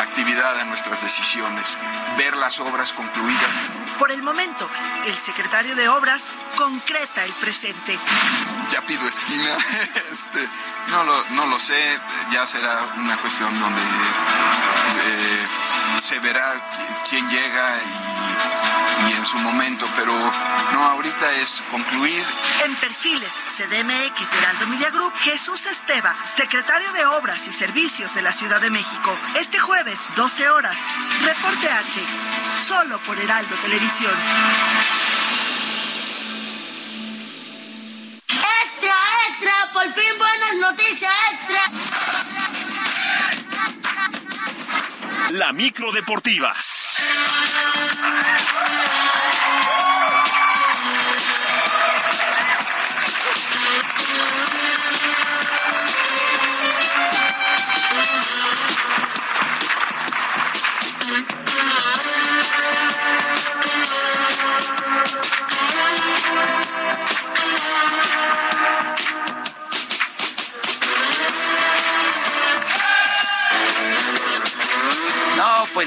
actividad, 0.01 0.61
a 0.61 0.65
nuestras 0.65 1.03
decisiones, 1.03 1.77
ver 2.17 2.37
las 2.37 2.61
obras 2.61 2.93
concluidas. 2.93 3.51
Por 3.99 4.13
el 4.13 4.23
momento, 4.23 4.69
el 5.05 5.15
secretario 5.15 5.77
de 5.77 5.89
Obras 5.89 6.31
concreta 6.57 7.25
el 7.25 7.33
presente. 7.35 7.99
Ya 8.71 8.81
pido 8.83 9.07
esquina, 9.09 9.57
este, 10.13 10.49
no, 10.89 11.03
lo, 11.05 11.25
no 11.31 11.47
lo 11.47 11.59
sé, 11.59 12.01
ya 12.31 12.47
será 12.47 12.95
una 12.97 13.17
cuestión 13.19 13.59
donde 13.59 13.81
eh, 13.81 15.49
se 15.99 16.19
verá 16.21 17.03
quién 17.09 17.29
llega 17.29 17.79
y, 17.83 19.11
y, 19.11 19.13
en 19.17 19.27
su 19.27 19.39
momento, 19.39 19.89
pero 19.97 20.13
no, 20.73 20.85
ahorita 20.85 21.33
es 21.37 21.63
concluir. 21.71 22.25
En 22.65 22.77
perfiles 22.77 23.43
CDMX 23.49 24.31
de 24.31 24.39
Heraldo 24.39 24.67
Media 24.69 24.91
Group, 24.91 25.15
Jesús 25.17 25.67
Esteba, 25.67 26.17
secretario 26.25 26.93
de 26.93 27.07
Obras 27.07 27.47
y 27.49 27.53
Servicios 27.53 28.15
de 28.15 28.23
la 28.23 28.33
Ciudad 28.33 28.61
de 28.61 28.71
México, 28.71 29.19
este 29.35 29.59
jueves, 29.59 29.99
12 30.15 30.49
horas, 30.49 30.77
reporte 31.25 31.69
H, 31.69 32.01
solo 32.55 32.99
por 33.01 33.19
Heraldo 33.19 33.57
Televisión. 33.57 34.15
Extra, 38.33 38.97
extra, 39.29 39.71
por 39.73 39.89
fin 39.93 40.19
buenas 40.19 40.57
noticias, 40.57 41.13
extra. 41.33 41.63
La 45.31 45.53
micro 45.53 45.93
deportiva. 45.93 46.53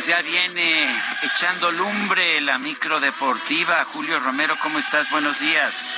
Pues 0.03 0.17
ya 0.17 0.21
viene 0.21 1.01
echando 1.21 1.71
lumbre 1.71 2.41
la 2.41 2.57
micro 2.57 2.99
deportiva. 2.99 3.85
Julio 3.85 4.19
Romero, 4.19 4.57
¿cómo 4.61 4.77
estás? 4.80 5.09
Buenos 5.11 5.39
días. 5.39 5.91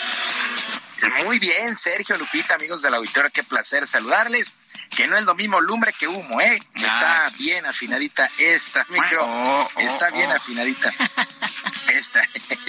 Muy 1.23 1.40
bien, 1.40 1.76
Sergio 1.76 2.15
Lupita, 2.18 2.56
amigos 2.56 2.84
del 2.84 2.94
auditorio, 2.94 3.32
qué 3.34 3.44
placer 3.44 3.88
saludarles. 3.88 4.53
Que 4.95 5.07
no 5.07 5.18
es 5.18 5.23
lo 5.23 5.34
mismo 5.34 5.60
lumbre 5.60 5.91
que 5.94 6.07
humo, 6.07 6.40
¿eh? 6.40 6.60
Está 6.76 7.32
bien 7.40 7.65
afinadita 7.65 8.30
esta 8.38 8.86
micro. 8.90 9.26
Oh, 9.26 9.69
oh, 9.76 9.80
está 9.80 10.11
bien 10.11 10.30
oh. 10.30 10.36
afinadita. 10.36 10.91
Esta, 11.90 12.22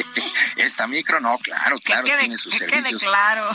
esta 0.56 0.86
micro, 0.86 1.18
no, 1.20 1.36
claro, 1.38 1.78
claro, 1.80 2.04
tiene 2.04 2.36
sus 2.36 2.54
servicios. 2.54 3.02
claro 3.02 3.50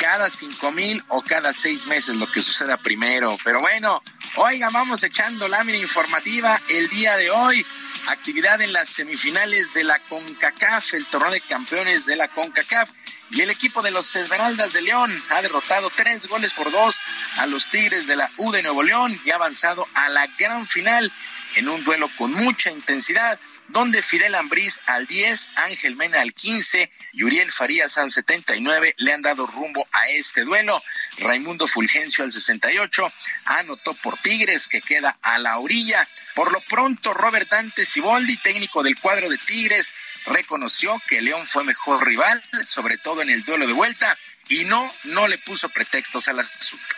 cada 0.00 0.30
cinco 0.30 0.72
mil 0.72 1.04
o 1.08 1.20
cada 1.20 1.52
seis 1.52 1.86
meses 1.86 2.16
lo 2.16 2.26
que 2.26 2.40
suceda 2.40 2.78
primero. 2.78 3.36
Pero 3.44 3.60
bueno, 3.60 4.02
oiga, 4.36 4.70
vamos 4.70 5.02
echando 5.02 5.48
lámina 5.48 5.78
informativa 5.78 6.60
el 6.68 6.88
día 6.88 7.16
de 7.16 7.30
hoy. 7.30 7.64
Actividad 8.08 8.60
en 8.62 8.72
las 8.72 8.88
semifinales 8.88 9.74
de 9.74 9.84
la 9.84 9.98
CONCACAF, 9.98 10.94
el 10.94 11.06
torneo 11.06 11.30
de 11.30 11.40
campeones 11.40 12.06
de 12.06 12.16
la 12.16 12.28
CONCACAF. 12.28 12.90
Y 13.30 13.42
el 13.42 13.50
equipo 13.50 13.82
de 13.82 13.90
los 13.90 14.14
Esmeraldas 14.16 14.72
de 14.72 14.82
León 14.82 15.22
ha 15.30 15.42
derrotado 15.42 15.90
tres 15.94 16.26
goles 16.26 16.52
por 16.52 16.70
dos 16.70 17.00
a 17.38 17.46
los 17.46 17.68
Tigres 17.68 18.06
de 18.06 18.16
la 18.16 18.30
U 18.38 18.50
de 18.50 18.62
Nuevo 18.62 18.82
León 18.82 19.18
y 19.24 19.30
ha 19.30 19.36
avanzado 19.36 19.86
a 19.94 20.08
la 20.08 20.26
gran 20.38 20.66
final 20.66 21.12
en 21.56 21.68
un 21.68 21.84
duelo 21.84 22.08
con 22.16 22.32
mucha 22.32 22.70
intensidad 22.70 23.38
donde 23.72 24.02
Fidel 24.02 24.34
Ambriz 24.34 24.80
al 24.86 25.06
10, 25.06 25.48
Ángel 25.56 25.96
Mena 25.96 26.20
al 26.20 26.32
15 26.32 26.90
y 27.12 27.24
Uriel 27.24 27.52
Farías 27.52 27.98
al 27.98 28.10
79 28.10 28.94
le 28.98 29.12
han 29.12 29.22
dado 29.22 29.46
rumbo 29.46 29.86
a 29.92 30.08
este 30.08 30.44
duelo. 30.44 30.82
Raimundo 31.18 31.66
Fulgencio 31.66 32.24
al 32.24 32.30
68 32.30 33.12
anotó 33.46 33.94
por 33.94 34.18
Tigres 34.18 34.68
que 34.68 34.80
queda 34.80 35.18
a 35.22 35.38
la 35.38 35.58
orilla. 35.58 36.06
Por 36.34 36.52
lo 36.52 36.60
pronto, 36.62 37.14
Robert 37.14 37.48
Dante 37.48 37.84
Siboldi, 37.84 38.36
técnico 38.38 38.82
del 38.82 38.98
cuadro 38.98 39.28
de 39.28 39.38
Tigres, 39.38 39.94
reconoció 40.26 41.00
que 41.08 41.20
León 41.20 41.46
fue 41.46 41.64
mejor 41.64 42.06
rival, 42.06 42.42
sobre 42.64 42.98
todo 42.98 43.22
en 43.22 43.30
el 43.30 43.44
duelo 43.44 43.66
de 43.66 43.72
vuelta, 43.72 44.16
y 44.48 44.64
no, 44.64 44.92
no 45.04 45.28
le 45.28 45.38
puso 45.38 45.68
pretextos 45.68 46.28
al 46.28 46.40
asunto 46.40 46.96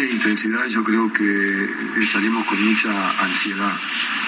intensidad 0.00 0.66
yo 0.66 0.82
creo 0.82 1.12
que 1.12 1.68
salimos 2.10 2.46
con 2.46 2.62
mucha 2.64 3.22
ansiedad 3.22 3.72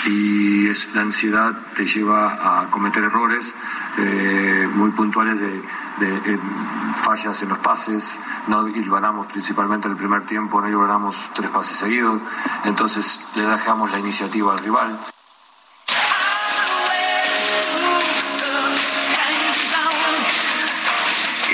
y 0.07 0.69
es, 0.69 0.95
la 0.95 1.03
ansiedad 1.03 1.53
te 1.77 1.87
lleva 1.87 2.63
a 2.63 2.71
cometer 2.71 3.05
errores 3.05 3.53
eh, 3.99 4.69
muy 4.75 4.91
puntuales 4.91 5.39
de, 5.41 5.63
fallas 7.03 7.41
en 7.43 7.51
los 7.51 7.59
pases, 7.59 8.19
no 8.49 8.65
ganamos 8.65 9.27
principalmente 9.27 9.87
en 9.87 9.93
el 9.93 9.99
primer 9.99 10.27
tiempo, 10.27 10.61
no 10.61 10.81
ganamos 10.81 11.17
tres 11.35 11.51
pases 11.51 11.77
seguidos, 11.77 12.21
entonces 12.65 13.21
le 13.37 13.47
dejamos 13.47 13.93
la 13.93 13.99
iniciativa 14.01 14.55
al 14.55 14.59
rival. 14.59 15.14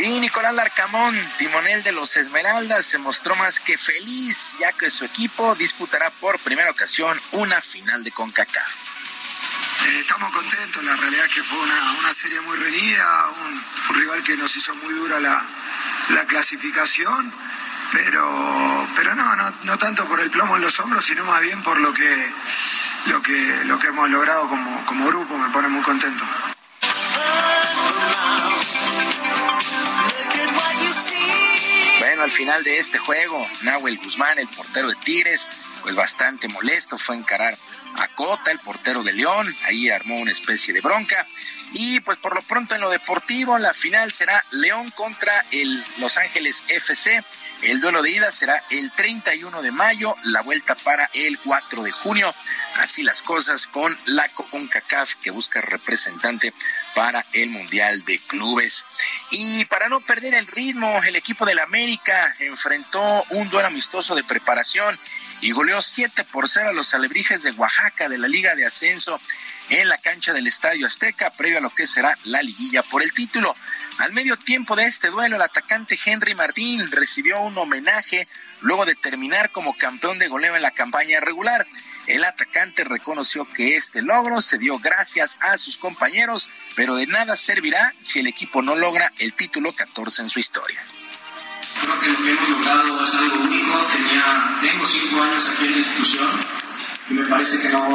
Nicolás 0.09 0.55
Larcamón, 0.55 1.15
timonel 1.37 1.83
de 1.83 1.93
los 1.93 2.17
Esmeraldas, 2.17 2.87
se 2.87 2.97
mostró 2.97 3.37
más 3.37 3.61
que 3.61 3.77
feliz 3.77 4.57
ya 4.59 4.73
que 4.73 4.91
su 4.91 5.05
equipo 5.05 5.55
disputará 5.55 6.11
por 6.11 6.39
primera 6.39 6.71
ocasión 6.71 7.21
una 7.33 7.61
final 7.61 8.03
de 8.03 8.11
CONCACAF. 8.11 8.69
Eh, 9.87 10.01
estamos 10.01 10.33
contentos, 10.33 10.83
la 10.85 10.97
realidad 10.97 11.27
es 11.27 11.35
que 11.35 11.43
fue 11.43 11.59
una, 11.59 12.15
serie 12.15 12.41
muy 12.41 12.57
reñida, 12.57 13.29
un, 13.45 13.63
rival 13.97 14.23
que 14.23 14.37
nos 14.37 14.57
hizo 14.57 14.75
muy 14.77 14.95
dura 14.95 15.21
la, 15.21 15.45
clasificación, 16.27 17.33
pero, 17.93 18.89
pero 18.97 19.15
no, 19.15 19.37
no, 19.37 19.53
no 19.65 19.79
tanto 19.79 20.07
por 20.07 20.21
el 20.21 20.31
plomo 20.31 20.57
en 20.57 20.63
los 20.63 20.79
hombros, 20.81 21.05
sino 21.05 21.25
más 21.25 21.41
bien 21.41 21.63
por 21.63 21.79
lo 21.79 21.93
que, 21.93 22.33
lo 23.07 23.23
que, 23.23 23.65
lo 23.65 23.79
que 23.79 23.89
hemos 23.89 24.09
logrado 24.09 24.49
como, 24.49 24.87
como 24.87 25.07
grupo, 25.07 25.37
me 25.37 25.49
pone 25.51 25.69
muy 25.69 25.83
contento. 25.83 26.25
Bueno, 31.99 32.23
al 32.23 32.31
final 32.31 32.65
de 32.65 32.79
este 32.79 32.99
juego, 32.99 33.47
Nahuel 33.63 33.99
Guzmán, 33.99 34.39
el 34.39 34.49
portero 34.49 34.89
de 34.89 34.97
Tigres, 34.97 35.49
pues 35.83 35.95
bastante 35.95 36.49
molesto, 36.49 36.99
fue 36.99 37.15
a 37.15 37.19
encarar 37.19 37.57
a 37.97 38.09
Cota, 38.09 38.51
el 38.51 38.59
portero 38.59 39.03
de 39.03 39.13
León, 39.13 39.55
ahí 39.65 39.91
armó 39.91 40.19
una 40.19 40.33
especie 40.33 40.73
de 40.73 40.81
bronca. 40.81 41.27
Y 41.73 42.01
pues 42.01 42.19
por 42.19 42.35
lo 42.35 42.43
pronto 42.43 42.75
en 42.75 42.81
lo 42.81 42.91
deportivo, 42.91 43.59
la 43.59 43.75
final 43.75 44.13
será 44.13 44.43
León 44.51 44.91
contra 44.93 45.45
el 45.51 45.85
Los 45.99 46.17
Ángeles 46.17 46.65
FC. 46.69 47.23
El 47.63 47.81
duelo 47.81 48.01
de 48.03 48.11
ida 48.11 48.31
será 48.31 48.63
el 48.71 48.91
31 48.93 49.61
de 49.61 49.71
mayo, 49.71 50.17
la 50.25 50.41
vuelta 50.41 50.75
para 50.77 51.11
el 51.13 51.39
4 51.39 51.83
de 51.83 51.91
junio. 51.91 52.35
Así 52.77 53.03
las 53.03 53.21
cosas 53.21 53.67
con 53.67 53.97
la 54.07 54.27
CONCACAF 54.29 55.17
que 55.17 55.31
busca 55.31 55.61
representante 55.61 56.55
para 56.95 57.25
el 57.35 57.51
Mundial 57.51 58.03
de 58.05 58.19
Clubes. 58.19 58.87
Y 59.31 59.67
para 59.67 59.91
no 59.91 60.01
perder 60.01 60.35
el 60.35 60.47
ritmo, 60.47 61.03
el 61.05 61.17
equipo 61.17 61.45
del 61.45 61.59
América 61.59 62.35
enfrentó 62.39 63.25
un 63.31 63.51
duelo 63.51 63.69
amistoso 63.69 64.15
de 64.15 64.25
preparación 64.25 64.99
y 65.43 65.51
goleó 65.51 65.83
7 65.83 66.25
por 66.25 66.49
0 66.49 66.71
a 66.71 66.73
los 66.73 66.95
alebrijes 66.95 67.43
de 67.43 67.51
Oaxaca 67.53 68.09
de 68.09 68.17
la 68.17 68.29
Liga 68.29 68.55
de 68.55 68.65
Ascenso 68.65 69.21
en 69.69 69.89
la 69.89 69.99
cancha 69.99 70.33
del 70.33 70.47
Estadio 70.47 70.87
Azteca, 70.87 71.31
previo 71.31 71.59
a 71.59 71.61
lo 71.61 71.71
que 71.71 71.87
será 71.87 72.17
la 72.25 72.43
liguilla 72.43 72.83
por 72.83 73.03
el 73.03 73.13
título. 73.13 73.55
Al 73.99 74.13
medio 74.13 74.37
tiempo 74.37 74.77
de 74.77 74.85
este 74.85 75.11
duelo, 75.11 75.37
el 75.37 75.43
atacante 75.43 75.99
Henry 76.05 76.35
Martín 76.35 76.91
recibió 76.91 77.41
un 77.41 77.57
homenaje 77.59 78.27
luego 78.63 78.87
de 78.87 78.95
terminar 78.95 79.51
como 79.51 79.77
campeón 79.77 80.19
de 80.19 80.29
goleo 80.29 80.57
en 80.57 80.63
la 80.63 80.71
campaña 80.71 81.21
regular. 81.21 81.67
El 82.07 82.25
atacante 82.25 82.85
reconoció 82.85 83.45
que 83.45 83.77
este 83.77 84.03
logro 84.03 84.41
se 84.41 84.59
dio 84.59 84.79
gracias 84.79 85.37
a 85.41 85.59
sus 85.59 85.77
compañeros, 85.77 86.49
pero 86.75 86.97
de 86.97 87.07
nada 87.07 87.37
servirá 87.37 87.95
si 88.01 88.21
el 88.21 88.27
equipo 88.27 88.63
no 88.63 88.75
logra 88.75 89.13
el 89.19 89.35
título 89.35 89.73
14 89.73 90.23
en 90.23 90.31
su 90.31 90.41
historia. 90.41 90.83
Creo 91.83 92.01
que 92.01 92.09
lo 92.09 92.19
que 92.23 92.31
hemos 92.31 92.49
logrado 92.49 93.05
es 93.05 93.15
algo 93.15 93.45
único. 93.45 93.87
Tengo 94.61 94.87
cinco 94.87 95.23
años 95.23 95.47
aquí 95.47 95.67
en 95.67 95.73
la 95.73 95.79
institución 95.79 96.60
y 97.11 97.15
me 97.15 97.27
parece 97.27 97.61
que 97.61 97.69
no, 97.71 97.89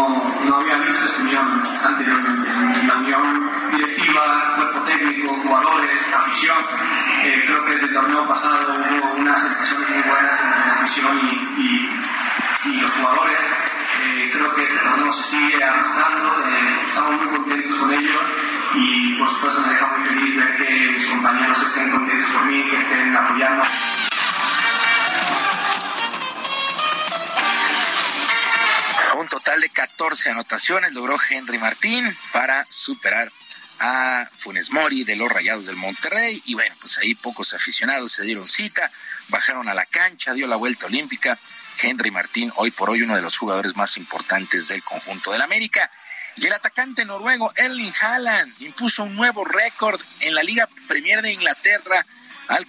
no 0.46 0.56
había 0.58 0.76
visto 0.76 1.06
esta 1.06 1.22
unión 1.22 1.64
anteriormente. 1.86 2.50
La 2.86 2.96
unión 2.96 3.50
directiva, 3.72 4.54
cuerpo 4.56 4.82
técnico, 4.82 5.30
jugadores, 5.42 5.96
afición. 6.14 6.58
Eh, 7.24 7.44
creo 7.48 7.64
que 7.64 7.72
desde 7.72 7.86
el 7.88 7.94
torneo 7.94 8.28
pasado 8.28 8.76
hubo 8.76 9.14
unas 9.14 9.42
sensaciones 9.42 9.90
muy 9.90 10.04
buenas 10.04 10.40
entre 10.44 10.68
la 10.68 10.74
afición 10.74 11.20
y, 11.58 11.92
y, 12.68 12.82
los 12.82 12.92
jugadores. 12.92 13.40
Eh, 14.04 14.30
creo 14.34 14.54
que 14.54 14.64
este 14.64 14.78
torneo 14.80 15.12
se 15.14 15.24
sigue 15.24 15.64
arrastrando, 15.64 16.46
eh, 16.48 16.82
estamos 16.86 17.24
muy 17.24 17.38
contentos 17.38 17.76
con 17.76 17.94
ello 17.94 18.20
y 18.74 19.14
por 19.18 19.30
supuesto 19.30 19.62
me 19.62 19.70
deja 19.70 19.88
muy 19.96 20.02
feliz 20.02 20.36
ver 20.36 20.56
que 20.58 20.92
mis 20.92 21.06
compañeros 21.06 21.62
estén 21.62 21.92
contentos 21.92 22.30
por 22.32 22.46
mí, 22.46 22.64
que 22.64 22.76
estén 22.76 23.16
apoyando. 23.16 23.64
Un 29.16 29.30
total 29.30 29.62
de 29.62 29.70
14 29.70 30.32
anotaciones 30.32 30.94
logró 30.94 31.18
Henry 31.30 31.58
Martín 31.58 32.16
para 32.34 32.66
superar 32.70 33.32
a 33.80 34.30
Funes 34.36 34.72
Mori 34.72 35.06
de 35.06 35.16
los 35.16 35.32
Rayados 35.32 35.68
del 35.68 35.78
Monterrey 35.78 36.42
y 36.46 36.54
bueno, 36.54 36.76
pues 36.82 36.98
ahí 36.98 37.16
pocos 37.16 37.54
aficionados 37.54 38.12
se 38.12 38.24
dieron 38.24 38.46
cita, 38.46 38.92
bajaron 39.30 39.70
a 39.70 39.74
la 39.74 39.86
cancha, 39.86 40.34
dio 40.34 40.48
la 40.48 40.58
vuelta 40.58 40.88
olímpica. 40.88 41.40
Henry 41.82 42.12
Martín, 42.12 42.52
hoy 42.58 42.72
por 42.72 42.90
hoy 42.90 43.04
uno 43.04 43.16
de 43.16 43.22
los 43.22 43.38
jugadores 43.38 43.78
más 43.78 43.96
importantes 43.96 44.68
del 44.68 44.84
conjunto 44.84 45.32
del 45.32 45.42
América. 45.42 45.90
Y 46.36 46.48
el 46.48 46.54
atacante 46.54 47.06
noruego 47.06 47.54
Erling 47.56 47.94
Haaland 48.02 48.54
impuso 48.64 49.04
un 49.04 49.16
nuevo 49.16 49.46
récord 49.46 50.02
en 50.22 50.36
la 50.36 50.44
Liga 50.44 50.68
Premier 50.90 51.22
de 51.22 51.32
Inglaterra 51.32 52.06
al 52.50 52.68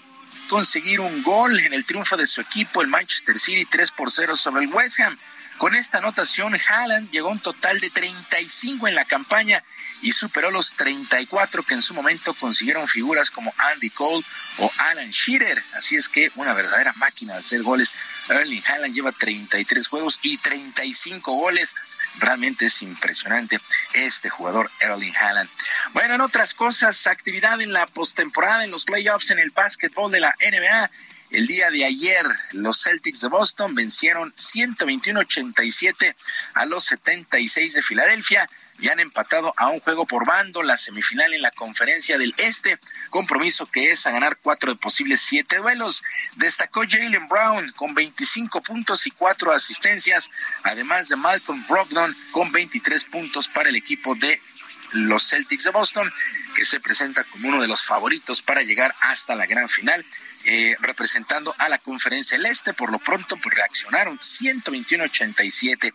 conseguir 0.49 1.01
un 1.01 1.25
gol 1.25 1.59
en 1.59 1.73
el 1.73 1.85
triunfo 1.85 2.17
de 2.17 2.27
su 2.27 2.41
equipo, 2.41 2.83
el 2.83 2.89
Manchester 2.89 3.37
City, 3.37 3.65
3 3.65 3.91
por 3.93 4.13
0 4.13 4.37
sobre 4.37 4.63
el 4.63 4.73
West 4.73 5.01
Ham. 5.01 5.19
Con 5.59 5.75
esta 5.75 5.99
anotación, 5.99 6.55
Haaland 6.55 7.11
llegó 7.11 7.29
a 7.29 7.33
un 7.33 7.41
total 7.41 7.81
de 7.81 7.89
35 7.89 8.89
en 8.89 8.95
la 8.95 9.07
campaña 9.07 9.65
y 10.03 10.13
superó 10.13 10.51
los 10.51 10.75
34 10.75 11.63
que 11.63 11.75
en 11.75 11.81
su 11.81 11.95
momento 11.95 12.35
consiguieron 12.35 12.87
figuras 12.87 13.31
como 13.31 13.55
Andy 13.57 13.89
Cole 13.91 14.25
o 14.59 14.71
Alan 14.77 15.09
Shearer. 15.11 15.63
Así 15.75 15.97
es 15.97 16.11
que 16.11 16.31
una 16.35 16.53
verdadera 16.53 16.93
máquina 16.97 17.33
de 17.33 17.39
hacer 17.39 17.63
goles. 17.63 17.95
Erling 18.29 18.63
Haaland 18.67 18.95
lleva 18.95 19.13
33 19.13 19.89
juegos 19.89 20.21
y 20.23 20.37
35 20.37 21.33
goles. 21.33 21.75
Realmente 22.19 22.67
es 22.67 22.83
impresionante 22.83 23.59
este 23.95 24.29
jugador 24.29 24.71
Erling 24.81 25.17
Haaland. 25.17 25.49
Bueno, 25.95 26.17
en 26.17 26.21
otras 26.21 26.53
cosas, 26.53 27.07
actividad 27.07 27.61
en 27.63 27.73
la 27.73 27.87
postemporada, 27.87 28.65
en 28.65 28.71
los 28.71 28.85
playoffs 28.85 29.31
en 29.31 29.39
el 29.39 29.53
básquetbol 29.53 30.13
de 30.13 30.21
la 30.21 30.35
NBA. 30.39 30.91
El 31.31 31.49
día 31.49 31.71
de 31.71 31.85
ayer, 31.85 32.25
los 32.53 32.83
Celtics 32.83 33.23
de 33.23 33.29
Boston 33.29 33.75
vencieron 33.75 34.33
121-87 34.35 36.15
a 36.55 36.67
los 36.67 36.85
76 36.85 37.75
de 37.75 37.83
Filadelfia 37.83 38.49
y 38.79 38.89
han 38.89 39.01
empatado 39.01 39.53
a 39.57 39.69
un 39.69 39.81
juego 39.81 40.07
por 40.07 40.25
bando 40.25 40.63
la 40.63 40.77
semifinal 40.77 41.35
en 41.35 41.43
la 41.43 41.51
conferencia 41.51 42.17
del 42.17 42.33
Este, 42.39 42.79
compromiso 43.11 43.67
que 43.67 43.91
es 43.91 44.07
a 44.07 44.13
ganar 44.13 44.39
cuatro 44.41 44.73
de 44.73 44.79
posibles 44.79 45.21
siete 45.21 45.57
duelos. 45.57 46.05
Destacó 46.37 46.83
Jalen 46.89 47.29
Brown 47.29 47.73
con 47.73 47.95
25 47.95 48.63
puntos 48.63 49.07
y 49.09 49.11
cuatro 49.11 49.53
asistencias, 49.53 50.31
además 50.63 51.09
de 51.09 51.17
Malcolm 51.17 51.65
Brogdon 51.67 52.17
con 52.31 52.53
23 52.53 53.05
puntos 53.07 53.49
para 53.49 53.69
el 53.69 53.77
equipo 53.77 54.15
de 54.15 54.41
los 54.93 55.29
Celtics 55.29 55.65
de 55.65 55.71
Boston, 55.71 56.13
que 56.55 56.65
se 56.65 56.81
presenta 56.81 57.25
como 57.25 57.49
uno 57.49 57.61
de 57.61 57.69
los 57.69 57.85
favoritos 57.85 58.43
para 58.43 58.63
llegar 58.63 58.95
hasta 59.01 59.35
la 59.35 59.47
gran 59.47 59.69
final. 59.69 60.05
Eh, 60.49 60.77
representando 60.79 61.53
a 61.59 61.69
la 61.69 61.79
conferencia 61.79 62.37
del 62.39 62.47
Este. 62.47 62.73
Por 62.73 62.93
lo 62.93 63.01
pronto, 63.01 63.37
pues 63.37 63.53
reaccionaron 63.57 64.17
121-87. 64.21 65.93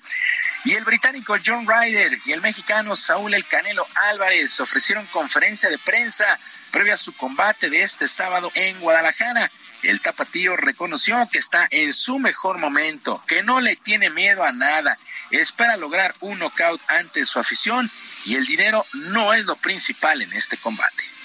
Y 0.66 0.74
el 0.74 0.84
británico 0.84 1.38
John 1.44 1.66
Ryder 1.66 2.18
y 2.26 2.34
el 2.34 2.42
mexicano 2.42 2.98
Saúl 2.98 3.34
El 3.34 3.48
Canelo 3.48 3.88
Álvarez 4.10 4.60
ofrecieron 4.60 5.08
conferencia 5.08 5.70
de 5.70 5.78
prensa 5.78 6.38
previa 6.70 6.96
a 6.96 6.98
su 6.98 7.14
combate 7.14 7.70
de 7.70 7.82
este 7.82 8.10
sábado 8.10 8.52
en 8.56 8.78
Guadalajara. 8.82 9.50
El 9.84 10.02
tapatío 10.02 10.58
reconoció 10.58 11.30
que 11.32 11.40
está 11.40 11.70
en 11.72 11.94
su 11.94 12.20
mejor 12.20 12.58
momento, 12.58 13.24
que 13.28 13.44
no 13.44 13.62
le 13.62 13.78
tiene 13.78 14.10
miedo 14.10 14.44
a 14.44 14.52
nada, 14.52 15.00
espera 15.30 15.78
lograr 15.78 16.14
un 16.20 16.40
knockout 16.40 16.82
ante 16.90 17.24
su 17.24 17.40
afición 17.40 17.90
y 18.26 18.36
el 18.36 18.46
dinero 18.46 18.86
no 18.92 19.34
es 19.34 19.46
lo 19.46 19.56
principal 19.56 20.22
en 20.22 20.34
este 20.34 20.58
combate. 20.58 21.21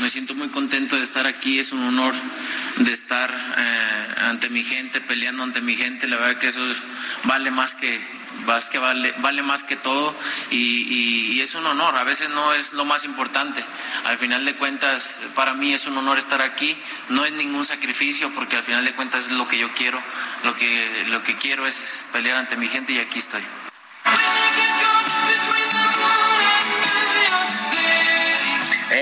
Me 0.00 0.10
siento 0.10 0.34
muy 0.34 0.48
contento 0.48 0.96
de 0.96 1.02
estar 1.02 1.26
aquí, 1.26 1.58
es 1.58 1.72
un 1.72 1.82
honor 1.82 2.14
de 2.76 2.92
estar 2.92 3.30
eh, 3.30 4.20
ante 4.28 4.50
mi 4.50 4.62
gente, 4.62 5.00
peleando 5.00 5.42
ante 5.42 5.62
mi 5.62 5.74
gente, 5.74 6.06
la 6.06 6.16
verdad 6.16 6.38
que 6.38 6.48
eso 6.48 6.62
vale 7.24 7.50
más 7.50 7.74
que, 7.74 7.98
que 8.70 8.78
vale, 8.78 9.14
vale 9.18 9.42
más 9.42 9.64
que 9.64 9.76
todo 9.76 10.14
y, 10.50 11.36
y, 11.36 11.40
es 11.40 11.54
un 11.54 11.66
honor, 11.66 11.96
a 11.96 12.04
veces 12.04 12.28
no 12.30 12.52
es 12.52 12.74
lo 12.74 12.84
más 12.84 13.04
importante, 13.04 13.64
al 14.04 14.18
final 14.18 14.44
de 14.44 14.54
cuentas 14.54 15.22
para 15.34 15.54
mí 15.54 15.72
es 15.72 15.86
un 15.86 15.96
honor 15.96 16.18
estar 16.18 16.42
aquí, 16.42 16.76
no 17.08 17.24
es 17.24 17.32
ningún 17.32 17.64
sacrificio 17.64 18.30
porque 18.34 18.56
al 18.56 18.62
final 18.62 18.84
de 18.84 18.92
cuentas 18.92 19.26
es 19.26 19.32
lo 19.32 19.48
que 19.48 19.58
yo 19.58 19.72
quiero, 19.72 20.00
lo 20.44 20.54
que, 20.56 21.06
lo 21.08 21.22
que 21.22 21.36
quiero 21.36 21.66
es 21.66 22.04
pelear 22.12 22.36
ante 22.36 22.56
mi 22.56 22.68
gente 22.68 22.92
y 22.92 22.98
aquí 22.98 23.18
estoy. 23.18 23.42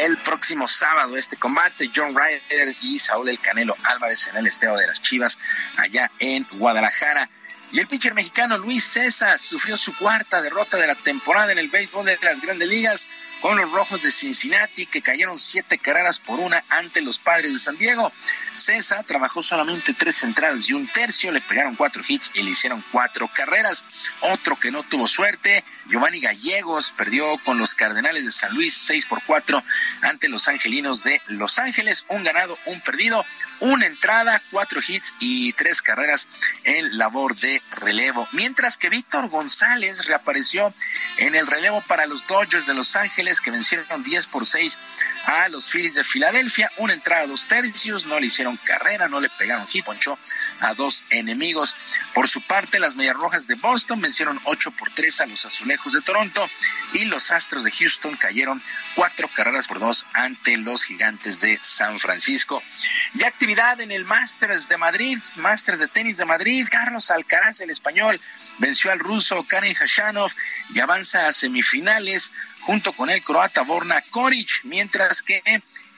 El 0.04 0.18
próximo 0.18 0.68
sábado 0.68 1.16
este 1.16 1.36
combate, 1.36 1.90
John 1.94 2.14
Ryder 2.14 2.76
y 2.82 2.98
Saúl 2.98 3.30
El 3.30 3.40
Canelo 3.40 3.74
Álvarez 3.84 4.26
en 4.28 4.36
el 4.36 4.46
Estado 4.46 4.76
de 4.76 4.86
las 4.86 5.00
Chivas, 5.00 5.38
allá 5.78 6.10
en 6.18 6.46
Guadalajara. 6.52 7.30
Y 7.72 7.80
el 7.80 7.86
pitcher 7.86 8.12
mexicano 8.12 8.58
Luis 8.58 8.84
César 8.84 9.38
sufrió 9.38 9.78
su 9.78 9.96
cuarta 9.96 10.42
derrota 10.42 10.76
de 10.76 10.86
la 10.86 10.94
temporada 10.94 11.52
en 11.52 11.58
el 11.58 11.70
béisbol 11.70 12.04
de 12.04 12.18
las 12.22 12.40
grandes 12.42 12.68
ligas 12.68 13.08
con 13.40 13.56
los 13.56 13.70
Rojos 13.72 14.02
de 14.02 14.10
Cincinnati, 14.10 14.84
que 14.86 15.00
cayeron 15.00 15.38
siete 15.38 15.78
carreras 15.78 16.20
por 16.20 16.38
una 16.38 16.62
ante 16.68 17.00
los 17.00 17.18
Padres 17.18 17.54
de 17.54 17.58
San 17.58 17.78
Diego. 17.78 18.12
César 18.54 19.04
trabajó 19.04 19.42
solamente 19.42 19.94
tres 19.94 20.22
entradas 20.22 20.68
y 20.68 20.74
un 20.74 20.86
tercio, 20.88 21.32
le 21.32 21.40
pegaron 21.40 21.76
cuatro 21.76 22.02
hits 22.06 22.30
y 22.34 22.42
le 22.42 22.50
hicieron 22.50 22.84
cuatro 22.92 23.28
carreras. 23.32 23.84
Otro 24.20 24.56
que 24.56 24.70
no 24.70 24.82
tuvo 24.82 25.06
suerte, 25.06 25.64
Giovanni 25.86 26.20
Gallegos, 26.20 26.92
perdió 26.92 27.38
con 27.44 27.58
los 27.58 27.74
Cardenales 27.74 28.24
de 28.24 28.32
San 28.32 28.54
Luis 28.54 28.74
seis 28.74 29.06
por 29.06 29.22
cuatro 29.24 29.62
ante 30.02 30.28
los 30.28 30.48
Angelinos 30.48 31.04
de 31.04 31.20
Los 31.28 31.58
Ángeles. 31.58 32.06
Un 32.08 32.24
ganado, 32.24 32.58
un 32.66 32.80
perdido, 32.80 33.24
una 33.60 33.86
entrada, 33.86 34.40
cuatro 34.50 34.80
hits 34.86 35.14
y 35.18 35.52
tres 35.52 35.82
carreras 35.82 36.28
en 36.64 36.98
labor 36.98 37.36
de 37.36 37.62
relevo. 37.72 38.28
Mientras 38.32 38.78
que 38.78 38.88
Víctor 38.88 39.28
González 39.28 40.06
reapareció 40.06 40.72
en 41.16 41.34
el 41.34 41.46
relevo 41.46 41.82
para 41.86 42.06
los 42.06 42.26
Dodgers 42.26 42.66
de 42.66 42.74
Los 42.74 42.96
Ángeles 42.96 43.40
que 43.40 43.50
vencieron 43.50 44.02
10 44.02 44.26
por 44.28 44.46
6 44.46 44.78
a 45.26 45.48
los 45.48 45.70
Phillies 45.70 45.94
de 45.94 46.04
Filadelfia. 46.04 46.70
Una 46.78 46.94
entrada, 46.94 47.26
dos 47.26 47.46
tercios, 47.46 48.06
no 48.06 48.20
le 48.20 48.26
hicieron 48.26 48.43
carrera, 48.64 49.08
no 49.08 49.20
le 49.20 49.30
pegaron 49.30 49.66
hit, 49.66 49.84
a 50.60 50.74
dos 50.74 51.04
enemigos. 51.10 51.76
Por 52.12 52.28
su 52.28 52.40
parte, 52.42 52.78
las 52.78 52.96
Medias 52.96 53.46
de 53.46 53.54
Boston 53.54 54.00
vencieron 54.00 54.40
8 54.44 54.70
por 54.72 54.90
3 54.90 55.20
a 55.22 55.26
los 55.26 55.44
Azulejos 55.44 55.92
de 55.92 56.00
Toronto 56.00 56.48
y 56.92 57.04
los 57.04 57.30
Astros 57.30 57.64
de 57.64 57.70
Houston 57.70 58.16
cayeron 58.16 58.62
cuatro 58.94 59.28
carreras 59.34 59.68
por 59.68 59.78
dos 59.78 60.06
ante 60.12 60.56
los 60.56 60.84
Gigantes 60.84 61.40
de 61.40 61.58
San 61.62 61.98
Francisco. 61.98 62.62
Y 63.14 63.24
actividad 63.24 63.80
en 63.80 63.92
el 63.92 64.04
Masters 64.04 64.68
de 64.68 64.76
Madrid, 64.76 65.18
Masters 65.36 65.78
de 65.78 65.88
tenis 65.88 66.18
de 66.18 66.24
Madrid. 66.24 66.66
Carlos 66.70 67.10
Alcaraz, 67.10 67.60
el 67.60 67.70
español, 67.70 68.20
venció 68.58 68.92
al 68.92 68.98
ruso 68.98 69.44
Karen 69.44 69.74
Hashanov 69.74 70.32
y 70.72 70.80
avanza 70.80 71.26
a 71.26 71.32
semifinales 71.32 72.32
junto 72.60 72.92
con 72.94 73.10
el 73.10 73.22
croata 73.22 73.62
Borna 73.62 74.02
Koric, 74.10 74.64
mientras 74.64 75.22
que 75.22 75.42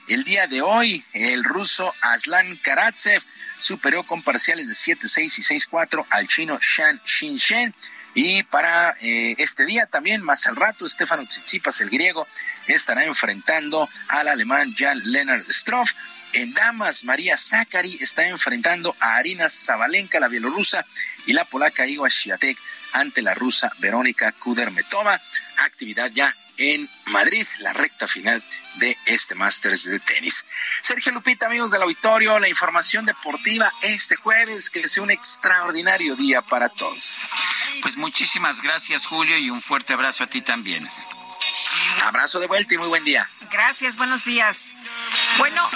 el 0.07 0.23
día 0.23 0.47
de 0.47 0.61
hoy 0.61 1.03
el 1.13 1.43
ruso 1.43 1.93
Aslan 2.01 2.57
Karatsev 2.57 3.21
superó 3.59 4.03
con 4.03 4.21
parciales 4.21 4.67
de 4.67 4.73
7-6 4.73 5.39
y 5.39 5.59
6-4 5.59 6.05
al 6.09 6.27
chino 6.27 6.57
Shan 6.61 7.01
Xinshen. 7.03 7.73
Y 8.13 8.41
para 8.43 8.95
eh, 9.01 9.35
este 9.37 9.65
día 9.65 9.85
también, 9.85 10.23
más 10.23 10.47
al 10.47 10.55
rato, 10.55 10.87
Stefano 10.87 11.27
Tsitsipas, 11.27 11.81
el 11.81 11.91
griego, 11.91 12.25
estará 12.65 13.03
enfrentando 13.03 13.87
al 14.07 14.27
alemán 14.27 14.73
Jan 14.75 14.99
Lennart 15.11 15.45
Stroff. 15.47 15.91
En 16.33 16.53
damas, 16.53 17.03
María 17.03 17.37
Zakari 17.37 17.97
está 18.01 18.25
enfrentando 18.25 18.95
a 18.99 19.17
Arina 19.17 19.49
Zabalenka, 19.49 20.19
la 20.19 20.29
bielorrusa, 20.29 20.83
y 21.27 21.33
la 21.33 21.45
polaca 21.45 21.85
Igor 21.85 22.11
Swiatek 22.11 22.57
ante 22.93 23.21
la 23.21 23.35
rusa 23.35 23.71
Verónica 23.77 24.31
Kudermetova. 24.31 25.21
Actividad 25.57 26.09
ya 26.09 26.35
en 26.57 26.89
Madrid, 27.05 27.45
la 27.59 27.73
recta 27.73 28.07
final 28.07 28.43
de 28.75 28.97
este 29.05 29.35
Masters 29.35 29.85
de 29.85 29.99
tenis. 29.99 30.45
Sergio 30.81 31.11
Lupita, 31.11 31.47
amigos 31.47 31.71
del 31.71 31.83
auditorio, 31.83 32.39
la 32.39 32.49
información 32.49 33.05
deportiva 33.05 33.71
este 33.81 34.15
jueves, 34.15 34.69
que 34.69 34.87
sea 34.87 35.03
un 35.03 35.11
extraordinario 35.11 36.15
día 36.15 36.41
para 36.41 36.69
todos. 36.69 37.17
Pues 37.81 37.97
muchísimas 37.97 38.61
gracias, 38.61 39.05
Julio, 39.05 39.37
y 39.37 39.49
un 39.49 39.61
fuerte 39.61 39.93
abrazo 39.93 40.23
a 40.23 40.27
ti 40.27 40.41
también. 40.41 40.89
Abrazo 42.03 42.39
de 42.39 42.47
vuelta 42.47 42.73
y 42.73 42.77
muy 42.77 42.87
buen 42.87 43.03
día. 43.03 43.29
Gracias, 43.51 43.97
buenos 43.97 44.25
días. 44.25 44.73
Bueno, 45.37 45.69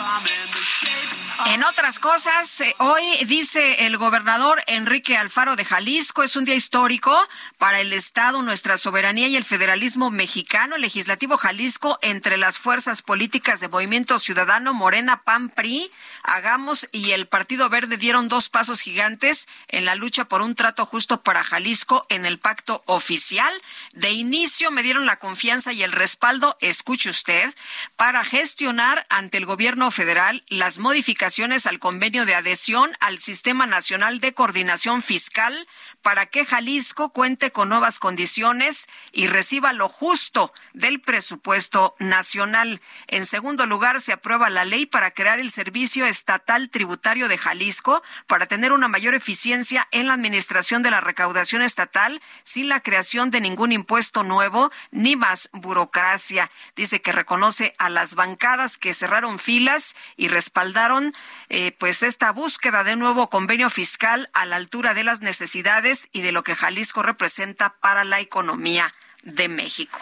en 1.47 1.63
otras 1.63 1.99
cosas, 1.99 2.61
eh, 2.61 2.75
hoy 2.79 3.03
dice 3.25 3.85
el 3.85 3.97
gobernador 3.97 4.63
Enrique 4.67 5.17
Alfaro 5.17 5.55
de 5.55 5.65
Jalisco, 5.65 6.23
es 6.23 6.35
un 6.35 6.45
día 6.45 6.55
histórico 6.55 7.17
para 7.57 7.79
el 7.79 7.93
Estado, 7.93 8.41
nuestra 8.41 8.77
soberanía 8.77 9.27
y 9.27 9.35
el 9.35 9.43
federalismo 9.43 10.09
mexicano, 10.09 10.75
el 10.75 10.81
legislativo 10.81 11.37
Jalisco, 11.37 11.97
entre 12.01 12.37
las 12.37 12.59
fuerzas 12.59 13.01
políticas 13.01 13.59
de 13.59 13.69
Movimiento 13.69 14.19
Ciudadano, 14.19 14.73
Morena, 14.73 15.21
PAN, 15.21 15.49
PRI, 15.49 15.91
Hagamos 16.23 16.87
y 16.91 17.11
el 17.11 17.27
Partido 17.27 17.69
Verde 17.69 17.97
dieron 17.97 18.29
dos 18.29 18.49
pasos 18.49 18.81
gigantes 18.81 19.47
en 19.67 19.85
la 19.85 19.95
lucha 19.95 20.25
por 20.25 20.41
un 20.41 20.55
trato 20.55 20.85
justo 20.85 21.21
para 21.21 21.43
Jalisco 21.43 22.05
en 22.09 22.25
el 22.25 22.37
pacto 22.37 22.83
oficial. 22.85 23.53
De 23.93 24.11
inicio 24.11 24.71
me 24.71 24.83
dieron 24.83 25.05
la 25.05 25.17
confianza 25.17 25.73
y 25.73 25.83
el 25.83 25.91
respaldo, 25.91 26.57
escuche 26.61 27.09
usted, 27.09 27.53
para 27.95 28.23
gestionar 28.23 29.05
ante 29.09 29.37
el 29.37 29.45
gobierno 29.45 29.91
federal 29.91 30.43
las 30.47 30.79
modificaciones 30.79 31.65
al 31.65 31.79
convenio 31.79 32.25
de 32.25 32.35
adhesión 32.35 32.91
al 32.99 33.19
Sistema 33.19 33.65
Nacional 33.65 34.19
de 34.19 34.33
Coordinación 34.33 35.01
Fiscal 35.01 35.67
para 36.01 36.25
que 36.25 36.45
Jalisco 36.45 37.11
cuente 37.11 37.51
con 37.51 37.69
nuevas 37.69 37.99
condiciones 37.99 38.87
y 39.11 39.27
reciba 39.27 39.73
lo 39.73 39.89
justo 39.89 40.53
del 40.73 40.99
presupuesto 41.01 41.95
nacional. 41.99 42.81
En 43.07 43.25
segundo 43.25 43.65
lugar, 43.65 44.01
se 44.01 44.13
aprueba 44.13 44.49
la 44.49 44.65
ley 44.65 44.85
para 44.85 45.11
crear 45.11 45.39
el 45.39 45.51
Servicio 45.51 46.05
Estatal 46.05 46.69
Tributario 46.69 47.27
de 47.27 47.37
Jalisco 47.37 48.01
para 48.27 48.47
tener 48.47 48.71
una 48.71 48.87
mayor 48.87 49.15
eficiencia 49.15 49.87
en 49.91 50.07
la 50.07 50.13
administración 50.13 50.83
de 50.83 50.91
la 50.91 51.01
recaudación 51.01 51.61
estatal 51.61 52.21
sin 52.43 52.69
la 52.69 52.81
creación 52.81 53.31
de 53.31 53.41
ningún 53.41 53.71
impuesto 53.71 54.23
nuevo 54.23 54.71
ni 54.91 55.15
más 55.15 55.49
burocracia. 55.53 56.49
Dice 56.75 57.01
que 57.01 57.11
reconoce 57.11 57.73
a 57.77 57.89
las 57.89 58.15
bancadas 58.15 58.77
que 58.77 58.93
cerraron 58.93 59.39
filas 59.39 59.95
y 60.17 60.27
respaldaron 60.27 61.13
eh, 61.49 61.75
pues 61.79 62.03
esta 62.03 62.31
búsqueda 62.31 62.83
de 62.83 62.95
nuevo 62.95 63.29
convenio 63.29 63.69
fiscal 63.69 64.29
a 64.33 64.45
la 64.45 64.55
altura 64.55 64.93
de 64.93 65.03
las 65.03 65.21
necesidades 65.21 65.90
y 66.11 66.21
de 66.21 66.31
lo 66.31 66.43
que 66.43 66.55
Jalisco 66.55 67.01
representa 67.03 67.75
para 67.79 68.03
la 68.03 68.19
economía 68.19 68.93
de 69.23 69.49
México. 69.49 69.99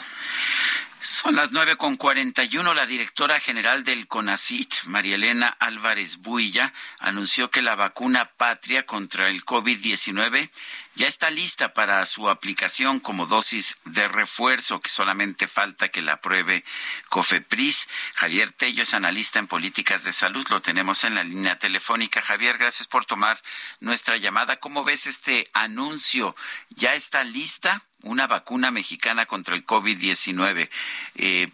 Son 1.02 1.36
las 1.36 1.52
nueve 1.52 1.76
con 1.76 1.96
cuarenta 1.96 2.44
y 2.44 2.58
uno. 2.58 2.74
La 2.74 2.86
directora 2.86 3.40
general 3.40 3.84
del 3.84 4.08
CONACIT, 4.08 4.84
María 4.86 5.16
Elena 5.16 5.48
Álvarez 5.48 6.18
Builla, 6.18 6.74
anunció 7.00 7.50
que 7.50 7.62
la 7.62 7.76
vacuna 7.76 8.26
patria 8.26 8.86
contra 8.86 9.30
el 9.30 9.44
COVID-19 9.44 10.52
ya 11.00 11.08
está 11.08 11.30
lista 11.30 11.74
para 11.74 12.06
su 12.06 12.30
aplicación 12.30 13.00
como 13.00 13.26
dosis 13.26 13.78
de 13.86 14.10
refuerzo, 14.10 14.82
que 14.82 14.90
solamente 14.90 15.48
falta 15.48 15.88
que 15.88 16.02
la 16.02 16.16
apruebe 16.16 16.66
COFEPRIS. 17.08 17.88
Javier 18.16 18.52
Tello 18.52 18.84
es 18.84 18.94
analista 18.94 19.40
en 19.40 19.48
políticas 19.48 20.04
de 20.04 20.12
salud, 20.12 20.46
lo 20.50 20.62
tenemos 20.62 21.06
en 21.06 21.16
la 21.16 21.24
línea 21.24 21.58
telefónica. 21.58 22.22
Javier, 22.22 22.58
gracias 22.58 22.90
por 22.90 23.06
tomar 23.06 23.42
nuestra 23.80 24.18
llamada. 24.18 24.58
¿Cómo 24.58 24.84
ves 24.84 25.08
este 25.08 25.48
anuncio? 25.54 26.36
¿Ya 26.72 26.94
está 26.96 27.24
lista? 27.24 27.82
una 28.02 28.28
vacuna 28.28 28.72
mexicana 28.72 29.26
contra 29.26 29.56
el 29.56 29.66
COVID-19. 29.66 30.70
Eh, 31.16 31.50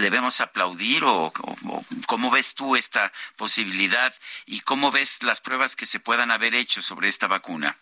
¿Debemos 0.00 0.40
aplaudir 0.40 1.04
o, 1.04 1.32
cómo 2.06 2.30
ves 2.32 2.56
tú 2.56 2.74
esta 2.74 3.12
posibilidad 3.36 4.12
y 4.46 4.60
cómo 4.60 4.90
ves 4.90 5.22
las 5.22 5.40
pruebas 5.40 5.76
que 5.76 5.86
se 5.86 6.00
puedan 6.00 6.32
haber 6.32 6.56
hecho 6.56 6.82
sobre 6.82 7.06
esta 7.06 7.28
vacuna? 7.28 7.76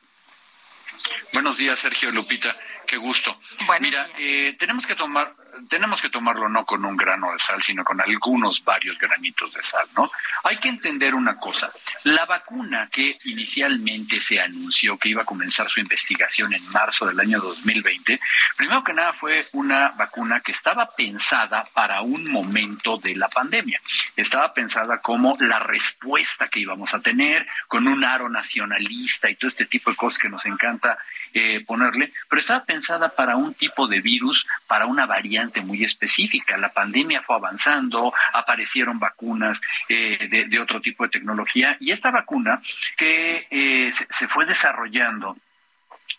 Buenos 1.32 1.58
días, 1.58 1.78
Sergio 1.78 2.10
Lupita. 2.10 2.56
Qué 2.86 2.96
gusto. 2.96 3.38
Mira, 3.80 4.08
eh, 4.18 4.54
tenemos 4.58 4.86
que 4.86 4.94
tomar 4.94 5.34
tenemos 5.68 6.00
que 6.00 6.10
tomarlo 6.10 6.48
no 6.48 6.64
con 6.64 6.84
un 6.84 6.96
grano 6.96 7.32
de 7.32 7.38
sal, 7.38 7.62
sino 7.62 7.84
con 7.84 8.00
algunos 8.00 8.62
varios 8.64 8.98
granitos 8.98 9.52
de 9.54 9.62
sal, 9.62 9.86
¿no? 9.96 10.10
Hay 10.44 10.56
que 10.58 10.68
entender 10.68 11.14
una 11.14 11.36
cosa. 11.36 11.72
La 12.04 12.26
vacuna 12.26 12.88
que 12.90 13.18
inicialmente 13.24 14.20
se 14.20 14.40
anunció 14.40 14.98
que 14.98 15.10
iba 15.10 15.22
a 15.22 15.26
comenzar 15.26 15.68
su 15.68 15.80
investigación 15.80 16.52
en 16.54 16.68
marzo 16.70 17.06
del 17.06 17.20
año 17.20 17.40
2020, 17.40 18.20
primero 18.56 18.82
que 18.84 18.92
nada 18.92 19.12
fue 19.12 19.44
una 19.52 19.90
vacuna 19.90 20.40
que 20.40 20.52
estaba 20.52 20.88
pensada 20.96 21.64
para 21.72 22.02
un 22.02 22.30
momento 22.30 22.98
de 22.98 23.16
la 23.16 23.28
pandemia. 23.28 23.80
Estaba 24.16 24.52
pensada 24.52 25.00
como 25.00 25.36
la 25.40 25.60
respuesta 25.60 26.48
que 26.48 26.60
íbamos 26.60 26.94
a 26.94 27.00
tener, 27.00 27.46
con 27.68 27.86
un 27.86 28.04
aro 28.04 28.28
nacionalista 28.28 29.30
y 29.30 29.36
todo 29.36 29.48
este 29.48 29.66
tipo 29.66 29.90
de 29.90 29.96
cosas 29.96 30.18
que 30.18 30.28
nos 30.28 30.44
encanta 30.46 30.98
eh, 31.32 31.64
ponerle, 31.64 32.12
pero 32.28 32.40
estaba 32.40 32.64
pensada 32.64 33.08
para 33.14 33.36
un 33.36 33.54
tipo 33.54 33.86
de 33.86 34.00
virus, 34.00 34.46
para 34.66 34.86
una 34.86 35.06
variante 35.06 35.43
muy 35.62 35.84
específica. 35.84 36.56
La 36.56 36.70
pandemia 36.70 37.22
fue 37.22 37.36
avanzando, 37.36 38.12
aparecieron 38.32 38.98
vacunas 38.98 39.60
eh, 39.88 40.46
de, 40.48 40.60
otro 40.60 40.80
tipo 40.80 41.04
de 41.04 41.10
tecnología 41.10 41.76
y 41.80 41.90
esta 41.90 42.10
vacuna 42.10 42.54
que 42.96 43.46
eh, 43.50 43.92
se 44.10 44.28
fue 44.28 44.46
desarrollando 44.46 45.36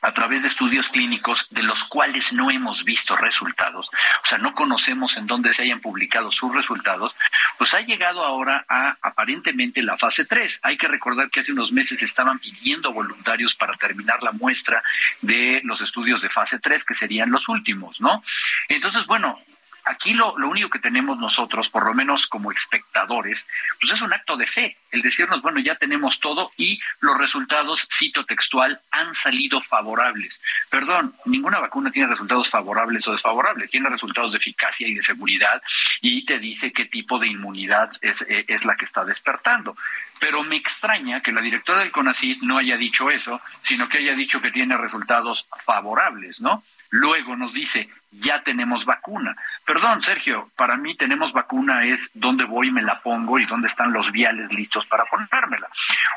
a 0.06 0.14
través 0.14 0.43
de 0.43 0.50
estudios 0.50 0.90
clínicos 0.90 1.48
de 1.50 1.64
los 1.64 1.84
cuales 1.84 2.32
no 2.32 2.51
hemos 2.51 2.84
visto 2.84 3.16
resultados, 3.16 3.90
o 3.90 4.25
sea, 4.25 4.38
no 4.38 4.53
conocemos 4.53 5.17
en 5.17 5.25
dónde 5.25 5.51
se 5.51 5.64
hayan 5.64 5.82
publicado 5.82 6.30
sus 6.30 6.53
resultados, 6.53 7.16
pues 7.58 7.74
ha 7.74 7.82
llegado 7.82 8.24
ahora 8.24 8.66
a 8.69 8.98
aparentemente 9.01 9.82
la 9.82 9.98
fase 9.98 10.25
3. 10.25 10.59
Hay 10.61 10.77
que 10.77 10.88
recordar 10.88 11.32
que 11.32 11.40
hace 11.40 11.53
unos 11.53 11.72
meses 11.72 12.03
estaban 12.03 12.38
pidiendo 12.38 12.93
voluntarios 12.93 13.56
para 13.56 13.75
terminar 13.77 14.22
la 14.22 14.32
muestra 14.32 14.84
de 15.22 15.61
los 15.64 15.82
estudios 15.82 16.22
de 16.22 16.30
fase 16.30 16.59
3, 16.59 16.85
que 16.85 16.93
serían 16.93 17.32
los 17.32 17.50
últimos, 17.50 18.00
¿no? 18.00 18.24
Entonces, 18.69 19.08
bueno, 19.08 19.42
Aquí 19.88 20.15
lo, 20.15 20.33
único 20.33 20.69
que 20.72 20.80
tenemos 20.80 21.19
nosotros, 21.19 21.69
por 21.69 21.85
lo 21.85 21.93
menos 21.93 22.25
como 22.25 22.51
espectadores, 22.51 23.45
pues 23.80 23.93
es 23.93 24.01
un 24.01 24.11
acto 24.11 24.35
de 24.35 24.47
fe, 24.47 24.77
el 24.89 25.03
decirnos, 25.03 25.43
bueno, 25.43 25.59
ya 25.59 25.75
tenemos 25.75 26.19
todo 26.19 26.51
y 26.57 26.80
los 27.01 27.15
resultados, 27.19 27.88
cito 27.93 28.25
textual, 28.25 28.81
han 28.89 29.14
salido 29.14 29.61
favorables. 29.61 30.41
Perdón, 30.72 31.15
ninguna 31.25 31.59
vacuna 31.59 31.91
tiene 31.91 32.09
resultados 32.09 32.49
favorables 32.49 33.07
o 33.07 33.11
desfavorables, 33.11 33.69
tiene 33.69 33.88
resultados 33.89 34.31
de 34.31 34.39
eficacia 34.39 34.88
y 34.88 34.95
de 34.95 35.03
seguridad 35.03 35.61
y 36.01 36.25
te 36.25 36.39
dice 36.39 36.73
qué 36.73 36.85
tipo 36.85 37.19
de 37.19 37.27
inmunidad 37.27 37.91
es, 38.01 38.23
eh, 38.23 38.43
es 38.47 38.65
la 38.65 38.75
que 38.75 38.85
está 38.85 39.05
despertando. 39.05 39.77
Pero 40.19 40.41
me 40.41 40.55
extraña 40.55 41.22
que 41.22 41.31
la 41.31 41.41
directora 41.41 41.80
del 41.81 41.91
CONACYT 41.91 42.41
no 42.41 42.57
haya 42.57 42.75
dicho 42.75 43.11
eso, 43.11 43.39
sino 43.61 43.88
que 43.88 43.99
haya 43.99 44.15
dicho 44.15 44.41
que 44.41 44.49
tiene 44.49 44.77
resultados 44.77 45.47
favorables, 45.64 46.41
¿no? 46.41 46.64
Luego 46.95 47.35
nos 47.35 47.53
dice, 47.53 47.90
ya 48.09 48.41
tenemos 48.41 48.85
vacuna. 48.85 49.35
Perdón, 49.65 50.01
Sergio, 50.01 50.49
para 50.56 50.77
mí 50.77 50.95
tenemos 50.95 51.33
vacuna 51.33 51.83
es 51.83 52.09
dónde 52.14 52.45
voy 52.45 52.69
y 52.69 52.72
me 52.72 52.82
la 52.82 53.01
pongo 53.01 53.38
y 53.38 53.45
dónde 53.45 53.67
están 53.67 53.91
los 53.91 54.14
viales 54.14 54.49
listos 54.51 54.85
para 54.85 55.03
ponérmela. 55.03 55.67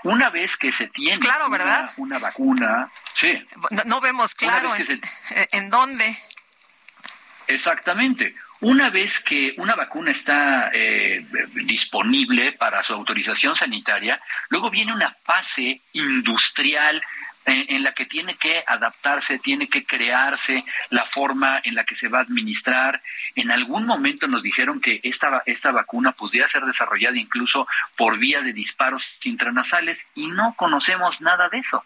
Una 0.04 0.30
vez 0.30 0.56
que 0.56 0.70
se 0.70 0.86
tiene 0.86 1.18
una, 1.18 2.18
vacuna, 2.20 2.88
sí. 3.16 3.44
No, 3.86 4.00
vemos 4.00 4.36
claro 4.36 4.68
en, 5.50 5.68
dónde. 5.68 6.16
Exactamente. 7.48 8.32
Una 8.60 8.90
vez 8.90 9.18
que 9.18 9.54
una 9.58 9.74
vacuna 9.74 10.12
está 10.12 10.70
eh, 10.72 11.26
disponible 11.64 12.52
para 12.52 12.84
su 12.84 12.92
autorización 12.92 13.56
sanitaria, 13.56 14.20
luego 14.48 14.70
viene 14.70 14.94
una 14.94 15.16
fase 15.24 15.80
industrial 15.92 17.02
en, 17.48 17.82
la 17.82 17.92
que 17.92 18.04
tiene 18.04 18.36
que 18.36 18.62
adaptarse, 18.66 19.38
tiene 19.38 19.68
que 19.68 19.84
crearse 19.84 20.64
la 20.90 21.06
forma 21.06 21.60
en 21.64 21.74
la 21.74 21.84
que 21.84 21.94
se 21.94 22.08
va 22.08 22.18
a 22.18 22.22
administrar. 22.22 23.02
En 23.34 23.50
algún 23.50 23.86
momento 23.86 24.28
nos 24.28 24.42
dijeron 24.42 24.80
que 24.80 25.00
esta, 25.02 25.42
esta 25.46 25.72
vacuna 25.72 26.12
podría 26.12 26.46
ser 26.46 26.64
desarrollada 26.64 27.16
incluso 27.16 27.66
por 27.96 28.18
vía 28.18 28.42
de 28.42 28.52
disparos 28.52 29.18
intranasales 29.24 30.08
y 30.14 30.26
no 30.28 30.54
conocemos 30.54 31.20
nada 31.20 31.48
de 31.48 31.58
eso. 31.58 31.84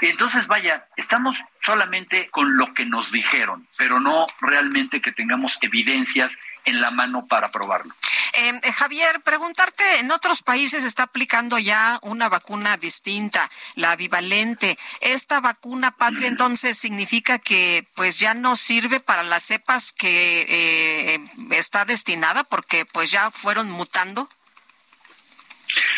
Entonces, 0.00 0.46
vaya, 0.46 0.86
estamos 0.96 1.36
solamente 1.62 2.28
con 2.30 2.56
lo 2.56 2.72
que 2.74 2.84
nos 2.84 3.12
dijeron, 3.12 3.68
pero 3.76 4.00
no 4.00 4.26
realmente 4.40 5.00
que 5.00 5.12
tengamos 5.12 5.58
evidencias 5.62 6.38
en 6.64 6.80
la 6.80 6.90
mano 6.90 7.26
para 7.26 7.50
probarlo. 7.50 7.94
Em, 8.34 8.60
eh, 8.62 8.72
Javier, 8.72 9.20
preguntarte, 9.20 9.98
en 9.98 10.10
otros 10.10 10.42
países 10.42 10.84
está 10.84 11.04
aplicando 11.04 11.58
ya 11.58 11.98
una 12.02 12.28
vacuna 12.28 12.76
distinta, 12.76 13.50
la 13.74 13.94
bivalente. 13.96 14.78
¿Esta 15.00 15.40
vacuna 15.40 15.90
patria 15.90 16.28
entonces 16.28 16.78
significa 16.78 17.38
que 17.38 17.86
pues 17.94 18.18
ya 18.18 18.34
no 18.34 18.56
sirve 18.56 19.00
para 19.00 19.22
las 19.22 19.42
cepas 19.42 19.92
que 19.92 20.46
eh, 20.48 21.20
está 21.50 21.84
destinada 21.84 22.44
porque 22.44 22.86
pues 22.86 23.10
ya 23.10 23.30
fueron 23.30 23.70
mutando? 23.70 24.28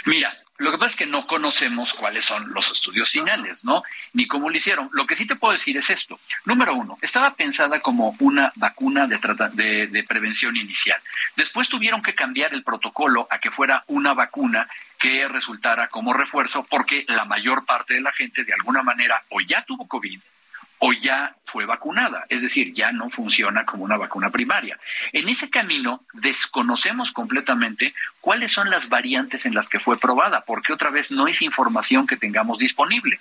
Mira, 0.04 0.43
lo 0.64 0.72
que 0.72 0.78
pasa 0.78 0.92
es 0.92 0.96
que 0.96 1.06
no 1.06 1.26
conocemos 1.26 1.92
cuáles 1.92 2.24
son 2.24 2.50
los 2.52 2.72
estudios 2.72 3.10
finales, 3.10 3.64
¿no? 3.64 3.82
Ni 4.14 4.26
cómo 4.26 4.48
lo 4.48 4.56
hicieron. 4.56 4.88
Lo 4.92 5.06
que 5.06 5.14
sí 5.14 5.26
te 5.26 5.36
puedo 5.36 5.52
decir 5.52 5.76
es 5.76 5.90
esto. 5.90 6.18
Número 6.46 6.74
uno, 6.74 6.96
estaba 7.02 7.34
pensada 7.34 7.80
como 7.80 8.16
una 8.20 8.50
vacuna 8.56 9.06
de, 9.06 9.18
de, 9.52 9.86
de 9.88 10.02
prevención 10.04 10.56
inicial. 10.56 10.98
Después 11.36 11.68
tuvieron 11.68 12.02
que 12.02 12.14
cambiar 12.14 12.54
el 12.54 12.64
protocolo 12.64 13.28
a 13.30 13.38
que 13.38 13.50
fuera 13.50 13.84
una 13.88 14.14
vacuna 14.14 14.66
que 14.98 15.28
resultara 15.28 15.88
como 15.88 16.14
refuerzo 16.14 16.64
porque 16.64 17.04
la 17.08 17.26
mayor 17.26 17.66
parte 17.66 17.94
de 17.94 18.00
la 18.00 18.12
gente 18.12 18.42
de 18.42 18.54
alguna 18.54 18.82
manera 18.82 19.22
o 19.28 19.40
ya 19.40 19.62
tuvo 19.66 19.86
COVID 19.86 20.18
o 20.78 20.92
ya 20.92 21.36
fue 21.44 21.66
vacunada, 21.66 22.26
es 22.28 22.42
decir, 22.42 22.72
ya 22.74 22.92
no 22.92 23.08
funciona 23.08 23.64
como 23.64 23.84
una 23.84 23.96
vacuna 23.96 24.30
primaria. 24.30 24.78
En 25.12 25.28
ese 25.28 25.48
camino 25.48 26.04
desconocemos 26.12 27.12
completamente 27.12 27.94
cuáles 28.20 28.52
son 28.52 28.70
las 28.70 28.88
variantes 28.88 29.46
en 29.46 29.54
las 29.54 29.68
que 29.68 29.80
fue 29.80 29.98
probada, 29.98 30.42
porque 30.42 30.72
otra 30.72 30.90
vez 30.90 31.10
no 31.10 31.26
es 31.26 31.42
información 31.42 32.06
que 32.06 32.16
tengamos 32.16 32.58
disponible. 32.58 33.18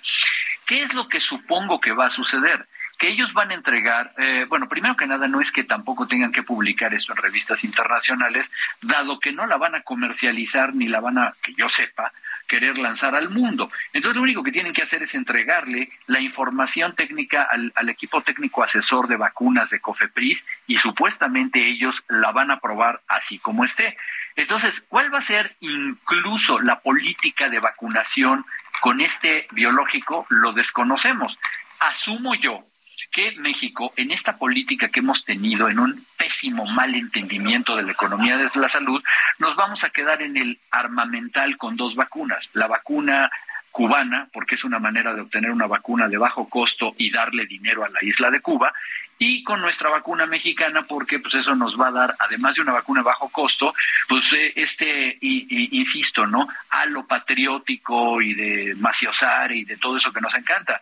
¿Qué 0.66 0.82
es 0.82 0.94
lo 0.94 1.08
que 1.08 1.20
supongo 1.20 1.80
que 1.80 1.92
va 1.92 2.06
a 2.06 2.10
suceder? 2.10 2.66
Que 2.98 3.08
ellos 3.08 3.32
van 3.32 3.50
a 3.50 3.54
entregar, 3.54 4.12
eh, 4.18 4.46
bueno, 4.48 4.68
primero 4.68 4.96
que 4.96 5.06
nada 5.06 5.28
no 5.28 5.40
es 5.40 5.50
que 5.50 5.64
tampoco 5.64 6.06
tengan 6.06 6.32
que 6.32 6.42
publicar 6.42 6.94
esto 6.94 7.12
en 7.12 7.18
revistas 7.18 7.64
internacionales, 7.64 8.50
dado 8.80 9.18
que 9.20 9.32
no 9.32 9.46
la 9.46 9.56
van 9.56 9.74
a 9.74 9.82
comercializar 9.82 10.74
ni 10.74 10.88
la 10.88 11.00
van 11.00 11.18
a, 11.18 11.34
que 11.42 11.54
yo 11.54 11.68
sepa, 11.68 12.12
querer 12.46 12.78
lanzar 12.78 13.14
al 13.14 13.30
mundo. 13.30 13.70
Entonces 13.92 14.16
lo 14.16 14.22
único 14.22 14.42
que 14.42 14.52
tienen 14.52 14.72
que 14.72 14.82
hacer 14.82 15.02
es 15.02 15.14
entregarle 15.14 15.90
la 16.06 16.20
información 16.20 16.94
técnica 16.94 17.42
al, 17.42 17.72
equipo 17.88 18.22
técnico 18.22 18.62
asesor 18.62 19.08
de 19.08 19.16
vacunas 19.16 19.70
de 19.70 19.80
COFEPRIS 19.80 20.44
y 20.66 20.76
supuestamente 20.76 21.66
ellos 21.66 22.02
la 22.08 22.32
van 22.32 22.50
a 22.50 22.60
probar 22.60 23.00
así 23.08 23.38
como 23.38 23.64
esté. 23.64 23.96
Entonces, 24.36 24.84
¿cuál 24.88 25.12
va 25.14 25.18
a 25.18 25.22
ser 25.22 25.56
incluso 25.60 26.58
la 26.58 26.80
política 26.80 27.48
de 27.48 27.60
vacunación 27.60 28.44
con 28.80 29.00
este 29.00 29.46
biológico? 29.52 30.26
Lo 30.28 30.52
desconocemos. 30.52 31.38
Asumo 31.78 32.34
yo 32.34 32.64
que 33.10 33.32
México, 33.36 33.92
en 33.96 34.10
esta 34.10 34.38
política 34.38 34.88
que 34.88 35.00
hemos 35.00 35.24
tenido, 35.24 35.68
en 35.68 35.78
un 35.78 36.06
pésimo 36.16 36.66
mal 36.66 36.94
entendimiento 36.94 37.76
de 37.76 37.82
la 37.82 37.92
economía 37.92 38.36
de 38.36 38.48
la 38.54 38.68
salud, 38.68 39.02
nos 39.38 39.56
vamos 39.56 39.84
a 39.84 39.90
quedar 39.90 40.22
en 40.22 40.36
el 40.36 40.58
armamental 40.70 41.56
con 41.56 41.76
dos 41.76 41.94
vacunas. 41.94 42.48
La 42.52 42.66
vacuna 42.66 43.30
cubana, 43.70 44.28
porque 44.32 44.54
es 44.54 44.62
una 44.62 44.78
manera 44.78 45.14
de 45.14 45.22
obtener 45.22 45.50
una 45.50 45.66
vacuna 45.66 46.08
de 46.08 46.16
bajo 46.16 46.48
costo 46.48 46.94
y 46.96 47.10
darle 47.10 47.44
dinero 47.46 47.84
a 47.84 47.88
la 47.88 48.04
isla 48.04 48.30
de 48.30 48.40
Cuba, 48.40 48.72
y 49.18 49.42
con 49.42 49.60
nuestra 49.60 49.90
vacuna 49.90 50.26
mexicana, 50.26 50.82
porque 50.82 51.18
pues 51.18 51.34
eso 51.34 51.54
nos 51.54 51.78
va 51.80 51.88
a 51.88 51.92
dar, 51.92 52.16
además 52.18 52.54
de 52.54 52.62
una 52.62 52.72
vacuna 52.72 53.00
de 53.00 53.06
bajo 53.06 53.28
costo, 53.30 53.74
pues 54.08 54.32
eh, 54.32 54.52
este, 54.56 55.18
insisto, 55.20 56.26
¿no? 56.26 56.48
A 56.70 56.86
lo 56.86 57.06
patriótico 57.06 58.20
y 58.20 58.34
de 58.34 58.74
maciosar 58.76 59.50
y 59.52 59.64
de 59.64 59.76
todo 59.76 59.96
eso 59.96 60.12
que 60.12 60.20
nos 60.20 60.34
encanta. 60.34 60.80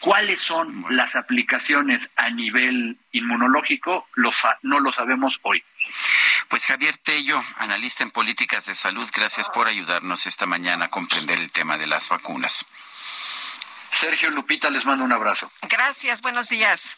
¿Cuáles 0.00 0.40
son 0.40 0.84
las 0.88 1.14
aplicaciones 1.14 2.10
a 2.16 2.30
nivel 2.30 2.98
inmunológico? 3.12 4.06
no 4.62 4.80
lo 4.80 4.92
sabemos 4.92 5.38
hoy. 5.42 5.62
Pues 6.48 6.64
Javier 6.64 6.96
Tello, 6.96 7.42
analista 7.58 8.02
en 8.02 8.10
políticas 8.10 8.66
de 8.66 8.74
salud, 8.74 9.08
gracias 9.14 9.48
por 9.50 9.68
ayudarnos 9.68 10.26
esta 10.26 10.46
mañana 10.46 10.86
a 10.86 10.88
comprender 10.88 11.38
el 11.38 11.50
tema 11.52 11.76
de 11.76 11.86
las 11.86 12.08
vacunas. 12.08 12.64
Sergio 13.90 14.30
Lupita, 14.30 14.70
les 14.70 14.86
mando 14.86 15.04
un 15.04 15.12
abrazo. 15.12 15.50
Gracias, 15.68 16.22
buenos 16.22 16.48
días. 16.48 16.96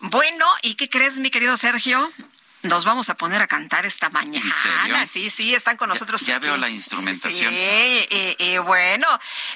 Bueno, 0.00 0.46
¿y 0.62 0.74
qué 0.74 0.90
crees, 0.90 1.18
mi 1.18 1.30
querido 1.30 1.56
Sergio? 1.56 2.10
Nos 2.64 2.84
vamos 2.84 3.10
a 3.10 3.14
poner 3.14 3.42
a 3.42 3.46
cantar 3.46 3.86
esta 3.86 4.10
mañana. 4.10 5.06
Sí, 5.06 5.30
sí, 5.30 5.54
están 5.54 5.76
con 5.76 5.88
nosotros. 5.88 6.20
Ya, 6.22 6.38
veo 6.38 6.56
la 6.56 6.68
instrumentación. 6.68 7.52
Sí, 7.52 8.58
bueno, 8.58 9.06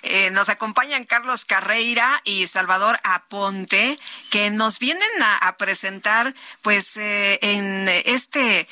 eh, 0.03 0.31
nos 0.31 0.49
acompañan 0.49 1.05
Carlos 1.05 1.45
Carreira 1.45 2.21
y 2.25 2.47
Salvador 2.47 2.99
Aponte, 3.03 3.99
que 4.31 4.51
nos 4.51 4.79
vienen 4.79 5.09
a, 5.21 5.57
presentar, 5.57 6.35
pues, 6.63 6.97
eh, 6.97 7.39
en 7.43 7.89
este 7.89 8.69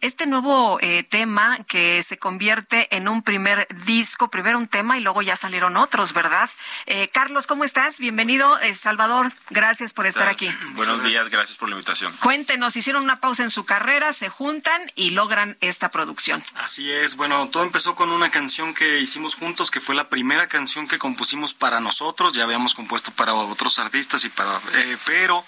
este 0.00 0.26
nuevo 0.26 0.78
eh, 0.80 1.02
tema 1.02 1.58
que 1.66 2.02
se 2.02 2.18
convierte 2.18 2.94
en 2.94 3.08
un 3.08 3.22
primer 3.22 3.66
disco, 3.84 4.30
primero 4.30 4.58
un 4.58 4.68
tema 4.68 4.98
y 4.98 5.00
luego 5.00 5.22
ya 5.22 5.36
salieron 5.36 5.76
otros, 5.76 6.12
¿verdad? 6.12 6.48
Eh, 6.86 7.08
Carlos, 7.08 7.46
¿cómo 7.46 7.64
estás? 7.64 7.98
Bienvenido. 7.98 8.58
Eh, 8.60 8.74
Salvador, 8.74 9.32
gracias 9.50 9.92
por 9.92 10.06
estar 10.06 10.28
aquí. 10.28 10.50
Buenos 10.74 11.02
días, 11.04 11.30
gracias 11.30 11.56
por 11.56 11.68
la 11.68 11.74
invitación. 11.74 12.12
Cuéntenos, 12.20 12.76
hicieron 12.76 13.04
una 13.04 13.20
pausa 13.20 13.42
en 13.42 13.50
su 13.50 13.64
carrera, 13.64 14.12
se 14.12 14.28
juntan 14.28 14.80
y 14.94 15.10
logran 15.10 15.56
esta 15.60 15.90
producción. 15.90 16.42
Así 16.56 16.90
es, 16.90 17.16
bueno, 17.16 17.48
todo 17.48 17.62
empezó 17.62 17.94
con 17.94 18.10
una 18.10 18.30
canción 18.30 18.74
que 18.74 19.00
hicimos 19.00 19.34
juntos, 19.34 19.70
que 19.70 19.80
fue 19.80 19.94
la 19.94 20.08
primera 20.08 20.48
canción 20.48 20.88
que 20.88 20.98
compusimos 20.98 21.54
para 21.54 21.80
nosotros, 21.80 22.32
ya 22.32 22.44
habíamos 22.44 22.74
compuesto 22.74 23.10
para 23.10 23.34
otros 23.34 23.78
artistas 23.78 24.24
y 24.24 24.28
para, 24.28 24.60
pero 25.04 25.44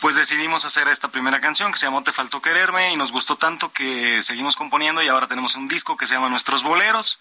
pues 0.00 0.16
decidimos 0.16 0.64
hacer 0.64 0.88
esta 0.88 1.08
primera 1.08 1.40
canción 1.40 1.72
que 1.72 1.78
se 1.78 1.86
llamó 1.86 2.02
Te 2.02 2.12
faltó 2.12 2.40
quererme 2.40 2.92
y 2.92 2.96
nos 2.96 3.12
gustó 3.12 3.36
tanto 3.36 3.72
que 3.72 4.22
seguimos 4.22 4.56
componiendo 4.56 5.02
y 5.02 5.08
ahora 5.08 5.26
tenemos 5.26 5.54
un 5.54 5.68
disco 5.68 5.96
que 5.96 6.06
se 6.06 6.14
llama 6.14 6.28
Nuestros 6.28 6.62
Boleros. 6.62 7.20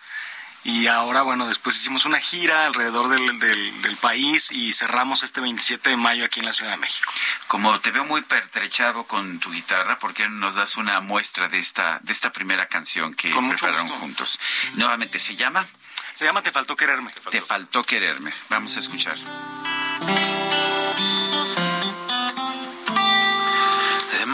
Y 0.63 0.87
ahora, 0.87 1.21
bueno, 1.21 1.47
después 1.47 1.77
hicimos 1.77 2.05
una 2.05 2.19
gira 2.19 2.65
alrededor 2.65 3.07
del, 3.07 3.39
del, 3.39 3.97
país 3.97 4.51
y 4.51 4.73
cerramos 4.73 5.23
este 5.23 5.39
27 5.39 5.91
de 5.91 5.95
mayo 5.95 6.25
aquí 6.25 6.41
en 6.41 6.45
la 6.45 6.51
Ciudad 6.51 6.71
de 6.71 6.77
México. 6.77 7.09
Como 7.47 7.79
te 7.79 7.91
veo 7.91 8.03
muy 8.03 8.21
pertrechado 8.21 9.05
con 9.05 9.39
tu 9.39 9.49
guitarra, 9.51 9.97
¿por 9.97 10.13
qué 10.13 10.27
nos 10.27 10.55
das 10.55 10.75
una 10.75 10.99
muestra 10.99 11.47
de 11.47 11.59
esta, 11.59 11.99
de 12.03 12.11
esta 12.11 12.31
primera 12.31 12.67
canción 12.67 13.13
que 13.13 13.29
prepararon 13.29 13.87
juntos? 13.87 14.39
Nuevamente, 14.73 15.19
¿se 15.19 15.35
llama? 15.35 15.65
Se 16.13 16.25
llama 16.25 16.41
Te 16.41 16.51
faltó 16.51 16.75
quererme. 16.75 17.13
Te 17.29 17.39
faltó 17.41 17.83
quererme. 17.83 18.33
Vamos 18.49 18.75
a 18.75 18.79
escuchar. 18.79 19.15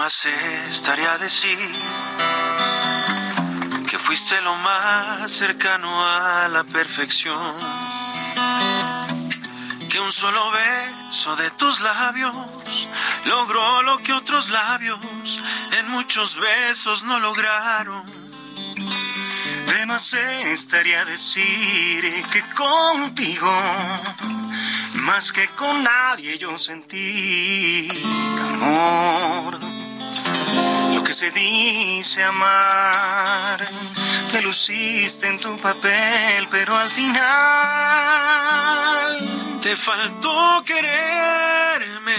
Más 0.03 0.25
estaría 0.69 1.17
decir 1.17 1.71
que 3.89 3.97
fuiste 3.97 4.41
lo 4.41 4.57
más 4.57 5.31
cercano 5.31 6.05
a 6.05 6.49
la 6.49 6.65
perfección. 6.65 7.55
Que 9.89 10.01
un 10.01 10.11
solo 10.11 10.51
beso 10.51 11.37
de 11.37 11.49
tus 11.51 11.79
labios 11.79 12.35
logró 13.23 13.81
lo 13.83 13.97
que 13.99 14.11
otros 14.11 14.49
labios 14.49 14.99
en 15.79 15.87
muchos 15.91 16.37
besos 16.37 17.05
no 17.05 17.21
lograron. 17.21 18.03
De 19.67 19.85
más 19.85 20.13
estaría 20.13 21.05
decir 21.05 22.25
que 22.33 22.41
contigo, 22.53 23.53
más 24.95 25.31
que 25.31 25.47
con 25.59 25.81
nadie 25.81 26.37
yo 26.37 26.57
sentí 26.57 27.87
amor 28.51 29.82
que 31.03 31.13
se 31.13 31.31
dice 31.31 32.23
amar. 32.23 33.65
Te 34.31 34.41
luciste 34.41 35.27
en 35.27 35.39
tu 35.39 35.57
papel, 35.57 36.47
pero 36.49 36.75
al 36.75 36.89
final 36.89 37.19
te 39.61 39.75
faltó 39.75 40.63
quererme. 40.65 42.15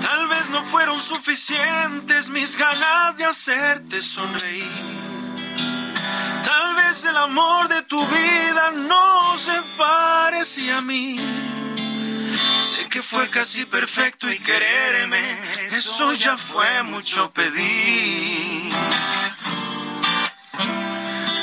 Tal 0.00 0.28
vez 0.28 0.50
no 0.50 0.62
fueron 0.64 1.00
suficientes 1.00 2.30
mis 2.30 2.56
ganas 2.56 3.16
de 3.16 3.24
hacerte 3.24 4.02
sonreír. 4.02 4.70
Tal 6.44 6.74
vez 6.76 7.04
el 7.04 7.16
amor 7.16 7.68
de 7.68 7.82
tu 7.82 8.04
vida 8.06 8.70
no 8.70 9.38
se 9.38 9.60
parecía 9.76 10.78
a 10.78 10.82
mí 10.82 11.18
Sé 12.36 12.88
que 12.88 13.02
fue 13.02 13.28
casi 13.28 13.64
perfecto 13.64 14.30
y 14.30 14.38
quererme, 14.38 15.38
eso 15.70 16.12
ya 16.14 16.36
fue 16.36 16.82
mucho 16.82 17.30
pedir. 17.32 18.72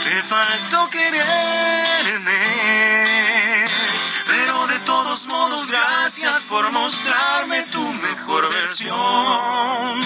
Te 0.03 0.21
faltó 0.23 0.89
quererme, 0.89 2.43
pero 4.27 4.67
de 4.67 4.79
todos 4.79 5.27
modos 5.27 5.69
gracias 5.69 6.45
por 6.47 6.69
mostrarme 6.71 7.63
tu 7.71 7.93
mejor 7.93 8.53
versión. 8.53 10.01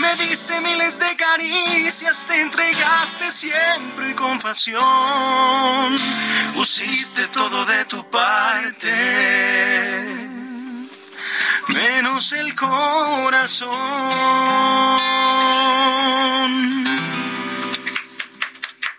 Me 0.00 0.14
diste 0.16 0.60
miles 0.60 0.98
de 0.98 1.16
caricias, 1.16 2.26
te 2.26 2.42
entregaste 2.42 3.30
siempre 3.30 4.14
con 4.14 4.38
pasión. 4.38 5.96
Pusiste 6.52 7.28
todo 7.28 7.64
de 7.64 7.84
tu 7.86 8.04
parte 8.10 10.25
menos 11.68 12.32
el 12.32 12.54
corazón. 12.54 13.70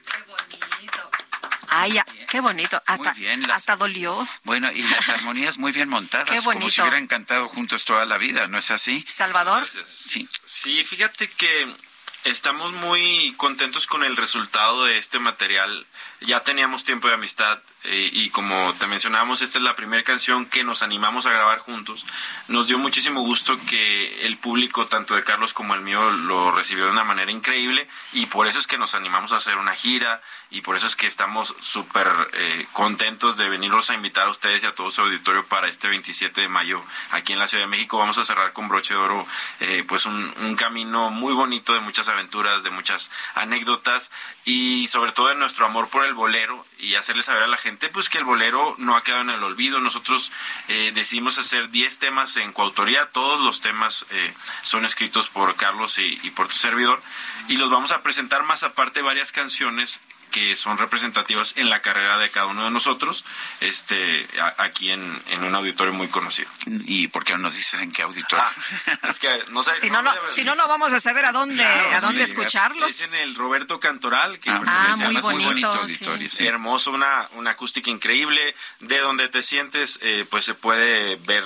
Qué 0.10 0.24
bonito. 0.28 1.10
Ay, 1.70 2.00
qué 2.30 2.42
bonito. 2.42 2.82
Hasta, 2.86 3.16
hasta 3.54 3.76
dolió. 3.76 4.28
Bueno, 4.44 4.72
y 4.72 4.82
las 4.82 5.10
armonías 5.10 5.58
muy 5.58 5.72
bien 5.72 5.90
montadas. 5.90 6.30
Qué 6.32 6.40
bonito. 6.42 6.62
Como 6.62 6.70
si 6.70 6.82
hubieran 6.82 7.08
cantado 7.08 7.48
juntos 7.50 7.86
toda 7.86 8.06
la 8.06 8.18
vida, 8.18 8.48
¿no 8.48 8.58
es 8.58 8.72
así? 8.72 9.04
Salvador. 9.08 9.68
Sí. 9.86 10.28
Sí, 10.46 10.84
fíjate 10.84 11.30
que 11.30 11.76
estamos 12.24 12.74
muy 12.74 13.34
contentos 13.38 13.88
con 13.88 14.04
el 14.04 14.18
resultado 14.18 14.86
de 14.86 14.98
este 14.98 15.20
material. 15.20 15.86
Ya 16.22 16.42
teníamos 16.42 16.84
tiempo 16.84 17.08
de 17.08 17.14
amistad 17.16 17.60
eh, 17.90 18.10
y 18.12 18.30
como 18.32 18.74
te 18.78 18.86
mencionábamos, 18.86 19.42
esta 19.42 19.60
es 19.60 19.64
la 19.64 19.74
primera 19.74 20.04
canción 20.04 20.46
que 20.46 20.66
nos 20.66 20.84
animamos 20.84 21.26
a 21.26 21.32
grabar 21.32 21.60
juntos. 21.60 22.06
Nos 22.50 22.68
dio 22.68 22.78
muchísimo 22.78 23.22
gusto 23.22 23.58
que 23.66 24.26
el 24.26 24.38
público, 24.38 24.88
tanto 24.88 25.16
de 25.16 25.24
Carlos 25.24 25.54
como 25.54 25.74
el 25.74 25.80
mío, 25.82 26.12
lo 26.12 26.52
recibió 26.52 26.84
de 26.86 26.92
una 26.92 27.06
manera 27.06 27.32
increíble 27.32 27.88
y 28.12 28.26
por 28.26 28.46
eso 28.46 28.60
es 28.60 28.68
que 28.68 28.78
nos 28.78 28.94
animamos 28.94 29.32
a 29.32 29.38
hacer 29.38 29.58
una 29.58 29.74
gira 29.74 30.22
y 30.52 30.62
por 30.62 30.76
eso 30.76 30.86
es 30.86 30.98
que 30.98 31.08
estamos 31.08 31.56
súper 31.62 32.08
eh, 32.34 32.68
contentos 32.74 33.38
de 33.38 33.48
venirlos 33.48 33.90
a 33.90 33.96
invitar 33.96 34.28
a 34.28 34.32
ustedes 34.32 34.64
y 34.64 34.68
a 34.68 34.74
todo 34.74 34.92
su 34.92 35.02
auditorio 35.02 35.46
para 35.46 35.70
este 35.70 35.88
27 35.88 36.42
de 36.42 36.50
mayo 36.50 36.84
aquí 37.12 37.32
en 37.32 37.40
la 37.40 37.48
Ciudad 37.48 37.64
de 37.64 37.70
México. 37.70 37.98
Vamos 37.98 38.18
a 38.18 38.26
cerrar 38.26 38.52
con 38.52 38.68
broche 38.68 38.96
de 38.96 39.00
oro 39.00 39.26
eh, 39.62 39.86
pues 39.88 40.06
un, 40.06 40.34
un 40.42 40.56
camino 40.58 41.10
muy 41.10 41.34
bonito 41.34 41.74
de 41.74 41.80
muchas 41.80 42.10
aventuras, 42.10 42.64
de 42.64 42.70
muchas 42.70 43.12
anécdotas 43.36 44.12
y 44.44 44.88
sobre 44.88 45.14
todo 45.14 45.30
de 45.30 45.36
nuestro 45.36 45.66
amor 45.66 45.88
por 45.88 46.06
el 46.06 46.14
bolero 46.14 46.66
y 46.80 46.96
hacerle 46.96 47.24
saber 47.24 47.44
a 47.44 47.48
la 47.48 47.58
gente 47.58 47.90
pues 47.90 48.10
que 48.10 48.18
el 48.18 48.24
bolero 48.24 48.76
no 48.78 48.96
ha 48.96 49.04
quedado 49.04 49.22
en 49.22 49.30
el 49.32 49.44
olvido. 49.44 49.80
Nosotros 49.80 50.32
eh, 50.68 50.92
decidimos 50.94 51.38
hacer 51.38 51.70
10 51.70 52.00
temas 52.00 52.38
en 52.38 52.54
coautoría, 52.54 53.08
todos 53.12 53.40
los 53.40 53.62
temas 53.62 54.06
eh, 54.12 54.34
son 54.64 54.86
escritos 54.86 55.30
por 55.30 55.56
Carlos 55.56 55.98
y, 55.98 56.20
y, 56.24 56.32
por 56.32 56.48
tu 56.48 56.56
servidor 56.56 57.02
y 57.48 57.58
los 57.58 57.70
vamos 57.70 57.92
a 57.92 58.02
presentar 58.02 58.44
más 58.44 58.64
aparte 58.64 59.02
varias 59.02 59.32
canciones 59.32 60.02
que 60.32 60.56
son 60.56 60.78
representativas 60.78 61.54
en 61.58 61.70
la 61.70 61.82
carrera 61.82 62.18
de 62.18 62.30
cada 62.30 62.48
uno 62.48 62.66
de 62.66 62.72
nosotros, 62.72 63.26
este, 63.62 64.28
aquí 64.58 64.92
en, 64.92 65.20
en 65.30 65.44
un 65.44 65.56
auditorio 65.56 65.94
muy 65.94 66.08
conocido. 66.08 66.50
¿Y 66.86 67.08
por 67.08 67.24
qué 67.24 67.34
no 67.34 67.40
nos 67.40 67.56
dices 67.56 67.80
en 67.82 67.92
qué 67.92 68.04
auditorio? 68.04 68.46
Ah, 68.46 68.98
es 69.10 69.20
que 69.20 69.30
no 69.52 69.64
sé. 69.64 69.74
si 69.80 69.90
no, 69.90 70.02
no, 70.02 70.12
si 70.30 70.44
no, 70.44 70.56
no 70.56 70.68
vamos 70.68 70.94
a 70.94 71.00
saber 71.00 71.26
a 71.26 71.32
dónde, 71.32 71.64
a 71.64 72.02
dónde 72.02 72.24
escucharlos. 72.24 72.90
Es 72.90 73.02
en 73.02 73.16
el 73.16 73.36
Roberto 73.36 73.80
Cantoral, 73.80 74.40
que 74.40 74.50
ah, 74.50 74.62
ah 74.66 74.96
muy, 74.98 75.16
bonito, 75.22 75.68
auditorio. 75.68 76.30
Sí. 76.30 76.46
Hermoso, 76.46 76.92
una, 76.92 77.28
una 77.34 77.52
acústica 77.52 77.90
increíble, 77.90 78.56
de 78.80 79.00
donde 79.00 79.28
te 79.30 79.44
sientes, 79.44 80.00
eh, 80.02 80.26
pues 80.30 80.46
se 80.46 80.54
puede 80.54 81.16
ver 81.18 81.44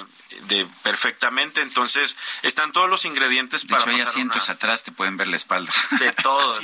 de 0.47 0.67
perfectamente. 0.83 1.61
Entonces, 1.61 2.15
están 2.43 2.71
todos 2.71 2.89
los 2.89 3.05
ingredientes 3.05 3.65
para. 3.65 3.83
hay 3.85 4.01
asientos 4.01 4.49
atrás, 4.49 4.83
te 4.83 4.91
pueden 4.91 5.17
ver 5.17 5.27
la 5.27 5.35
espalda. 5.35 5.71
De 5.99 6.11
todo, 6.13 6.59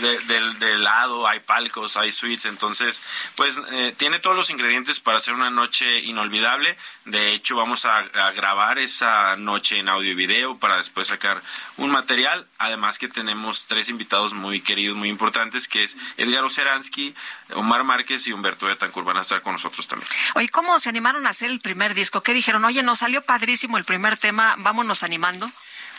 de, 0.00 0.78
lado, 0.78 1.26
hay 1.26 1.40
palcos, 1.40 1.96
hay 1.96 2.12
suites. 2.12 2.46
Entonces, 2.46 3.02
pues 3.36 3.60
eh, 3.72 3.94
tiene 3.96 4.18
todos 4.18 4.36
los 4.36 4.50
ingredientes 4.50 5.00
para 5.00 5.18
hacer 5.18 5.34
una 5.34 5.50
noche 5.50 6.00
inolvidable. 6.00 6.76
De 7.04 7.32
hecho, 7.32 7.56
vamos 7.56 7.84
a, 7.84 8.02
grabar 8.32 8.78
esa 8.78 9.36
noche 9.36 9.78
en 9.78 9.88
audio 9.88 10.12
y 10.12 10.14
video 10.14 10.56
para 10.58 10.76
después 10.76 11.08
sacar 11.08 11.40
un 11.76 11.90
material. 11.90 12.46
Además, 12.58 12.98
que 12.98 13.08
tenemos 13.08 13.66
tres 13.66 13.88
invitados 13.88 14.32
muy 14.32 14.60
queridos, 14.60 14.96
muy 14.96 15.08
importantes, 15.08 15.68
que 15.68 15.84
es 15.84 15.96
Edgar 16.16 16.44
Oceransky, 16.44 17.14
Omar 17.54 17.84
Márquez 17.84 18.26
y 18.26 18.32
Humberto 18.32 18.66
Betancourt. 18.66 19.06
Van 19.06 19.16
a 19.16 19.22
estar 19.22 19.42
con 19.42 19.52
nosotros 19.52 19.86
también. 19.86 20.08
Oye, 20.34 20.48
¿cómo 20.48 20.78
se 20.78 20.88
animaron 20.88 21.26
a 21.26 21.30
hacer 21.30 21.50
el 21.50 21.60
primer 21.60 21.94
disco? 21.94 22.22
¿Qué 22.22 22.32
dijeron? 22.32 22.64
Oye, 22.70 22.84
nos 22.84 22.98
salió 22.98 23.20
padrísimo 23.20 23.78
el 23.78 23.84
primer 23.84 24.16
tema, 24.16 24.54
vámonos 24.58 25.02
animando. 25.02 25.50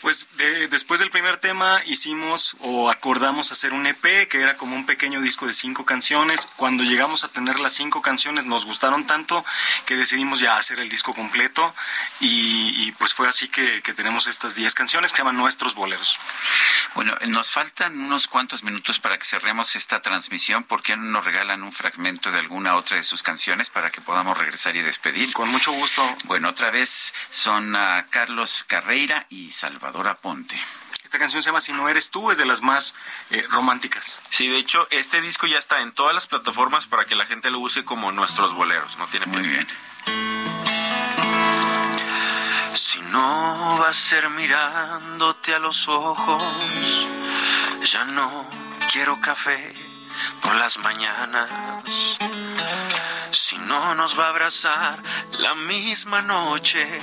Pues 0.02 0.28
después 0.72 1.00
del 1.00 1.12
primer 1.12 1.38
tema 1.38 1.80
hicimos 1.86 2.56
o 2.62 2.90
acordamos 2.90 3.52
hacer 3.52 3.72
un 3.72 3.86
EP 3.86 4.28
que 4.28 4.42
era 4.42 4.58
como 4.58 4.76
un 4.76 4.88
pequeño 4.88 5.22
disco 5.22 5.46
de 5.46 5.54
cinco 5.54 5.86
canciones. 5.86 6.50
Cuando 6.56 6.84
llegamos 6.84 7.24
a 7.24 7.28
tener 7.28 7.60
las 7.60 7.74
cinco 7.74 8.02
canciones 8.02 8.46
nos 8.46 8.66
gustaron 8.66 9.06
tanto 9.06 9.46
que 9.86 9.96
decidimos 9.96 10.40
ya 10.40 10.58
hacer 10.58 10.80
el 10.80 10.90
disco 10.90 11.14
completo 11.14 11.76
y, 12.20 12.92
pues 12.94 13.14
fue 13.14 13.28
así 13.28 13.48
que, 13.48 13.82
tenemos 13.96 14.26
estas 14.26 14.56
diez 14.56 14.74
canciones 14.74 15.12
que 15.12 15.18
se 15.18 15.20
llaman 15.22 15.38
Nuestros 15.38 15.76
Boleros. 15.76 16.18
Bueno, 16.96 17.16
nos 17.28 17.52
faltan 17.52 18.00
unos 18.00 18.28
cuantos 18.28 18.64
minutos 18.64 18.98
para 18.98 19.20
que 19.20 19.26
cerremos 19.26 19.76
esta 19.76 20.02
transmisión. 20.02 20.64
¿Por 20.64 20.82
qué 20.82 20.96
no 20.98 21.04
nos 21.04 21.26
regalan 21.26 21.62
un 21.62 21.74
fragmento 21.74 22.32
de 22.32 22.40
alguna 22.40 22.76
otra 22.76 22.98
de 22.98 23.04
sus 23.04 23.22
canciones 23.22 23.70
para 23.70 23.92
que 23.92 24.02
podamos 24.02 24.36
regresar 24.36 24.76
y 24.76 24.82
despedir? 24.82 25.32
Con 25.34 25.50
mucho 25.50 25.72
gusto. 25.74 26.04
Bueno, 26.24 26.50
otra 26.50 26.72
vez 26.72 27.14
son 27.30 27.76
uh, 27.76 28.04
Carlos 28.10 28.64
Carreira 28.68 29.28
y 29.30 29.52
Salvador 29.52 29.91
Esta 31.04 31.20
canción 31.20 31.44
se 31.44 31.50
llama 31.50 31.60
Si 31.60 31.74
no 31.74 31.90
eres 31.90 32.10
tú, 32.10 32.32
es 32.32 32.38
de 32.38 32.46
las 32.46 32.62
más 32.62 32.96
eh, 33.32 33.46
románticas. 33.50 34.22
Sí, 34.30 34.48
de 34.48 34.58
hecho, 34.58 34.88
este 34.92 35.20
disco 35.20 35.46
ya 35.46 35.58
está 35.58 35.82
en 35.82 35.92
todas 35.92 36.14
las 36.14 36.26
plataformas 36.26 36.88
para 36.88 37.04
que 37.04 37.16
la 37.16 37.26
gente 37.26 37.52
lo 37.52 37.60
use 37.60 37.84
como 37.84 38.14
nuestros 38.14 38.54
boleros, 38.54 38.98
no 38.98 39.08
tiene 39.08 39.26
Muy 39.26 39.42
bien. 39.42 39.68
Si 42.74 43.02
no 43.02 43.78
va 43.82 43.90
a 43.90 43.94
ser 43.94 44.30
mirándote 44.30 45.54
a 45.54 45.60
los 45.60 45.90
ojos, 45.90 47.08
ya 47.92 48.06
no 48.06 48.50
quiero 48.94 49.20
café 49.20 49.74
por 50.42 50.56
las 50.56 50.78
mañanas. 50.78 51.50
Si 53.32 53.58
no 53.58 53.96
nos 53.96 54.18
va 54.18 54.28
a 54.28 54.30
abrazar 54.30 55.04
la 55.40 55.56
misma 55.56 56.22
noche 56.22 57.02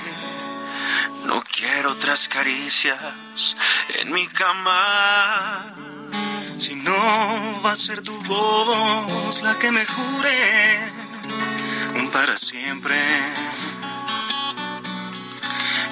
no 1.25 1.43
quiero 1.43 1.91
otras 1.91 2.27
caricias 2.27 3.55
en 3.99 4.11
mi 4.11 4.27
cama. 4.27 5.73
Si 6.57 6.75
no 6.75 7.61
va 7.63 7.71
a 7.71 7.75
ser 7.75 8.01
tu 8.01 8.13
voz 8.23 9.41
la 9.41 9.57
que 9.59 9.71
me 9.71 9.85
jure 9.85 10.79
un 11.95 12.09
para 12.11 12.37
siempre. 12.37 12.97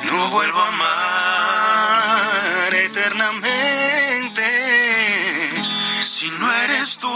No 0.03 0.29
vuelvo 0.29 0.59
a 0.59 0.67
amar 0.67 2.75
eternamente. 2.75 4.06
Si 6.19 6.31
no 6.31 6.51
eres 6.51 6.97
tú, 6.97 7.13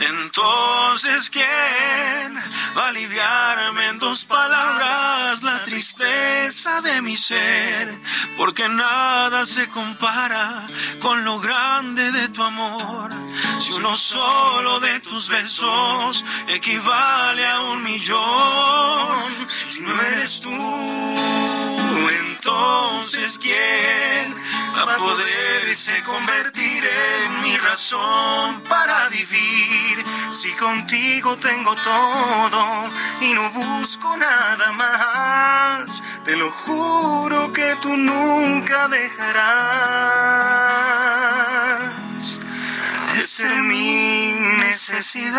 entonces 0.00 1.30
¿quién 1.30 2.34
va 2.76 2.86
a 2.86 2.88
aliviarme 2.88 3.86
en 3.86 4.00
dos 4.00 4.24
palabras 4.24 5.44
la 5.44 5.62
tristeza 5.62 6.80
de 6.80 7.00
mi 7.02 7.16
ser? 7.16 8.00
Porque 8.36 8.68
nada 8.68 9.46
se 9.46 9.68
compara 9.68 10.66
con 10.98 11.24
lo 11.24 11.38
grande 11.38 12.10
de 12.10 12.28
tu 12.30 12.42
amor. 12.42 13.12
Si 13.60 13.74
uno 13.74 13.96
solo 13.96 14.80
de 14.80 14.98
tus 14.98 15.28
besos 15.28 16.24
equivale 16.48 17.46
a 17.46 17.60
un 17.60 17.80
millón, 17.84 19.48
si 19.68 19.82
no 19.82 20.02
eres 20.02 20.40
tú, 20.40 21.85
entonces 22.08 23.38
¿quién 23.38 24.34
va 24.76 24.94
a 24.94 24.96
poderse 24.96 26.02
convertir 26.04 26.84
en 26.84 27.42
mi 27.42 27.56
razón 27.56 28.62
para 28.68 29.08
vivir? 29.08 30.04
Si 30.30 30.52
contigo 30.52 31.36
tengo 31.36 31.74
todo 31.74 32.84
y 33.20 33.32
no 33.34 33.50
busco 33.50 34.16
nada 34.16 34.72
más, 34.72 36.02
te 36.24 36.36
lo 36.36 36.50
juro 36.50 37.52
que 37.52 37.76
tú 37.80 37.96
nunca 37.96 38.88
dejarás 38.88 40.16
de 43.14 43.22
ser 43.22 43.62
mi 43.62 44.32
necesidad. 44.58 45.36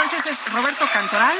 Entonces 0.00 0.26
es 0.26 0.52
Roberto 0.52 0.88
Cantoral. 0.92 1.36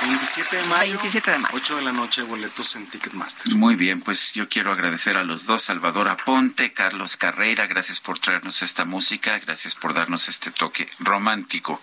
27 0.00 0.56
de 0.56 0.64
mayo. 0.64 0.92
27 0.92 1.30
de 1.30 1.38
mayo. 1.38 1.54
8 1.56 1.76
de 1.76 1.82
la 1.82 1.92
noche, 1.92 2.22
boletos 2.22 2.74
en 2.76 2.86
Ticketmaster. 2.86 3.52
Muy 3.54 3.74
bien, 3.74 4.00
pues 4.00 4.32
yo 4.32 4.48
quiero 4.48 4.72
agradecer 4.72 5.18
a 5.18 5.24
los 5.24 5.44
dos, 5.46 5.64
Salvador 5.64 6.08
Aponte, 6.08 6.72
Carlos 6.72 7.18
Carreira, 7.18 7.66
gracias 7.66 8.00
por 8.00 8.18
traernos 8.18 8.62
esta 8.62 8.86
música, 8.86 9.38
gracias 9.40 9.74
por 9.74 9.92
darnos 9.92 10.28
este 10.28 10.50
toque 10.50 10.88
romántico 11.00 11.82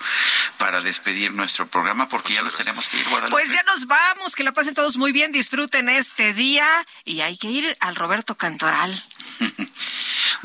para 0.57 0.81
despedir 0.81 1.31
nuestro 1.31 1.67
programa, 1.67 2.09
porque 2.09 2.33
ya 2.33 2.41
los 2.41 2.55
tenemos 2.55 2.89
que 2.89 2.97
ir, 2.97 3.03
Guadalupe. 3.03 3.31
Pues 3.31 3.53
ya 3.53 3.61
nos 3.63 3.85
vamos, 3.85 4.35
que 4.35 4.43
la 4.43 4.51
pasen 4.51 4.73
todos 4.73 4.97
muy 4.97 5.11
bien, 5.11 5.31
disfruten 5.31 5.89
este 5.89 6.33
día 6.33 6.67
y 7.03 7.21
hay 7.21 7.37
que 7.37 7.49
ir 7.49 7.77
al 7.81 7.95
Roberto 7.95 8.35
Cantoral. 8.35 9.03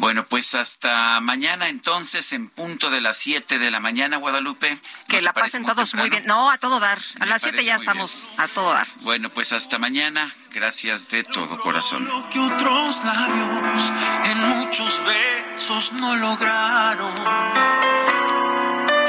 Bueno, 0.00 0.26
pues 0.26 0.54
hasta 0.54 1.20
mañana 1.20 1.68
entonces 1.68 2.32
en 2.32 2.48
punto 2.48 2.88
de 2.88 3.02
las 3.02 3.18
7 3.18 3.58
de 3.58 3.70
la 3.70 3.80
mañana, 3.80 4.16
Guadalupe. 4.16 4.78
Que 5.08 5.20
la 5.20 5.34
pasen 5.34 5.62
todos 5.62 5.94
muy 5.94 6.08
bien. 6.08 6.24
No, 6.24 6.50
a 6.50 6.56
todo 6.56 6.80
dar. 6.80 6.98
A 7.18 7.26
las 7.26 7.42
7 7.42 7.62
ya 7.62 7.74
estamos 7.74 8.32
a 8.38 8.48
todo 8.48 8.72
dar. 8.72 8.88
Bueno, 9.00 9.28
pues 9.28 9.52
hasta 9.52 9.78
mañana. 9.78 10.34
Gracias 10.52 11.10
de 11.10 11.22
todo 11.22 11.58
corazón. 11.58 12.06
Lo 12.06 12.28
que 12.30 12.38
otros 12.38 13.04
labios 13.04 13.92
en 14.24 14.48
muchos 14.48 15.02
besos 15.04 15.92
no 15.92 16.16
lograron. 16.16 17.14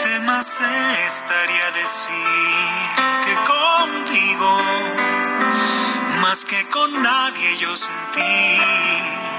De 0.04 0.20
más 0.20 0.60
estaría 1.08 1.72
decir 1.72 2.12
que 3.24 3.36
contigo, 3.48 4.62
más 6.22 6.44
que 6.44 6.68
con 6.68 7.02
nadie 7.02 7.58
yo 7.60 7.78
sentí 7.78 9.31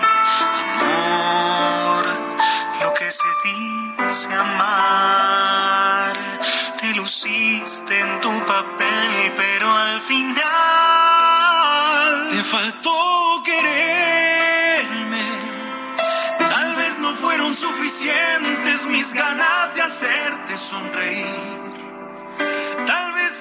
amor, 0.43 2.05
lo 2.81 2.93
que 2.95 3.11
se 3.11 3.29
dice 3.45 4.33
amar. 4.35 6.17
Te 6.81 6.95
luciste 6.95 8.01
en 8.01 8.21
tu 8.21 8.45
papel, 8.45 9.33
pero 9.37 9.71
al 9.71 10.01
final 10.01 11.03
te 12.31 12.43
faltó 12.45 13.43
quererme. 13.45 15.27
Tal 16.39 16.75
vez 16.75 16.99
no 16.99 17.15
fueron 17.15 17.55
suficientes 17.55 18.87
mis 18.87 19.13
ganas 19.13 19.75
de 19.75 19.83
hacerte 19.83 20.57
sonreír. 20.57 21.73
Tal 22.87 23.13
vez... 23.13 23.41